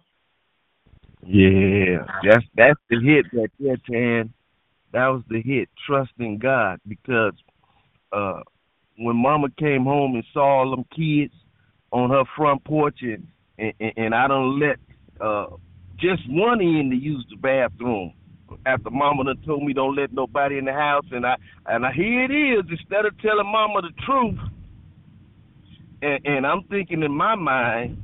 Yeah, 1.25 2.05
that's 2.23 2.45
that's 2.55 2.79
the 2.89 2.99
hit 3.01 3.25
right 3.33 3.51
there, 3.59 3.77
Tan. 3.89 4.33
That 4.93 5.07
was 5.07 5.23
the 5.29 5.41
hit. 5.41 5.69
Trusting 5.85 6.37
God 6.37 6.79
because 6.87 7.33
uh 8.13 8.41
when 8.97 9.17
Mama 9.17 9.49
came 9.59 9.83
home 9.83 10.15
and 10.15 10.23
saw 10.33 10.59
all 10.59 10.71
them 10.71 10.85
kids 10.95 11.33
on 11.91 12.09
her 12.11 12.23
front 12.37 12.63
porch 12.65 12.99
and 13.01 13.27
and, 13.59 13.93
and 13.97 14.15
I 14.15 14.27
don't 14.27 14.59
let 14.59 14.77
uh 15.21 15.47
just 15.99 16.23
one 16.29 16.61
in 16.61 16.89
to 16.91 16.95
use 16.97 17.25
the 17.29 17.37
bathroom 17.37 18.13
after 18.65 18.89
Mama 18.91 19.25
done 19.25 19.41
told 19.45 19.63
me 19.63 19.73
don't 19.73 19.95
let 19.95 20.13
nobody 20.13 20.57
in 20.57 20.65
the 20.65 20.73
house 20.73 21.05
and 21.11 21.25
I 21.25 21.35
and 21.67 21.85
I 21.85 21.93
here 21.93 22.25
it 22.25 22.31
is 22.31 22.65
instead 22.69 23.05
of 23.05 23.19
telling 23.21 23.51
Mama 23.51 23.81
the 23.83 23.91
truth 24.05 24.39
and, 26.01 26.25
and 26.25 26.47
I'm 26.47 26.63
thinking 26.63 27.03
in 27.03 27.11
my 27.13 27.35
mind 27.35 28.03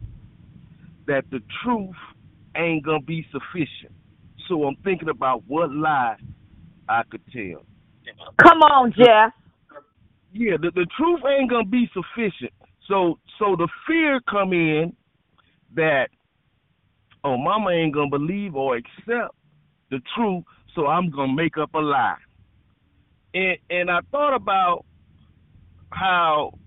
that 1.08 1.26
the 1.32 1.42
truth 1.64 1.96
ain't 2.58 2.86
gonna 2.86 3.02
be 3.02 3.26
sufficient. 3.32 3.94
So 4.50 4.66
I'm 4.66 4.76
thinking 4.84 5.10
about 5.10 5.44
what 5.48 5.72
lie 5.74 6.18
I 6.90 7.04
could 7.10 7.22
tell. 7.34 7.64
Come 8.42 8.60
on, 8.62 8.94
Jeff. 8.98 9.34
Yeah, 10.34 10.58
the, 10.62 10.72
the 10.72 10.88
truth 10.98 11.22
ain't 11.28 11.50
gonna 11.50 11.66
be 11.66 11.90
sufficient. 11.94 12.54
So 12.88 13.20
so 13.40 13.56
the 13.56 13.68
fear 13.88 14.20
come 14.30 14.54
in 14.54 14.96
that 15.76 16.10
oh 17.24 17.38
mama 17.38 17.72
ain't 17.72 17.94
gonna 17.94 18.10
believe 18.10 18.56
or 18.56 18.76
accept 18.76 19.36
the 19.90 20.00
truth, 20.16 20.44
so 20.76 20.88
I'm 20.88 21.10
gonna 21.10 21.34
make 21.34 21.58
up 21.58 21.74
a 21.74 21.80
lie. 21.80 22.18
And 23.34 23.58
and 23.70 23.92
I 23.92 24.00
thought 24.12 24.36
about 24.36 24.86
how 25.92 26.58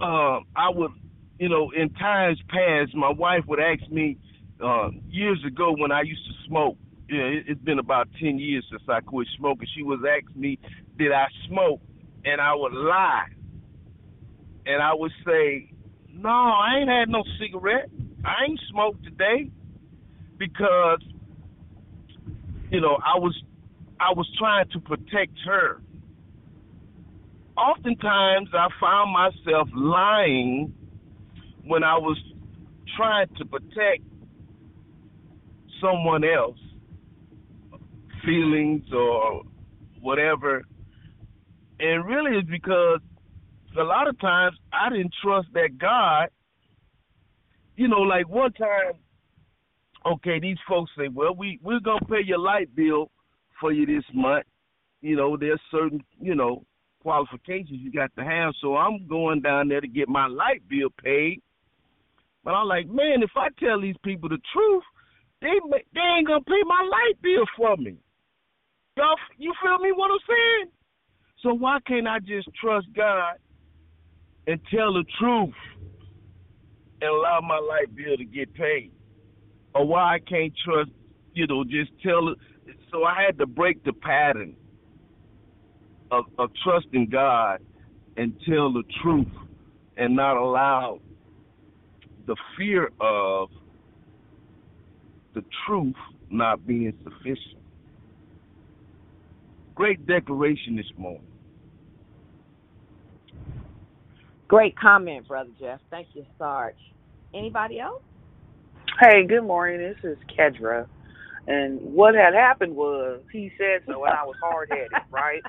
uh, 0.00 0.40
I 0.56 0.70
would 0.70 0.92
you 1.40 1.48
know, 1.48 1.72
in 1.74 1.88
times 1.94 2.38
past 2.48 2.94
my 2.94 3.10
wife 3.10 3.44
would 3.48 3.58
ask 3.58 3.90
me 3.90 4.18
uh, 4.62 4.90
years 5.08 5.42
ago 5.44 5.74
when 5.76 5.90
I 5.90 6.02
used 6.02 6.24
to 6.26 6.46
smoke. 6.46 6.76
Yeah, 7.08 7.22
it, 7.22 7.44
it's 7.48 7.60
been 7.62 7.78
about 7.78 8.08
ten 8.20 8.38
years 8.38 8.64
since 8.70 8.82
I 8.86 9.00
quit 9.00 9.26
smoking. 9.38 9.66
She 9.74 9.82
was 9.82 10.00
asking 10.06 10.40
me, 10.40 10.58
"Did 10.98 11.12
I 11.12 11.26
smoke?" 11.48 11.80
And 12.26 12.42
I 12.42 12.54
would 12.54 12.74
lie, 12.74 13.28
and 14.72 14.82
I 14.82 14.94
would 14.94 15.12
say, 15.26 15.72
"No, 16.12 16.28
I 16.28 16.78
ain't 16.78 16.88
had 16.88 17.08
no 17.08 17.24
cigarette. 17.38 17.90
I 18.24 18.44
ain't 18.48 18.60
smoked 18.70 19.04
today," 19.04 19.50
because 20.38 21.02
you 22.70 22.80
know 22.80 22.98
I 23.04 23.18
was 23.18 23.40
I 23.98 24.12
was 24.12 24.28
trying 24.38 24.68
to 24.70 24.80
protect 24.80 25.38
her. 25.44 25.80
Oftentimes, 27.56 28.48
I 28.54 28.68
found 28.80 29.12
myself 29.12 29.68
lying 29.74 30.72
when 31.64 31.84
I 31.84 31.98
was 31.98 32.18
trying 32.96 33.28
to 33.38 33.44
protect 33.44 34.02
someone 35.80 36.24
else 36.24 36.58
feelings 38.24 38.84
or 38.92 39.42
whatever 40.00 40.62
and 41.80 42.04
really 42.04 42.36
it's 42.38 42.48
because 42.48 43.00
a 43.78 43.82
lot 43.82 44.08
of 44.08 44.18
times 44.20 44.56
I 44.72 44.90
didn't 44.90 45.14
trust 45.22 45.48
that 45.54 45.78
God 45.78 46.28
you 47.76 47.88
know 47.88 48.00
like 48.00 48.28
one 48.28 48.52
time 48.52 48.94
okay 50.06 50.40
these 50.40 50.58
folks 50.68 50.90
say 50.98 51.08
well 51.08 51.34
we 51.34 51.58
we're 51.62 51.80
to 51.80 51.98
pay 52.08 52.22
your 52.24 52.38
light 52.38 52.74
bill 52.74 53.10
for 53.60 53.72
you 53.72 53.86
this 53.86 54.04
month 54.14 54.44
you 55.00 55.16
know 55.16 55.36
there's 55.36 55.60
certain 55.70 56.02
you 56.20 56.34
know 56.34 56.64
qualifications 57.02 57.80
you 57.80 57.90
got 57.90 58.10
to 58.16 58.24
have 58.24 58.52
so 58.60 58.76
I'm 58.76 59.06
going 59.06 59.40
down 59.40 59.68
there 59.68 59.80
to 59.80 59.88
get 59.88 60.08
my 60.08 60.26
light 60.26 60.62
bill 60.68 60.88
paid 61.02 61.40
but 62.44 62.52
I'm 62.52 62.66
like 62.66 62.86
man 62.86 63.22
if 63.22 63.30
I 63.36 63.48
tell 63.58 63.80
these 63.80 63.96
people 64.04 64.28
the 64.28 64.38
truth 64.52 64.84
they 65.40 65.56
they 65.94 66.00
ain't 66.18 66.26
gonna 66.26 66.44
pay 66.44 66.62
my 66.66 66.86
light 66.90 67.20
bill 67.22 67.44
for 67.56 67.76
me. 67.76 67.96
Y'all, 68.96 69.16
you 69.38 69.52
feel 69.62 69.78
me? 69.78 69.92
What 69.92 70.10
I'm 70.10 70.18
saying? 70.28 70.72
So 71.42 71.54
why 71.54 71.78
can't 71.86 72.06
I 72.06 72.18
just 72.18 72.48
trust 72.60 72.86
God 72.94 73.36
and 74.46 74.60
tell 74.72 74.92
the 74.92 75.04
truth 75.18 75.54
and 77.00 77.10
allow 77.10 77.40
my 77.40 77.58
light 77.58 77.94
bill 77.94 78.16
to 78.16 78.24
get 78.24 78.52
paid? 78.54 78.92
Or 79.74 79.86
why 79.86 80.14
I 80.14 80.18
can't 80.18 80.52
trust, 80.64 80.90
you 81.34 81.46
know, 81.46 81.64
just 81.64 81.90
tell 82.02 82.28
it? 82.28 82.38
So 82.90 83.04
I 83.04 83.22
had 83.24 83.38
to 83.38 83.46
break 83.46 83.84
the 83.84 83.92
pattern 83.92 84.56
of, 86.10 86.24
of 86.38 86.50
trusting 86.64 87.08
God 87.10 87.60
and 88.16 88.34
tell 88.48 88.72
the 88.72 88.82
truth 89.02 89.28
and 89.96 90.16
not 90.16 90.36
allow 90.36 91.00
the 92.26 92.36
fear 92.56 92.90
of 93.00 93.48
the 95.34 95.44
truth 95.66 95.94
not 96.30 96.66
being 96.66 96.92
sufficient. 97.04 97.60
Great 99.74 100.06
declaration 100.06 100.76
this 100.76 100.90
morning. 100.96 101.29
Great 104.50 104.76
comment, 104.76 105.28
Brother 105.28 105.50
Jeff. 105.60 105.78
Thank 105.92 106.08
you, 106.12 106.24
Sarge. 106.36 106.74
Anybody 107.32 107.78
else? 107.78 108.02
Hey, 109.00 109.24
good 109.24 109.44
morning. 109.44 109.78
This 109.78 110.10
is 110.10 110.18
Kedra. 110.36 110.88
And 111.46 111.78
what 111.80 112.16
had 112.16 112.34
happened 112.34 112.74
was 112.74 113.20
he 113.30 113.52
said 113.56 113.82
so 113.86 114.04
and 114.04 114.12
I 114.12 114.24
was 114.24 114.34
hard 114.42 114.68
headed, 114.72 114.90
right? 115.12 115.42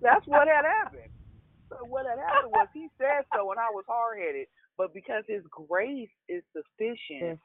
That's 0.00 0.24
what 0.24 0.48
had 0.48 0.64
happened. 0.64 1.12
So 1.70 1.76
what 1.86 2.06
had 2.06 2.16
happened 2.18 2.52
was 2.52 2.68
he 2.72 2.88
said 2.96 3.26
so 3.34 3.50
and 3.50 3.60
I 3.60 3.68
was 3.74 3.84
hard 3.86 4.18
headed. 4.18 4.46
But 4.78 4.94
because 4.94 5.24
his 5.28 5.42
grace 5.50 6.08
is 6.26 6.42
sufficient, 6.56 7.38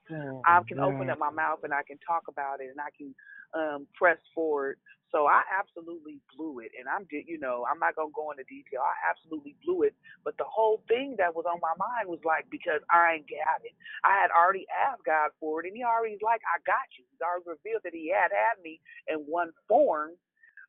I 0.45 0.61
can 0.69 0.79
open 0.79 1.09
up 1.09 1.19
my 1.19 1.31
mouth 1.31 1.59
and 1.63 1.73
I 1.73 1.83
can 1.85 1.97
talk 2.07 2.23
about 2.29 2.61
it 2.61 2.71
and 2.71 2.79
I 2.79 2.95
can 2.97 3.13
um 3.53 3.87
press 3.93 4.19
forward. 4.33 4.77
So 5.11 5.27
I 5.27 5.43
absolutely 5.51 6.19
blew 6.35 6.59
it, 6.59 6.71
and 6.79 6.87
I'm 6.89 7.07
you 7.11 7.39
know 7.39 7.65
I'm 7.69 7.79
not 7.79 7.95
gonna 7.95 8.15
go 8.15 8.31
into 8.31 8.43
detail. 8.47 8.81
I 8.83 8.95
absolutely 9.11 9.55
blew 9.65 9.83
it, 9.83 9.95
but 10.23 10.37
the 10.37 10.47
whole 10.47 10.83
thing 10.87 11.15
that 11.19 11.35
was 11.35 11.45
on 11.47 11.59
my 11.61 11.75
mind 11.79 12.09
was 12.09 12.19
like 12.25 12.47
because 12.51 12.81
I 12.91 13.19
ain't 13.19 13.29
got 13.29 13.63
it. 13.63 13.75
I 14.03 14.19
had 14.21 14.31
already 14.31 14.67
asked 14.71 15.05
God 15.05 15.31
for 15.39 15.61
it, 15.61 15.67
and 15.67 15.75
He 15.77 15.83
already 15.83 16.17
like 16.23 16.41
I 16.47 16.59
got 16.65 16.87
you. 16.99 17.05
He's 17.11 17.21
already 17.23 17.47
revealed 17.47 17.83
that 17.85 17.93
He 17.95 18.11
had 18.11 18.31
had 18.31 18.59
me 18.63 18.81
in 19.07 19.25
one 19.27 19.51
form, 19.67 20.15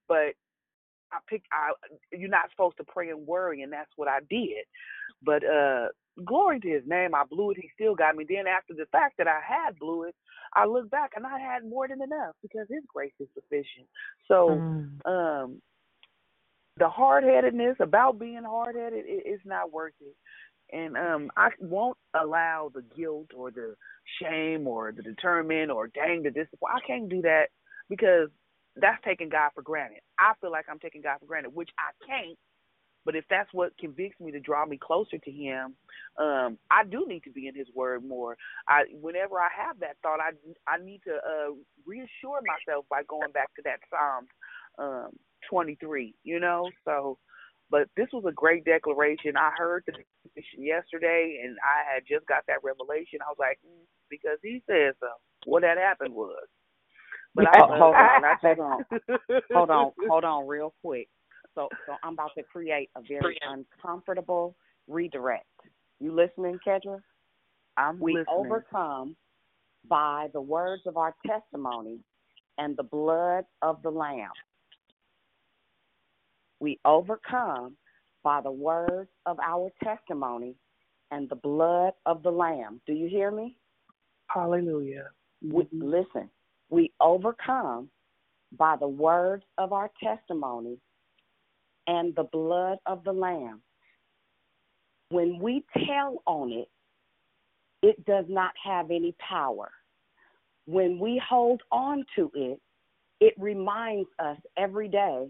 but 0.09 0.35
I 1.13 1.19
picked. 1.29 1.47
I 1.53 1.73
you're 2.13 2.29
not 2.29 2.51
supposed 2.51 2.77
to 2.79 2.85
pray 2.85 3.11
and 3.11 3.27
worry, 3.27 3.63
and 3.63 3.73
that's 3.73 3.91
what 3.97 4.09
I 4.09 4.21
did. 4.29 4.65
But 5.23 5.45
uh 5.45 5.89
glory 6.25 6.61
to 6.61 6.69
his 6.69 6.83
name, 6.87 7.15
I 7.15 7.25
blew 7.29 7.51
it. 7.53 7.59
He 7.61 7.71
still 7.75 7.95
got 7.95 8.17
me. 8.17 8.25
Then 8.29 8.47
after 8.47 8.75
the 8.75 8.87
fact 8.93 9.17
that 9.19 9.29
I 9.29 9.41
had 9.47 9.79
blew 9.79 10.05
it, 10.05 10.15
I 10.55 10.67
look 10.67 10.91
back 10.91 11.13
and 11.17 11.27
I 11.27 11.39
had 11.39 11.65
more 11.65 11.89
than 11.89 12.03
enough 12.03 12.35
because 12.43 12.67
his 12.69 12.83
grace 12.93 13.13
is 13.21 13.29
sufficient. 13.35 13.87
So 14.29 14.63
um 15.05 15.61
the 16.79 16.89
hard 16.89 17.25
headedness 17.25 17.77
about 17.81 18.19
being 18.19 18.45
hard 18.45 18.77
headed 18.77 19.05
it, 19.07 19.23
it's 19.27 19.45
not 19.45 19.73
worth 19.73 19.95
it. 20.01 20.17
And 20.75 20.97
um 20.97 21.31
I 21.37 21.51
won't 21.61 21.99
allow 22.15 22.71
the 22.75 22.85
guilt 22.97 23.31
or 23.37 23.51
the 23.51 23.75
shame 24.21 24.67
or 24.67 24.93
the 24.93 25.03
determined 25.03 25.71
or 25.71 25.89
dang 25.89 26.23
the 26.23 26.31
disappointment. 26.31 26.83
I 26.83 26.87
can't 26.87 27.09
do 27.09 27.23
that 27.23 27.47
because 27.89 28.29
that's 28.77 29.03
taking 29.05 29.29
God 29.29 29.51
for 29.55 29.63
granted. 29.63 30.01
I 30.19 30.33
feel 30.41 30.51
like 30.53 30.67
I'm 30.71 30.79
taking 30.79 31.03
God 31.03 31.19
for 31.21 31.27
granted, 31.27 31.55
which 31.55 31.71
I 31.79 31.93
can't 32.07 32.39
but 33.05 33.17
if 33.17 33.25
that's 33.31 33.49
what 33.53 33.77
convicts 33.79 34.21
me 34.21 34.31
to 34.33 34.41
draw 34.41 34.67
me 34.67 34.79
closer 34.79 35.19
to 35.19 35.31
Him, 35.31 35.75
um, 36.19 36.59
I 36.71 36.85
do 36.85 37.05
need 37.09 37.25
to 37.25 37.31
be 37.31 37.49
in 37.49 37.55
His 37.55 37.67
Word 37.75 38.05
more. 38.05 38.37
I, 38.69 38.83
whenever 39.01 39.41
I 39.41 39.49
have 39.57 39.81
that 39.81 39.97
thought, 40.03 40.21
I 40.21 40.33
I 40.69 40.83
need 40.83 41.01
to 41.07 41.15
uh, 41.15 41.53
reassure 41.87 42.41
myself 42.47 42.85
by 42.91 43.03
going 43.09 43.33
back 43.33 43.55
to 43.57 43.63
that 43.65 43.81
Psalm 43.91 44.27
um, 44.79 45.11
23. 45.51 46.15
You 46.25 46.41
know, 46.41 46.71
so. 46.85 47.19
But 47.71 47.89
this 47.97 48.09
was 48.13 48.25
a 48.29 48.33
great 48.33 48.65
declaration. 48.67 49.37
I 49.39 49.51
heard 49.57 49.85
the 49.87 49.95
yesterday, 50.59 51.41
and 51.43 51.57
I 51.65 51.95
had 51.95 52.03
just 52.07 52.27
got 52.27 52.43
that 52.49 52.63
revelation. 52.63 53.21
I 53.23 53.31
was 53.31 53.39
like, 53.39 53.61
mm, 53.67 53.87
because 54.11 54.39
He 54.43 54.63
says 54.69 54.95
so. 55.01 55.09
What 55.47 55.63
had 55.63 55.79
happened 55.79 56.15
was. 56.15 56.47
But 57.35 57.47
I, 57.49 57.61
Oh, 57.63 57.67
hold 57.67 57.95
on, 57.95 58.23
hold 58.41 58.59
on, 58.61 58.85
hold 59.53 59.71
on, 59.71 59.93
hold 60.09 60.25
on, 60.25 60.47
real 60.47 60.75
quick. 60.83 61.09
So, 61.55 61.69
so 61.87 61.95
I'm 62.03 62.15
about 62.15 62.31
to 62.37 62.43
create 62.45 62.91
a 62.97 63.01
very 63.07 63.39
uncomfortable 63.43 64.57
redirect. 64.89 65.47
You 66.01 66.15
listening, 66.15 66.59
Kedra? 66.67 67.01
I'm 67.77 67.99
we 67.99 68.13
listening. 68.13 68.27
overcome 68.29 69.17
by 69.89 70.29
the 70.33 70.41
words 70.41 70.83
of 70.87 70.97
our 70.97 71.15
testimony 71.27 72.01
and 72.59 72.77
the 72.77 72.83
blood 72.83 73.45
of 73.63 73.83
the 73.83 73.91
Lamb. 73.91 74.31
We 76.61 76.79
overcome 76.85 77.77
by 78.23 78.41
the 78.41 78.53
words 78.53 79.11
of 79.27 79.39
our 79.41 79.71
testimony 79.83 80.55
and 81.11 81.29
the 81.29 81.37
blood 81.37 81.93
of 82.07 82.23
the 82.23 82.31
Lamb. 82.31 82.81
Do 82.87 82.93
you 82.93 83.09
hear 83.09 83.31
me? 83.31 83.57
Hallelujah. 84.29 85.09
We, 85.43 85.65
mm-hmm. 85.65 85.83
listen, 85.83 86.31
we 86.73 86.91
overcome 87.01 87.91
by 88.57 88.77
the 88.81 88.89
words 88.89 89.45
of 89.59 89.75
our 89.75 89.91
testimony 90.03 90.79
and 91.87 92.15
the 92.15 92.25
blood 92.33 92.79
of 92.87 93.05
the 93.05 93.13
Lamb. 93.13 93.61
When 95.11 95.39
we 95.39 95.65
tell 95.87 96.23
on 96.27 96.51
it, 96.51 96.69
it 97.83 98.03
does 98.07 98.25
not 98.27 98.53
have 98.65 98.91
any 98.91 99.15
power. 99.29 99.71
When 100.67 100.99
we 100.99 101.21
hold 101.29 101.63
on 101.71 102.05
to 102.17 102.31
it, 102.35 102.59
it 103.21 103.35
reminds 103.37 104.09
us 104.19 104.39
every 104.57 104.89
day 104.89 105.29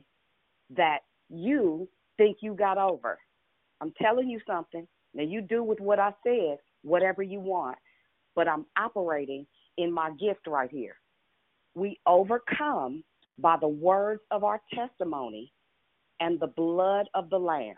that 0.77 0.98
you 1.28 1.89
think 2.19 2.39
you 2.40 2.55
got 2.55 2.78
over. 2.78 3.19
I'm 3.81 3.93
telling 4.01 4.31
you 4.31 4.39
something. 4.47 4.86
Now, 5.12 5.24
you 5.24 5.40
do 5.40 5.64
with 5.64 5.81
what 5.81 5.98
I 5.98 6.12
said 6.24 6.59
whatever 6.82 7.23
you 7.23 7.40
want, 7.40 7.78
but 8.36 8.47
I'm 8.47 8.66
operating 8.78 9.47
in 9.78 9.93
my 9.93 10.10
gift 10.20 10.47
right 10.47 10.70
here. 10.70 10.97
We 11.74 12.01
overcome 12.07 13.05
by 13.39 13.57
the 13.61 13.69
words 13.69 14.23
of 14.31 14.44
our 14.44 14.61
testimony 14.74 15.53
and 16.20 16.40
the 16.40 16.49
blood 16.49 17.09
of 17.15 17.31
the 17.31 17.39
Lamb. 17.39 17.77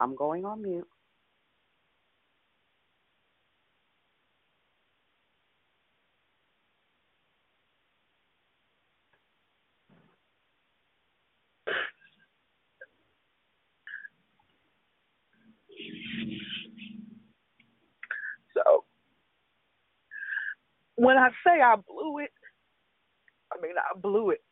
I'm 0.00 0.16
going 0.16 0.44
on 0.44 0.62
mute. 0.62 0.88
So 18.54 18.84
when 20.96 21.16
I 21.18 21.30
say 21.46 21.60
I 21.62 21.76
blew 21.76 22.18
it, 22.20 22.30
mean 23.62 23.74
I 23.78 23.98
blew 23.98 24.30
it. 24.30 24.42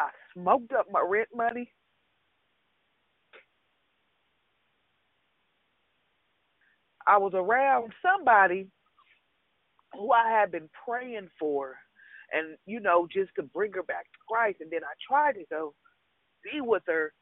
I 0.00 0.10
smoked 0.34 0.72
up 0.72 0.86
my 0.92 1.04
rent 1.06 1.28
money. 1.34 1.72
I 7.06 7.18
was 7.18 7.32
around 7.34 7.92
somebody 8.02 8.68
who 9.94 10.12
I 10.12 10.30
had 10.30 10.52
been 10.52 10.68
praying 10.86 11.30
for 11.38 11.76
and, 12.32 12.56
you 12.66 12.80
know, 12.80 13.08
just 13.12 13.30
to 13.36 13.42
bring 13.42 13.72
her 13.74 13.82
back 13.82 14.04
to 14.04 14.18
Christ 14.30 14.58
and 14.60 14.70
then 14.70 14.82
I 14.84 14.94
tried 15.08 15.34
to 15.34 15.44
go 15.50 15.74
be 16.44 16.60
with 16.60 16.82
her, 16.88 17.12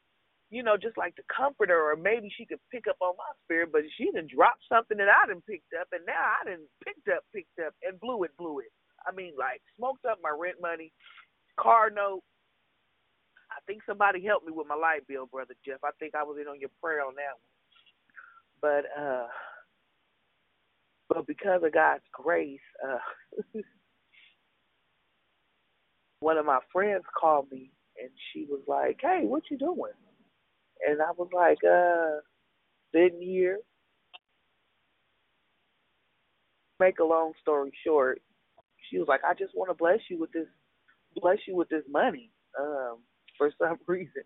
you 0.51 0.63
know, 0.63 0.77
just 0.77 0.97
like 0.97 1.15
to 1.17 1.23
comfort 1.35 1.69
her 1.69 1.91
or 1.93 1.95
maybe 1.95 2.31
she 2.37 2.45
could 2.45 2.59
pick 2.71 2.87
up 2.89 2.97
on 3.01 3.15
my 3.17 3.31
spirit, 3.45 3.71
but 3.71 3.83
she 3.97 4.05
didn't 4.05 4.31
drop 4.35 4.55
something 4.69 4.97
that 4.97 5.09
I 5.09 5.27
didn't 5.27 5.47
picked 5.47 5.73
up 5.79 5.87
and 5.93 6.05
now 6.07 6.13
I 6.41 6.45
didn't 6.49 6.69
picked 6.85 7.09
up, 7.09 7.23
picked 7.33 7.59
up 7.65 7.73
and 7.83 7.99
blew 7.99 8.23
it, 8.23 8.31
blew 8.37 8.59
it. 8.59 8.71
I 9.07 9.13
mean 9.15 9.33
like 9.37 9.61
smoked 9.77 10.05
up 10.05 10.19
my 10.21 10.29
rent 10.37 10.57
money, 10.61 10.91
car 11.59 11.89
note. 11.89 12.21
I 13.51 13.59
think 13.65 13.81
somebody 13.85 14.23
helped 14.23 14.45
me 14.45 14.53
with 14.53 14.67
my 14.67 14.75
light 14.75 15.07
bill, 15.07 15.25
brother 15.25 15.55
Jeff. 15.65 15.79
I 15.83 15.91
think 15.99 16.15
I 16.15 16.23
was 16.23 16.37
in 16.39 16.47
on 16.47 16.59
your 16.59 16.69
prayer 16.81 17.01
on 17.01 17.15
that 17.15 17.35
one. 17.35 17.51
But 18.61 19.01
uh 19.01 19.27
but 21.07 21.27
because 21.27 21.61
of 21.63 21.73
God's 21.73 22.03
grace, 22.11 22.59
uh 22.87 23.59
one 26.19 26.37
of 26.37 26.45
my 26.45 26.59
friends 26.71 27.03
called 27.19 27.51
me 27.51 27.71
and 28.01 28.09
she 28.31 28.45
was 28.49 28.61
like, 28.67 28.99
Hey, 29.01 29.21
what 29.25 29.43
you 29.49 29.57
doing? 29.57 29.93
And 30.87 31.01
I 31.01 31.11
was 31.17 31.29
like, 31.33 31.57
uh, 31.69 32.21
sitting 32.93 33.21
here. 33.21 33.59
Make 36.79 36.99
a 36.99 37.03
long 37.03 37.33
story 37.41 37.71
short, 37.85 38.21
she 38.89 38.99
was 38.99 39.07
like, 39.07 39.21
I 39.25 39.33
just 39.33 39.55
want 39.55 39.69
to 39.71 39.75
bless 39.75 39.99
you 40.09 40.19
with 40.19 40.31
this 40.31 40.47
bless 41.15 41.39
you 41.47 41.55
with 41.55 41.69
this 41.69 41.83
money, 41.89 42.31
um, 42.59 42.99
for 43.37 43.51
some 43.59 43.77
reason. 43.87 44.23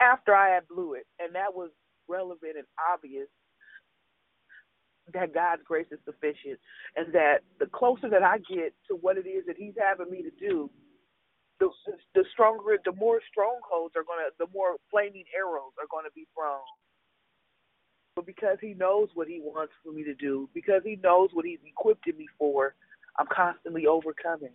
After 0.00 0.34
I 0.34 0.50
had 0.54 0.68
blew 0.68 0.94
it, 0.94 1.06
and 1.20 1.34
that 1.34 1.54
was 1.54 1.70
relevant 2.08 2.56
and 2.56 2.66
obvious 2.92 3.28
that 5.14 5.34
God's 5.34 5.62
grace 5.64 5.86
is 5.92 6.00
sufficient, 6.04 6.60
and 6.96 7.12
that 7.14 7.40
the 7.60 7.66
closer 7.66 8.10
that 8.10 8.22
I 8.22 8.38
get 8.38 8.74
to 8.88 8.96
what 9.00 9.18
it 9.18 9.26
is 9.28 9.44
that 9.46 9.56
He's 9.58 9.74
having 9.78 10.10
me 10.10 10.22
to 10.22 10.32
do, 10.40 10.70
the 11.60 11.70
the 12.14 12.24
stronger, 12.32 12.78
the 12.84 12.92
more 12.92 13.20
strongholds 13.30 13.94
are 13.96 14.04
gonna, 14.04 14.30
the 14.38 14.48
more 14.54 14.76
flaming 14.90 15.24
arrows 15.36 15.72
are 15.78 15.88
gonna 15.90 16.12
be 16.14 16.26
thrown. 16.34 16.64
But 18.16 18.26
because 18.26 18.56
He 18.60 18.74
knows 18.74 19.10
what 19.14 19.28
He 19.28 19.40
wants 19.40 19.74
for 19.84 19.92
me 19.92 20.02
to 20.04 20.14
do, 20.14 20.48
because 20.54 20.82
He 20.84 20.98
knows 21.04 21.30
what 21.32 21.44
He's 21.44 21.58
equipped 21.64 22.06
me 22.06 22.26
for, 22.38 22.74
I'm 23.18 23.26
constantly 23.30 23.86
overcoming. 23.86 24.54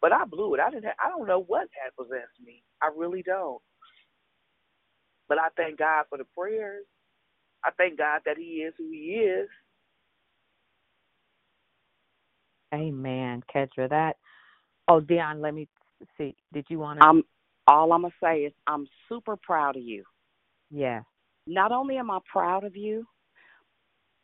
But 0.00 0.12
I 0.12 0.24
blew 0.24 0.54
it. 0.54 0.60
I 0.60 0.70
didn't. 0.70 0.84
Have, 0.84 0.94
I 1.04 1.08
don't 1.08 1.26
know 1.26 1.42
what 1.42 1.68
had 1.82 1.94
possessed 1.96 2.38
me. 2.44 2.62
I 2.82 2.90
really 2.96 3.22
don't. 3.22 3.60
But 5.28 5.38
I 5.38 5.48
thank 5.56 5.78
God 5.78 6.04
for 6.08 6.18
the 6.18 6.24
prayers. 6.36 6.84
I 7.64 7.70
thank 7.76 7.98
God 7.98 8.20
that 8.24 8.36
He 8.38 8.62
is 8.62 8.74
who 8.78 8.90
He 8.90 9.16
is. 9.22 9.48
Amen, 12.72 13.42
Kedra. 13.54 13.88
That. 13.88 14.16
Oh, 14.88 15.00
Dion, 15.00 15.40
let 15.40 15.54
me 15.54 15.68
see. 16.16 16.34
Did 16.52 16.66
you 16.68 16.78
want 16.78 17.00
to? 17.00 17.06
I'm 17.06 17.22
all 17.66 17.92
I'm 17.92 18.02
gonna 18.02 18.14
say 18.22 18.40
is 18.40 18.52
I'm 18.66 18.86
super 19.08 19.36
proud 19.36 19.76
of 19.76 19.82
you. 19.82 20.04
Yeah. 20.70 21.02
Not 21.46 21.72
only 21.72 21.96
am 21.96 22.10
I 22.10 22.18
proud 22.30 22.64
of 22.64 22.76
you, 22.76 23.06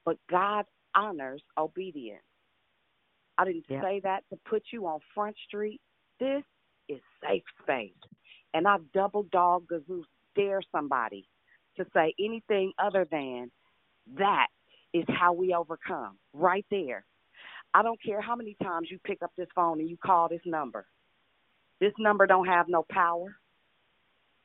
but 0.05 0.19
God 0.31 0.67
honors 0.95 1.43
obedience. 1.59 2.23
I 3.39 3.45
didn't 3.45 3.69
Yeah. 3.69 3.83
say 3.83 4.01
that 4.01 4.29
to 4.31 4.37
put 4.37 4.73
you 4.73 4.87
on 4.87 5.01
Front 5.15 5.37
Street. 5.39 5.81
This 6.19 6.45
is 6.89 7.03
safe 7.21 7.45
space. 7.63 7.97
And 8.55 8.67
I 8.67 8.79
double 8.93 9.25
dog 9.25 9.67
gazoo 9.67 10.05
dare 10.35 10.63
somebody 10.63 11.29
to 11.77 11.85
say 11.93 12.15
anything 12.19 12.73
other 12.79 13.05
than 13.05 13.51
that 14.07 14.49
is 14.93 15.05
how 15.09 15.33
we 15.33 15.53
overcome. 15.53 16.19
Right 16.33 16.65
there. 16.71 17.05
I 17.75 17.83
don't 17.83 18.01
care 18.03 18.23
how 18.23 18.37
many 18.37 18.55
times 18.63 18.91
you 18.91 18.99
pick 19.01 19.23
up 19.23 19.33
this 19.37 19.49
phone 19.55 19.81
and 19.81 19.91
you 19.91 19.99
call 19.99 20.29
this 20.29 20.45
number. 20.47 20.87
This 21.81 21.93
number 21.99 22.27
don't 22.27 22.47
have 22.47 22.69
no 22.69 22.85
power. 22.89 23.37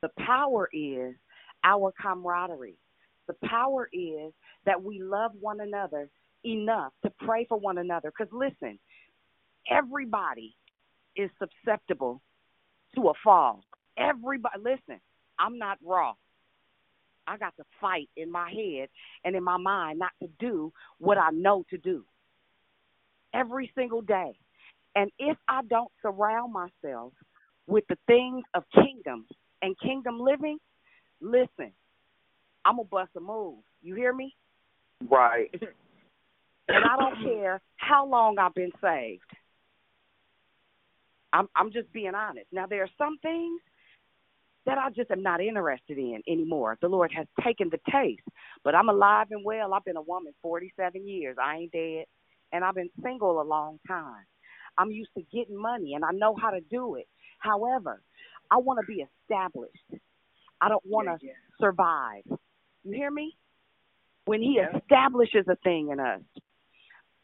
The 0.02 0.10
power 0.18 0.68
is 0.72 1.14
our 1.64 1.92
camaraderie. 2.00 2.76
The 3.28 3.34
power 3.46 3.88
is 3.92 4.32
that 4.66 4.82
we 4.82 5.02
love 5.02 5.32
one 5.40 5.60
another 5.60 6.08
enough 6.44 6.92
to 7.04 7.12
pray 7.20 7.46
for 7.48 7.58
one 7.58 7.78
another. 7.78 8.12
Because 8.16 8.32
listen, 8.32 8.78
everybody 9.70 10.56
is 11.16 11.30
susceptible 11.38 12.20
to 12.94 13.08
a 13.08 13.12
fall. 13.22 13.64
Everybody, 13.96 14.56
listen, 14.58 15.00
I'm 15.38 15.58
not 15.58 15.78
raw. 15.84 16.14
I 17.26 17.36
got 17.36 17.56
to 17.56 17.64
fight 17.80 18.08
in 18.16 18.30
my 18.30 18.50
head 18.50 18.88
and 19.24 19.36
in 19.36 19.44
my 19.44 19.56
mind 19.56 19.98
not 19.98 20.10
to 20.20 20.28
do 20.40 20.72
what 20.98 21.18
I 21.18 21.30
know 21.30 21.64
to 21.70 21.78
do 21.78 22.04
every 23.32 23.70
single 23.76 24.02
day. 24.02 24.32
And 24.94 25.10
if 25.18 25.36
I 25.48 25.62
don't 25.68 25.90
surround 26.02 26.52
myself 26.52 27.12
with 27.66 27.84
the 27.88 27.96
things 28.06 28.44
of 28.54 28.64
kingdom 28.74 29.26
and 29.62 29.78
kingdom 29.78 30.20
living, 30.20 30.58
listen, 31.22 31.72
I'm 32.64 32.76
going 32.76 32.86
to 32.86 32.90
bust 32.90 33.10
a 33.16 33.20
move. 33.20 33.58
You 33.80 33.94
hear 33.94 34.12
me? 34.12 34.34
Right. 35.08 35.50
and 36.68 36.84
I 36.84 36.96
don't 36.98 37.22
care 37.24 37.60
how 37.76 38.06
long 38.06 38.38
I've 38.38 38.54
been 38.54 38.72
saved. 38.82 39.22
I'm 41.32 41.48
I'm 41.56 41.72
just 41.72 41.90
being 41.92 42.14
honest. 42.14 42.46
Now 42.52 42.66
there 42.66 42.82
are 42.82 42.90
some 42.98 43.16
things 43.22 43.60
that 44.66 44.78
I 44.78 44.90
just 44.90 45.10
am 45.10 45.22
not 45.22 45.40
interested 45.40 45.98
in 45.98 46.20
anymore. 46.28 46.76
The 46.80 46.88
Lord 46.88 47.10
has 47.16 47.26
taken 47.42 47.70
the 47.70 47.80
taste, 47.90 48.22
but 48.62 48.74
I'm 48.74 48.88
alive 48.88 49.28
and 49.30 49.44
well. 49.44 49.74
I've 49.74 49.84
been 49.84 49.96
a 49.96 50.02
woman 50.02 50.34
47 50.42 51.08
years. 51.08 51.36
I 51.42 51.56
ain't 51.56 51.72
dead, 51.72 52.04
and 52.52 52.62
I've 52.62 52.74
been 52.74 52.90
single 53.02 53.40
a 53.40 53.42
long 53.42 53.80
time. 53.88 54.24
I'm 54.78 54.90
used 54.90 55.10
to 55.16 55.22
getting 55.32 55.60
money, 55.60 55.94
and 55.94 56.04
I 56.04 56.12
know 56.12 56.36
how 56.40 56.50
to 56.50 56.60
do 56.60 56.96
it. 56.96 57.08
However, 57.38 58.02
I 58.50 58.58
want 58.58 58.78
to 58.80 58.86
be 58.86 59.04
established. 59.24 60.02
I 60.62 60.68
don't 60.68 60.84
want 60.86 61.08
to 61.08 61.26
survive. 61.60 62.22
You 62.84 62.94
hear 62.94 63.10
me? 63.10 63.36
When 64.24 64.40
He 64.40 64.60
establishes 64.60 65.46
a 65.48 65.56
thing 65.56 65.90
in 65.90 65.98
us, 65.98 66.20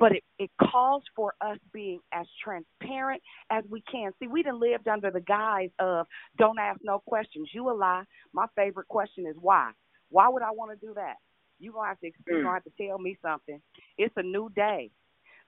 but 0.01 0.13
it, 0.13 0.25
it 0.39 0.51
calls 0.61 1.03
for 1.15 1.35
us 1.41 1.59
being 1.73 2.01
as 2.13 2.27
transparent 2.43 3.23
as 3.51 3.65
we 3.71 3.83
can. 3.91 4.13
See, 4.19 4.29
we 4.29 4.43
done 4.43 4.61
lived 4.61 4.89
under 4.89 5.11
the 5.11 5.21
guise 5.21 5.71
of 5.79 6.07
don't 6.39 6.59
ask 6.59 6.81
no 6.83 7.01
questions. 7.07 7.51
You 7.53 7.71
a 7.71 7.73
lie. 7.73 8.05
My 8.33 8.47
favorite 8.57 8.89
question 8.89 9.27
is 9.27 9.37
why. 9.41 9.71
Why 10.11 10.29
would 10.29 10.43
I 10.43 10.51
want 10.51 10.79
to 10.79 10.87
do 10.87 10.95
that? 10.95 11.15
You 11.61 11.73
gonna 11.73 11.89
have 11.89 12.01
to 12.01 12.07
you 12.07 12.13
mm. 12.33 12.43
gonna 12.43 12.55
have 12.55 12.65
to 12.65 12.73
tell 12.81 12.99
me 12.99 13.17
something. 13.23 13.61
It's 13.97 14.15
a 14.17 14.23
new 14.23 14.49
day. 14.55 14.91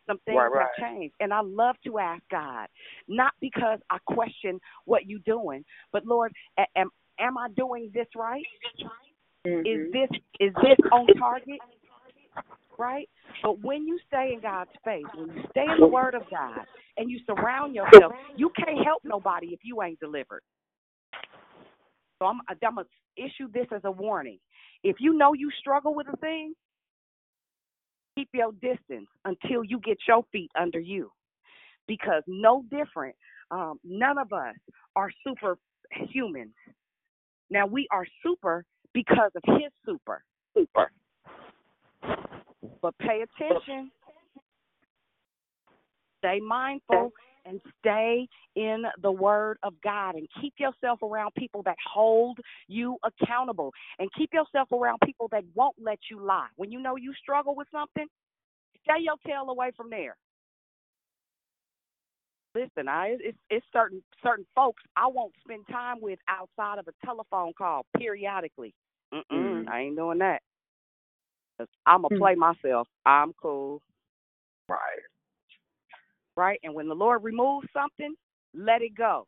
Some 0.06 0.18
things 0.24 0.36
Right, 0.36 0.50
right. 0.50 0.66
have 0.76 0.88
changed, 0.88 1.14
and 1.20 1.32
I 1.32 1.40
love 1.40 1.76
to 1.84 1.98
ask 1.98 2.22
God, 2.30 2.66
not 3.06 3.32
because 3.40 3.78
I 3.90 3.98
question 4.06 4.58
what 4.84 5.06
you're 5.06 5.20
doing, 5.24 5.64
but 5.92 6.04
Lord, 6.04 6.32
am 6.74 6.90
am 7.20 7.38
I 7.38 7.48
doing 7.56 7.90
this 7.94 8.06
right? 8.16 8.44
Is 9.44 9.92
this 9.92 10.08
is 10.38 10.52
this 10.62 10.76
on 10.92 11.06
target? 11.18 11.60
Right? 12.78 13.08
But 13.42 13.62
when 13.62 13.86
you 13.86 13.98
stay 14.06 14.32
in 14.34 14.40
God's 14.40 14.70
face, 14.84 15.04
when 15.14 15.28
you 15.28 15.42
stay 15.50 15.64
in 15.64 15.80
the 15.80 15.86
Word 15.86 16.14
of 16.14 16.22
God, 16.30 16.64
and 16.96 17.10
you 17.10 17.18
surround 17.26 17.74
yourself, 17.74 18.12
you 18.36 18.50
can't 18.56 18.84
help 18.84 19.02
nobody 19.04 19.48
if 19.48 19.60
you 19.62 19.82
ain't 19.82 19.98
delivered. 20.00 20.42
So 22.18 22.26
I'm 22.26 22.40
I'm 22.48 22.56
gonna 22.60 22.86
issue 23.16 23.50
this 23.52 23.66
as 23.74 23.82
a 23.84 23.90
warning. 23.90 24.38
If 24.82 24.96
you 25.00 25.14
know 25.14 25.32
you 25.32 25.50
struggle 25.58 25.94
with 25.94 26.06
a 26.12 26.16
thing, 26.18 26.54
keep 28.16 28.28
your 28.34 28.52
distance 28.52 29.08
until 29.24 29.64
you 29.64 29.80
get 29.80 29.98
your 30.06 30.22
feet 30.32 30.50
under 30.58 30.80
you, 30.80 31.10
because 31.86 32.22
no 32.26 32.64
different. 32.70 33.16
Um, 33.50 33.80
none 33.82 34.18
of 34.18 34.32
us 34.32 34.54
are 34.96 35.10
superhumans. 35.26 36.52
Now 37.50 37.66
we 37.66 37.86
are 37.90 38.06
super 38.22 38.64
because 38.92 39.30
of 39.34 39.42
His 39.44 39.72
super. 39.84 40.22
Super. 40.56 40.90
But 42.82 42.94
pay 42.98 43.22
attention. 43.22 43.90
Stay 46.18 46.40
mindful 46.40 47.12
and 47.46 47.60
stay 47.80 48.28
in 48.54 48.84
the 49.02 49.10
word 49.10 49.58
of 49.62 49.74
God 49.82 50.14
and 50.14 50.28
keep 50.40 50.52
yourself 50.58 51.02
around 51.02 51.32
people 51.36 51.62
that 51.64 51.76
hold 51.92 52.38
you 52.68 52.98
accountable 53.04 53.72
and 53.98 54.10
keep 54.16 54.30
yourself 54.32 54.70
around 54.72 54.98
people 55.04 55.28
that 55.32 55.44
won't 55.54 55.76
let 55.82 55.98
you 56.10 56.20
lie. 56.20 56.48
When 56.56 56.70
you 56.70 56.80
know 56.80 56.96
you 56.96 57.14
struggle 57.14 57.54
with 57.54 57.68
something, 57.72 58.06
stay 58.82 59.02
your 59.02 59.16
tail 59.26 59.48
away 59.48 59.72
from 59.76 59.88
there. 59.88 60.16
Listen, 62.54 62.88
I 62.88 63.16
it's 63.20 63.38
it's 63.48 63.66
certain 63.72 64.02
certain 64.22 64.46
folks 64.54 64.82
I 64.96 65.06
won't 65.06 65.32
spend 65.44 65.66
time 65.70 66.00
with 66.00 66.18
outside 66.28 66.78
of 66.78 66.88
a 66.88 67.06
telephone 67.06 67.52
call 67.56 67.86
periodically. 67.96 68.74
Mm-mm, 69.14 69.22
mm-hmm. 69.32 69.68
I 69.68 69.80
ain't 69.80 69.96
doing 69.96 70.18
that. 70.18 70.42
I'm 71.86 72.02
gonna 72.02 72.14
hmm. 72.14 72.20
play 72.20 72.34
myself. 72.34 72.88
I'm 73.06 73.32
cool. 73.40 73.82
Right. 74.68 74.78
right? 76.36 76.60
And 76.62 76.74
when 76.74 76.88
the 76.88 76.94
Lord 76.94 77.24
removes 77.24 77.66
something, 77.72 78.14
let 78.54 78.82
it 78.82 78.96
go. 78.96 79.26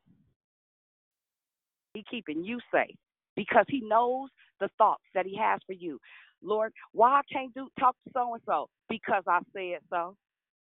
He 1.95 2.05
keeping 2.09 2.45
you 2.45 2.61
safe 2.73 2.97
because 3.35 3.67
He 3.69 3.81
knows 3.81 4.31
the 4.61 4.69
thoughts 4.79 5.03
that 5.15 5.27
He 5.27 5.37
has 5.37 5.61
for 5.67 5.73
you. 5.73 5.99
Lord, 6.43 6.73
why 6.93 7.21
I 7.21 7.23
can't 7.33 7.53
do 7.55 7.69
talk 7.79 7.97
to 8.05 8.11
so 8.13 8.35
and 8.35 8.43
so? 8.47 8.69
Because 8.89 9.25
I 9.29 9.41
said 9.53 9.81
so. 9.91 10.17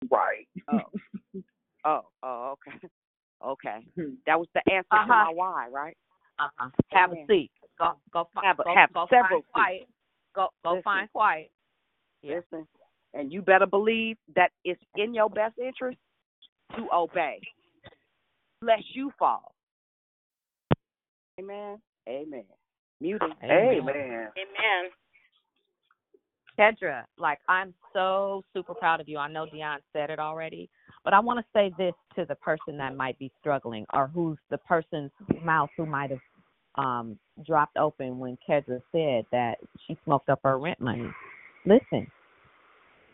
Right. 0.09 0.47
Oh, 0.71 0.91
oh, 1.87 2.01
oh, 2.23 2.55
okay, 2.55 2.77
okay. 3.45 3.79
That 4.25 4.37
was 4.39 4.47
the 4.53 4.61
answer 4.71 4.87
to 4.91 4.97
Uh-huh. 4.97 5.07
my 5.07 5.31
why, 5.33 5.67
right? 5.71 5.97
Uh-huh. 6.39 6.69
Have 6.91 7.13
a 7.13 7.25
seat. 7.27 7.51
Go 7.79 7.93
go 8.11 8.27
fi- 8.33 8.45
Have 8.45 8.59
a- 8.59 8.63
go, 8.63 8.75
have 8.75 8.93
go 8.93 9.07
several 9.09 9.41
find 9.41 9.53
quiet. 9.53 9.87
Go 10.35 10.49
go 10.63 10.69
Listen. 10.71 10.83
find 10.83 11.11
quiet. 11.11 11.51
Listen, 12.23 12.67
and 13.13 13.31
you 13.31 13.41
better 13.41 13.65
believe 13.65 14.17
that 14.35 14.51
it's 14.63 14.81
in 14.95 15.13
your 15.13 15.29
best 15.29 15.57
interest 15.57 15.97
to 16.75 16.87
obey, 16.93 17.39
lest 18.61 18.83
you 18.93 19.11
fall. 19.17 19.53
Amen. 21.39 21.77
Amen. 22.09 22.43
Muting. 22.99 23.29
Amen. 23.43 23.79
Amen. 23.83 24.89
Kedra, 26.59 27.03
like 27.19 27.39
I'm 27.47 27.73
so 27.93 28.43
super 28.53 28.73
proud 28.73 28.99
of 28.99 29.07
you. 29.07 29.19
I 29.19 29.27
know 29.29 29.45
Dion 29.45 29.79
said 29.93 30.09
it 30.09 30.17
already, 30.19 30.69
but 31.07 31.13
I 31.13 31.21
want 31.21 31.39
to 31.39 31.45
say 31.53 31.71
this 31.77 31.93
to 32.17 32.25
the 32.25 32.35
person 32.35 32.75
that 32.79 32.97
might 32.97 33.17
be 33.17 33.31
struggling 33.39 33.85
or 33.93 34.11
who's 34.13 34.37
the 34.49 34.57
person's 34.57 35.09
mouth 35.41 35.69
who 35.77 35.85
might 35.85 36.09
have 36.09 36.19
um 36.75 37.17
dropped 37.45 37.77
open 37.77 38.19
when 38.19 38.37
Kedra 38.45 38.81
said 38.91 39.25
that 39.31 39.55
she 39.87 39.97
smoked 40.03 40.27
up 40.27 40.41
her 40.43 40.59
rent 40.59 40.81
money. 40.81 41.07
Listen, 41.65 42.11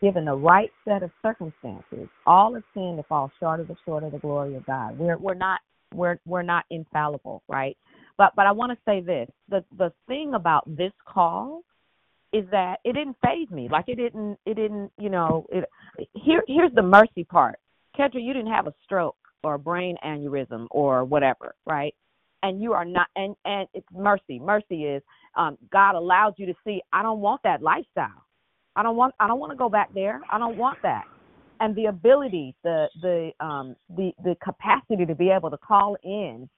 given 0.02 0.24
the 0.24 0.34
right 0.34 0.70
set 0.84 1.04
of 1.04 1.12
circumstances, 1.22 2.08
all 2.26 2.54
have 2.54 2.64
sinned 2.74 2.96
to 2.96 3.04
fall 3.04 3.30
short 3.38 3.60
of 3.60 3.68
the 3.68 3.76
short 3.84 4.02
of 4.02 4.10
the 4.10 4.18
glory 4.18 4.56
of 4.56 4.66
God. 4.66 4.98
We're 4.98 5.16
we're 5.16 5.34
not 5.34 5.60
we're 5.94 6.18
we're 6.26 6.42
not 6.42 6.64
infallible, 6.70 7.44
right? 7.48 7.76
But 8.18 8.32
but 8.34 8.46
I 8.46 8.50
want 8.50 8.72
to 8.72 8.78
say 8.84 9.02
this: 9.02 9.28
the 9.48 9.64
the 9.78 9.92
thing 10.08 10.32
about 10.34 10.64
this 10.66 10.92
call 11.06 11.62
is 12.32 12.44
that 12.50 12.78
it 12.84 12.94
didn't 12.94 13.16
phase 13.24 13.48
me. 13.50 13.68
Like 13.70 13.84
it 13.86 13.94
didn't 13.94 14.36
it 14.46 14.54
didn't 14.54 14.90
you 14.98 15.10
know 15.10 15.46
it. 15.48 15.64
Here 16.12 16.42
here's 16.48 16.74
the 16.74 16.82
mercy 16.82 17.22
part. 17.22 17.60
Kendra, 17.98 18.22
you 18.22 18.32
didn't 18.32 18.52
have 18.52 18.66
a 18.66 18.74
stroke 18.84 19.16
or 19.42 19.54
a 19.54 19.58
brain 19.58 19.96
aneurysm 20.04 20.66
or 20.70 21.04
whatever, 21.04 21.54
right? 21.66 21.94
And 22.42 22.62
you 22.62 22.72
are 22.72 22.84
not 22.84 23.06
and 23.16 23.34
and 23.44 23.68
it's 23.74 23.86
mercy. 23.92 24.38
Mercy 24.38 24.84
is 24.84 25.02
um 25.36 25.56
God 25.72 25.94
allowed 25.94 26.34
you 26.36 26.46
to 26.46 26.54
see. 26.64 26.82
I 26.92 27.02
don't 27.02 27.20
want 27.20 27.42
that 27.44 27.62
lifestyle. 27.62 28.24
I 28.76 28.82
don't 28.82 28.96
want 28.96 29.14
I 29.20 29.26
don't 29.26 29.40
want 29.40 29.52
to 29.52 29.56
go 29.56 29.68
back 29.68 29.90
there. 29.94 30.20
I 30.30 30.38
don't 30.38 30.56
want 30.56 30.78
that. 30.82 31.04
And 31.60 31.74
the 31.76 31.86
ability, 31.86 32.54
the 32.64 32.88
the 33.00 33.30
um 33.40 33.76
the 33.96 34.12
the 34.24 34.36
capacity 34.42 35.06
to 35.06 35.14
be 35.14 35.30
able 35.30 35.50
to 35.50 35.58
call 35.58 35.96
in 36.02 36.48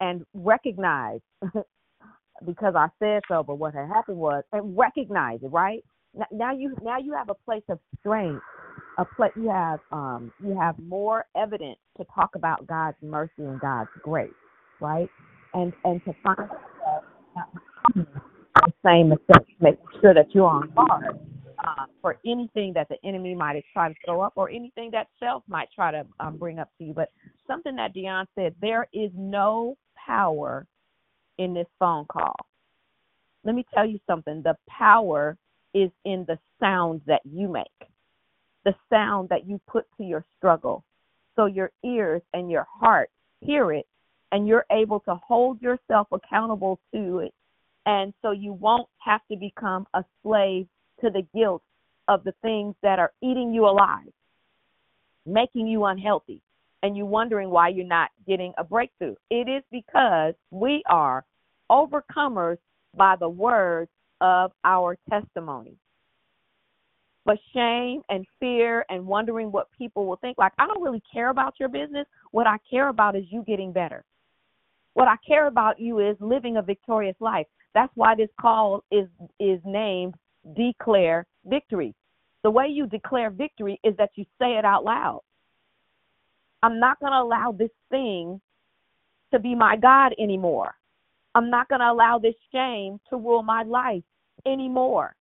and 0.00 0.24
recognize 0.34 1.20
because 2.46 2.74
I 2.76 2.88
said 2.98 3.22
so, 3.28 3.42
but 3.42 3.56
what 3.56 3.74
had 3.74 3.88
happened 3.88 4.18
was 4.18 4.44
and 4.52 4.76
recognize 4.76 5.40
it, 5.42 5.48
right? 5.48 5.84
Now 6.32 6.52
you 6.52 6.74
now 6.82 6.98
you 6.98 7.12
have 7.14 7.28
a 7.28 7.34
place 7.34 7.64
of 7.68 7.78
strength, 8.00 8.42
a 8.98 9.06
you 9.36 9.50
have 9.50 9.80
um 9.92 10.32
you 10.42 10.58
have 10.58 10.78
more 10.78 11.26
evidence 11.36 11.78
to 11.96 12.04
talk 12.14 12.34
about 12.34 12.66
God's 12.66 12.96
mercy 13.02 13.32
and 13.38 13.60
God's 13.60 13.90
grace, 14.02 14.30
right? 14.80 15.08
And 15.54 15.72
and 15.84 16.02
to 16.04 16.14
find 16.22 16.48
the 17.94 18.72
same 18.84 19.10
mistakes, 19.10 19.52
making 19.60 19.86
sure 20.00 20.14
that 20.14 20.34
you're 20.34 20.46
on 20.46 20.70
guard 20.74 21.18
uh, 21.66 21.84
for 22.00 22.18
anything 22.26 22.72
that 22.74 22.88
the 22.88 22.96
enemy 23.04 23.34
might 23.34 23.62
try 23.72 23.88
to 23.88 23.94
throw 24.04 24.20
up 24.20 24.32
or 24.36 24.50
anything 24.50 24.90
that 24.92 25.08
self 25.18 25.42
might 25.48 25.68
try 25.74 25.90
to 25.90 26.06
um, 26.20 26.36
bring 26.36 26.58
up 26.58 26.70
to 26.78 26.84
you. 26.84 26.92
But 26.94 27.10
something 27.46 27.76
that 27.76 27.92
Dion 27.94 28.26
said, 28.34 28.54
there 28.60 28.88
is 28.92 29.10
no 29.14 29.76
power 30.06 30.66
in 31.38 31.54
this 31.54 31.66
phone 31.78 32.06
call. 32.06 32.36
Let 33.44 33.54
me 33.54 33.64
tell 33.74 33.86
you 33.86 33.98
something. 34.06 34.42
The 34.42 34.56
power 34.68 35.36
is 35.74 35.90
in 36.04 36.24
the 36.26 36.38
sound 36.58 37.02
that 37.06 37.20
you 37.24 37.48
make, 37.48 37.66
the 38.66 38.74
sound 38.90 39.28
that 39.28 39.48
you 39.48 39.60
put 39.68 39.86
to 39.96 40.04
your 40.04 40.24
struggle. 40.36 40.84
So 41.36 41.46
your 41.46 41.70
ears 41.84 42.20
and 42.34 42.50
your 42.50 42.66
heart 42.68 43.10
hear 43.40 43.72
it, 43.72 43.86
and 44.32 44.48
you're 44.48 44.66
able 44.72 45.00
to 45.00 45.14
hold 45.14 45.62
yourself 45.62 46.08
accountable 46.10 46.80
to 46.92 47.20
it. 47.20 47.32
And 47.86 48.12
so 48.20 48.32
you 48.32 48.52
won't 48.52 48.88
have 48.98 49.20
to 49.30 49.36
become 49.36 49.86
a 49.94 50.04
slave 50.22 50.66
to 51.00 51.10
the 51.10 51.24
guilt 51.32 51.62
of 52.08 52.24
the 52.24 52.34
things 52.42 52.74
that 52.82 52.98
are 52.98 53.12
eating 53.22 53.54
you 53.54 53.66
alive, 53.66 54.12
making 55.24 55.68
you 55.68 55.84
unhealthy, 55.84 56.42
and 56.82 56.96
you're 56.96 57.06
wondering 57.06 57.50
why 57.50 57.68
you're 57.68 57.86
not 57.86 58.10
getting 58.26 58.52
a 58.58 58.64
breakthrough. 58.64 59.14
It 59.30 59.48
is 59.48 59.62
because 59.70 60.34
we 60.50 60.82
are 60.90 61.24
overcomers 61.70 62.58
by 62.96 63.14
the 63.14 63.28
words 63.28 63.90
of 64.20 64.50
our 64.64 64.96
testimony. 65.08 65.76
But 67.26 67.38
shame 67.52 68.02
and 68.08 68.24
fear 68.38 68.86
and 68.88 69.04
wondering 69.04 69.50
what 69.50 69.66
people 69.76 70.06
will 70.06 70.16
think, 70.16 70.38
like, 70.38 70.52
I 70.58 70.66
don't 70.66 70.82
really 70.82 71.02
care 71.12 71.30
about 71.30 71.54
your 71.58 71.68
business. 71.68 72.06
What 72.30 72.46
I 72.46 72.56
care 72.70 72.88
about 72.88 73.16
is 73.16 73.24
you 73.30 73.42
getting 73.42 73.72
better. 73.72 74.04
What 74.94 75.08
I 75.08 75.16
care 75.26 75.48
about 75.48 75.78
you 75.78 75.98
is 75.98 76.16
living 76.20 76.56
a 76.56 76.62
victorious 76.62 77.16
life. 77.20 77.46
That's 77.74 77.92
why 77.96 78.14
this 78.14 78.30
call 78.40 78.84
is 78.90 79.08
is 79.40 79.60
named 79.64 80.14
declare 80.56 81.26
victory. 81.44 81.94
The 82.44 82.50
way 82.50 82.68
you 82.68 82.86
declare 82.86 83.30
victory 83.30 83.80
is 83.82 83.96
that 83.98 84.10
you 84.14 84.24
say 84.40 84.56
it 84.56 84.64
out 84.64 84.84
loud. 84.84 85.20
I'm 86.62 86.78
not 86.78 86.98
going 87.00 87.12
to 87.12 87.18
allow 87.18 87.52
this 87.52 87.70
thing 87.90 88.40
to 89.32 89.40
be 89.40 89.54
my 89.54 89.76
God 89.76 90.14
anymore. 90.18 90.76
I'm 91.34 91.50
not 91.50 91.68
going 91.68 91.80
to 91.80 91.90
allow 91.90 92.18
this 92.18 92.36
shame 92.52 93.00
to 93.10 93.16
rule 93.16 93.42
my 93.42 93.64
life 93.64 94.04
anymore. 94.46 95.14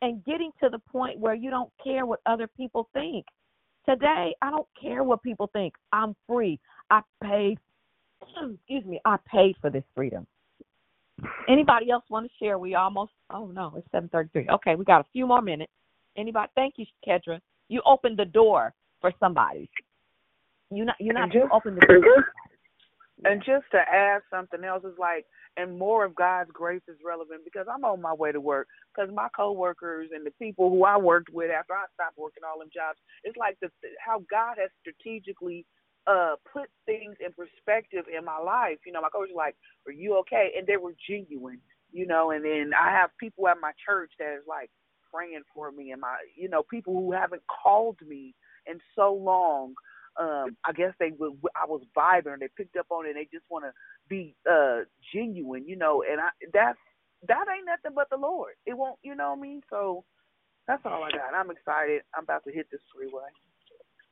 And 0.00 0.24
getting 0.24 0.52
to 0.62 0.68
the 0.68 0.78
point 0.78 1.18
where 1.18 1.34
you 1.34 1.50
don't 1.50 1.70
care 1.82 2.06
what 2.06 2.20
other 2.26 2.46
people 2.46 2.88
think. 2.92 3.26
Today, 3.88 4.34
I 4.42 4.50
don't 4.50 4.68
care 4.80 5.02
what 5.02 5.22
people 5.22 5.48
think. 5.52 5.74
I'm 5.92 6.14
free. 6.28 6.60
I 6.90 7.00
paid, 7.22 7.58
excuse 8.42 8.84
me, 8.84 9.00
I 9.04 9.16
paid 9.26 9.56
for 9.60 9.70
this 9.70 9.84
freedom. 9.94 10.26
Anybody 11.48 11.90
else 11.90 12.04
want 12.10 12.26
to 12.26 12.44
share? 12.44 12.58
We 12.58 12.74
almost. 12.74 13.12
Oh 13.30 13.46
no, 13.46 13.72
it's 13.76 13.86
seven 13.90 14.08
thirty-three. 14.10 14.48
Okay, 14.50 14.76
we 14.76 14.84
got 14.84 15.00
a 15.00 15.06
few 15.12 15.26
more 15.26 15.42
minutes. 15.42 15.72
Anybody? 16.16 16.48
Thank 16.54 16.74
you, 16.76 16.86
Kedra. 17.06 17.40
You 17.68 17.82
opened 17.84 18.18
the 18.18 18.24
door 18.24 18.72
for 19.00 19.12
somebody. 19.18 19.68
You 20.70 20.84
not. 20.84 20.96
You 21.00 21.12
not. 21.12 21.28
just, 21.32 21.36
you 21.36 21.48
opened 21.52 21.78
the 21.78 21.86
door. 21.86 22.24
And 23.24 23.42
just 23.44 23.66
to 23.72 23.78
add 23.78 24.22
something 24.30 24.64
else 24.64 24.84
is 24.84 24.98
like, 24.98 25.26
and 25.56 25.78
more 25.78 26.04
of 26.04 26.14
God's 26.14 26.50
grace 26.52 26.82
is 26.88 26.98
relevant 27.04 27.42
because 27.44 27.66
I'm 27.72 27.84
on 27.84 28.00
my 28.00 28.14
way 28.14 28.32
to 28.32 28.40
work. 28.40 28.68
Because 28.94 29.12
my 29.14 29.28
coworkers 29.36 30.10
and 30.14 30.24
the 30.24 30.30
people 30.40 30.70
who 30.70 30.84
I 30.84 30.96
worked 30.96 31.30
with 31.32 31.50
after 31.50 31.74
I 31.74 31.86
stopped 31.94 32.18
working 32.18 32.44
all 32.46 32.60
them 32.60 32.70
jobs, 32.74 32.98
it's 33.24 33.36
like 33.36 33.58
the 33.60 33.70
how 34.04 34.24
God 34.30 34.56
has 34.60 34.70
strategically 34.80 35.66
uh 36.06 36.36
put 36.52 36.70
things 36.86 37.16
in 37.24 37.32
perspective 37.34 38.04
in 38.16 38.24
my 38.24 38.38
life. 38.38 38.78
You 38.86 38.92
know, 38.92 39.02
my 39.02 39.10
coach 39.10 39.28
was 39.30 39.36
like, 39.36 39.56
Are 39.86 39.92
you 39.92 40.16
okay? 40.20 40.52
And 40.56 40.66
they 40.66 40.76
were 40.78 40.94
genuine, 41.08 41.60
you 41.92 42.06
know, 42.06 42.30
and 42.30 42.44
then 42.44 42.70
I 42.78 42.90
have 42.92 43.10
people 43.18 43.48
at 43.48 43.58
my 43.60 43.72
church 43.84 44.12
that 44.20 44.34
is 44.38 44.44
like 44.48 44.70
praying 45.12 45.42
for 45.54 45.72
me 45.72 45.90
and 45.92 46.00
my 46.00 46.16
you 46.36 46.48
know, 46.48 46.62
people 46.62 46.94
who 46.94 47.12
haven't 47.12 47.42
called 47.48 47.98
me 48.06 48.34
in 48.66 48.78
so 48.96 49.12
long. 49.14 49.74
Um, 50.20 50.56
I 50.64 50.72
guess 50.72 50.92
they 51.00 51.12
would 51.18 51.32
I 51.56 51.66
was 51.66 51.82
vibing 51.96 52.34
and 52.34 52.42
they 52.42 52.48
picked 52.56 52.76
up 52.76 52.86
on 52.90 53.06
it 53.06 53.10
and 53.10 53.18
they 53.18 53.28
just 53.32 53.46
wanna 53.50 53.72
be 54.08 54.34
uh 54.50 54.80
genuine, 55.14 55.66
you 55.68 55.76
know, 55.76 56.04
and 56.10 56.20
I 56.20 56.30
that's 56.52 56.78
that 57.28 57.46
ain't 57.54 57.66
nothing 57.66 57.94
but 57.94 58.08
the 58.10 58.16
Lord. 58.18 58.54
It 58.66 58.76
won't 58.76 58.98
you 59.02 59.14
know 59.14 59.30
what 59.32 59.38
I 59.38 59.42
mean? 59.42 59.62
So 59.70 60.04
that's 60.68 60.82
all 60.86 61.04
I 61.04 61.12
got. 61.12 61.34
I'm 61.34 61.50
excited. 61.50 62.02
I'm 62.16 62.24
about 62.24 62.44
to 62.44 62.52
hit 62.52 62.68
this 62.70 62.80
freeway. 62.94 63.28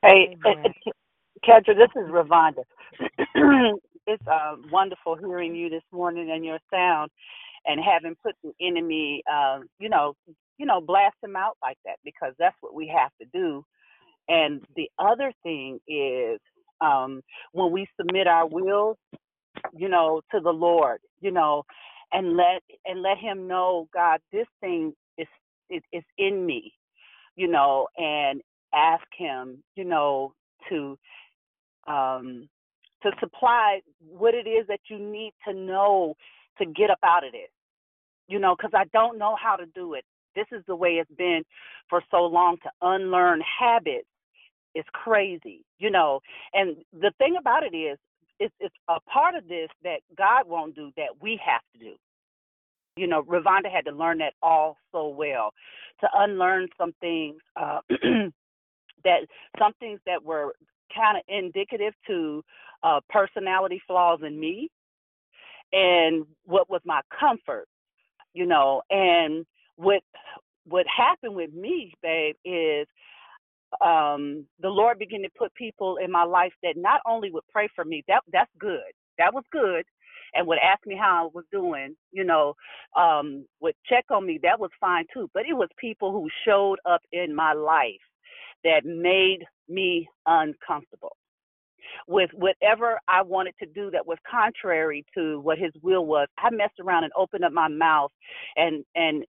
Hey, 0.03 0.31
Kedra, 1.47 1.77
this 1.77 1.91
is 1.97 2.11
Ravonda. 2.11 2.65
it's 4.07 4.27
uh, 4.31 4.57
wonderful 4.73 5.17
hearing 5.17 5.55
you 5.55 5.71
this 5.71 5.83
morning 5.93 6.31
and 6.33 6.45
your 6.45 6.59
sound, 6.73 7.11
and 7.67 7.81
having 7.85 8.17
put 8.25 8.35
the 8.45 8.53
enemy, 8.61 9.23
uh, 9.33 9.61
you 9.81 9.89
know, 9.89 10.15
you 10.59 10.67
know, 10.67 10.81
blast 10.81 11.17
him 11.23 11.37
out 11.37 11.57
like 11.63 11.79
that 11.85 11.97
because 12.05 12.35
that's 12.39 12.57
what 12.61 12.75
we 12.75 12.89
have 12.89 13.11
to 13.21 13.27
do. 13.33 13.65
And 14.29 14.63
the 14.75 14.91
other 14.99 15.33
thing 15.43 15.79
is 15.89 16.41
um, 16.81 17.23
when 17.53 17.73
we 17.73 17.87
submit 18.01 18.27
our 18.27 18.47
will, 18.47 18.97
you 19.77 19.89
know, 19.89 20.21
to 20.33 20.41
the 20.41 20.51
Lord, 20.51 21.01
you 21.21 21.31
know, 21.31 21.65
and 22.13 22.37
let 22.37 22.63
and 22.85 23.03
let 23.03 23.19
Him 23.19 23.47
know, 23.47 23.89
God, 23.95 24.21
this 24.33 24.47
thing 24.61 24.93
is 25.19 25.29
is, 25.71 25.83
is 25.93 26.05
in 26.19 26.45
me, 26.45 26.73
you 27.37 27.49
know, 27.49 27.89
and 27.97 28.41
ask 28.75 29.05
Him, 29.17 29.63
you 29.77 29.85
know, 29.85 30.33
to 30.69 30.99
um, 31.89 32.49
to 33.03 33.11
supply 33.21 33.81
what 34.01 34.35
it 34.35 34.49
is 34.49 34.67
that 34.69 34.81
you 34.91 34.99
need 34.99 35.33
to 35.47 35.55
know 35.55 36.15
to 36.59 36.67
get 36.67 36.91
up 36.91 36.99
out 37.05 37.25
of 37.27 37.33
this. 37.33 37.51
You 38.29 38.41
know, 38.41 38.57
because 38.57 38.73
I 38.75 38.85
don't 38.93 39.19
know 39.19 39.37
how 39.41 39.57
to 39.57 39.67
do 39.75 39.95
it. 39.95 40.05
This 40.35 40.47
is 40.53 40.63
the 40.67 40.77
way 40.77 40.95
it's 40.95 41.11
been 41.17 41.43
for 41.89 42.03
so 42.11 42.25
long 42.25 42.57
to 42.65 42.71
unlearn 42.83 43.41
habits 43.61 44.09
is 44.77 44.85
crazy, 44.93 45.65
you 45.79 45.91
know. 45.91 46.21
And 46.53 46.77
the 46.93 47.13
thing 47.19 47.37
about 47.39 47.63
it 47.63 47.77
is, 47.77 47.99
it's, 48.39 48.55
it's 48.61 48.75
a 48.89 49.01
part 49.11 49.35
of 49.35 49.49
this 49.49 49.69
that 49.83 50.01
God 50.17 50.47
won't 50.47 50.75
do 50.75 50.91
that 50.97 51.21
we 51.21 51.41
have 51.45 51.63
to 51.75 51.79
do. 51.79 51.95
You 52.97 53.07
know, 53.07 53.23
Ravonda 53.23 53.71
had 53.73 53.85
to 53.87 53.93
learn 53.93 54.19
that 54.19 54.35
all 54.43 54.77
so 54.93 55.09
well 55.09 55.53
to 56.01 56.09
unlearn 56.15 56.69
some 56.79 56.93
things 57.01 57.37
uh, 57.57 57.81
that 59.05 59.21
some 59.59 59.73
things 59.81 60.01
that 60.07 60.23
were 60.23 60.55
kind 60.95 61.17
of 61.17 61.23
indicative 61.29 61.95
to 62.07 62.43
uh, 62.83 63.01
personality 63.09 63.81
flaws 63.87 64.21
in 64.27 64.39
me 64.39 64.71
and 65.73 66.25
what 66.45 66.71
was 66.71 66.81
my 66.85 67.01
comfort, 67.19 67.67
you 68.35 68.47
know, 68.47 68.83
and 68.91 69.45
what 69.77 70.03
what 70.69 70.87
happened 70.95 71.35
with 71.35 71.53
me, 71.53 71.95
babe, 72.03 72.35
is 72.45 72.87
um 73.81 74.47
the 74.61 74.69
Lord 74.69 74.99
began 74.99 75.23
to 75.23 75.29
put 75.39 75.55
people 75.55 75.99
in 76.03 76.11
my 76.11 76.25
life 76.25 76.53
that 76.63 76.75
not 76.77 77.01
only 77.07 77.31
would 77.31 77.45
pray 77.53 77.69
for 77.75 77.85
me, 77.85 78.05
that 78.09 78.23
that's 78.33 78.51
good. 78.59 78.93
That 79.19 79.35
was 79.35 79.45
good. 79.53 79.85
And 80.35 80.47
would 80.49 80.59
ask 80.59 80.87
me 80.87 80.97
how 81.01 81.27
I 81.27 81.31
was 81.35 81.45
doing, 81.51 81.97
you 82.13 82.25
know, 82.25 82.55
um, 82.97 83.47
would 83.61 83.75
check 83.89 84.05
on 84.11 84.27
me, 84.27 84.39
that 84.43 84.61
was 84.61 84.71
fine 84.81 85.07
too. 85.15 85.31
But 85.33 85.45
it 85.49 85.55
was 85.55 85.69
people 85.79 86.13
who 86.13 86.29
showed 86.47 86.79
up 86.85 87.01
in 87.13 87.35
my 87.35 87.55
life 87.55 88.03
that 88.65 88.83
made 88.85 89.45
me 89.69 90.09
uncomfortable 90.27 91.17
with 92.09 92.31
whatever 92.35 92.99
I 93.09 93.23
wanted 93.23 93.55
to 93.61 93.67
do 93.67 93.91
that 93.93 94.07
was 94.07 94.19
contrary 94.31 95.05
to 95.17 95.41
what 95.41 95.59
his 95.59 95.73
will 95.83 96.07
was. 96.07 96.29
I 96.39 96.51
messed 96.51 96.81
around 96.81 97.05
and 97.05 97.13
opened 97.17 97.45
up 97.45 97.53
my 97.53 97.69
mouth 97.69 98.13
and 98.57 98.85
and 98.95 99.25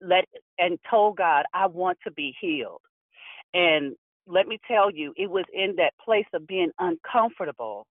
let 0.00 0.24
and 0.58 0.78
told 0.90 1.16
God 1.16 1.44
I 1.54 1.66
want 1.66 1.98
to 2.04 2.12
be 2.12 2.34
healed. 2.40 2.80
And 3.54 3.96
let 4.26 4.46
me 4.46 4.58
tell 4.68 4.90
you, 4.90 5.12
it 5.16 5.30
was 5.30 5.44
in 5.52 5.74
that 5.76 5.92
place 6.04 6.26
of 6.34 6.46
being 6.46 6.70
uncomfortable 6.78 7.86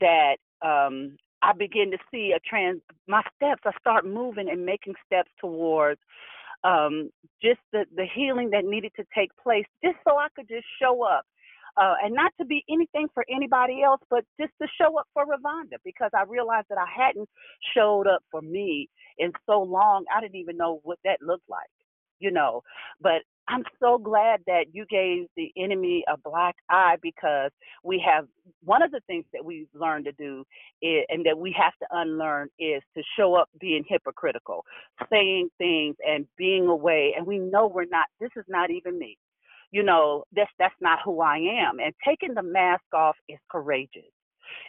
that 0.00 0.36
um 0.62 1.16
I 1.42 1.52
begin 1.52 1.90
to 1.90 1.98
see 2.10 2.32
a 2.36 2.40
trans 2.40 2.80
my 3.08 3.22
steps, 3.36 3.62
I 3.64 3.72
start 3.80 4.06
moving 4.06 4.48
and 4.50 4.64
making 4.64 4.94
steps 5.06 5.30
towards 5.40 6.00
um, 6.64 7.10
just 7.42 7.60
the, 7.72 7.84
the 7.96 8.06
healing 8.14 8.50
that 8.50 8.64
needed 8.64 8.92
to 8.96 9.04
take 9.14 9.30
place, 9.42 9.64
just 9.82 9.96
so 10.06 10.16
I 10.16 10.28
could 10.36 10.48
just 10.48 10.66
show 10.80 11.02
up. 11.02 11.24
Uh, 11.76 11.94
and 12.04 12.14
not 12.14 12.32
to 12.38 12.44
be 12.44 12.64
anything 12.68 13.06
for 13.14 13.24
anybody 13.30 13.82
else, 13.82 14.00
but 14.10 14.24
just 14.38 14.52
to 14.60 14.68
show 14.78 14.98
up 14.98 15.06
for 15.14 15.24
Ravonda 15.24 15.76
because 15.84 16.10
I 16.14 16.24
realized 16.28 16.66
that 16.68 16.78
I 16.78 16.86
hadn't 16.94 17.28
showed 17.74 18.06
up 18.06 18.22
for 18.30 18.42
me 18.42 18.88
in 19.18 19.32
so 19.46 19.62
long. 19.62 20.04
I 20.14 20.20
didn't 20.20 20.36
even 20.36 20.56
know 20.56 20.80
what 20.82 20.98
that 21.04 21.22
looked 21.22 21.48
like, 21.48 21.70
you 22.18 22.32
know. 22.32 22.62
But 23.00 23.22
I'm 23.50 23.64
so 23.80 23.98
glad 23.98 24.40
that 24.46 24.66
you 24.72 24.86
gave 24.88 25.26
the 25.36 25.52
enemy 25.56 26.04
a 26.08 26.16
black 26.16 26.54
eye 26.70 26.96
because 27.02 27.50
we 27.82 28.02
have 28.06 28.26
one 28.62 28.80
of 28.80 28.92
the 28.92 29.00
things 29.08 29.24
that 29.32 29.44
we've 29.44 29.68
learned 29.74 30.04
to 30.04 30.12
do 30.12 30.44
is, 30.80 31.04
and 31.08 31.26
that 31.26 31.36
we 31.36 31.54
have 31.58 31.72
to 31.80 31.86
unlearn 31.90 32.48
is 32.60 32.82
to 32.96 33.02
show 33.18 33.34
up 33.34 33.48
being 33.60 33.82
hypocritical, 33.88 34.64
saying 35.10 35.48
things 35.58 35.96
and 36.06 36.26
being 36.38 36.68
away. 36.68 37.14
And 37.16 37.26
we 37.26 37.38
know 37.38 37.66
we're 37.66 37.86
not, 37.86 38.06
this 38.20 38.30
is 38.36 38.44
not 38.48 38.70
even 38.70 38.98
me. 38.98 39.18
You 39.72 39.82
know, 39.82 40.24
this, 40.32 40.48
that's 40.58 40.74
not 40.80 41.00
who 41.04 41.20
I 41.20 41.38
am. 41.38 41.80
And 41.80 41.92
taking 42.06 42.34
the 42.34 42.42
mask 42.42 42.84
off 42.94 43.16
is 43.28 43.38
courageous. 43.50 44.12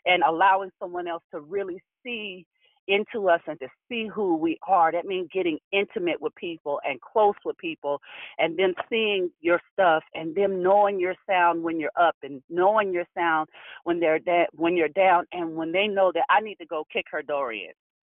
And 0.06 0.24
allowing 0.24 0.72
someone 0.80 1.08
else 1.08 1.24
to 1.34 1.42
really 1.42 1.82
see 2.04 2.46
into 2.88 3.30
us 3.30 3.42
and 3.48 3.60
to 3.60 3.68
see 3.88 4.08
who 4.08 4.36
we 4.36 4.58
are. 4.68 4.92
That 4.92 5.06
means 5.06 5.30
getting 5.34 5.60
intimate 5.72 6.22
with 6.22 6.34
people 6.36 6.80
and 6.84 7.00
close 7.02 7.36
with 7.46 7.58
people 7.58 8.02
and 8.38 8.58
them 8.58 8.74
seeing 8.90 9.30
your 9.42 9.60
stuff 9.74 10.04
and 10.14 10.36
them 10.36 10.62
knowing 10.62 11.00
your 11.00 11.16
sound 11.28 11.64
when 11.64 11.80
you're 11.80 11.92
up 12.00 12.16
and 12.24 12.42
knowing 12.50 12.94
your 12.94 13.06
sound 13.16 13.50
when 13.84 14.00
they're 14.00 14.20
da- 14.20 14.48
when 14.54 14.76
you're 14.76 14.90
down 14.90 15.26
and 15.32 15.56
when 15.56 15.72
they 15.72 15.88
know 15.88 16.12
that 16.14 16.26
I 16.30 16.42
need 16.42 16.56
to 16.56 16.66
go 16.66 16.86
kick 16.92 17.06
her 17.12 17.22
door 17.22 17.54
in. 17.54 17.72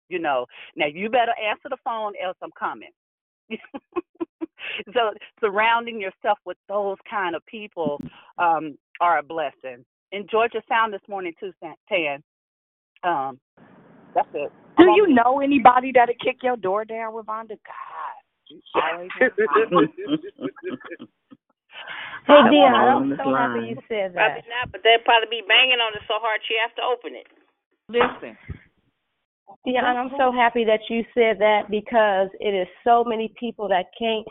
You 0.08 0.18
know, 0.18 0.46
now 0.76 0.86
you 0.86 1.10
better 1.10 1.34
answer 1.42 1.68
the 1.68 1.76
phone 1.84 2.14
else 2.22 2.36
I'm 2.42 2.50
coming. 2.58 2.90
so 4.94 5.12
surrounding 5.40 6.00
yourself 6.00 6.38
with 6.44 6.56
those 6.68 6.96
kind 7.08 7.34
of 7.36 7.44
people 7.46 8.00
um, 8.38 8.76
are 9.00 9.18
a 9.18 9.22
blessing. 9.22 9.84
Enjoyed 10.12 10.52
your 10.54 10.62
sound 10.68 10.92
this 10.92 11.02
morning 11.08 11.34
too, 11.38 11.52
Tan. 11.88 12.22
Um, 13.02 13.38
that's 14.18 14.34
it. 14.34 14.52
Do 14.76 14.84
you 14.94 15.14
know 15.14 15.40
anybody 15.40 15.92
that'll 15.94 16.14
kick 16.22 16.42
your 16.42 16.56
door 16.56 16.84
down, 16.84 17.12
Ravonda? 17.14 17.58
God, 17.62 18.18
you 18.48 18.60
always 18.74 19.10
Hey, 22.26 22.34
Dion, 22.50 22.74
on 22.74 23.02
I'm 23.02 23.10
this 23.10 23.18
so 23.24 23.32
happy 23.32 23.72
you 23.72 23.76
said 23.88 24.12
that. 24.12 24.20
Probably 24.20 24.42
that. 24.44 24.52
not, 24.52 24.72
but 24.72 24.80
they'll 24.84 25.00
probably 25.04 25.30
be 25.30 25.42
banging 25.48 25.80
on 25.80 25.94
it 25.94 26.02
so 26.06 26.20
hard 26.20 26.40
she 26.44 26.54
have 26.60 26.74
to 26.76 26.82
open 26.84 27.16
it. 27.16 27.26
Listen. 27.88 28.36
Dion, 29.64 29.96
I'm 29.96 30.10
so 30.18 30.30
happy 30.30 30.64
that 30.64 30.80
you 30.90 31.04
said 31.14 31.40
that 31.40 31.70
because 31.70 32.28
it 32.38 32.52
is 32.52 32.68
so 32.84 33.02
many 33.02 33.32
people 33.40 33.68
that 33.68 33.86
can't 33.98 34.26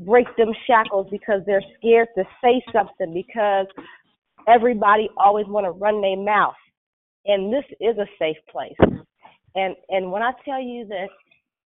break 0.00 0.26
them 0.36 0.52
shackles 0.66 1.08
because 1.10 1.42
they're 1.46 1.64
scared 1.78 2.08
to 2.16 2.24
say 2.42 2.62
something 2.72 3.12
because 3.12 3.66
everybody 4.48 5.10
always 5.18 5.46
want 5.46 5.66
to 5.66 5.72
run 5.72 6.00
their 6.00 6.16
mouth. 6.16 6.54
And 7.26 7.52
this 7.52 7.64
is 7.80 7.96
a 7.98 8.06
safe 8.18 8.36
place. 8.50 8.76
And 9.54 9.74
and 9.88 10.10
when 10.10 10.22
I 10.22 10.32
tell 10.44 10.60
you 10.60 10.86
that 10.86 11.08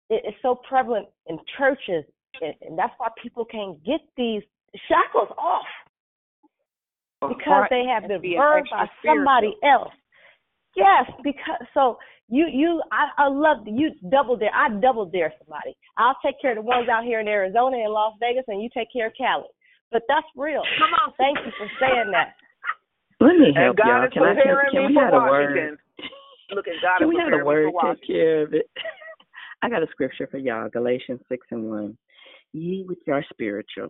it 0.09 0.23
is 0.27 0.33
so 0.41 0.55
prevalent 0.67 1.07
in 1.27 1.37
churches, 1.57 2.03
and, 2.41 2.53
and 2.61 2.77
that's 2.77 2.93
why 2.97 3.09
people 3.21 3.45
can't 3.45 3.83
get 3.83 4.01
these 4.15 4.41
shackles 4.87 5.29
off 5.37 5.65
because 7.21 7.65
they 7.69 7.83
have 7.87 8.07
been 8.07 8.21
burned 8.35 8.67
by 8.69 8.85
somebody 9.05 9.55
else. 9.63 9.93
Yes, 10.75 11.09
because 11.23 11.57
so 11.73 11.97
you 12.29 12.45
you 12.51 12.81
I, 12.91 13.25
I 13.25 13.27
love 13.29 13.65
you 13.65 13.91
double 14.11 14.37
dare. 14.37 14.53
I 14.53 14.69
double 14.69 15.05
dare 15.05 15.33
somebody. 15.39 15.75
I'll 15.97 16.17
take 16.23 16.39
care 16.41 16.51
of 16.51 16.57
the 16.57 16.61
ones 16.61 16.89
out 16.89 17.03
here 17.03 17.19
in 17.19 17.27
Arizona 17.27 17.77
and 17.77 17.93
Las 17.93 18.13
Vegas, 18.19 18.43
and 18.47 18.61
you 18.61 18.69
take 18.73 18.91
care 18.93 19.07
of 19.07 19.13
Cali. 19.17 19.49
But 19.91 20.03
that's 20.07 20.27
real. 20.35 20.61
Come 20.77 20.93
on, 20.93 21.13
thank 21.17 21.37
you 21.45 21.51
for 21.57 21.67
saying 21.79 22.11
that. 22.11 22.35
Let 23.19 23.37
me 23.37 23.53
help 23.55 23.77
y'all. 23.79 24.07
Can 24.11 24.23
I 24.23 24.35
can, 24.35 24.55
can 24.71 24.85
we 24.85 24.95
have 24.95 25.13
a 25.13 25.17
word? 25.17 25.77
Look 26.51 26.67
at 26.67 26.81
God 26.81 26.99
Can 26.99 27.09
we 27.09 27.17
have 27.17 27.33
a 27.33 27.43
word 27.43 27.71
take 27.83 28.07
care 28.07 28.43
of 28.43 28.53
it? 28.53 28.69
I 29.61 29.69
got 29.69 29.83
a 29.83 29.87
scripture 29.91 30.27
for 30.29 30.37
y'all, 30.37 30.69
Galatians 30.69 31.21
six 31.29 31.47
and 31.51 31.69
one. 31.69 31.97
Ye 32.53 32.83
which 32.87 32.99
are 33.11 33.25
spiritual, 33.29 33.89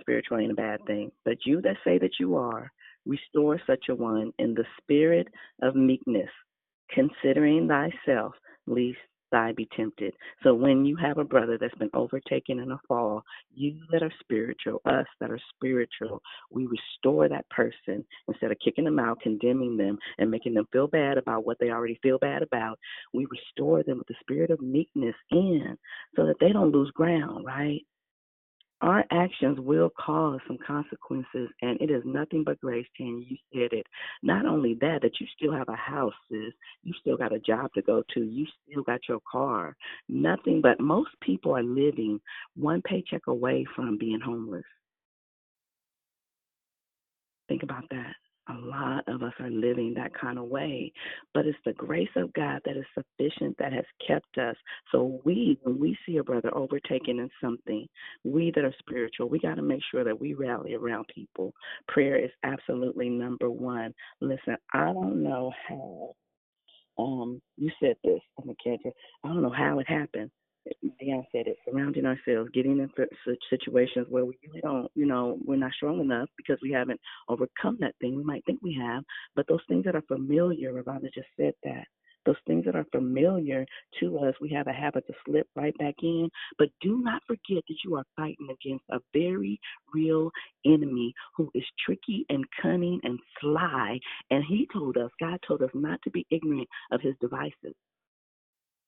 spiritual 0.00 0.38
ain't 0.38 0.52
a 0.52 0.54
bad 0.54 0.80
thing, 0.86 1.10
but 1.24 1.38
you 1.44 1.60
that 1.62 1.76
say 1.84 1.98
that 1.98 2.20
you 2.20 2.36
are, 2.36 2.70
restore 3.06 3.60
such 3.66 3.86
a 3.88 3.94
one 3.94 4.32
in 4.38 4.54
the 4.54 4.64
spirit 4.80 5.28
of 5.62 5.74
meekness, 5.74 6.30
considering 6.90 7.68
thyself, 7.68 8.34
lest 8.66 8.98
thy 9.30 9.52
be 9.52 9.68
tempted. 9.76 10.14
So 10.42 10.54
when 10.54 10.84
you 10.84 10.96
have 10.96 11.18
a 11.18 11.24
brother 11.24 11.58
that's 11.58 11.74
been 11.76 11.90
overtaken 11.94 12.58
in 12.60 12.72
a 12.72 12.80
fall, 12.86 13.22
you 13.54 13.78
that 13.90 14.02
are 14.02 14.12
spiritual, 14.20 14.80
us 14.84 15.06
that 15.20 15.30
are 15.30 15.40
spiritual, 15.54 16.22
we 16.50 16.66
restore 16.66 17.28
that 17.28 17.48
person 17.50 18.04
instead 18.28 18.50
of 18.50 18.58
kicking 18.64 18.84
them 18.84 18.98
out, 18.98 19.20
condemning 19.20 19.76
them, 19.76 19.98
and 20.18 20.30
making 20.30 20.54
them 20.54 20.68
feel 20.72 20.86
bad 20.86 21.18
about 21.18 21.46
what 21.46 21.58
they 21.60 21.70
already 21.70 21.98
feel 22.02 22.18
bad 22.18 22.42
about. 22.42 22.78
We 23.12 23.26
restore 23.30 23.82
them 23.82 23.98
with 23.98 24.08
the 24.08 24.14
spirit 24.20 24.50
of 24.50 24.60
meekness 24.60 25.16
in 25.30 25.76
so 26.16 26.26
that 26.26 26.36
they 26.40 26.52
don't 26.52 26.72
lose 26.72 26.90
ground, 26.92 27.44
right? 27.44 27.82
Our 28.80 29.04
actions 29.10 29.58
will 29.58 29.90
cause 29.98 30.38
some 30.46 30.58
consequences, 30.64 31.48
and 31.62 31.80
it 31.80 31.90
is 31.90 32.02
nothing 32.04 32.44
but 32.44 32.60
grace, 32.60 32.86
Tanya. 32.96 33.24
You 33.28 33.36
said 33.52 33.72
it. 33.72 33.86
Not 34.22 34.46
only 34.46 34.74
that, 34.80 35.02
that 35.02 35.18
you 35.20 35.26
still 35.36 35.52
have 35.52 35.68
a 35.68 35.74
house, 35.74 36.14
sis. 36.30 36.52
You 36.84 36.92
still 37.00 37.16
got 37.16 37.32
a 37.32 37.40
job 37.40 37.72
to 37.74 37.82
go 37.82 38.04
to. 38.14 38.20
You 38.20 38.46
still 38.62 38.84
got 38.84 39.00
your 39.08 39.18
car. 39.30 39.76
Nothing 40.08 40.60
but 40.60 40.78
most 40.78 41.10
people 41.20 41.56
are 41.56 41.62
living 41.62 42.20
one 42.54 42.80
paycheck 42.82 43.26
away 43.26 43.66
from 43.74 43.98
being 43.98 44.20
homeless. 44.20 44.64
Think 47.48 47.64
about 47.64 47.84
that. 47.90 48.14
A 48.48 48.54
lot 48.54 49.04
of 49.08 49.22
us 49.22 49.32
are 49.40 49.50
living 49.50 49.94
that 49.94 50.12
kind 50.14 50.38
of 50.38 50.46
way. 50.46 50.92
But 51.34 51.46
it's 51.46 51.58
the 51.64 51.74
grace 51.74 52.08
of 52.16 52.32
God 52.32 52.60
that 52.64 52.76
is 52.76 52.84
sufficient 52.94 53.56
that 53.58 53.72
has 53.72 53.84
kept 54.06 54.38
us. 54.38 54.56
So 54.92 55.20
we, 55.24 55.58
when 55.62 55.78
we 55.78 55.96
see 56.06 56.16
a 56.18 56.24
brother 56.24 56.54
overtaken 56.56 57.20
in 57.20 57.30
something, 57.42 57.86
we 58.24 58.52
that 58.54 58.64
are 58.64 58.74
spiritual, 58.78 59.28
we 59.28 59.38
got 59.38 59.56
to 59.56 59.62
make 59.62 59.82
sure 59.90 60.04
that 60.04 60.18
we 60.18 60.34
rally 60.34 60.74
around 60.74 61.06
people. 61.14 61.52
Prayer 61.88 62.16
is 62.16 62.30
absolutely 62.44 63.08
number 63.08 63.50
one. 63.50 63.92
Listen, 64.20 64.56
I 64.72 64.86
don't 64.92 65.22
know 65.22 65.52
how 65.68 66.14
um, 66.98 67.40
you 67.56 67.70
said 67.80 67.96
this, 68.04 68.20
I'm 68.38 68.46
gonna 68.46 68.56
catch 68.62 68.84
it. 68.84 68.94
I 69.24 69.28
don't 69.28 69.42
know 69.42 69.54
how 69.56 69.78
it 69.78 69.88
happened. 69.88 70.30
Dion 71.00 71.24
said 71.32 71.46
it, 71.46 71.56
surrounding 71.68 72.06
ourselves, 72.06 72.50
getting 72.52 72.78
in 72.78 72.90
situations 73.50 74.06
where 74.08 74.24
we 74.24 74.38
really 74.46 74.60
don't, 74.60 74.90
you 74.94 75.06
know, 75.06 75.38
we're 75.44 75.56
not 75.56 75.72
strong 75.72 76.00
enough 76.00 76.28
because 76.36 76.58
we 76.62 76.72
haven't 76.72 77.00
overcome 77.28 77.76
that 77.80 77.94
thing. 78.00 78.16
We 78.16 78.24
might 78.24 78.44
think 78.44 78.60
we 78.62 78.74
have, 78.80 79.04
but 79.36 79.46
those 79.48 79.62
things 79.68 79.84
that 79.84 79.96
are 79.96 80.02
familiar, 80.02 80.72
Ravana 80.72 81.08
just 81.14 81.28
said 81.36 81.54
that. 81.64 81.86
Those 82.26 82.36
things 82.46 82.66
that 82.66 82.76
are 82.76 82.84
familiar 82.92 83.64
to 84.00 84.18
us, 84.18 84.34
we 84.38 84.50
have 84.50 84.66
a 84.66 84.72
habit 84.72 85.06
to 85.06 85.14
slip 85.24 85.46
right 85.56 85.76
back 85.78 85.94
in. 86.02 86.28
But 86.58 86.68
do 86.82 87.00
not 87.00 87.22
forget 87.26 87.62
that 87.66 87.76
you 87.84 87.96
are 87.96 88.04
fighting 88.16 88.48
against 88.50 88.84
a 88.90 88.98
very 89.14 89.58
real 89.94 90.30
enemy 90.66 91.14
who 91.36 91.50
is 91.54 91.64
tricky 91.86 92.26
and 92.28 92.44
cunning 92.60 93.00
and 93.02 93.18
sly. 93.40 93.98
And 94.30 94.44
he 94.46 94.68
told 94.72 94.98
us, 94.98 95.10
God 95.18 95.38
told 95.46 95.62
us 95.62 95.70
not 95.72 96.00
to 96.02 96.10
be 96.10 96.26
ignorant 96.30 96.68
of 96.92 97.00
his 97.00 97.14
devices. 97.20 97.74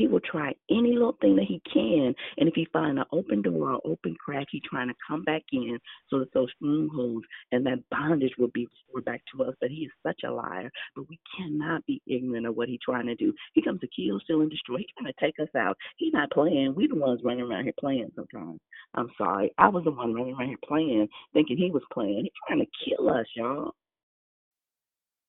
He 0.00 0.06
will 0.06 0.20
try 0.20 0.54
any 0.70 0.94
little 0.94 1.18
thing 1.20 1.36
that 1.36 1.44
he 1.44 1.60
can, 1.70 2.14
and 2.38 2.48
if 2.48 2.54
he 2.54 2.66
find 2.72 2.98
an 2.98 3.04
open 3.12 3.42
door 3.42 3.72
or 3.72 3.80
open 3.84 4.16
crack, 4.18 4.46
he 4.50 4.62
trying 4.64 4.88
to 4.88 4.94
come 5.06 5.24
back 5.24 5.42
in 5.52 5.78
so 6.08 6.20
that 6.20 6.32
those 6.32 6.48
strongholds 6.56 7.26
and 7.52 7.66
that 7.66 7.84
bondage 7.90 8.32
will 8.38 8.48
be 8.54 8.66
restored 8.66 9.04
back 9.04 9.20
to 9.30 9.44
us. 9.44 9.54
But 9.60 9.68
he 9.68 9.82
is 9.82 9.90
such 10.02 10.20
a 10.24 10.32
liar. 10.32 10.70
But 10.96 11.06
we 11.10 11.20
cannot 11.36 11.84
be 11.84 12.00
ignorant 12.06 12.46
of 12.46 12.56
what 12.56 12.70
he's 12.70 12.78
trying 12.82 13.08
to 13.08 13.14
do. 13.14 13.34
He 13.52 13.60
comes 13.60 13.80
to 13.80 13.88
kill, 13.88 14.18
steal, 14.20 14.40
and 14.40 14.50
destroy. 14.50 14.78
He's 14.78 14.86
trying 14.98 15.12
to 15.12 15.20
take 15.20 15.38
us 15.38 15.54
out. 15.54 15.76
He's 15.98 16.14
not 16.14 16.30
playing. 16.30 16.74
We 16.74 16.86
the 16.86 16.94
ones 16.94 17.20
running 17.22 17.44
around 17.44 17.64
here 17.64 17.74
playing 17.78 18.10
sometimes. 18.16 18.58
I'm 18.94 19.10
sorry. 19.18 19.52
I 19.58 19.68
was 19.68 19.84
the 19.84 19.90
one 19.90 20.14
running 20.14 20.34
around 20.34 20.48
here 20.48 20.56
playing, 20.66 21.08
thinking 21.34 21.58
he 21.58 21.70
was 21.70 21.82
playing. 21.92 22.22
He's 22.22 22.32
trying 22.48 22.60
to 22.60 22.66
kill 22.88 23.10
us, 23.10 23.26
y'all. 23.36 23.74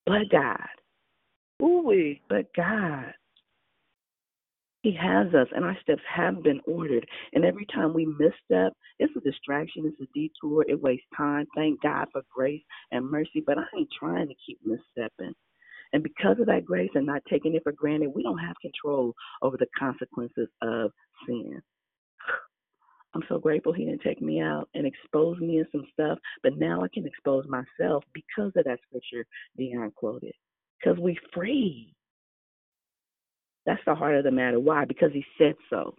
But 0.05 0.29
God. 0.31 0.69
Ooh. 1.61 2.15
But 2.29 2.53
God. 2.55 3.13
He 4.81 4.97
has 4.99 5.27
us, 5.35 5.47
and 5.53 5.63
our 5.63 5.77
steps 5.81 6.01
have 6.13 6.41
been 6.41 6.59
ordered. 6.65 7.07
And 7.33 7.45
every 7.45 7.67
time 7.67 7.93
we 7.93 8.05
misstep, 8.05 8.73
it's 8.97 9.15
a 9.15 9.19
distraction, 9.19 9.85
it's 9.85 10.01
a 10.01 10.11
detour, 10.13 10.65
it 10.67 10.81
wastes 10.81 11.05
time. 11.15 11.45
Thank 11.55 11.81
God 11.81 12.07
for 12.11 12.23
grace 12.33 12.63
and 12.91 13.09
mercy, 13.09 13.43
but 13.45 13.59
I 13.59 13.65
ain't 13.77 13.89
trying 13.97 14.27
to 14.27 14.35
keep 14.45 14.59
misstepping. 14.65 15.33
And 15.93 16.03
because 16.03 16.39
of 16.39 16.47
that 16.47 16.65
grace 16.65 16.89
and 16.95 17.05
not 17.05 17.21
taking 17.29 17.55
it 17.55 17.63
for 17.63 17.73
granted, 17.73 18.11
we 18.15 18.23
don't 18.23 18.39
have 18.39 18.55
control 18.61 19.13
over 19.41 19.57
the 19.57 19.67
consequences 19.77 20.47
of 20.61 20.91
sin. 21.27 21.61
I'm 23.13 23.23
so 23.29 23.39
grateful 23.39 23.73
he 23.73 23.85
didn't 23.85 24.01
take 24.01 24.21
me 24.21 24.39
out 24.41 24.69
and 24.73 24.87
expose 24.87 25.37
me 25.39 25.59
in 25.59 25.67
some 25.71 25.85
stuff, 25.93 26.17
but 26.43 26.57
now 26.57 26.81
I 26.81 26.87
can 26.93 27.05
expose 27.05 27.45
myself 27.47 28.03
because 28.13 28.53
of 28.55 28.63
that 28.65 28.79
scripture 28.87 29.25
Dion 29.57 29.91
quoted. 29.95 30.33
Because 30.79 30.97
we 30.97 31.17
free. 31.33 31.93
That's 33.65 33.81
the 33.85 33.95
heart 33.95 34.15
of 34.17 34.23
the 34.25 34.31
matter. 34.31 34.59
Why? 34.59 34.85
Because 34.85 35.11
he 35.13 35.25
said 35.37 35.55
so. 35.69 35.95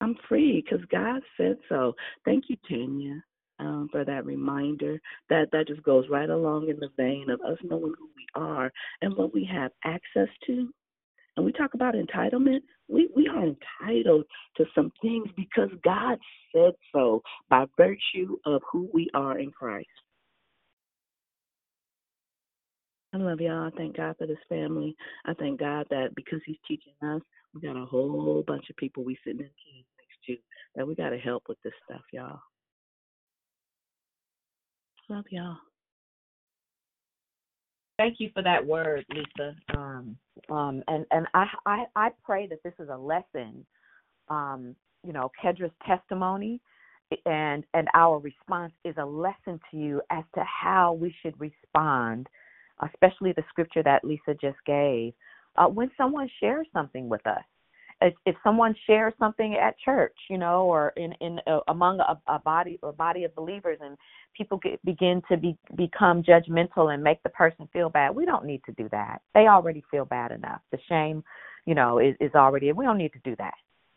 I'm 0.00 0.16
free 0.28 0.62
because 0.64 0.84
God 0.90 1.22
said 1.36 1.56
so. 1.68 1.94
Thank 2.24 2.44
you, 2.48 2.56
Tanya, 2.68 3.22
um, 3.60 3.88
for 3.90 4.04
that 4.04 4.26
reminder. 4.26 5.00
That 5.30 5.48
that 5.52 5.68
just 5.68 5.82
goes 5.82 6.04
right 6.10 6.28
along 6.30 6.68
in 6.68 6.78
the 6.78 6.90
vein 6.96 7.28
of 7.30 7.40
us 7.40 7.58
knowing 7.62 7.94
who 7.98 8.10
we 8.16 8.26
are 8.34 8.72
and 9.02 9.16
what 9.16 9.34
we 9.34 9.48
have 9.52 9.72
access 9.84 10.28
to. 10.46 10.70
And 11.36 11.46
we 11.46 11.52
talk 11.52 11.74
about 11.74 11.94
entitlement. 11.94 12.60
We 12.88 13.10
we 13.16 13.28
are 13.28 13.44
entitled 13.46 14.26
to 14.58 14.66
some 14.74 14.92
things 15.02 15.28
because 15.36 15.70
God 15.84 16.18
said 16.54 16.74
so 16.92 17.22
by 17.50 17.66
virtue 17.76 18.38
of 18.46 18.62
who 18.72 18.90
we 18.94 19.10
are 19.14 19.38
in 19.38 19.50
Christ. 19.52 19.88
I 23.14 23.16
love 23.16 23.40
y'all. 23.40 23.66
I 23.66 23.70
thank 23.76 23.96
God 23.96 24.16
for 24.18 24.26
this 24.26 24.38
family. 24.48 24.94
I 25.24 25.34
thank 25.34 25.60
God 25.60 25.86
that 25.90 26.14
because 26.14 26.40
He's 26.44 26.58
teaching 26.66 26.92
us, 27.02 27.22
we 27.54 27.60
got 27.60 27.76
a 27.76 27.86
whole 27.86 28.44
bunch 28.46 28.68
of 28.68 28.76
people 28.76 29.04
we 29.04 29.16
sitting 29.24 29.40
in 29.40 29.46
chairs 29.46 29.86
next 29.98 30.26
to 30.26 30.36
that 30.76 30.86
we 30.86 30.94
got 30.94 31.10
to 31.10 31.18
help 31.18 31.44
with 31.48 31.58
this 31.64 31.72
stuff, 31.84 32.02
y'all. 32.12 32.40
Love 35.08 35.24
y'all. 35.30 35.56
Thank 37.98 38.20
you 38.20 38.30
for 38.34 38.42
that 38.42 38.64
word, 38.64 39.04
Lisa. 39.10 39.56
Um, 39.76 40.16
um, 40.50 40.82
and 40.86 41.06
and 41.10 41.26
I, 41.34 41.46
I 41.66 41.84
I 41.96 42.10
pray 42.22 42.46
that 42.46 42.62
this 42.62 42.74
is 42.78 42.90
a 42.90 42.96
lesson. 42.96 43.66
Um, 44.28 44.76
you 45.04 45.12
know, 45.12 45.30
Kedra's 45.42 45.72
testimony 45.86 46.60
and 47.26 47.64
and 47.74 47.88
our 47.94 48.18
response 48.18 48.72
is 48.84 48.94
a 48.98 49.04
lesson 49.04 49.60
to 49.70 49.76
you 49.76 50.02
as 50.10 50.24
to 50.34 50.44
how 50.44 50.92
we 50.92 51.14
should 51.22 51.38
respond, 51.40 52.28
especially 52.82 53.32
the 53.32 53.44
scripture 53.48 53.82
that 53.82 54.04
Lisa 54.04 54.34
just 54.40 54.58
gave, 54.66 55.12
uh, 55.56 55.66
when 55.66 55.90
someone 55.96 56.28
shares 56.40 56.66
something 56.72 57.08
with 57.08 57.26
us 57.26 57.42
if, 58.00 58.14
if 58.26 58.36
someone 58.44 58.74
shares 58.86 59.12
something 59.18 59.54
at 59.54 59.78
church, 59.78 60.14
you 60.30 60.38
know, 60.38 60.62
or 60.62 60.92
in 60.96 61.12
in 61.20 61.40
uh, 61.46 61.60
among 61.68 62.00
a, 62.00 62.20
a 62.28 62.38
body 62.38 62.78
a 62.82 62.92
body 62.92 63.24
of 63.24 63.34
believers, 63.34 63.78
and 63.80 63.96
people 64.36 64.58
get, 64.58 64.82
begin 64.84 65.20
to 65.30 65.36
be 65.36 65.56
become 65.76 66.22
judgmental 66.22 66.94
and 66.94 67.02
make 67.02 67.22
the 67.22 67.28
person 67.30 67.68
feel 67.72 67.88
bad, 67.88 68.14
we 68.14 68.24
don't 68.24 68.44
need 68.44 68.62
to 68.64 68.72
do 68.72 68.88
that. 68.90 69.20
They 69.34 69.48
already 69.48 69.82
feel 69.90 70.04
bad 70.04 70.30
enough. 70.30 70.60
The 70.70 70.78
shame, 70.88 71.24
you 71.66 71.74
know, 71.74 71.98
is 71.98 72.14
is 72.20 72.34
already. 72.34 72.70
We 72.72 72.84
don't 72.84 72.98
need 72.98 73.12
to 73.14 73.20
do 73.24 73.34
that, 73.36 73.54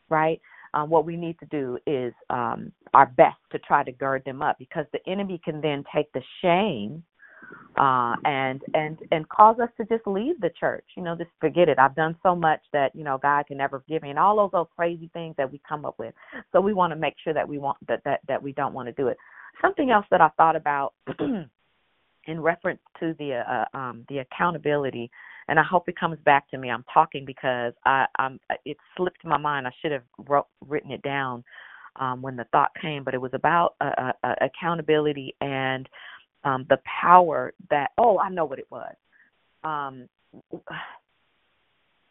right? 0.09 0.41
Um, 0.73 0.89
what 0.89 1.05
we 1.05 1.17
need 1.17 1.37
to 1.39 1.45
do 1.47 1.77
is 1.85 2.13
um, 2.29 2.71
our 2.93 3.07
best 3.17 3.37
to 3.51 3.59
try 3.59 3.83
to 3.83 3.91
gird 3.91 4.23
them 4.25 4.41
up 4.41 4.57
because 4.57 4.85
the 4.93 4.99
enemy 5.05 5.39
can 5.43 5.59
then 5.59 5.83
take 5.93 6.11
the 6.13 6.21
shame 6.41 7.03
uh 7.77 8.15
and 8.25 8.61
and 8.73 8.99
and 9.11 9.27
cause 9.29 9.57
us 9.59 9.69
to 9.77 9.85
just 9.85 10.05
leave 10.05 10.39
the 10.41 10.51
church 10.59 10.83
you 10.97 11.03
know 11.03 11.15
just 11.15 11.29
forget 11.39 11.69
it. 11.69 11.79
I've 11.79 11.95
done 11.95 12.15
so 12.21 12.35
much 12.35 12.59
that 12.73 12.93
you 12.93 13.03
know 13.03 13.17
god 13.17 13.47
can 13.47 13.57
never 13.57 13.79
forgive 13.79 14.03
me 14.03 14.09
and 14.09 14.19
all 14.19 14.35
those 14.35 14.51
those 14.51 14.67
crazy 14.75 15.09
things 15.13 15.35
that 15.37 15.51
we 15.51 15.61
come 15.67 15.85
up 15.85 15.97
with. 15.97 16.13
So 16.51 16.59
we 16.59 16.73
want 16.73 16.91
to 16.91 16.97
make 16.97 17.15
sure 17.23 17.33
that 17.33 17.47
we 17.47 17.59
want 17.59 17.77
that 17.87 18.01
that 18.03 18.19
that 18.27 18.41
we 18.43 18.51
don't 18.51 18.73
want 18.73 18.87
to 18.87 18.93
do 18.93 19.07
it. 19.07 19.17
Something 19.61 19.91
else 19.91 20.05
that 20.11 20.21
i 20.21 20.29
thought 20.37 20.55
about 20.55 20.93
in 22.27 22.39
reference 22.39 22.81
to 22.99 23.15
the 23.19 23.41
uh, 23.47 23.77
um 23.77 24.05
the 24.09 24.19
accountability 24.19 25.09
and 25.47 25.59
i 25.59 25.63
hope 25.63 25.89
it 25.89 25.99
comes 25.99 26.17
back 26.23 26.49
to 26.49 26.57
me 26.57 26.69
i'm 26.69 26.85
talking 26.93 27.25
because 27.25 27.73
i 27.85 28.05
i'm 28.19 28.39
it 28.65 28.77
slipped 28.95 29.23
my 29.25 29.37
mind. 29.37 29.67
I 29.67 29.71
should 29.81 29.91
have 29.91 30.03
wrote 30.27 30.47
written 30.67 30.91
it 30.91 31.01
down 31.01 31.43
um 31.99 32.21
when 32.21 32.35
the 32.35 32.45
thought 32.51 32.71
came 32.81 33.03
but 33.03 33.13
it 33.13 33.21
was 33.21 33.33
about 33.33 33.75
uh, 33.81 34.11
uh, 34.23 34.35
accountability 34.41 35.35
and 35.41 35.89
um, 36.43 36.65
the 36.69 36.79
power 37.01 37.53
that 37.69 37.91
oh 37.97 38.19
I 38.19 38.29
know 38.29 38.45
what 38.45 38.59
it 38.59 38.67
was. 38.69 38.95
Um, 39.63 40.07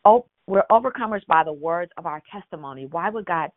oh, 0.05 0.27
we're 0.47 0.65
overcomers 0.71 1.27
by 1.27 1.45
the 1.45 1.53
words 1.53 1.93
of 1.97 2.07
our 2.07 2.23
testimony. 2.31 2.87
Why 2.87 3.11
would 3.11 3.27
God? 3.27 3.51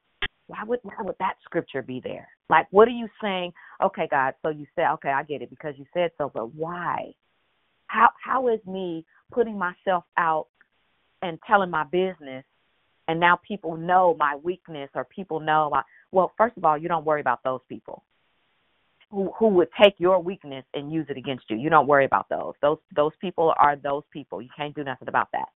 Why 0.48 0.64
would 0.66 0.80
why 0.84 0.96
would 1.00 1.16
that 1.20 1.36
scripture 1.44 1.82
be 1.82 2.02
there? 2.04 2.28
Like, 2.50 2.68
what 2.72 2.88
are 2.88 2.92
you 2.92 3.08
saying? 3.22 3.54
Okay, 3.84 4.08
God. 4.10 4.34
So 4.42 4.50
you 4.50 4.66
said, 4.76 4.92
okay, 4.94 5.10
I 5.10 5.24
get 5.24 5.42
it 5.42 5.50
because 5.50 5.76
you 5.78 5.86
said 5.94 6.12
so, 6.18 6.32
but 6.34 6.54
why? 6.54 7.14
How 7.88 8.10
how 8.24 8.48
is 8.50 8.60
me 8.66 9.06
putting 9.32 9.58
myself 9.58 10.04
out 10.18 10.48
and 11.22 11.40
telling 11.48 11.70
my 11.70 11.84
business, 11.86 12.44
and 13.08 13.20
now 13.20 13.40
people 13.48 13.78
know 13.78 14.16
my 14.20 14.36
weakness 14.44 14.90
or 14.96 15.06
people 15.06 15.40
know 15.40 15.70
my 15.72 15.84
well. 16.12 16.32
First 16.38 16.58
of 16.58 16.66
all, 16.66 16.78
you 16.78 16.88
don't 16.88 17.06
worry 17.06 17.22
about 17.22 17.44
those 17.44 17.62
people 17.70 18.04
who 19.14 19.48
would 19.50 19.70
take 19.82 19.94
your 20.00 20.20
weakness 20.20 20.66
and 20.74 20.92
use 20.92 21.06
it 21.10 21.18
against 21.18 21.46
you. 21.50 21.58
You 21.58 21.70
don't 21.70 21.88
worry 21.88 22.06
about 22.06 22.28
those. 22.30 22.54
Those 22.62 22.80
those 22.96 23.12
people 23.22 23.54
are 23.58 23.76
those 23.76 24.04
people. 24.12 24.42
You 24.42 24.50
can't 24.56 24.76
do 24.76 24.84
nothing 24.84 25.08
about 25.08 25.30
that. 25.34 25.50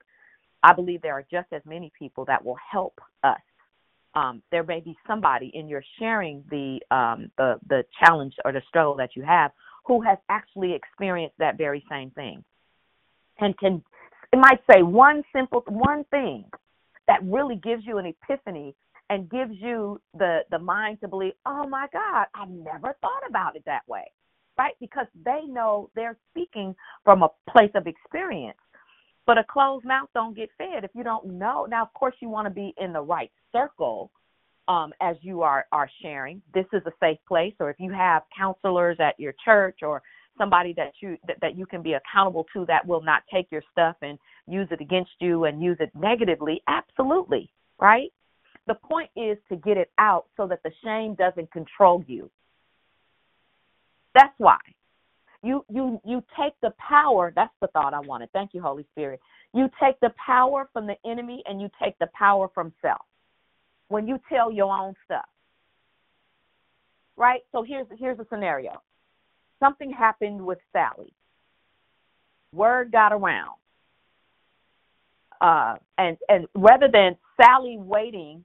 I 0.63 0.73
believe 0.73 1.01
there 1.01 1.13
are 1.13 1.25
just 1.29 1.47
as 1.51 1.61
many 1.65 1.91
people 1.97 2.25
that 2.25 2.43
will 2.43 2.57
help 2.71 2.99
us. 3.23 3.39
Um, 4.15 4.41
there 4.51 4.63
may 4.63 4.79
be 4.79 4.95
somebody 5.05 5.51
in 5.53 5.67
your 5.67 5.83
sharing 5.99 6.43
the 6.49 6.79
um, 6.95 7.31
the 7.37 7.59
the 7.67 7.83
challenge 8.03 8.35
or 8.45 8.51
the 8.51 8.61
struggle 8.67 8.95
that 8.97 9.15
you 9.15 9.23
have 9.23 9.51
who 9.85 10.01
has 10.01 10.17
actually 10.29 10.73
experienced 10.73 11.37
that 11.39 11.57
very 11.57 11.83
same 11.89 12.11
thing, 12.11 12.43
and 13.39 13.57
can 13.57 13.83
it 14.33 14.37
might 14.37 14.59
say 14.71 14.83
one 14.83 15.23
simple 15.33 15.63
one 15.67 16.03
thing 16.05 16.45
that 17.07 17.23
really 17.23 17.55
gives 17.55 17.85
you 17.85 17.97
an 17.97 18.05
epiphany 18.05 18.75
and 19.09 19.29
gives 19.29 19.53
you 19.59 20.01
the 20.17 20.39
the 20.51 20.59
mind 20.59 20.99
to 21.01 21.07
believe, 21.07 21.33
oh 21.45 21.67
my 21.67 21.87
God, 21.91 22.27
I 22.35 22.45
never 22.47 22.95
thought 23.01 23.23
about 23.29 23.55
it 23.55 23.63
that 23.65 23.87
way, 23.87 24.11
right? 24.57 24.73
Because 24.79 25.07
they 25.25 25.41
know 25.47 25.89
they're 25.95 26.17
speaking 26.31 26.75
from 27.03 27.23
a 27.23 27.29
place 27.49 27.71
of 27.75 27.87
experience. 27.87 28.57
But 29.25 29.37
a 29.37 29.43
closed 29.43 29.85
mouth 29.85 30.09
don't 30.13 30.35
get 30.35 30.49
fed 30.57 30.83
if 30.83 30.91
you 30.93 31.03
don't 31.03 31.25
know. 31.25 31.67
Now, 31.69 31.83
of 31.83 31.93
course, 31.93 32.15
you 32.21 32.29
want 32.29 32.47
to 32.47 32.53
be 32.53 32.73
in 32.77 32.93
the 32.93 33.01
right 33.01 33.31
circle 33.51 34.09
um, 34.69 34.93
as 35.01 35.15
you 35.21 35.41
are 35.41 35.65
are 35.71 35.89
sharing. 36.01 36.41
This 36.53 36.65
is 36.73 36.81
a 36.85 36.91
safe 36.99 37.19
place, 37.27 37.53
or 37.59 37.69
if 37.69 37.77
you 37.79 37.91
have 37.91 38.23
counselors 38.37 38.97
at 38.99 39.19
your 39.19 39.33
church 39.43 39.79
or 39.81 40.01
somebody 40.37 40.73
that 40.73 40.93
you 41.01 41.17
that, 41.27 41.37
that 41.41 41.57
you 41.57 41.65
can 41.65 41.81
be 41.81 41.93
accountable 41.93 42.45
to 42.53 42.65
that 42.67 42.85
will 42.85 43.01
not 43.01 43.23
take 43.33 43.47
your 43.51 43.63
stuff 43.71 43.95
and 44.01 44.17
use 44.47 44.67
it 44.71 44.81
against 44.81 45.11
you 45.19 45.45
and 45.45 45.61
use 45.61 45.77
it 45.79 45.91
negatively 45.95 46.61
absolutely 46.67 47.49
right 47.79 48.11
the 48.67 48.75
point 48.75 49.09
is 49.15 49.37
to 49.49 49.55
get 49.55 49.77
it 49.77 49.91
out 49.97 50.25
so 50.35 50.45
that 50.47 50.61
the 50.63 50.71
shame 50.83 51.15
doesn't 51.15 51.51
control 51.51 52.03
you. 52.07 52.29
That's 54.13 54.33
why. 54.37 54.57
You 55.43 55.63
you 55.69 56.01
you 56.03 56.23
take 56.39 56.53
the 56.61 56.73
power, 56.77 57.31
that's 57.35 57.53
the 57.61 57.67
thought 57.67 57.93
I 57.93 57.99
wanted. 57.99 58.29
Thank 58.33 58.53
you, 58.53 58.61
Holy 58.61 58.85
Spirit. 58.91 59.21
You 59.53 59.69
take 59.81 59.99
the 60.01 60.11
power 60.23 60.69
from 60.73 60.87
the 60.87 60.95
enemy 61.05 61.43
and 61.45 61.61
you 61.61 61.69
take 61.81 61.97
the 61.99 62.09
power 62.13 62.49
from 62.53 62.73
self. 62.81 63.05
When 63.87 64.07
you 64.07 64.19
tell 64.27 64.51
your 64.51 64.75
own 64.75 64.93
stuff. 65.05 65.25
Right? 67.15 67.41
So 67.51 67.63
here's 67.63 67.87
here's 67.97 68.19
a 68.19 68.25
scenario. 68.29 68.81
Something 69.59 69.91
happened 69.91 70.43
with 70.43 70.59
Sally. 70.73 71.13
Word 72.53 72.91
got 72.91 73.13
around. 73.13 73.55
Uh, 75.39 75.75
and 75.97 76.17
and 76.29 76.47
rather 76.55 76.89
than 76.91 77.15
Sally 77.39 77.77
waiting 77.79 78.43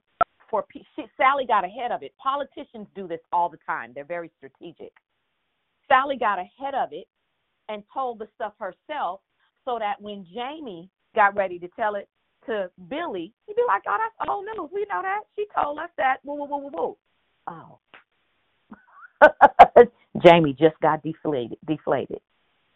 for 0.53 0.67
she, 0.71 0.85
Sally 1.17 1.47
got 1.47 1.65
ahead 1.65 1.91
of 1.91 2.03
it. 2.03 2.13
Politicians 2.23 2.87
do 2.95 3.09
this 3.09 3.21
all 3.33 3.49
the 3.49 3.57
time. 3.67 3.93
They're 3.95 4.05
very 4.05 4.31
strategic. 4.37 4.93
Sally 5.89 6.17
got 6.17 6.39
ahead 6.39 6.75
of 6.75 6.91
it 6.93 7.09
and 7.71 7.83
told 7.93 8.19
the 8.19 8.29
stuff 8.35 8.53
herself 8.59 9.21
so 9.65 9.79
that 9.79 10.01
when 10.01 10.27
Jamie 10.33 10.91
got 11.15 11.35
ready 11.35 11.59
to 11.59 11.69
tell 11.69 11.95
it 11.95 12.07
to 12.47 12.71
Billy, 12.89 13.33
he'd 13.47 13.57
be 13.57 13.63
like, 13.67 13.83
"Oh, 13.89 13.97
that's 13.99 14.29
oh, 14.29 14.35
old 14.35 14.45
news. 14.45 14.71
We 14.73 14.87
know 14.91 15.01
that. 15.01 15.23
She 15.35 15.47
told 15.55 15.79
us 15.79 15.89
that." 15.97 16.19
Woo, 16.23 16.35
woo, 16.35 16.47
woo, 16.47 16.59
woo, 16.59 16.71
woo. 16.71 16.97
Oh. 17.47 17.79
Jamie 20.25 20.53
just 20.53 20.79
got 20.83 21.03
deflated. 21.03 21.57
Deflated. 21.67 22.21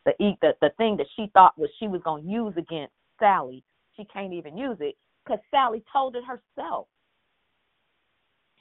The, 0.07 0.13
the 0.41 0.53
the 0.63 0.71
thing 0.79 0.97
that 0.97 1.09
she 1.15 1.27
thought 1.35 1.59
was 1.59 1.69
she 1.79 1.89
was 1.89 2.01
going 2.05 2.25
to 2.25 2.31
use 2.31 2.55
against 2.57 2.95
Sally, 3.19 3.63
she 3.97 4.05
can't 4.07 4.33
even 4.33 4.57
use 4.57 4.79
it 4.81 4.95
because 5.25 5.41
Sally 5.51 5.85
told 5.93 6.17
it 6.17 6.23
herself 6.25 6.87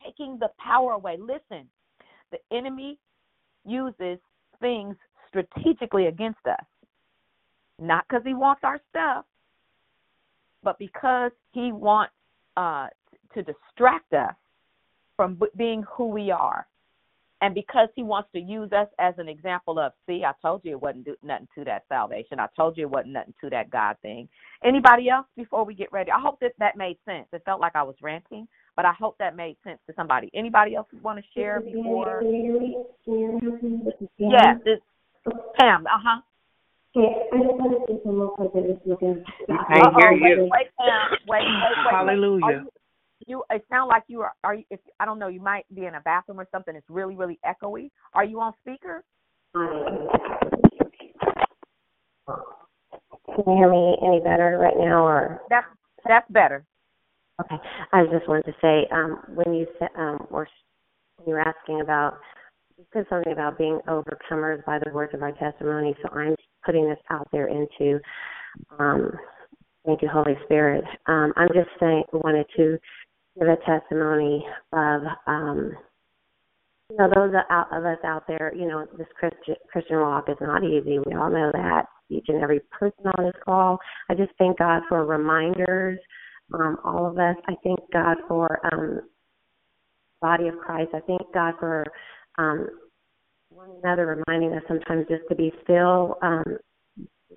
taking 0.05 0.37
the 0.39 0.49
power 0.59 0.93
away. 0.93 1.17
Listen, 1.19 1.67
the 2.31 2.37
enemy 2.55 2.97
uses 3.65 4.19
things 4.59 4.95
strategically 5.27 6.07
against 6.07 6.45
us, 6.49 6.65
not 7.79 8.05
because 8.07 8.23
he 8.25 8.33
wants 8.33 8.61
our 8.63 8.79
stuff, 8.89 9.25
but 10.63 10.77
because 10.79 11.31
he 11.51 11.71
wants 11.71 12.13
uh, 12.57 12.87
to 13.33 13.43
distract 13.43 14.13
us 14.13 14.35
from 15.15 15.39
being 15.57 15.83
who 15.83 16.07
we 16.07 16.31
are. 16.31 16.67
And 17.41 17.53
because 17.53 17.89
he 17.95 18.01
wants 18.01 18.29
to 18.33 18.39
use 18.39 18.71
us 18.71 18.87
as 18.97 19.13
an 19.17 19.27
example 19.27 19.77
of, 19.77 19.91
see, 20.07 20.23
I 20.25 20.31
told 20.41 20.61
you 20.63 20.71
it 20.71 20.81
wasn't 20.81 21.05
do, 21.05 21.15
nothing 21.21 21.47
to 21.55 21.65
that 21.65 21.83
salvation. 21.89 22.39
I 22.39 22.47
told 22.55 22.77
you 22.77 22.85
it 22.85 22.89
wasn't 22.89 23.13
nothing 23.13 23.33
to 23.41 23.49
that 23.49 23.69
God 23.69 23.97
thing. 24.01 24.29
Anybody 24.63 25.09
else 25.09 25.27
before 25.35 25.65
we 25.65 25.75
get 25.75 25.91
ready? 25.91 26.11
I 26.11 26.19
hope 26.19 26.39
that 26.39 26.53
that 26.59 26.77
made 26.77 26.97
sense. 27.05 27.27
It 27.33 27.43
felt 27.45 27.61
like 27.61 27.75
I 27.75 27.83
was 27.83 27.95
ranting, 28.01 28.47
but 28.75 28.85
I 28.85 28.93
hope 28.93 29.17
that 29.19 29.35
made 29.35 29.57
sense 29.63 29.79
to 29.87 29.93
somebody. 29.95 30.29
Anybody 30.33 30.75
else 30.75 30.87
want 31.01 31.19
to 31.19 31.25
share 31.33 31.61
before? 31.61 32.21
Yes, 34.17 34.57
it's 34.65 34.83
Pam. 35.59 35.85
Uh 35.87 35.99
huh. 36.03 36.21
Yeah, 36.93 37.03
I 37.33 37.37
just 37.37 37.55
want 37.55 37.87
to 37.87 37.93
say 37.93 37.99
some 38.03 38.17
more 38.17 38.35
because 38.37 38.79
looking. 38.85 39.23
I 39.49 39.79
hear 39.97 40.11
you. 40.13 40.21
Wait, 40.21 40.51
wait, 40.51 40.67
Pam. 40.79 41.11
Wait, 41.27 41.41
wait, 41.41 41.41
wait. 41.41 41.91
Hallelujah. 41.91 42.47
You, 42.47 42.69
you, 43.27 43.43
it 43.49 43.65
sounds 43.69 43.89
like 43.89 44.03
you 44.07 44.21
are. 44.21 44.33
Are 44.43 44.55
you? 44.55 44.63
If 44.69 44.79
I 44.99 45.05
don't 45.05 45.19
know, 45.19 45.27
you 45.27 45.41
might 45.41 45.65
be 45.73 45.85
in 45.85 45.95
a 45.95 46.01
bathroom 46.01 46.39
or 46.39 46.47
something. 46.51 46.75
It's 46.75 46.89
really, 46.89 47.15
really 47.15 47.39
echoey. 47.45 47.89
Are 48.13 48.23
you 48.23 48.39
on 48.39 48.53
speaker? 48.61 49.03
Can 53.35 53.43
you 53.47 53.55
hear 53.57 53.69
me 53.69 53.97
any 54.05 54.19
better 54.21 54.57
right 54.57 54.77
now, 54.77 55.05
or? 55.05 55.41
That's 55.49 55.67
that's 56.05 56.29
better. 56.29 56.65
Okay. 57.41 57.55
I 57.91 58.03
just 58.05 58.27
wanted 58.27 58.45
to 58.45 58.55
say, 58.61 58.87
um, 58.91 59.19
when 59.33 59.53
you 59.53 59.67
said, 59.77 59.89
um, 59.97 60.27
or 60.29 60.47
you 61.25 61.33
were 61.33 61.41
asking 61.41 61.81
about, 61.81 62.17
you 62.77 62.85
said 62.93 63.05
something 63.09 63.33
about 63.33 63.57
being 63.57 63.79
overcomers 63.87 64.63
by 64.65 64.79
the 64.79 64.91
words 64.93 65.13
of 65.13 65.21
our 65.21 65.33
testimony. 65.33 65.95
So 66.01 66.09
I'm 66.13 66.35
putting 66.65 66.87
this 66.87 66.99
out 67.09 67.27
there 67.31 67.47
into, 67.47 67.99
um, 68.79 69.11
thank 69.85 70.01
you, 70.01 70.09
Holy 70.11 70.35
Spirit. 70.45 70.83
Um, 71.07 71.33
I'm 71.35 71.49
just 71.49 71.69
saying, 71.79 72.03
wanted 72.13 72.45
to 72.57 72.77
give 73.37 73.47
a 73.47 73.57
testimony 73.65 74.45
of, 74.71 75.01
um, 75.27 75.73
you 76.89 76.97
know, 76.97 77.09
those 77.15 77.33
of 77.49 77.85
us 77.85 77.97
out 78.05 78.23
there, 78.27 78.53
you 78.55 78.67
know, 78.67 78.85
this 78.97 79.07
Christian 79.19 79.55
Christian 79.71 79.99
walk 79.99 80.29
is 80.29 80.37
not 80.39 80.63
easy. 80.63 80.99
We 80.99 81.15
all 81.15 81.31
know 81.31 81.51
that. 81.51 81.85
Each 82.09 82.25
and 82.27 82.43
every 82.43 82.61
person 82.71 83.07
on 83.17 83.25
this 83.25 83.33
call. 83.43 83.79
I 84.09 84.13
just 84.13 84.31
thank 84.37 84.59
God 84.59 84.83
for 84.87 85.03
reminders. 85.05 85.99
Um, 86.53 86.77
all 86.83 87.07
of 87.07 87.17
us. 87.17 87.35
I 87.47 87.55
thank 87.63 87.79
God 87.91 88.17
for 88.27 88.59
um, 88.71 89.01
body 90.21 90.47
of 90.47 90.57
Christ. 90.57 90.91
I 90.93 90.99
thank 91.01 91.21
God 91.33 91.55
for 91.59 91.83
um, 92.37 92.67
one 93.49 93.69
another 93.83 94.23
reminding 94.27 94.57
us 94.57 94.63
sometimes 94.67 95.05
just 95.09 95.23
to 95.29 95.35
be 95.35 95.51
still. 95.63 96.17
Um, 96.21 96.57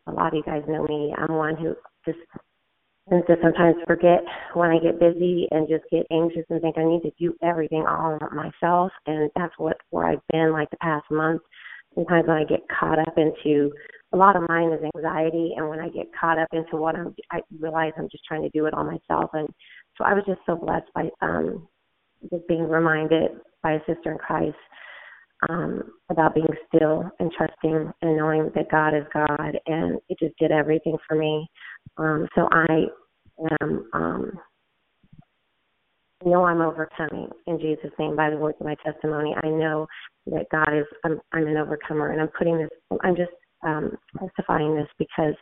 a 0.07 0.13
lot 0.13 0.29
of 0.29 0.35
you 0.35 0.43
guys 0.45 0.63
know 0.69 0.85
me. 0.85 1.15
I'm 1.17 1.35
one 1.35 1.57
who 1.57 1.75
just 2.05 2.19
tends 3.09 3.27
to 3.27 3.37
sometimes 3.43 3.77
forget 3.87 4.21
when 4.55 4.71
I 4.71 4.79
get 4.79 5.01
busy 5.01 5.49
and 5.51 5.69
just 5.69 5.85
get 5.91 6.07
anxious 6.11 6.45
and 6.51 6.61
think 6.61 6.77
I 6.79 6.85
need 6.85 7.03
to 7.03 7.13
do 7.19 7.35
everything 7.43 7.85
all 7.89 8.19
myself. 8.33 8.93
And 9.07 9.31
that's 9.37 9.55
what 9.59 9.77
where 9.91 10.07
I've 10.07 10.27
been 10.33 10.53
like 10.53 10.71
the 10.71 10.77
past 10.79 11.07
month. 11.11 11.43
Sometimes 11.95 12.29
when 12.29 12.37
I 12.37 12.45
get 12.45 12.61
caught 12.69 12.99
up 12.99 13.17
into 13.17 13.73
a 14.13 14.17
lot 14.17 14.37
of 14.37 14.49
mine 14.49 14.73
is 14.73 14.81
anxiety, 14.95 15.53
and 15.57 15.69
when 15.69 15.81
I 15.81 15.89
get 15.89 16.07
caught 16.19 16.39
up 16.39 16.49
into 16.53 16.77
what 16.77 16.97
I'm, 16.97 17.15
I 17.31 17.41
realize 17.59 17.93
I'm 17.99 18.09
just 18.11 18.25
trying 18.25 18.43
to 18.43 18.51
do 18.51 18.67
it 18.67 18.75
all 18.75 18.85
myself. 18.85 19.31
And 19.35 19.49
so 19.97 20.05
I 20.05 20.15
was 20.15 20.25
just 20.27 20.41
so 20.47 20.57
blessed 20.57 20.91
by 20.95 21.09
um 21.21 21.69
just 22.31 22.47
being 22.49 22.69
reminded 22.69 23.33
by 23.63 23.73
a 23.73 23.79
sister 23.81 24.13
in 24.13 24.19
Christ 24.19 24.57
um, 25.49 25.83
about 26.11 26.35
being 26.35 26.47
still 26.75 27.11
and 27.21 27.31
trusting 27.37 27.93
and 28.03 28.17
knowing 28.17 28.51
that 28.55 28.71
God 28.71 28.95
is 28.95 29.05
God, 29.13 29.59
and 29.67 29.99
it 30.09 30.19
just 30.19 30.37
did 30.39 30.51
everything 30.51 30.97
for 31.07 31.17
me. 31.17 31.47
Um, 31.97 32.29
so 32.35 32.49
I 32.51 32.87
am, 33.61 33.89
um, 33.93 34.33
know 36.25 36.45
I'm 36.45 36.61
overcoming 36.61 37.29
in 37.47 37.61
Jesus' 37.61 37.93
name 37.99 38.17
by 38.17 38.31
the 38.31 38.37
words 38.37 38.59
of 38.61 38.67
my 38.67 38.77
testimony. 38.85 39.35
I 39.43 39.49
know 39.49 39.87
that 40.27 40.47
God 40.51 40.77
is, 40.77 40.85
I'm, 41.05 41.21
I'm 41.33 41.47
an 41.47 41.57
overcomer, 41.57 42.11
and 42.11 42.21
I'm 42.21 42.31
putting 42.37 42.59
this, 42.59 42.69
I'm 43.03 43.17
just 43.17 43.31
um, 43.63 43.93
testifying 44.19 44.75
this 44.75 44.89
because 44.99 45.35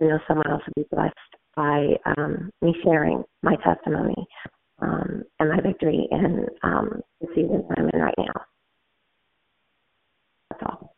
I 0.00 0.04
know 0.04 0.18
someone 0.28 0.50
else 0.50 0.62
will 0.66 0.82
be 0.82 0.88
blessed 0.90 1.14
by 1.56 1.86
um, 2.16 2.50
me 2.62 2.74
sharing 2.84 3.24
my 3.42 3.56
testimony 3.64 4.26
um, 4.80 5.24
and 5.40 5.50
my 5.50 5.60
victory 5.60 6.06
in 6.10 6.46
um, 6.62 7.00
the 7.20 7.28
season 7.34 7.66
I'm 7.76 7.88
in 7.88 8.00
right 8.00 8.14
now. 8.18 8.42
That's 10.50 10.62
all. 10.64 10.94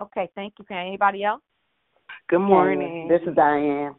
Okay, 0.00 0.28
thank 0.34 0.54
you, 0.58 0.64
Pam. 0.64 0.86
Anybody 0.86 1.24
else? 1.24 1.42
Good 2.28 2.40
morning. 2.40 3.08
This 3.08 3.20
is 3.26 3.34
Diane. 3.36 3.94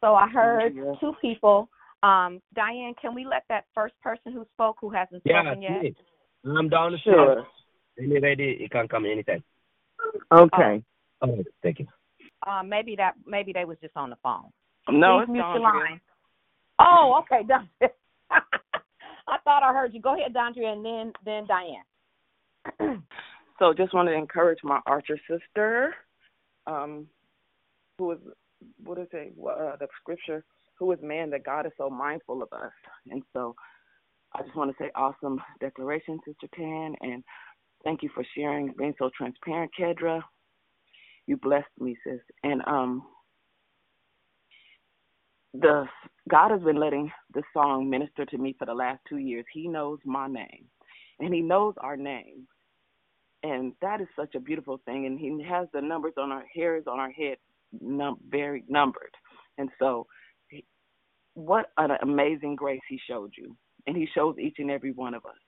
So 0.00 0.14
I 0.14 0.28
heard 0.28 0.74
two 1.00 1.12
people. 1.20 1.68
Um, 2.02 2.40
Diane, 2.54 2.94
can 3.00 3.14
we 3.14 3.24
let 3.24 3.44
that 3.48 3.64
first 3.74 3.94
person 4.02 4.32
who 4.32 4.46
spoke 4.54 4.76
who 4.80 4.90
hasn't 4.90 5.22
Yeah, 5.24 5.42
spoken 5.42 5.62
yet? 5.62 5.80
please. 5.80 5.94
I'm 6.44 6.68
down 6.68 6.92
the 6.92 6.98
Sure. 6.98 7.46
Stairs. 7.96 8.36
When 8.36 8.58
you're 8.58 8.68
can 8.68 8.88
come 8.88 9.06
anytime. 9.06 9.42
Okay. 10.32 10.82
Oh, 11.22 11.44
thank 11.62 11.78
you. 11.80 11.86
Uh, 12.46 12.62
maybe 12.62 12.94
that 12.96 13.14
maybe 13.26 13.52
they 13.52 13.64
was 13.64 13.78
just 13.80 13.96
on 13.96 14.10
the 14.10 14.16
phone. 14.22 14.50
No, 14.88 15.18
Please 15.18 15.22
it's 15.22 15.32
mute 15.32 15.62
line. 15.62 16.00
Oh, 16.78 17.22
okay, 17.22 17.42
Dondria. 17.42 17.90
I 19.28 19.38
thought 19.44 19.62
I 19.62 19.72
heard 19.72 19.94
you. 19.94 20.00
Go 20.00 20.14
ahead, 20.14 20.34
Dondria, 20.34 20.72
and 20.72 20.84
then 20.84 21.12
then 21.24 21.46
Diane. 21.46 23.02
So 23.58 23.72
just 23.72 23.94
want 23.94 24.08
to 24.08 24.14
encourage 24.14 24.58
my 24.62 24.80
Archer 24.86 25.18
sister, 25.28 25.94
um, 26.66 27.06
who 27.98 28.12
is 28.12 28.18
what 28.84 28.98
is 28.98 29.08
it? 29.12 29.32
Uh, 29.38 29.76
the 29.76 29.86
scripture, 30.00 30.44
who 30.78 30.92
is 30.92 30.98
man 31.02 31.30
that 31.30 31.44
God 31.44 31.64
is 31.64 31.72
so 31.78 31.88
mindful 31.88 32.42
of 32.42 32.52
us, 32.52 32.72
and 33.10 33.22
so 33.32 33.54
I 34.34 34.42
just 34.42 34.56
want 34.56 34.70
to 34.70 34.76
say 34.78 34.90
awesome 34.94 35.40
declaration, 35.60 36.20
Sister 36.26 36.48
Tan, 36.54 36.94
and 37.00 37.24
thank 37.86 38.02
you 38.02 38.10
for 38.12 38.24
sharing, 38.36 38.74
being 38.76 38.94
so 38.98 39.10
transparent, 39.16 39.70
Kedra. 39.78 40.20
You 41.26 41.36
blessed 41.36 41.68
me, 41.78 41.96
sis, 42.04 42.20
and 42.42 42.60
um, 42.66 43.04
the 45.54 45.84
God 46.28 46.50
has 46.50 46.60
been 46.62 46.80
letting 46.80 47.10
this 47.32 47.44
song 47.54 47.88
minister 47.88 48.24
to 48.26 48.38
me 48.38 48.56
for 48.58 48.66
the 48.66 48.74
last 48.74 49.00
two 49.08 49.18
years. 49.18 49.44
He 49.52 49.68
knows 49.68 50.00
my 50.04 50.26
name, 50.26 50.66
and 51.20 51.32
He 51.32 51.40
knows 51.40 51.74
our 51.78 51.96
name, 51.96 52.48
and 53.44 53.72
that 53.82 54.00
is 54.00 54.08
such 54.16 54.34
a 54.34 54.40
beautiful 54.40 54.80
thing. 54.84 55.06
And 55.06 55.18
He 55.18 55.44
has 55.48 55.68
the 55.72 55.80
numbers 55.80 56.14
on 56.18 56.32
our 56.32 56.44
hairs 56.52 56.84
on 56.88 56.98
our 56.98 57.12
head 57.12 57.36
num- 57.80 58.20
very 58.28 58.64
numbered, 58.68 59.14
and 59.58 59.68
so 59.78 60.06
what 61.34 61.66
an 61.78 61.92
amazing 62.02 62.56
grace 62.56 62.82
He 62.88 62.98
showed 63.08 63.32
you, 63.38 63.56
and 63.86 63.96
He 63.96 64.08
shows 64.12 64.36
each 64.40 64.56
and 64.58 64.72
every 64.72 64.90
one 64.92 65.14
of 65.14 65.24
us. 65.24 65.38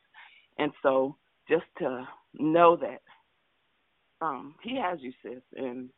And 0.58 0.70
so 0.82 1.16
just 1.48 1.64
to 1.78 2.06
know 2.34 2.76
that 2.76 3.02
um, 4.20 4.54
He 4.62 4.76
has 4.76 4.98
you, 5.00 5.12
sis, 5.22 5.42
and 5.56 5.90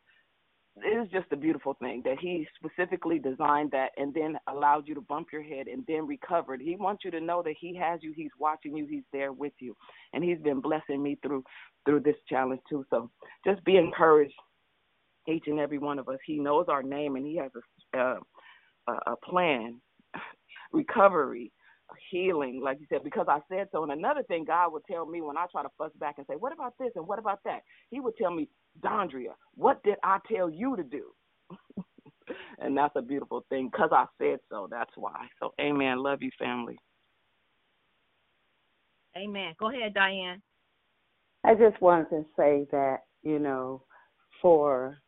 it 0.77 0.87
is 0.87 1.11
just 1.11 1.31
a 1.31 1.35
beautiful 1.35 1.73
thing 1.75 2.01
that 2.05 2.17
he 2.19 2.47
specifically 2.55 3.19
designed 3.19 3.71
that 3.71 3.89
and 3.97 4.13
then 4.13 4.37
allowed 4.47 4.87
you 4.87 4.95
to 4.95 5.01
bump 5.01 5.27
your 5.31 5.43
head 5.43 5.67
and 5.67 5.83
then 5.85 6.07
recovered. 6.07 6.61
He 6.61 6.77
wants 6.77 7.03
you 7.03 7.11
to 7.11 7.19
know 7.19 7.41
that 7.43 7.55
he 7.59 7.75
has 7.75 7.99
you, 8.01 8.13
he's 8.15 8.31
watching 8.39 8.77
you, 8.77 8.85
he's 8.85 9.03
there 9.11 9.33
with 9.33 9.51
you. 9.59 9.75
And 10.13 10.23
he's 10.23 10.39
been 10.39 10.61
blessing 10.61 11.03
me 11.03 11.17
through 11.21 11.43
through 11.85 12.01
this 12.01 12.15
challenge 12.29 12.61
too. 12.69 12.85
So 12.89 13.09
just 13.45 13.63
be 13.65 13.75
encouraged 13.75 14.33
each 15.27 15.43
and 15.47 15.59
every 15.59 15.77
one 15.77 15.99
of 15.99 16.07
us. 16.07 16.19
He 16.25 16.39
knows 16.39 16.67
our 16.69 16.83
name 16.83 17.15
and 17.17 17.25
he 17.25 17.35
has 17.37 17.51
a 17.93 17.99
uh, 17.99 18.19
a, 18.87 19.11
a 19.11 19.15
plan, 19.17 19.81
recovery, 20.71 21.51
healing, 22.09 22.61
like 22.63 22.79
you 22.79 22.85
said, 22.89 23.03
because 23.03 23.27
I 23.29 23.39
said 23.49 23.67
so. 23.71 23.83
And 23.83 23.91
another 23.91 24.23
thing 24.23 24.45
God 24.45 24.73
would 24.73 24.85
tell 24.85 25.05
me 25.05 25.21
when 25.21 25.37
I 25.37 25.45
try 25.51 25.63
to 25.63 25.69
fuss 25.77 25.91
back 25.99 26.15
and 26.17 26.27
say, 26.27 26.35
What 26.35 26.53
about 26.53 26.73
this 26.79 26.91
and 26.95 27.07
what 27.07 27.19
about 27.19 27.39
that? 27.45 27.61
He 27.89 27.99
would 27.99 28.15
tell 28.17 28.31
me, 28.31 28.49
Dondria, 28.81 29.33
what 29.55 29.83
did 29.83 29.97
I 30.03 30.19
tell 30.31 30.49
you 30.49 30.75
to 30.75 30.83
do? 30.83 31.11
and 32.59 32.75
that's 32.77 32.95
a 32.95 33.01
beautiful 33.01 33.45
thing 33.49 33.69
because 33.71 33.89
I 33.91 34.05
said 34.17 34.39
so. 34.49 34.67
That's 34.69 34.91
why. 34.95 35.27
So, 35.39 35.53
amen. 35.59 36.01
Love 36.01 36.21
you, 36.21 36.31
family. 36.39 36.77
Amen. 39.17 39.53
Go 39.59 39.69
ahead, 39.69 39.93
Diane. 39.93 40.41
I 41.43 41.55
just 41.55 41.81
wanted 41.81 42.09
to 42.11 42.25
say 42.37 42.67
that, 42.71 42.99
you 43.23 43.39
know, 43.39 43.83
for 44.41 45.01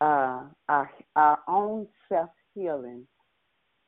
uh, 0.00 0.42
our 0.68 0.90
our 1.16 1.38
own 1.48 1.86
self 2.08 2.30
healing, 2.54 3.06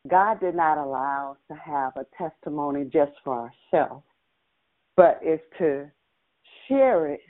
God 0.08 0.40
did 0.40 0.54
not 0.54 0.78
allow 0.78 1.32
us 1.32 1.38
to 1.48 1.56
have 1.56 1.92
a 1.96 2.06
testimony 2.16 2.84
just 2.84 3.12
for 3.24 3.50
ourselves, 3.72 4.04
but 4.96 5.18
is 5.24 5.40
to 5.58 5.90
share 6.68 7.08
it 7.08 7.20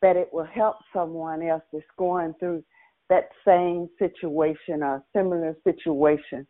that 0.00 0.16
it 0.16 0.28
will 0.32 0.46
help 0.46 0.76
someone 0.94 1.42
else 1.42 1.62
that's 1.72 1.84
going 1.98 2.34
through 2.38 2.64
that 3.10 3.28
same 3.46 3.88
situation 3.98 4.82
or 4.82 5.04
similar 5.14 5.54
situation 5.64 6.46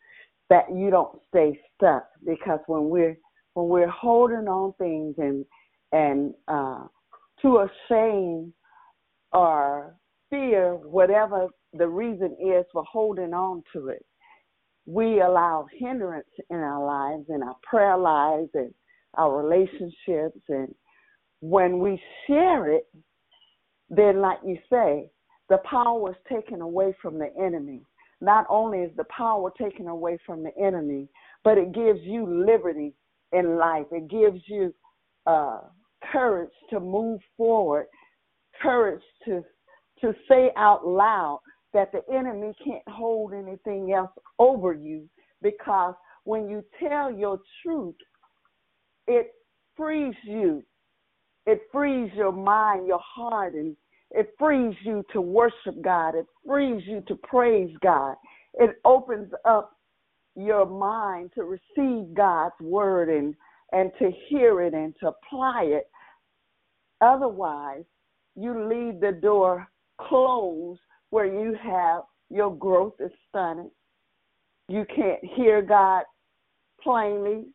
that 0.51 0.67
you 0.73 0.91
don't 0.91 1.19
stay 1.29 1.59
stuck. 1.75 2.07
Because 2.25 2.61
when 2.67 2.89
we're 2.89 3.17
when 3.55 3.69
we're 3.69 3.89
holding 3.89 4.47
on 4.47 4.73
things 4.79 5.17
and 5.19 5.45
and 5.93 6.33
uh 6.47 6.87
to 7.43 7.59
a 7.59 7.71
shame 7.89 8.53
or 9.33 9.97
fear 10.29 10.75
whatever 10.75 11.49
the 11.73 11.87
reason 11.87 12.37
is 12.41 12.65
for 12.73 12.85
holding 12.85 13.33
on 13.33 13.63
to 13.73 13.89
it 13.89 14.05
we 14.93 15.21
allow 15.21 15.67
hindrance 15.79 16.27
in 16.51 16.57
our 16.57 16.85
lives 16.85 17.27
and 17.29 17.45
our 17.45 17.57
prayer 17.63 17.97
lives 17.97 18.51
and 18.55 18.75
our 19.15 19.41
relationships. 19.43 20.41
And 20.49 20.75
when 21.41 21.79
we 21.79 22.01
share 22.27 22.73
it 22.73 22.87
then 23.91 24.21
like 24.21 24.39
you 24.45 24.57
say 24.71 25.11
the 25.49 25.59
power 25.59 26.11
is 26.11 26.17
taken 26.33 26.61
away 26.61 26.95
from 27.03 27.19
the 27.19 27.29
enemy. 27.41 27.83
Not 28.21 28.47
only 28.49 28.79
is 28.79 28.97
the 28.97 29.05
power 29.05 29.53
taken 29.61 29.89
away 29.89 30.19
from 30.25 30.43
the 30.43 30.57
enemy 30.61 31.09
but 31.45 31.57
it 31.57 31.73
gives 31.73 32.01
you 32.03 32.27
liberty 32.47 32.95
in 33.33 33.59
life. 33.59 33.87
It 33.93 34.09
gives 34.09 34.43
you 34.47 34.75
uh 35.27 35.61
courage 36.13 36.51
to 36.71 36.81
move 36.81 37.21
forward 37.37 37.87
courage 38.61 39.03
to 39.25 39.43
to 40.01 40.15
say 40.29 40.51
out 40.57 40.87
loud 40.87 41.41
that 41.73 41.93
the 41.93 42.03
enemy 42.13 42.53
can't 42.65 42.89
hold 42.89 43.33
anything 43.33 43.93
else 43.93 44.11
over 44.39 44.73
you 44.73 45.09
because 45.43 45.95
when 46.25 46.49
you 46.49 46.65
tell 46.79 47.13
your 47.13 47.39
truth, 47.63 47.95
it 49.07 49.33
frees 49.77 50.15
you. 50.25 50.63
It 51.47 51.63
frees 51.73 52.11
your 52.15 52.33
mind, 52.33 52.87
your 52.87 53.01
heart, 53.03 53.55
and 53.55 53.77
it 54.11 54.35
frees 54.39 54.75
you 54.85 55.05
to 55.13 55.21
worship 55.21 55.81
God. 55.83 56.15
It 56.15 56.27
frees 56.47 56.83
you 56.87 57.03
to 57.09 57.17
praise 57.17 57.75
God. 57.83 58.17
It 58.55 58.77
opens 58.85 59.33
up 59.45 59.73
your 60.37 60.67
mind 60.67 61.33
to 61.35 61.45
receive 61.45 62.15
God's 62.15 62.55
word 62.61 63.09
and, 63.09 63.35
and 63.73 63.91
to 63.99 64.11
hear 64.29 64.61
it 64.63 64.75
and 64.75 64.95
to 65.01 65.09
apply 65.09 65.63
it. 65.65 65.85
Otherwise, 67.01 67.85
you 68.37 68.69
leave 68.69 69.01
the 69.01 69.13
door 69.13 69.67
closed 70.01 70.81
where 71.11 71.27
you 71.27 71.57
have 71.63 72.03
your 72.31 72.55
growth 72.55 72.95
is 73.01 73.11
stunted. 73.29 73.71
You 74.69 74.85
can't 74.95 75.23
hear 75.37 75.61
God 75.63 76.05
plainly. 76.83 77.47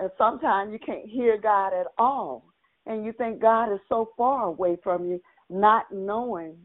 And 0.00 0.10
sometimes 0.18 0.72
you 0.72 0.78
can't 0.78 1.06
hear 1.06 1.38
God 1.38 1.72
at 1.72 1.86
all. 1.96 2.44
And 2.86 3.04
you 3.04 3.12
think 3.12 3.40
God 3.40 3.72
is 3.72 3.80
so 3.88 4.10
far 4.16 4.46
away 4.46 4.76
from 4.82 5.04
you, 5.04 5.20
not 5.50 5.84
knowing 5.92 6.56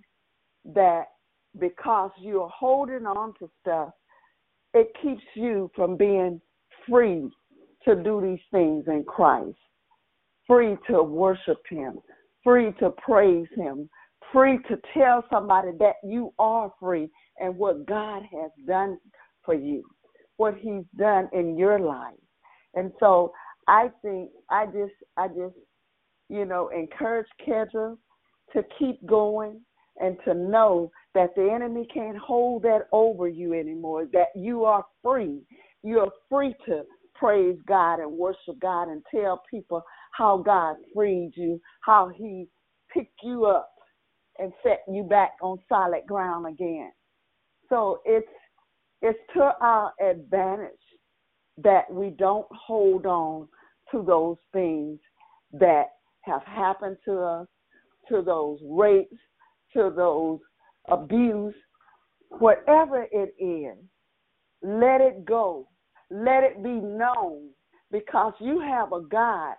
that 0.66 1.06
because 1.60 2.12
you're 2.20 2.50
holding 2.50 3.06
on 3.06 3.34
to 3.40 3.50
stuff, 3.62 3.90
it 4.74 4.92
keeps 5.02 5.24
you 5.36 5.70
from 5.76 5.98
being 5.98 6.42
free 6.90 7.30
to 7.86 7.96
do 7.96 8.22
these 8.22 8.44
things 8.52 8.86
in 8.88 9.04
Christ, 9.04 9.58
free 10.48 10.78
to 10.90 11.04
worship 11.04 11.62
Him, 11.70 12.00
free 12.44 12.72
to 12.80 12.92
praise 12.92 13.48
Him, 13.56 13.90
free 14.34 14.58
to 14.68 14.78
tell 14.94 15.24
somebody 15.32 15.70
that 15.80 15.96
you 16.04 16.34
are 16.40 16.74
free 16.80 17.10
and 17.40 17.56
what 17.56 17.86
God 17.86 18.24
has 18.24 18.52
done 18.68 18.98
for 19.46 19.54
you, 19.54 19.84
what 20.38 20.56
He's 20.56 20.84
done 20.98 21.30
in 21.32 21.58
your 21.58 21.80
life. 21.80 22.16
And 22.74 22.92
so 23.00 23.32
I 23.68 23.92
think 24.02 24.32
I 24.50 24.66
just 24.66 24.94
I 25.16 25.28
just 25.28 25.56
you 26.30 26.46
know 26.46 26.70
encourage 26.70 27.28
Kedra 27.48 27.96
to 28.54 28.64
keep 28.80 29.06
going 29.06 29.62
and 29.98 30.18
to 30.26 30.34
know 30.34 30.92
that 31.14 31.36
the 31.36 31.50
enemy 31.54 31.88
can't 31.94 32.18
hold 32.18 32.64
that 32.64 32.88
over 32.92 33.28
you 33.28 33.54
anymore, 33.54 34.08
that 34.12 34.30
you 34.36 34.66
are 34.66 34.84
free. 35.04 35.42
You 35.84 36.00
are 36.00 36.12
free 36.30 36.56
to 36.66 36.82
praise 37.14 37.58
God 37.68 38.00
and 38.00 38.12
worship 38.12 38.60
God 38.60 38.90
and 38.90 39.04
tell 39.14 39.44
people 39.50 39.84
how 40.12 40.38
God 40.38 40.78
freed 40.96 41.34
you, 41.36 41.62
how 41.82 42.10
He 42.16 42.48
picked 42.92 43.20
you 43.24 43.46
up 43.46 43.73
and 44.40 44.52
set 44.64 44.84
you 44.92 45.04
back 45.04 45.34
on 45.42 45.58
solid 45.70 46.06
ground 46.08 46.48
again. 46.48 46.92
So 47.70 48.00
it's 48.06 48.28
it's 49.02 49.20
to 49.34 49.52
our 49.62 49.92
advantage 50.02 50.72
that 51.58 51.92
we 51.92 52.10
don't 52.12 52.48
hold 52.52 53.06
on 53.06 53.48
to 53.92 54.02
those 54.02 54.38
things 54.54 55.00
that 55.52 55.88
have 56.22 56.42
happened 56.46 56.98
to 57.06 57.20
us, 57.20 57.48
to 58.10 58.22
those 58.22 58.60
rapes, 58.64 59.18
to 59.74 59.92
those 59.96 60.40
abuse, 60.90 61.54
whatever 62.30 63.06
it 63.12 63.34
is, 63.40 63.78
let 64.62 65.02
it 65.02 65.26
go. 65.26 65.68
Let 66.10 66.44
it 66.44 66.64
be 66.64 66.70
known 66.70 67.50
because 67.92 68.34
you 68.40 68.60
have 68.60 68.94
a 68.94 69.02
God 69.02 69.56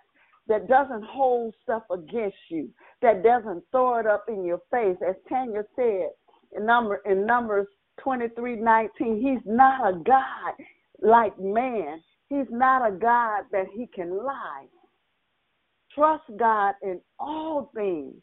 that 0.47 0.67
doesn't 0.67 1.03
hold 1.03 1.53
stuff 1.63 1.83
against 1.91 2.37
you, 2.49 2.69
that 3.01 3.23
doesn't 3.23 3.63
throw 3.71 3.99
it 3.99 4.07
up 4.07 4.25
in 4.27 4.45
your 4.45 4.61
face. 4.71 4.97
As 5.07 5.15
Tanya 5.27 5.63
said 5.75 6.09
in 6.55 6.65
number 6.65 7.01
in 7.05 7.25
Numbers 7.25 7.67
twenty 7.99 8.27
three 8.35 8.55
nineteen, 8.55 9.21
he's 9.21 9.43
not 9.45 9.89
a 9.89 9.97
God 9.97 10.53
like 11.01 11.39
man. 11.39 12.01
He's 12.29 12.47
not 12.49 12.87
a 12.87 12.91
God 12.91 13.43
that 13.51 13.65
he 13.75 13.87
can 13.87 14.17
lie. 14.17 14.65
Trust 15.93 16.23
God 16.37 16.73
in 16.81 16.99
all 17.19 17.71
things. 17.73 18.15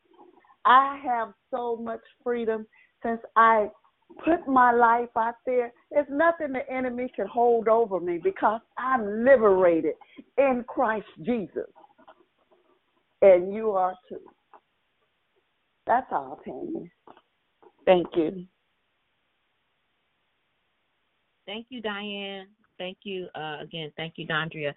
I 0.64 1.00
have 1.04 1.32
so 1.50 1.76
much 1.76 2.00
freedom 2.22 2.66
since 3.02 3.20
I 3.36 3.68
put 4.24 4.46
my 4.46 4.72
life 4.72 5.08
out 5.16 5.36
there. 5.46 5.72
There's 5.90 6.06
nothing 6.10 6.52
the 6.52 6.68
enemy 6.70 7.10
can 7.16 7.26
hold 7.26 7.68
over 7.68 7.98
me 7.98 8.20
because 8.22 8.60
I'm 8.76 9.24
liberated 9.24 9.94
in 10.36 10.64
Christ 10.68 11.06
Jesus. 11.22 11.70
And 13.22 13.54
you 13.54 13.70
are 13.70 13.94
too. 14.08 14.18
That's 15.86 16.06
all, 16.10 16.40
Tanya. 16.44 16.88
Thank 17.86 18.08
you. 18.14 18.46
Thank 21.46 21.66
you, 21.70 21.80
Diane. 21.80 22.46
Thank 22.78 22.98
you 23.04 23.28
uh, 23.34 23.58
again. 23.60 23.92
Thank 23.96 24.14
you, 24.16 24.26
Dondria. 24.26 24.74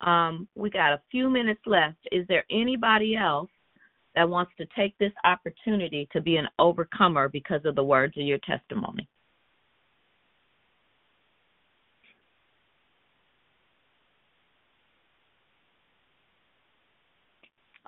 Um, 0.00 0.46
we 0.54 0.70
got 0.70 0.92
a 0.92 1.00
few 1.10 1.30
minutes 1.30 1.60
left. 1.66 1.96
Is 2.12 2.26
there 2.28 2.44
anybody 2.50 3.16
else 3.16 3.50
that 4.14 4.28
wants 4.28 4.52
to 4.58 4.66
take 4.76 4.96
this 4.98 5.12
opportunity 5.24 6.08
to 6.12 6.20
be 6.20 6.36
an 6.36 6.48
overcomer 6.58 7.28
because 7.28 7.60
of 7.64 7.74
the 7.74 7.84
words 7.84 8.16
of 8.16 8.24
your 8.24 8.38
testimony? 8.46 9.08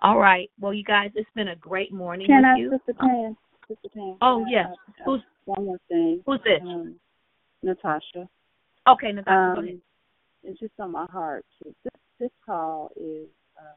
All 0.02 0.18
right. 0.18 0.50
Well, 0.60 0.72
you 0.72 0.84
guys, 0.84 1.10
it's 1.14 1.28
been 1.34 1.48
a 1.48 1.56
great 1.56 1.92
morning 1.92 2.26
Can 2.26 2.38
with 2.38 2.46
I, 2.46 2.58
you. 2.58 2.70
Sister 2.70 2.94
Pam? 3.00 3.36
Sister 3.68 3.88
Pam. 3.94 4.16
Oh, 4.20 4.44
yes. 4.48 4.66
uh, 4.70 5.02
Who's 5.04 5.22
one 5.44 5.64
more 5.66 5.78
thing? 5.88 6.22
Who's 6.26 6.40
this? 6.44 6.60
Um, 6.62 6.96
Natasha. 7.62 8.28
Okay, 8.88 9.12
Natasha, 9.12 9.36
um, 9.36 9.54
go 9.54 9.60
ahead. 9.62 9.80
It's 10.44 10.60
just 10.60 10.72
on 10.78 10.92
my 10.92 11.06
heart. 11.06 11.44
This 11.64 11.92
this 12.20 12.30
call 12.46 12.90
is 12.96 13.26
um, 13.58 13.76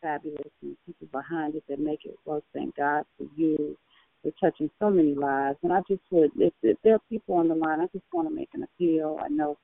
fabulous, 0.00 0.50
and 0.62 0.72
the 0.72 0.76
people 0.86 1.08
behind 1.12 1.54
it 1.54 1.64
that 1.68 1.78
make 1.78 2.04
it 2.04 2.16
work. 2.24 2.44
Thank 2.52 2.76
God 2.76 3.04
for 3.16 3.26
you. 3.36 3.76
You're 4.22 4.34
touching 4.40 4.70
so 4.78 4.90
many 4.90 5.14
lives, 5.14 5.58
and 5.62 5.72
I 5.72 5.80
just 5.88 6.02
would, 6.10 6.30
if, 6.36 6.52
if 6.62 6.76
there 6.84 6.94
are 6.94 7.02
people 7.08 7.36
on 7.36 7.48
the 7.48 7.54
line, 7.54 7.80
I 7.80 7.86
just 7.92 8.04
want 8.12 8.28
to 8.28 8.34
make 8.34 8.50
an 8.54 8.62
appeal. 8.64 9.18
I 9.20 9.28
know 9.28 9.58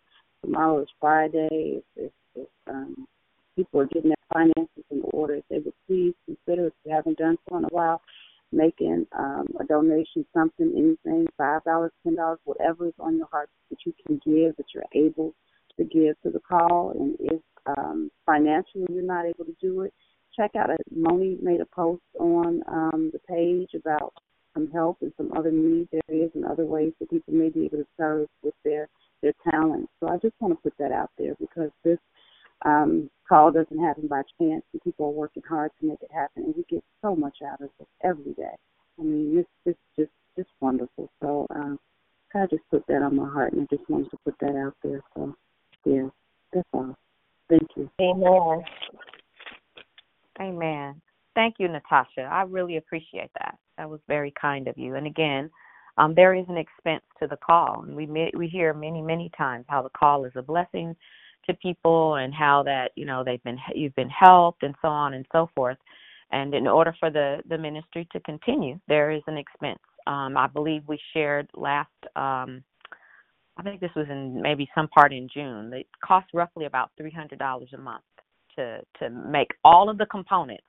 tomorrow 0.45 0.81
is 0.81 0.89
Friday. 1.01 1.49
If, 1.53 1.85
if, 1.97 2.13
if 2.35 2.49
um, 2.69 3.07
people 3.59 3.81
are 3.81 3.87
getting 3.87 4.11
their 4.11 4.29
finances 4.33 4.85
in 4.91 5.03
order, 5.13 5.35
if 5.35 5.45
they 5.51 5.59
would 5.59 5.75
please 5.89 6.15
consider, 6.27 6.69
if 6.69 6.73
you 6.85 6.95
haven't 6.95 7.19
done 7.19 7.37
so 7.49 7.57
in 7.57 7.65
a 7.65 7.69
while, 7.69 8.01
making 8.53 9.05
um, 9.19 9.47
a 9.61 9.65
donation, 9.65 10.25
something, 10.33 10.73
anything, 10.77 11.27
five 11.37 11.65
dollars, 11.65 11.91
ten 12.05 12.15
dollars, 12.15 12.39
whatever 12.45 12.87
is 12.87 12.95
on 13.01 13.17
your 13.17 13.27
heart 13.33 13.51
that 13.71 13.79
you 13.85 13.93
can 14.07 14.21
give, 14.25 14.57
that 14.57 14.67
you're 14.73 14.85
able 14.95 15.35
to 15.77 15.85
give 15.85 16.15
to 16.23 16.31
the 16.31 16.41
call. 16.49 16.93
And 16.99 17.17
if 17.21 17.43
um, 17.67 18.11
financially 18.25 18.87
you're 18.91 19.03
not 19.03 19.27
able 19.27 19.45
to 19.45 19.57
do 19.61 19.83
it, 19.83 19.93
check 20.37 20.53
out. 20.57 20.71
A, 20.71 20.77
Moni 20.95 21.37
made 21.43 21.61
a 21.61 21.67
post 21.67 22.03
on 22.19 22.63
um, 22.69 23.11
the 23.13 23.19
page 23.29 23.71
about 23.75 24.15
some 24.55 24.71
help 24.71 24.99
and 25.03 25.13
some 25.17 25.33
other 25.37 25.51
needs 25.51 25.91
areas 26.09 26.31
and 26.35 26.45
other 26.45 26.65
ways 26.65 26.93
that 27.01 27.11
people 27.11 27.35
may 27.35 27.49
be 27.49 27.65
able 27.67 27.79
to 27.79 27.87
serve 27.99 28.29
with 28.43 28.55
their 28.65 28.89
their 29.21 29.35
talents. 29.51 29.91
So 29.99 30.09
I 30.09 30.17
just 30.19 30.35
want 30.41 30.55
to 30.55 30.63
put 30.63 30.75
that 30.79 30.93
out 30.93 31.11
there 31.19 31.35
because 31.41 31.71
this 31.83 31.99
um, 32.65 33.11
call 33.29 33.53
doesn't 33.53 33.79
happen 33.79 34.09
by 34.09 34.23
chance, 34.41 34.63
and 34.73 34.83
people 34.83 35.07
are 35.07 35.11
working 35.11 35.43
hard 35.49 35.71
to 35.81 35.87
make 35.87 36.03
it 36.03 36.11
happen, 36.13 36.45
and 36.45 36.55
we 36.57 36.65
get 36.69 36.85
so 37.03 37.15
much 37.15 37.39
out 37.47 37.61
of 37.61 37.71
it 37.81 37.89
every 38.03 38.33
day. 38.35 38.57
I 38.99 39.03
mean, 39.03 39.37
this 39.37 39.47
it's 39.65 39.79
just 39.97 40.11
just 40.37 40.51
wonderful. 40.61 41.11
So 41.21 41.47
I 42.35 42.47
just 42.47 42.63
put 42.71 42.87
that 42.89 43.03
on 43.03 43.17
my 43.17 43.29
heart, 43.29 43.53
and 43.53 43.63
I 43.63 43.77
just 43.77 43.89
wanted 43.89 44.11
to 44.11 44.17
put 44.25 44.35
that 44.41 44.57
out 44.57 44.75
there. 44.83 45.01
So 45.15 45.35
yeah, 45.85 46.09
that's 46.53 46.69
all. 46.73 46.97
Thank 47.49 47.69
you. 47.77 47.91
Amen. 48.01 48.63
Amen. 50.41 51.01
Thank 51.35 51.57
you, 51.59 51.69
Natasha. 51.69 52.23
I 52.23 52.43
really 52.43 52.77
appreciate 52.77 53.31
that. 53.39 53.57
That 53.77 53.89
was 53.89 54.01
very 54.09 54.33
kind 54.41 54.69
of 54.69 54.77
you. 54.77 54.97
And 54.97 55.07
again, 55.07 55.51
um, 55.97 56.15
there 56.15 56.35
is 56.35 56.45
an 56.49 56.57
expense 56.57 57.03
to 57.21 57.27
the 57.27 57.37
call, 57.37 57.85
and 57.87 57.97
we 57.97 58.07
may, 58.07 58.31
we 58.37 58.47
hear 58.49 58.75
many 58.75 59.03
many 59.03 59.31
times 59.37 59.65
how 59.69 59.83
the 59.83 59.91
call 59.91 60.25
is 60.25 60.33
a 60.37 60.43
blessing 60.43 60.95
to 61.47 61.55
people, 61.55 62.17
and 62.17 62.35
how 62.35 62.63
that 62.65 62.91
you 62.95 63.05
know 63.07 63.23
they've 63.25 63.43
been 63.45 63.59
you've 63.75 63.95
been 63.97 64.11
helped, 64.11 64.63
and 64.63 64.75
so 64.83 64.89
on 64.89 65.15
and 65.15 65.27
so 65.33 65.49
forth. 65.55 65.79
And 66.31 66.55
in 66.55 66.67
order 66.67 66.95
for 66.99 67.11
the 67.11 67.39
the 67.49 67.59
ministry 67.59 68.07
to 68.13 68.21
continue, 68.21 68.79
there 68.89 69.11
is 69.11 69.23
an 69.27 69.39
expense. 69.39 69.81
Um, 70.07 70.37
I 70.37 70.47
believe 70.47 70.83
we 70.87 70.99
shared 71.13 71.49
last. 71.55 71.91
Um, 72.17 72.63
I 73.57 73.63
think 73.63 73.81
this 73.81 73.91
was 73.97 74.07
in 74.09 74.41
maybe 74.41 74.69
some 74.75 74.89
part 74.89 75.13
in 75.13 75.29
June. 75.33 75.73
It 75.73 75.87
costs 76.05 76.31
roughly 76.33 76.67
about 76.67 76.91
three 76.97 77.11
hundred 77.11 77.39
dollars 77.39 77.71
a 77.75 77.79
month 77.79 78.05
to 78.57 78.81
to 78.99 79.11
make 79.11 79.49
all 79.65 79.89
of 79.89 79.99
the 79.99 80.07
components 80.07 80.65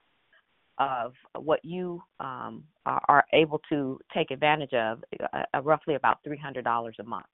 of 0.79 1.13
what 1.37 1.59
you 1.63 2.01
um, 2.21 2.63
are, 2.85 3.25
able 3.33 3.61
to 3.69 3.99
take 4.13 4.31
advantage 4.31 4.73
of, 4.73 5.03
uh, 5.33 5.43
uh, 5.53 5.61
roughly 5.61 5.95
about 5.95 6.23
three 6.23 6.37
hundred 6.37 6.63
dollars 6.63 6.95
a 6.99 7.03
month. 7.03 7.25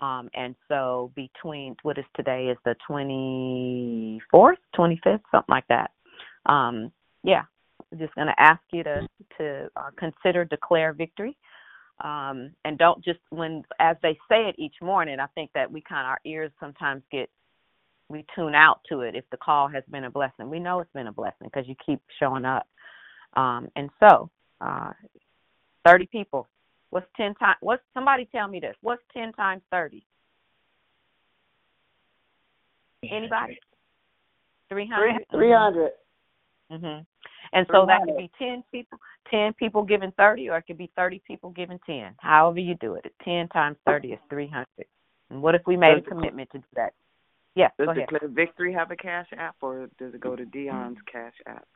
Um, 0.00 0.28
and 0.34 0.54
so 0.68 1.12
between 1.14 1.76
what 1.82 1.98
is 1.98 2.04
today 2.14 2.46
is 2.46 2.58
the 2.64 2.76
twenty 2.86 4.20
fourth, 4.30 4.58
twenty 4.74 5.00
fifth, 5.02 5.22
something 5.30 5.52
like 5.52 5.66
that. 5.68 5.90
Um, 6.46 6.92
yeah, 7.24 7.42
I'm 7.92 7.98
just 7.98 8.14
going 8.14 8.28
to 8.28 8.40
ask 8.40 8.60
you 8.72 8.84
to 8.84 9.08
to 9.38 9.68
uh, 9.76 9.90
consider 9.98 10.44
declare 10.44 10.92
victory. 10.92 11.36
Um, 12.02 12.52
and 12.64 12.78
don't 12.78 13.02
just 13.04 13.18
when 13.30 13.64
as 13.80 13.96
they 14.02 14.16
say 14.28 14.48
it 14.48 14.54
each 14.58 14.76
morning. 14.80 15.18
I 15.18 15.26
think 15.34 15.50
that 15.54 15.70
we 15.70 15.82
kind 15.82 16.06
of 16.06 16.10
our 16.10 16.20
ears 16.24 16.52
sometimes 16.60 17.02
get 17.10 17.28
we 18.08 18.24
tune 18.34 18.54
out 18.54 18.80
to 18.88 19.00
it 19.00 19.14
if 19.14 19.24
the 19.30 19.36
call 19.36 19.68
has 19.68 19.84
been 19.90 20.04
a 20.04 20.10
blessing. 20.10 20.48
We 20.48 20.60
know 20.60 20.80
it's 20.80 20.92
been 20.94 21.08
a 21.08 21.12
blessing 21.12 21.48
because 21.52 21.68
you 21.68 21.74
keep 21.84 22.00
showing 22.18 22.44
up. 22.44 22.66
Um, 23.36 23.68
and 23.76 23.90
so, 24.00 24.30
uh, 24.60 24.92
30 25.86 26.06
people. 26.06 26.48
What's 26.90 27.06
10 27.16 27.34
times? 27.34 27.58
What's 27.60 27.82
somebody 27.94 28.28
tell 28.32 28.48
me 28.48 28.60
this? 28.60 28.76
What's 28.80 29.02
10 29.12 29.32
times 29.32 29.62
30? 29.70 30.04
Anybody? 33.10 33.58
300? 34.68 35.24
300. 35.30 35.92
Mhm. 36.70 37.06
And 37.52 37.66
so 37.68 37.86
that 37.86 38.04
could 38.04 38.16
be 38.16 38.30
10 38.38 38.62
people, 38.70 38.98
10 39.30 39.54
people 39.54 39.82
giving 39.82 40.12
30 40.12 40.50
or 40.50 40.58
it 40.58 40.62
could 40.62 40.76
be 40.76 40.90
30 40.96 41.20
people 41.20 41.50
giving 41.50 41.78
10. 41.86 42.14
However 42.18 42.58
you 42.58 42.74
do 42.74 42.94
it. 42.94 43.14
10 43.22 43.48
times 43.48 43.78
30 43.86 44.12
is 44.12 44.20
300. 44.28 44.66
And 45.30 45.42
what 45.42 45.54
if 45.54 45.66
we 45.66 45.76
made 45.76 45.98
a 45.98 46.02
commitment 46.02 46.50
to 46.50 46.58
do 46.58 46.66
that? 46.74 46.92
Yes, 47.54 47.72
Does 47.78 47.86
go 47.86 47.92
ahead. 47.92 48.08
Declare 48.08 48.28
Victory 48.30 48.72
have 48.72 48.90
a 48.90 48.96
Cash 48.96 49.28
App, 49.36 49.56
or 49.62 49.88
does 49.98 50.14
it 50.14 50.20
go 50.20 50.36
to 50.36 50.44
Dion's 50.44 50.98
Cash 51.10 51.34
App? 51.46 51.66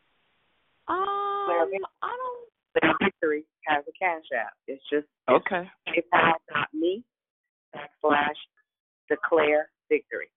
Um, 0.88 0.96
I 0.98 1.68
don't. 2.02 2.51
Victory 3.00 3.44
has 3.66 3.84
a 3.88 3.92
Cash 3.98 4.24
App. 4.36 4.52
It's 4.66 4.82
just 4.90 5.06
Okay. 5.28 5.68
PayPal.me 5.88 7.04
backslash 7.74 8.38
Declare 9.08 9.68
Victory. 9.88 10.30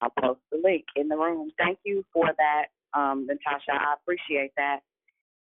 I'll 0.00 0.12
post 0.20 0.40
the 0.52 0.58
link 0.62 0.84
in 0.96 1.08
the 1.08 1.16
room. 1.16 1.50
Thank 1.58 1.78
you 1.84 2.04
for 2.12 2.26
that, 2.36 2.66
um, 2.92 3.26
Natasha. 3.26 3.72
I 3.72 3.94
appreciate 3.94 4.52
that. 4.56 4.80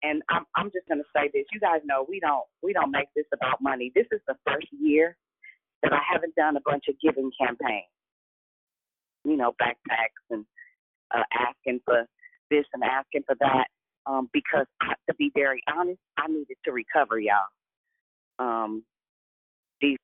And 0.02 0.22
I'm 0.28 0.44
I'm 0.54 0.70
just 0.70 0.86
gonna 0.86 1.04
say 1.16 1.30
this. 1.32 1.46
You 1.52 1.60
guys 1.60 1.80
know 1.84 2.04
we 2.06 2.20
don't 2.20 2.44
we 2.62 2.74
don't 2.74 2.90
make 2.90 3.08
this 3.16 3.24
about 3.32 3.62
money. 3.62 3.90
This 3.94 4.06
is 4.12 4.20
the 4.28 4.36
first 4.46 4.66
year 4.70 5.16
that 5.82 5.92
I 5.94 6.00
haven't 6.12 6.34
done 6.34 6.56
a 6.56 6.60
bunch 6.60 6.84
of 6.88 6.96
giving 7.00 7.30
campaigns. 7.40 7.88
You 9.24 9.36
know, 9.38 9.54
backpacks 9.62 10.20
and 10.28 10.44
uh, 11.14 11.22
asking 11.32 11.80
for 11.86 12.04
this 12.50 12.66
and 12.74 12.82
asking 12.84 13.22
for 13.26 13.36
that. 13.40 13.68
Um, 14.06 14.28
because 14.32 14.66
to 15.08 15.14
be 15.18 15.30
very 15.34 15.62
honest, 15.74 16.00
I 16.18 16.28
needed 16.28 16.56
to 16.64 16.72
recover, 16.72 17.18
y'all. 17.18 17.46
Um, 18.38 18.84
these 19.80 19.98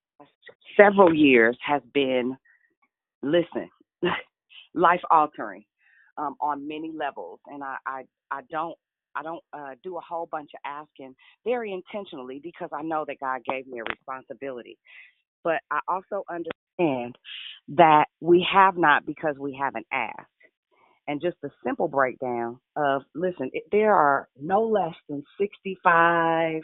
several 0.76 1.14
years 1.14 1.56
has 1.66 1.82
been, 1.92 2.36
listen, 3.22 3.68
life 4.74 5.02
altering 5.10 5.64
um, 6.18 6.36
on 6.40 6.66
many 6.68 6.92
levels, 6.94 7.40
and 7.46 7.62
I, 7.62 7.76
I, 7.86 8.02
I 8.30 8.40
don't, 8.50 8.76
I 9.16 9.22
don't 9.22 9.42
uh, 9.52 9.70
do 9.82 9.96
a 9.98 10.00
whole 10.00 10.28
bunch 10.30 10.50
of 10.54 10.60
asking 10.64 11.16
very 11.44 11.72
intentionally 11.72 12.40
because 12.42 12.70
I 12.72 12.82
know 12.82 13.04
that 13.08 13.18
God 13.20 13.42
gave 13.44 13.66
me 13.66 13.80
a 13.80 13.84
responsibility. 13.90 14.78
But 15.42 15.60
I 15.70 15.80
also 15.88 16.24
understand 16.30 17.16
that 17.76 18.06
we 18.20 18.46
have 18.52 18.76
not 18.76 19.06
because 19.06 19.36
we 19.38 19.58
haven't 19.60 19.86
asked. 19.92 20.29
And 21.10 21.20
just 21.20 21.38
a 21.44 21.50
simple 21.64 21.88
breakdown 21.88 22.60
of 22.76 23.02
listen, 23.16 23.50
it, 23.52 23.64
there 23.72 23.92
are 23.96 24.28
no 24.40 24.62
less 24.62 24.94
than 25.08 25.24
65 25.40 26.62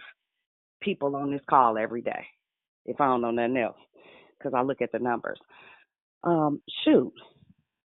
people 0.81 1.17
on 1.17 1.33
this 1.33 1.41
call 1.51 1.77
every 1.77 2.01
day, 2.01 2.25
if 2.85 3.01
I 3.01 3.07
don't 3.07 3.23
know 3.23 3.33
nothing 3.33 3.57
else, 3.57 3.77
because 4.39 4.55
I 4.57 4.63
look 4.63 4.83
at 4.83 4.93
the 4.93 5.01
numbers. 5.01 5.41
Um, 6.23 6.63
shoot, 6.85 7.13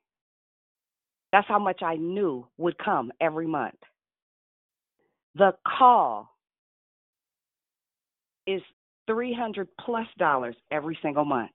That's 1.33 1.49
how 1.49 1.59
much 1.59 1.83
I 1.83 1.97
knew 1.97 2.47
would 2.59 2.79
come 2.79 3.11
every 3.21 3.47
month. 3.47 3.79
The 5.35 5.53
call 5.67 6.29
is 8.47 8.63
300 9.07 9.69
plus 9.81 10.07
dollars 10.19 10.57
every 10.71 10.99
single 11.03 11.25
month. 11.25 11.51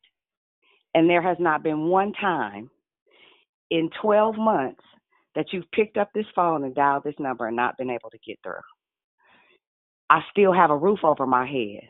And 0.93 1.09
there 1.09 1.21
has 1.21 1.37
not 1.39 1.63
been 1.63 1.87
one 1.87 2.13
time 2.13 2.69
in 3.69 3.89
12 4.01 4.35
months 4.37 4.81
that 5.35 5.47
you've 5.51 5.69
picked 5.71 5.97
up 5.97 6.09
this 6.13 6.25
phone 6.35 6.63
and 6.63 6.73
dialed 6.73 7.03
this 7.03 7.19
number 7.19 7.47
and 7.47 7.55
not 7.55 7.77
been 7.77 7.91
able 7.91 8.09
to 8.09 8.17
get 8.25 8.39
through. 8.43 8.76
I 10.09 10.21
still 10.31 10.53
have 10.53 10.69
a 10.69 10.77
roof 10.77 10.99
over 11.03 11.25
my 11.25 11.45
head. 11.45 11.87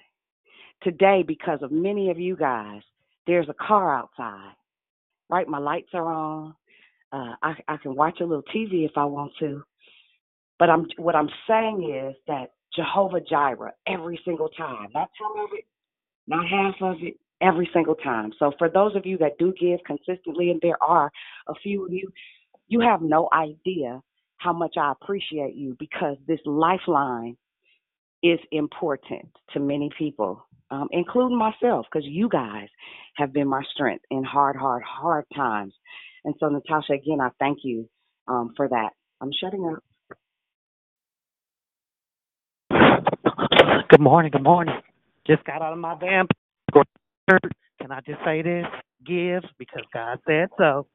Today, 0.84 1.24
because 1.28 1.60
of 1.62 1.72
many 1.72 2.10
of 2.10 2.20
you 2.20 2.36
guys, 2.36 2.82
there's 3.26 3.50
a 3.50 3.54
car 3.54 3.96
outside, 3.98 4.54
right? 5.30 5.48
My 5.48 5.58
lights 5.58 5.90
are 5.94 6.12
on. 6.12 6.56
Uh, 7.12 7.36
I, 7.42 7.54
I 7.68 7.78
can 7.78 7.96
watch 7.96 8.20
a 8.20 8.26
little 8.26 8.44
TV 8.44 8.86
if 8.86 8.92
I 8.96 9.06
want 9.06 9.32
to. 9.40 9.64
But 10.60 10.70
I'm 10.70 10.86
what 10.98 11.16
I'm 11.16 11.30
saying 11.48 11.94
is 11.94 12.16
that 12.28 12.52
Jehovah 12.76 13.22
Jireh 13.22 13.74
every 13.88 14.20
single 14.26 14.50
time, 14.50 14.90
not 14.94 15.10
some 15.22 15.44
of 15.44 15.50
it, 15.54 15.66
not 16.28 16.48
half 16.48 16.76
of 16.82 16.98
it, 17.02 17.16
every 17.42 17.70
single 17.74 17.96
time. 17.96 18.32
So 18.40 18.52
for 18.58 18.70
those 18.70 18.96
of 18.96 19.06
you 19.06 19.18
that 19.20 19.38
do 19.38 19.54
give 19.60 19.80
consistently, 19.86 20.52
and 20.52 20.60
there 20.62 20.82
are 20.82 21.12
a 21.48 21.54
few 21.62 21.86
of 21.86 21.94
you, 21.94 22.12
you 22.68 22.80
have 22.82 23.02
no 23.02 23.30
idea 23.34 24.02
how 24.38 24.54
much 24.54 24.76
I 24.78 24.92
appreciate 24.92 25.56
you 25.56 25.76
because 25.80 26.18
this 26.28 26.40
lifeline 26.46 27.38
is 28.24 28.40
important 28.52 29.30
to 29.54 29.60
many 29.60 29.90
people, 29.98 30.46
um, 30.72 30.88
including 30.92 31.38
myself, 31.38 31.86
because 31.92 32.06
you 32.08 32.30
guys 32.30 32.68
have 33.16 33.34
been 33.34 33.48
my 33.48 33.62
strength 33.74 34.04
in 34.12 34.24
hard, 34.24 34.56
hard, 34.56 34.84
hard 34.84 35.26
times. 35.36 35.74
And 36.26 36.36
so, 36.40 36.50
Natasha, 36.50 36.94
again, 36.94 37.20
I 37.22 37.30
thank 37.40 37.60
you 37.64 37.88
um, 38.28 38.54
for 38.58 38.68
that. 38.68 38.90
I'm 39.22 39.32
shutting 39.42 39.66
up. 39.66 39.84
Good 43.90 44.02
morning. 44.02 44.32
Good 44.32 44.44
morning. 44.44 44.76
Just 45.26 45.44
got 45.46 45.62
out 45.62 45.74
of 45.74 45.80
my 45.80 45.96
damn. 46.00 46.28
Can 47.80 47.92
I 47.92 48.02
just 48.02 48.20
say 48.26 48.42
this? 48.42 48.66
Give 49.06 49.44
because 49.58 49.84
God 49.94 50.20
said 50.28 50.50
so. 50.58 50.88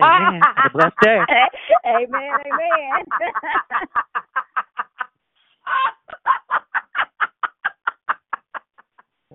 Amen. 0.00 0.40
Have 0.42 0.66
a 0.66 0.70
blessed 0.70 0.96
day. 1.02 1.20
amen, 1.86 2.38
amen. 2.46 3.04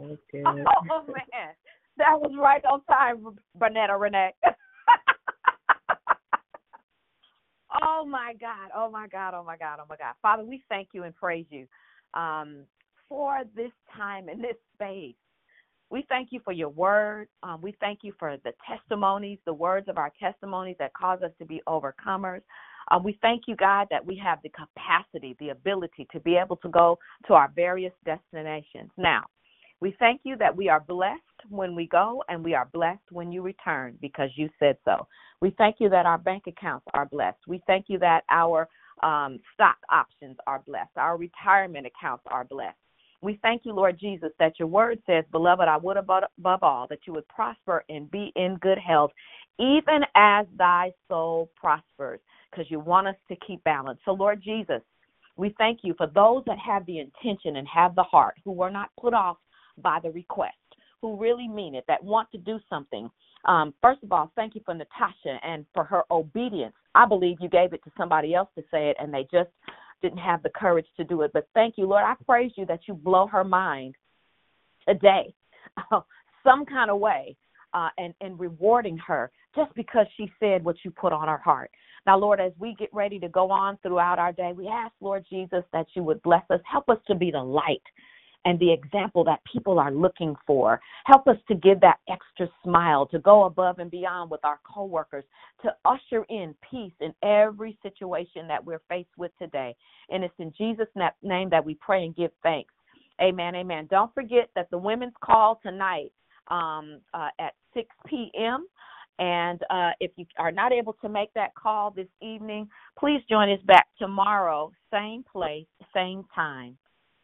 Okay. 0.03 0.43
oh 0.45 1.03
man, 1.07 1.53
that 1.97 2.19
was 2.19 2.31
right 2.39 2.63
on 2.65 2.83
time, 2.85 3.37
Bernetta 3.57 3.99
Renee. 3.99 4.33
oh 7.83 8.05
my 8.07 8.33
God! 8.39 8.69
Oh 8.75 8.89
my 8.89 9.07
God! 9.07 9.33
Oh 9.35 9.43
my 9.43 9.57
God! 9.57 9.79
Oh 9.81 9.85
my 9.89 9.97
God! 9.97 10.13
Father, 10.21 10.43
we 10.43 10.63
thank 10.69 10.89
you 10.93 11.03
and 11.03 11.15
praise 11.15 11.45
you 11.49 11.67
um, 12.13 12.63
for 13.07 13.43
this 13.55 13.71
time 13.95 14.29
and 14.29 14.43
this 14.43 14.57
space. 14.73 15.15
We 15.89 16.05
thank 16.07 16.29
you 16.31 16.39
for 16.45 16.53
your 16.53 16.69
word. 16.69 17.27
Um, 17.43 17.59
we 17.61 17.75
thank 17.81 17.99
you 18.01 18.13
for 18.17 18.37
the 18.45 18.53
testimonies, 18.65 19.39
the 19.45 19.53
words 19.53 19.89
of 19.89 19.97
our 19.97 20.11
testimonies 20.17 20.77
that 20.79 20.93
cause 20.93 21.21
us 21.21 21.31
to 21.39 21.45
be 21.45 21.61
overcomers. 21.67 22.41
Uh, 22.89 22.99
we 23.03 23.19
thank 23.21 23.43
you, 23.47 23.57
God, 23.57 23.87
that 23.91 24.05
we 24.05 24.15
have 24.23 24.39
the 24.41 24.49
capacity, 24.49 25.35
the 25.39 25.49
ability 25.49 26.07
to 26.13 26.19
be 26.21 26.37
able 26.37 26.55
to 26.57 26.69
go 26.69 26.97
to 27.27 27.33
our 27.33 27.51
various 27.53 27.93
destinations. 28.05 28.89
Now, 28.97 29.25
we 29.81 29.95
thank 29.97 30.21
you 30.23 30.35
that 30.37 30.55
we 30.55 30.69
are 30.69 30.79
blessed 30.79 31.21
when 31.49 31.75
we 31.75 31.87
go 31.87 32.23
and 32.29 32.43
we 32.43 32.53
are 32.53 32.69
blessed 32.71 33.11
when 33.11 33.31
you 33.31 33.41
return 33.41 33.97
because 33.99 34.29
you 34.35 34.47
said 34.59 34.77
so. 34.85 35.07
We 35.41 35.53
thank 35.57 35.77
you 35.79 35.89
that 35.89 36.05
our 36.05 36.19
bank 36.19 36.43
accounts 36.47 36.85
are 36.93 37.07
blessed. 37.07 37.39
We 37.47 37.63
thank 37.65 37.85
you 37.87 37.97
that 37.99 38.21
our 38.29 38.69
um, 39.01 39.39
stock 39.55 39.77
options 39.91 40.37
are 40.45 40.61
blessed. 40.67 40.95
Our 40.97 41.17
retirement 41.17 41.87
accounts 41.87 42.23
are 42.27 42.43
blessed. 42.43 42.77
We 43.23 43.39
thank 43.41 43.63
you, 43.65 43.73
Lord 43.73 43.99
Jesus, 43.99 44.29
that 44.39 44.53
your 44.59 44.67
word 44.67 44.99
says, 45.05 45.25
Beloved, 45.31 45.67
I 45.67 45.77
would 45.77 45.97
above, 45.97 46.23
above 46.37 46.63
all 46.63 46.87
that 46.89 46.99
you 47.05 47.13
would 47.13 47.27
prosper 47.27 47.83
and 47.89 48.09
be 48.09 48.31
in 48.35 48.57
good 48.61 48.79
health, 48.79 49.11
even 49.59 50.01
as 50.15 50.45
thy 50.57 50.91
soul 51.07 51.49
prospers, 51.55 52.19
because 52.49 52.69
you 52.69 52.79
want 52.79 53.07
us 53.07 53.15
to 53.29 53.35
keep 53.47 53.63
balance. 53.63 53.99
So, 54.05 54.11
Lord 54.11 54.41
Jesus, 54.43 54.81
we 55.37 55.55
thank 55.57 55.79
you 55.83 55.93
for 55.97 56.07
those 56.07 56.43
that 56.45 56.57
have 56.59 56.85
the 56.85 56.99
intention 56.99 57.57
and 57.57 57.67
have 57.67 57.95
the 57.95 58.03
heart, 58.03 58.35
who 58.43 58.51
were 58.51 58.71
not 58.71 58.89
put 58.99 59.13
off 59.13 59.37
by 59.77 59.99
the 60.01 60.11
request, 60.11 60.55
who 61.01 61.17
really 61.17 61.47
mean 61.47 61.75
it, 61.75 61.85
that 61.87 62.03
want 62.03 62.31
to 62.31 62.37
do 62.37 62.59
something. 62.69 63.09
Um, 63.45 63.73
first 63.81 64.03
of 64.03 64.11
all, 64.11 64.31
thank 64.35 64.55
you 64.55 64.61
for 64.65 64.73
Natasha 64.73 65.39
and 65.43 65.65
for 65.73 65.83
her 65.83 66.03
obedience. 66.11 66.75
I 66.93 67.05
believe 67.05 67.37
you 67.39 67.49
gave 67.49 67.73
it 67.73 67.83
to 67.83 67.91
somebody 67.97 68.35
else 68.35 68.49
to 68.55 68.61
say 68.71 68.89
it, 68.89 68.97
and 68.99 69.13
they 69.13 69.27
just 69.31 69.49
didn't 70.01 70.19
have 70.19 70.43
the 70.43 70.49
courage 70.49 70.87
to 70.97 71.03
do 71.03 71.21
it. 71.21 71.31
But 71.33 71.47
thank 71.53 71.77
you, 71.77 71.85
Lord. 71.85 72.03
I 72.03 72.15
praise 72.25 72.51
you 72.55 72.65
that 72.65 72.81
you 72.87 72.93
blow 72.93 73.27
her 73.27 73.43
mind 73.43 73.95
today, 74.87 75.33
some 76.43 76.65
kind 76.65 76.91
of 76.91 76.99
way, 76.99 77.35
uh, 77.73 77.89
and 77.97 78.13
and 78.21 78.39
rewarding 78.39 78.97
her 78.97 79.31
just 79.55 79.73
because 79.75 80.05
she 80.17 80.31
said 80.39 80.63
what 80.63 80.75
you 80.83 80.91
put 80.91 81.13
on 81.13 81.27
her 81.27 81.37
heart. 81.37 81.71
Now, 82.05 82.17
Lord, 82.17 82.39
as 82.39 82.51
we 82.57 82.75
get 82.79 82.89
ready 82.93 83.19
to 83.19 83.29
go 83.29 83.51
on 83.51 83.77
throughout 83.83 84.17
our 84.17 84.31
day, 84.31 84.53
we 84.55 84.67
ask, 84.67 84.93
Lord 85.01 85.25
Jesus, 85.29 85.63
that 85.71 85.85
you 85.93 86.03
would 86.03 86.21
bless 86.23 86.43
us, 86.49 86.59
help 86.69 86.89
us 86.89 86.97
to 87.07 87.15
be 87.15 87.31
the 87.31 87.43
light 87.43 87.83
and 88.45 88.59
the 88.59 88.71
example 88.71 89.23
that 89.23 89.39
people 89.51 89.79
are 89.79 89.91
looking 89.91 90.35
for. 90.47 90.79
Help 91.05 91.27
us 91.27 91.37
to 91.47 91.55
give 91.55 91.79
that 91.81 91.99
extra 92.09 92.47
smile, 92.63 93.05
to 93.07 93.19
go 93.19 93.43
above 93.43 93.79
and 93.79 93.91
beyond 93.91 94.31
with 94.31 94.43
our 94.43 94.59
coworkers, 94.63 95.23
to 95.63 95.69
usher 95.85 96.25
in 96.29 96.55
peace 96.69 96.93
in 97.01 97.13
every 97.23 97.77
situation 97.83 98.47
that 98.47 98.63
we're 98.63 98.81
faced 98.89 99.15
with 99.17 99.31
today. 99.37 99.75
And 100.09 100.23
it's 100.23 100.33
in 100.39 100.53
Jesus' 100.57 100.87
name 101.21 101.49
that 101.49 101.63
we 101.63 101.75
pray 101.75 102.03
and 102.03 102.15
give 102.15 102.31
thanks. 102.43 102.73
Amen. 103.21 103.55
Amen. 103.55 103.87
Don't 103.91 104.13
forget 104.13 104.49
that 104.55 104.69
the 104.71 104.77
women's 104.77 105.13
call 105.23 105.59
tonight 105.61 106.11
um, 106.49 106.99
uh, 107.13 107.29
at 107.39 107.53
6 107.75 107.87
p.m. 108.07 108.65
And 109.19 109.61
uh, 109.69 109.91
if 109.99 110.11
you 110.15 110.25
are 110.39 110.51
not 110.51 110.71
able 110.71 110.93
to 111.01 111.09
make 111.09 111.31
that 111.35 111.53
call 111.53 111.91
this 111.91 112.07
evening, 112.21 112.67
please 112.97 113.21
join 113.29 113.51
us 113.51 113.59
back 113.67 113.85
tomorrow, 113.99 114.71
same 114.91 115.23
place, 115.31 115.67
same 115.93 116.23
time. 116.33 116.75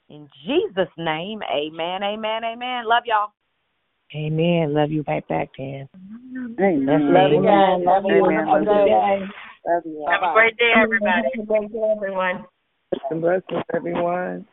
In 0.10 0.30
Jesus' 0.46 0.92
name, 0.98 1.42
amen, 1.44 2.04
amen, 2.04 2.44
amen. 2.44 2.88
Love 2.88 3.04
y'all. 3.06 3.32
Amen. 4.16 4.74
Love 4.74 4.90
you 4.90 5.04
right 5.06 5.28
back, 5.28 5.50
Dan. 5.58 5.90
Amen. 6.60 7.14
Love 7.14 7.32
you 7.32 7.44
guys. 7.44 7.82
Love 7.86 8.04
you. 8.06 8.26
Amen. 8.26 8.48
Have 8.48 8.62
a 8.62 8.66
good 8.66 8.86
day. 8.86 9.28
Love 9.68 9.84
you. 9.86 10.06
Have 10.08 10.24
a 10.24 10.34
great 10.34 10.58
day, 10.58 10.72
everybody. 10.82 11.28
Have 11.36 11.44
a 11.44 11.46
great 11.46 11.72
day, 11.74 11.94
everyone. 11.94 12.46
Blessings, 13.12 13.64
everyone. 13.76 14.46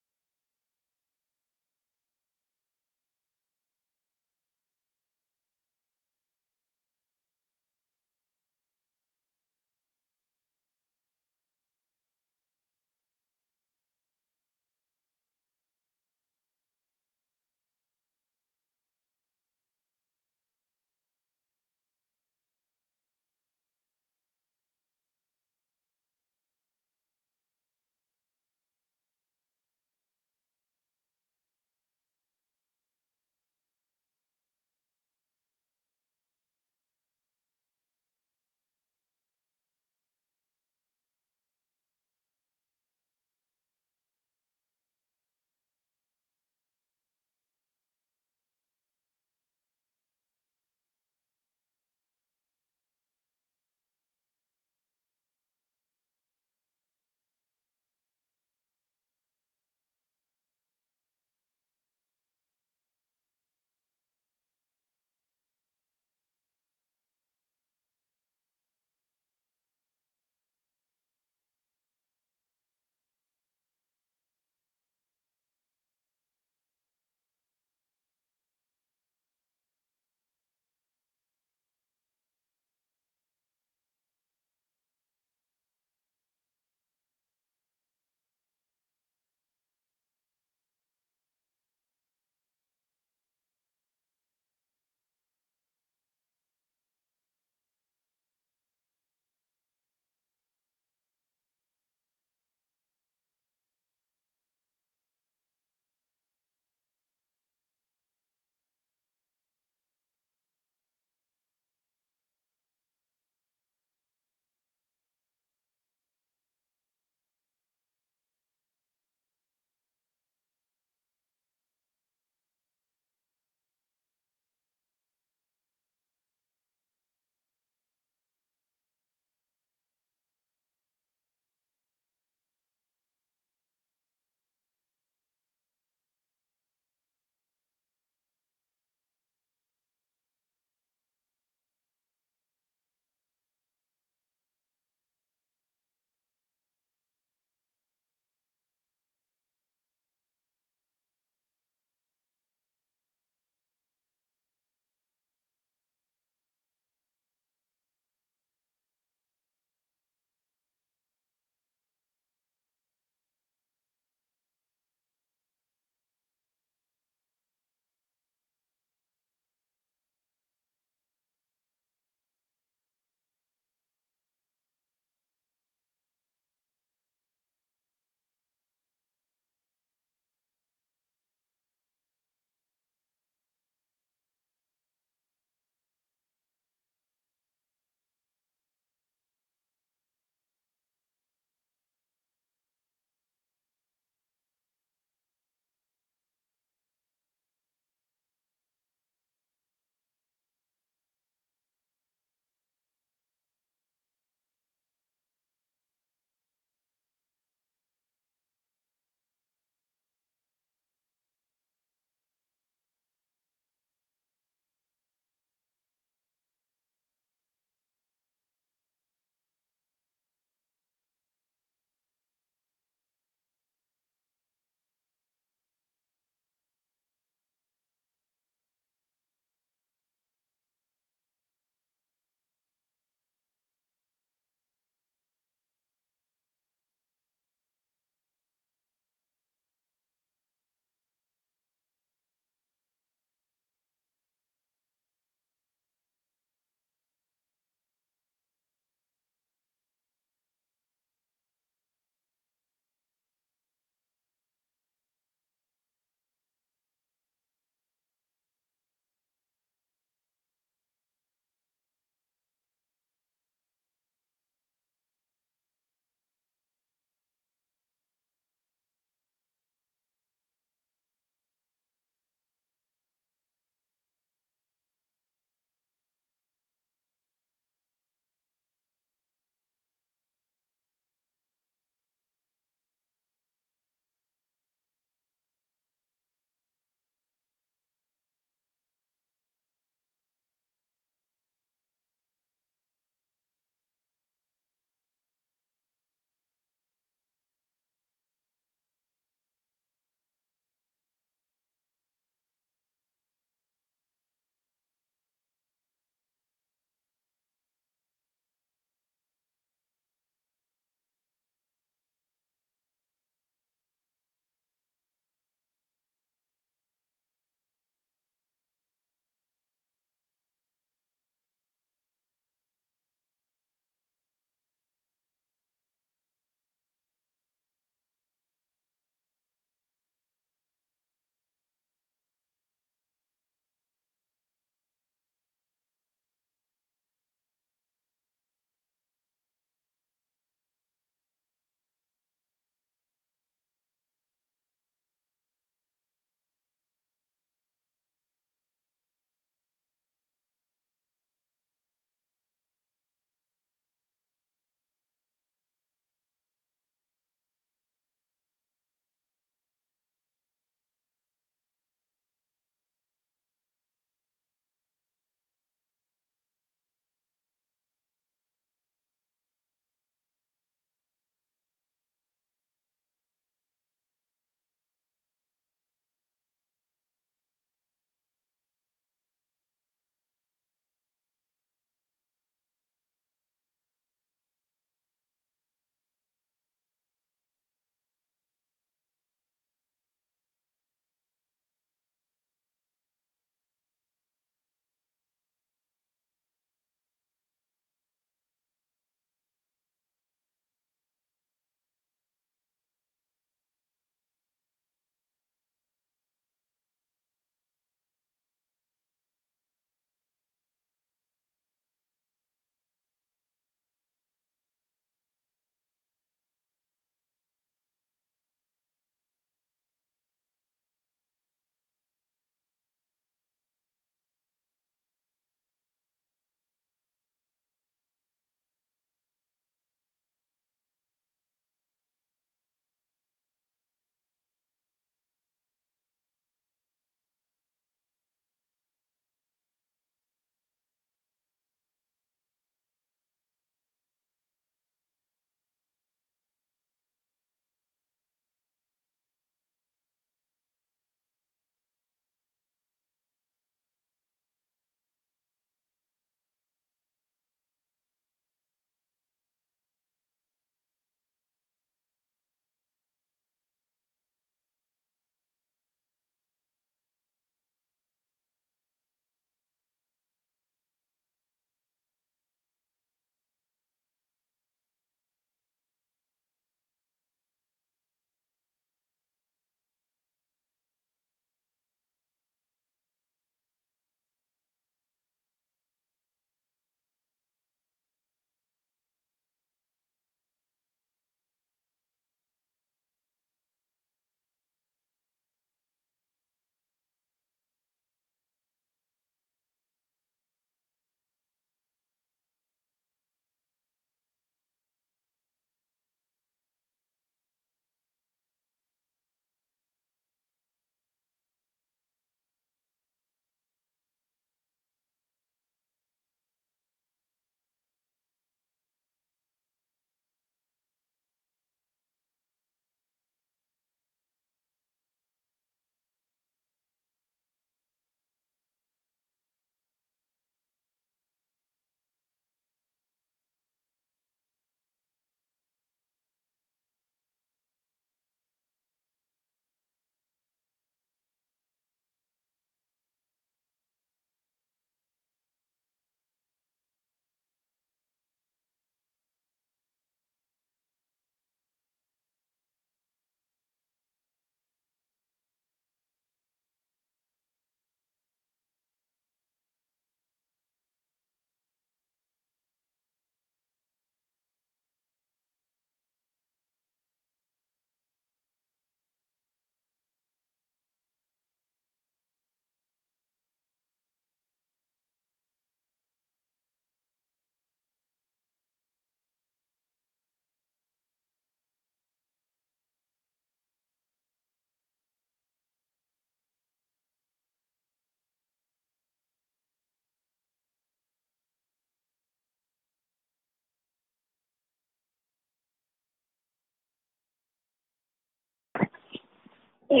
Put 599.92 600.00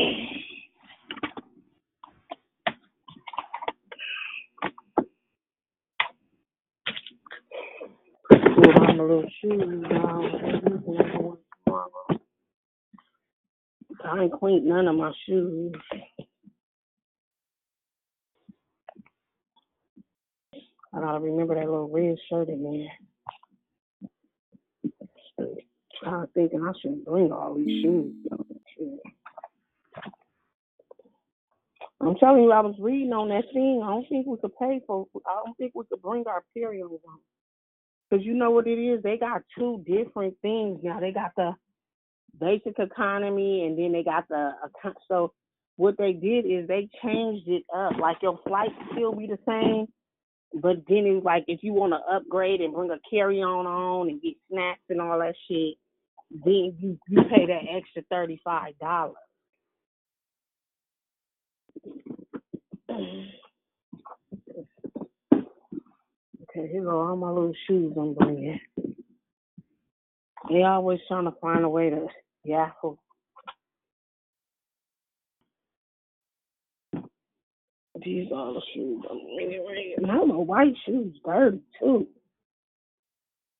on 8.78 8.96
my 8.96 9.02
little 9.04 9.24
shoes 9.42 9.84
now. 9.90 11.36
I 14.04 14.22
ain't 14.22 14.32
cleaned 14.32 14.64
none 14.66 14.88
of 14.88 14.96
my 14.96 15.12
shoes. 15.26 15.74
I 20.94 21.00
gotta 21.00 21.20
remember 21.20 21.54
that 21.56 21.66
little 21.66 21.90
red 21.90 22.16
shirt 22.30 22.48
in 22.48 22.88
there. 25.38 25.48
I'm 26.06 26.26
thinking 26.34 26.62
I 26.62 26.72
should 26.80 27.04
bring 27.04 27.30
all 27.30 27.54
these 27.56 27.82
shoes. 27.82 28.14
I'm 32.02 32.16
telling 32.16 32.42
you, 32.42 32.52
I 32.52 32.60
was 32.60 32.74
reading 32.80 33.12
on 33.12 33.28
that 33.28 33.44
thing. 33.54 33.80
I 33.84 33.90
don't 33.90 34.08
think 34.08 34.26
we 34.26 34.36
could 34.38 34.56
pay 34.58 34.80
for. 34.86 35.06
I 35.24 35.42
don't 35.44 35.56
think 35.56 35.72
we 35.74 35.84
could 35.88 36.02
bring 36.02 36.24
our 36.26 36.42
period 36.52 36.84
on. 36.84 37.18
Cause 38.10 38.20
you 38.22 38.34
know 38.34 38.50
what 38.50 38.66
it 38.66 38.78
is? 38.78 39.02
They 39.02 39.16
got 39.16 39.42
two 39.58 39.82
different 39.86 40.34
things 40.42 40.80
now. 40.82 41.00
They 41.00 41.12
got 41.12 41.32
the 41.36 41.54
basic 42.38 42.78
economy, 42.78 43.64
and 43.64 43.78
then 43.78 43.92
they 43.92 44.02
got 44.02 44.28
the. 44.28 44.50
So 45.08 45.32
what 45.76 45.96
they 45.96 46.12
did 46.12 46.44
is 46.44 46.68
they 46.68 46.90
changed 47.02 47.48
it 47.48 47.62
up. 47.74 47.92
Like 47.98 48.18
your 48.20 48.38
flight 48.46 48.70
still 48.92 49.14
be 49.14 49.28
the 49.28 49.38
same, 49.48 49.86
but 50.60 50.76
then 50.88 51.06
it's 51.06 51.24
like 51.24 51.44
if 51.46 51.62
you 51.62 51.72
want 51.72 51.92
to 51.94 52.14
upgrade 52.14 52.60
and 52.60 52.74
bring 52.74 52.90
a 52.90 52.98
carry 53.08 53.40
on 53.40 53.66
on 53.66 54.10
and 54.10 54.20
get 54.20 54.34
snacks 54.50 54.82
and 54.90 55.00
all 55.00 55.18
that 55.20 55.34
shit, 55.48 55.76
then 56.30 56.76
you 56.78 56.98
you 57.08 57.22
pay 57.30 57.46
that 57.46 57.62
extra 57.74 58.02
thirty 58.10 58.40
five 58.44 58.78
dollars. 58.78 59.16
Okay, 66.42 66.68
here 66.70 66.84
go 66.84 67.00
all 67.00 67.16
my 67.16 67.30
little 67.30 67.54
shoes 67.66 67.94
I'm 67.98 68.14
bringing. 68.14 68.60
They 70.50 70.62
always 70.62 71.00
trying 71.08 71.24
to 71.24 71.34
find 71.40 71.64
a 71.64 71.68
way 71.68 71.90
to 71.90 72.06
yaffle. 72.46 72.98
These 78.04 78.32
are 78.32 78.36
all 78.38 78.54
the 78.54 78.62
shoes 78.74 79.04
I'm 79.10 79.18
bringing. 79.36 79.64
Now 80.00 80.24
my 80.24 80.34
white 80.36 80.74
shoes 80.86 81.16
dirty 81.24 81.60
too. 81.80 82.06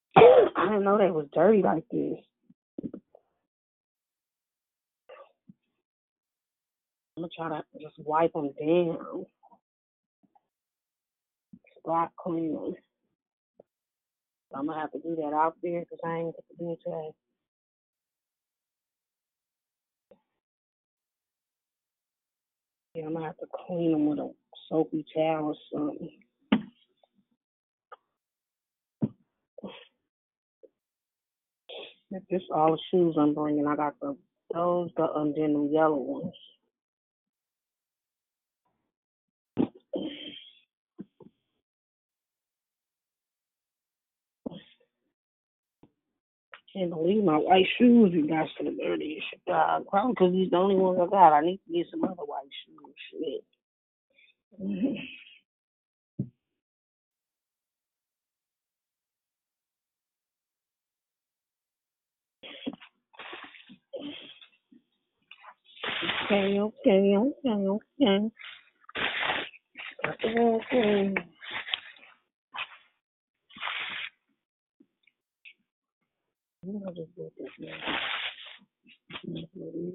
I 0.16 0.66
didn't 0.66 0.84
know 0.84 0.98
they 0.98 1.10
was 1.10 1.28
dirty 1.32 1.62
like 1.62 1.84
this. 1.90 2.18
Gonna 7.22 7.28
try 7.36 7.48
to 7.48 7.64
just 7.80 7.96
wipe 7.98 8.32
them 8.34 8.52
down. 8.60 9.26
Spot 11.78 12.10
clean 12.18 12.54
them. 12.54 12.74
I'm 14.54 14.66
gonna 14.66 14.80
have 14.80 14.92
to 14.92 14.98
do 15.00 15.16
that 15.16 15.34
out 15.34 15.56
there 15.62 15.80
because 15.80 15.98
I 16.04 16.18
ain't 16.18 16.36
get 16.36 16.44
to 16.48 16.56
do 16.58 16.72
it 16.72 16.78
today. 16.84 17.10
Yeah, 22.94 23.06
I'm 23.06 23.14
gonna 23.14 23.26
have 23.26 23.38
to 23.38 23.46
clean 23.66 23.92
them 23.92 24.06
with 24.06 24.18
a 24.18 24.30
soapy 24.68 25.04
towel 25.14 25.54
or 25.54 25.56
something. 25.72 26.10
Just 32.30 32.44
all 32.54 32.72
the 32.72 32.78
shoes 32.90 33.16
I'm 33.18 33.34
bringing. 33.34 33.66
I 33.66 33.76
got 33.76 33.94
the 34.00 34.16
those, 34.52 34.90
the 34.96 35.04
um, 35.04 35.32
then 35.36 35.54
them 35.54 35.70
yellow 35.72 35.96
ones. 35.96 36.34
Can't 46.74 46.90
believe 46.90 47.24
my 47.24 47.36
white 47.38 47.66
shoes 47.78 48.12
you 48.14 48.28
got 48.28 48.48
so 48.58 48.64
dirty. 48.64 49.14
and 49.14 49.22
shit. 49.30 49.40
God, 49.48 49.84
probably 49.90 50.12
because 50.14 50.32
these 50.32 50.50
the 50.50 50.56
only 50.58 50.76
ones 50.76 51.00
I 51.02 51.06
got. 51.08 51.32
I 51.34 51.42
need 51.42 51.60
to 51.68 51.74
get 51.74 51.86
some 51.90 52.04
other 52.04 52.24
white 52.24 52.48
shoes. 52.66 52.94
Shit. 53.12 53.44
Mhm. 54.62 54.96
Okay, 66.26 66.60
okay, 66.60 67.16
okay, 67.18 67.68
okay. 68.00 68.30
Okay. 70.24 71.14
I'll 76.64 76.94
just 76.94 77.16
do 77.16 77.30
this 77.38 77.48
now. 77.60 77.70
I'm 79.26 79.36
just 79.36 79.48
gonna 79.54 79.70
leave 79.74 79.94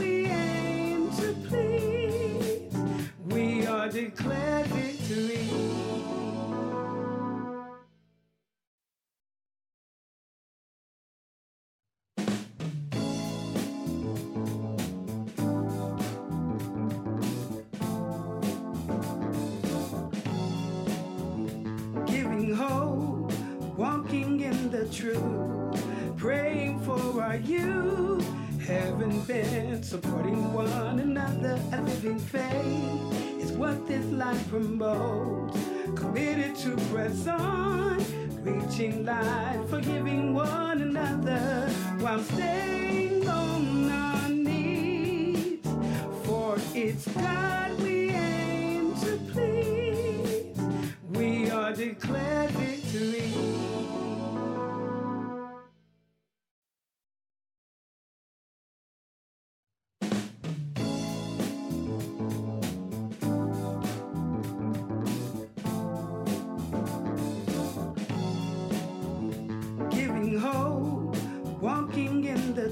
promotes. 34.49 35.59
Committed 35.95 36.55
to 36.57 36.75
press 36.91 37.27
on, 37.27 37.97
reaching 38.43 39.05
life, 39.05 39.69
forgiving 39.69 40.33
one 40.33 40.81
another 40.81 41.69
while 41.99 42.19
staying 42.19 43.00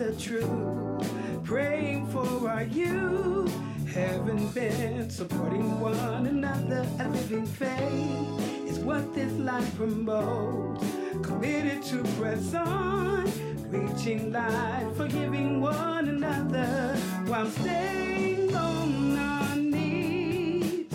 the 0.00 0.12
truth, 0.12 1.44
praying 1.44 2.06
for 2.06 2.48
our 2.48 2.62
youth, 2.62 3.54
having 3.86 4.48
been 4.52 5.10
supporting 5.10 5.78
one 5.78 6.26
another. 6.26 6.86
A 7.00 7.08
living 7.10 7.44
faith 7.44 8.66
is 8.66 8.78
what 8.78 9.14
this 9.14 9.30
life 9.34 9.76
promotes. 9.76 10.82
Committed 11.22 11.82
to 11.82 12.02
press 12.18 12.54
on, 12.54 13.30
reaching 13.68 14.32
light, 14.32 14.90
forgiving 14.96 15.60
one 15.60 16.08
another 16.08 16.96
while 17.26 17.50
staying 17.50 18.56
on 18.56 19.18
our 19.18 19.56
knees. 19.56 20.86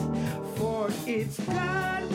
For 0.56 0.90
it's 1.06 1.40
God 1.42 2.15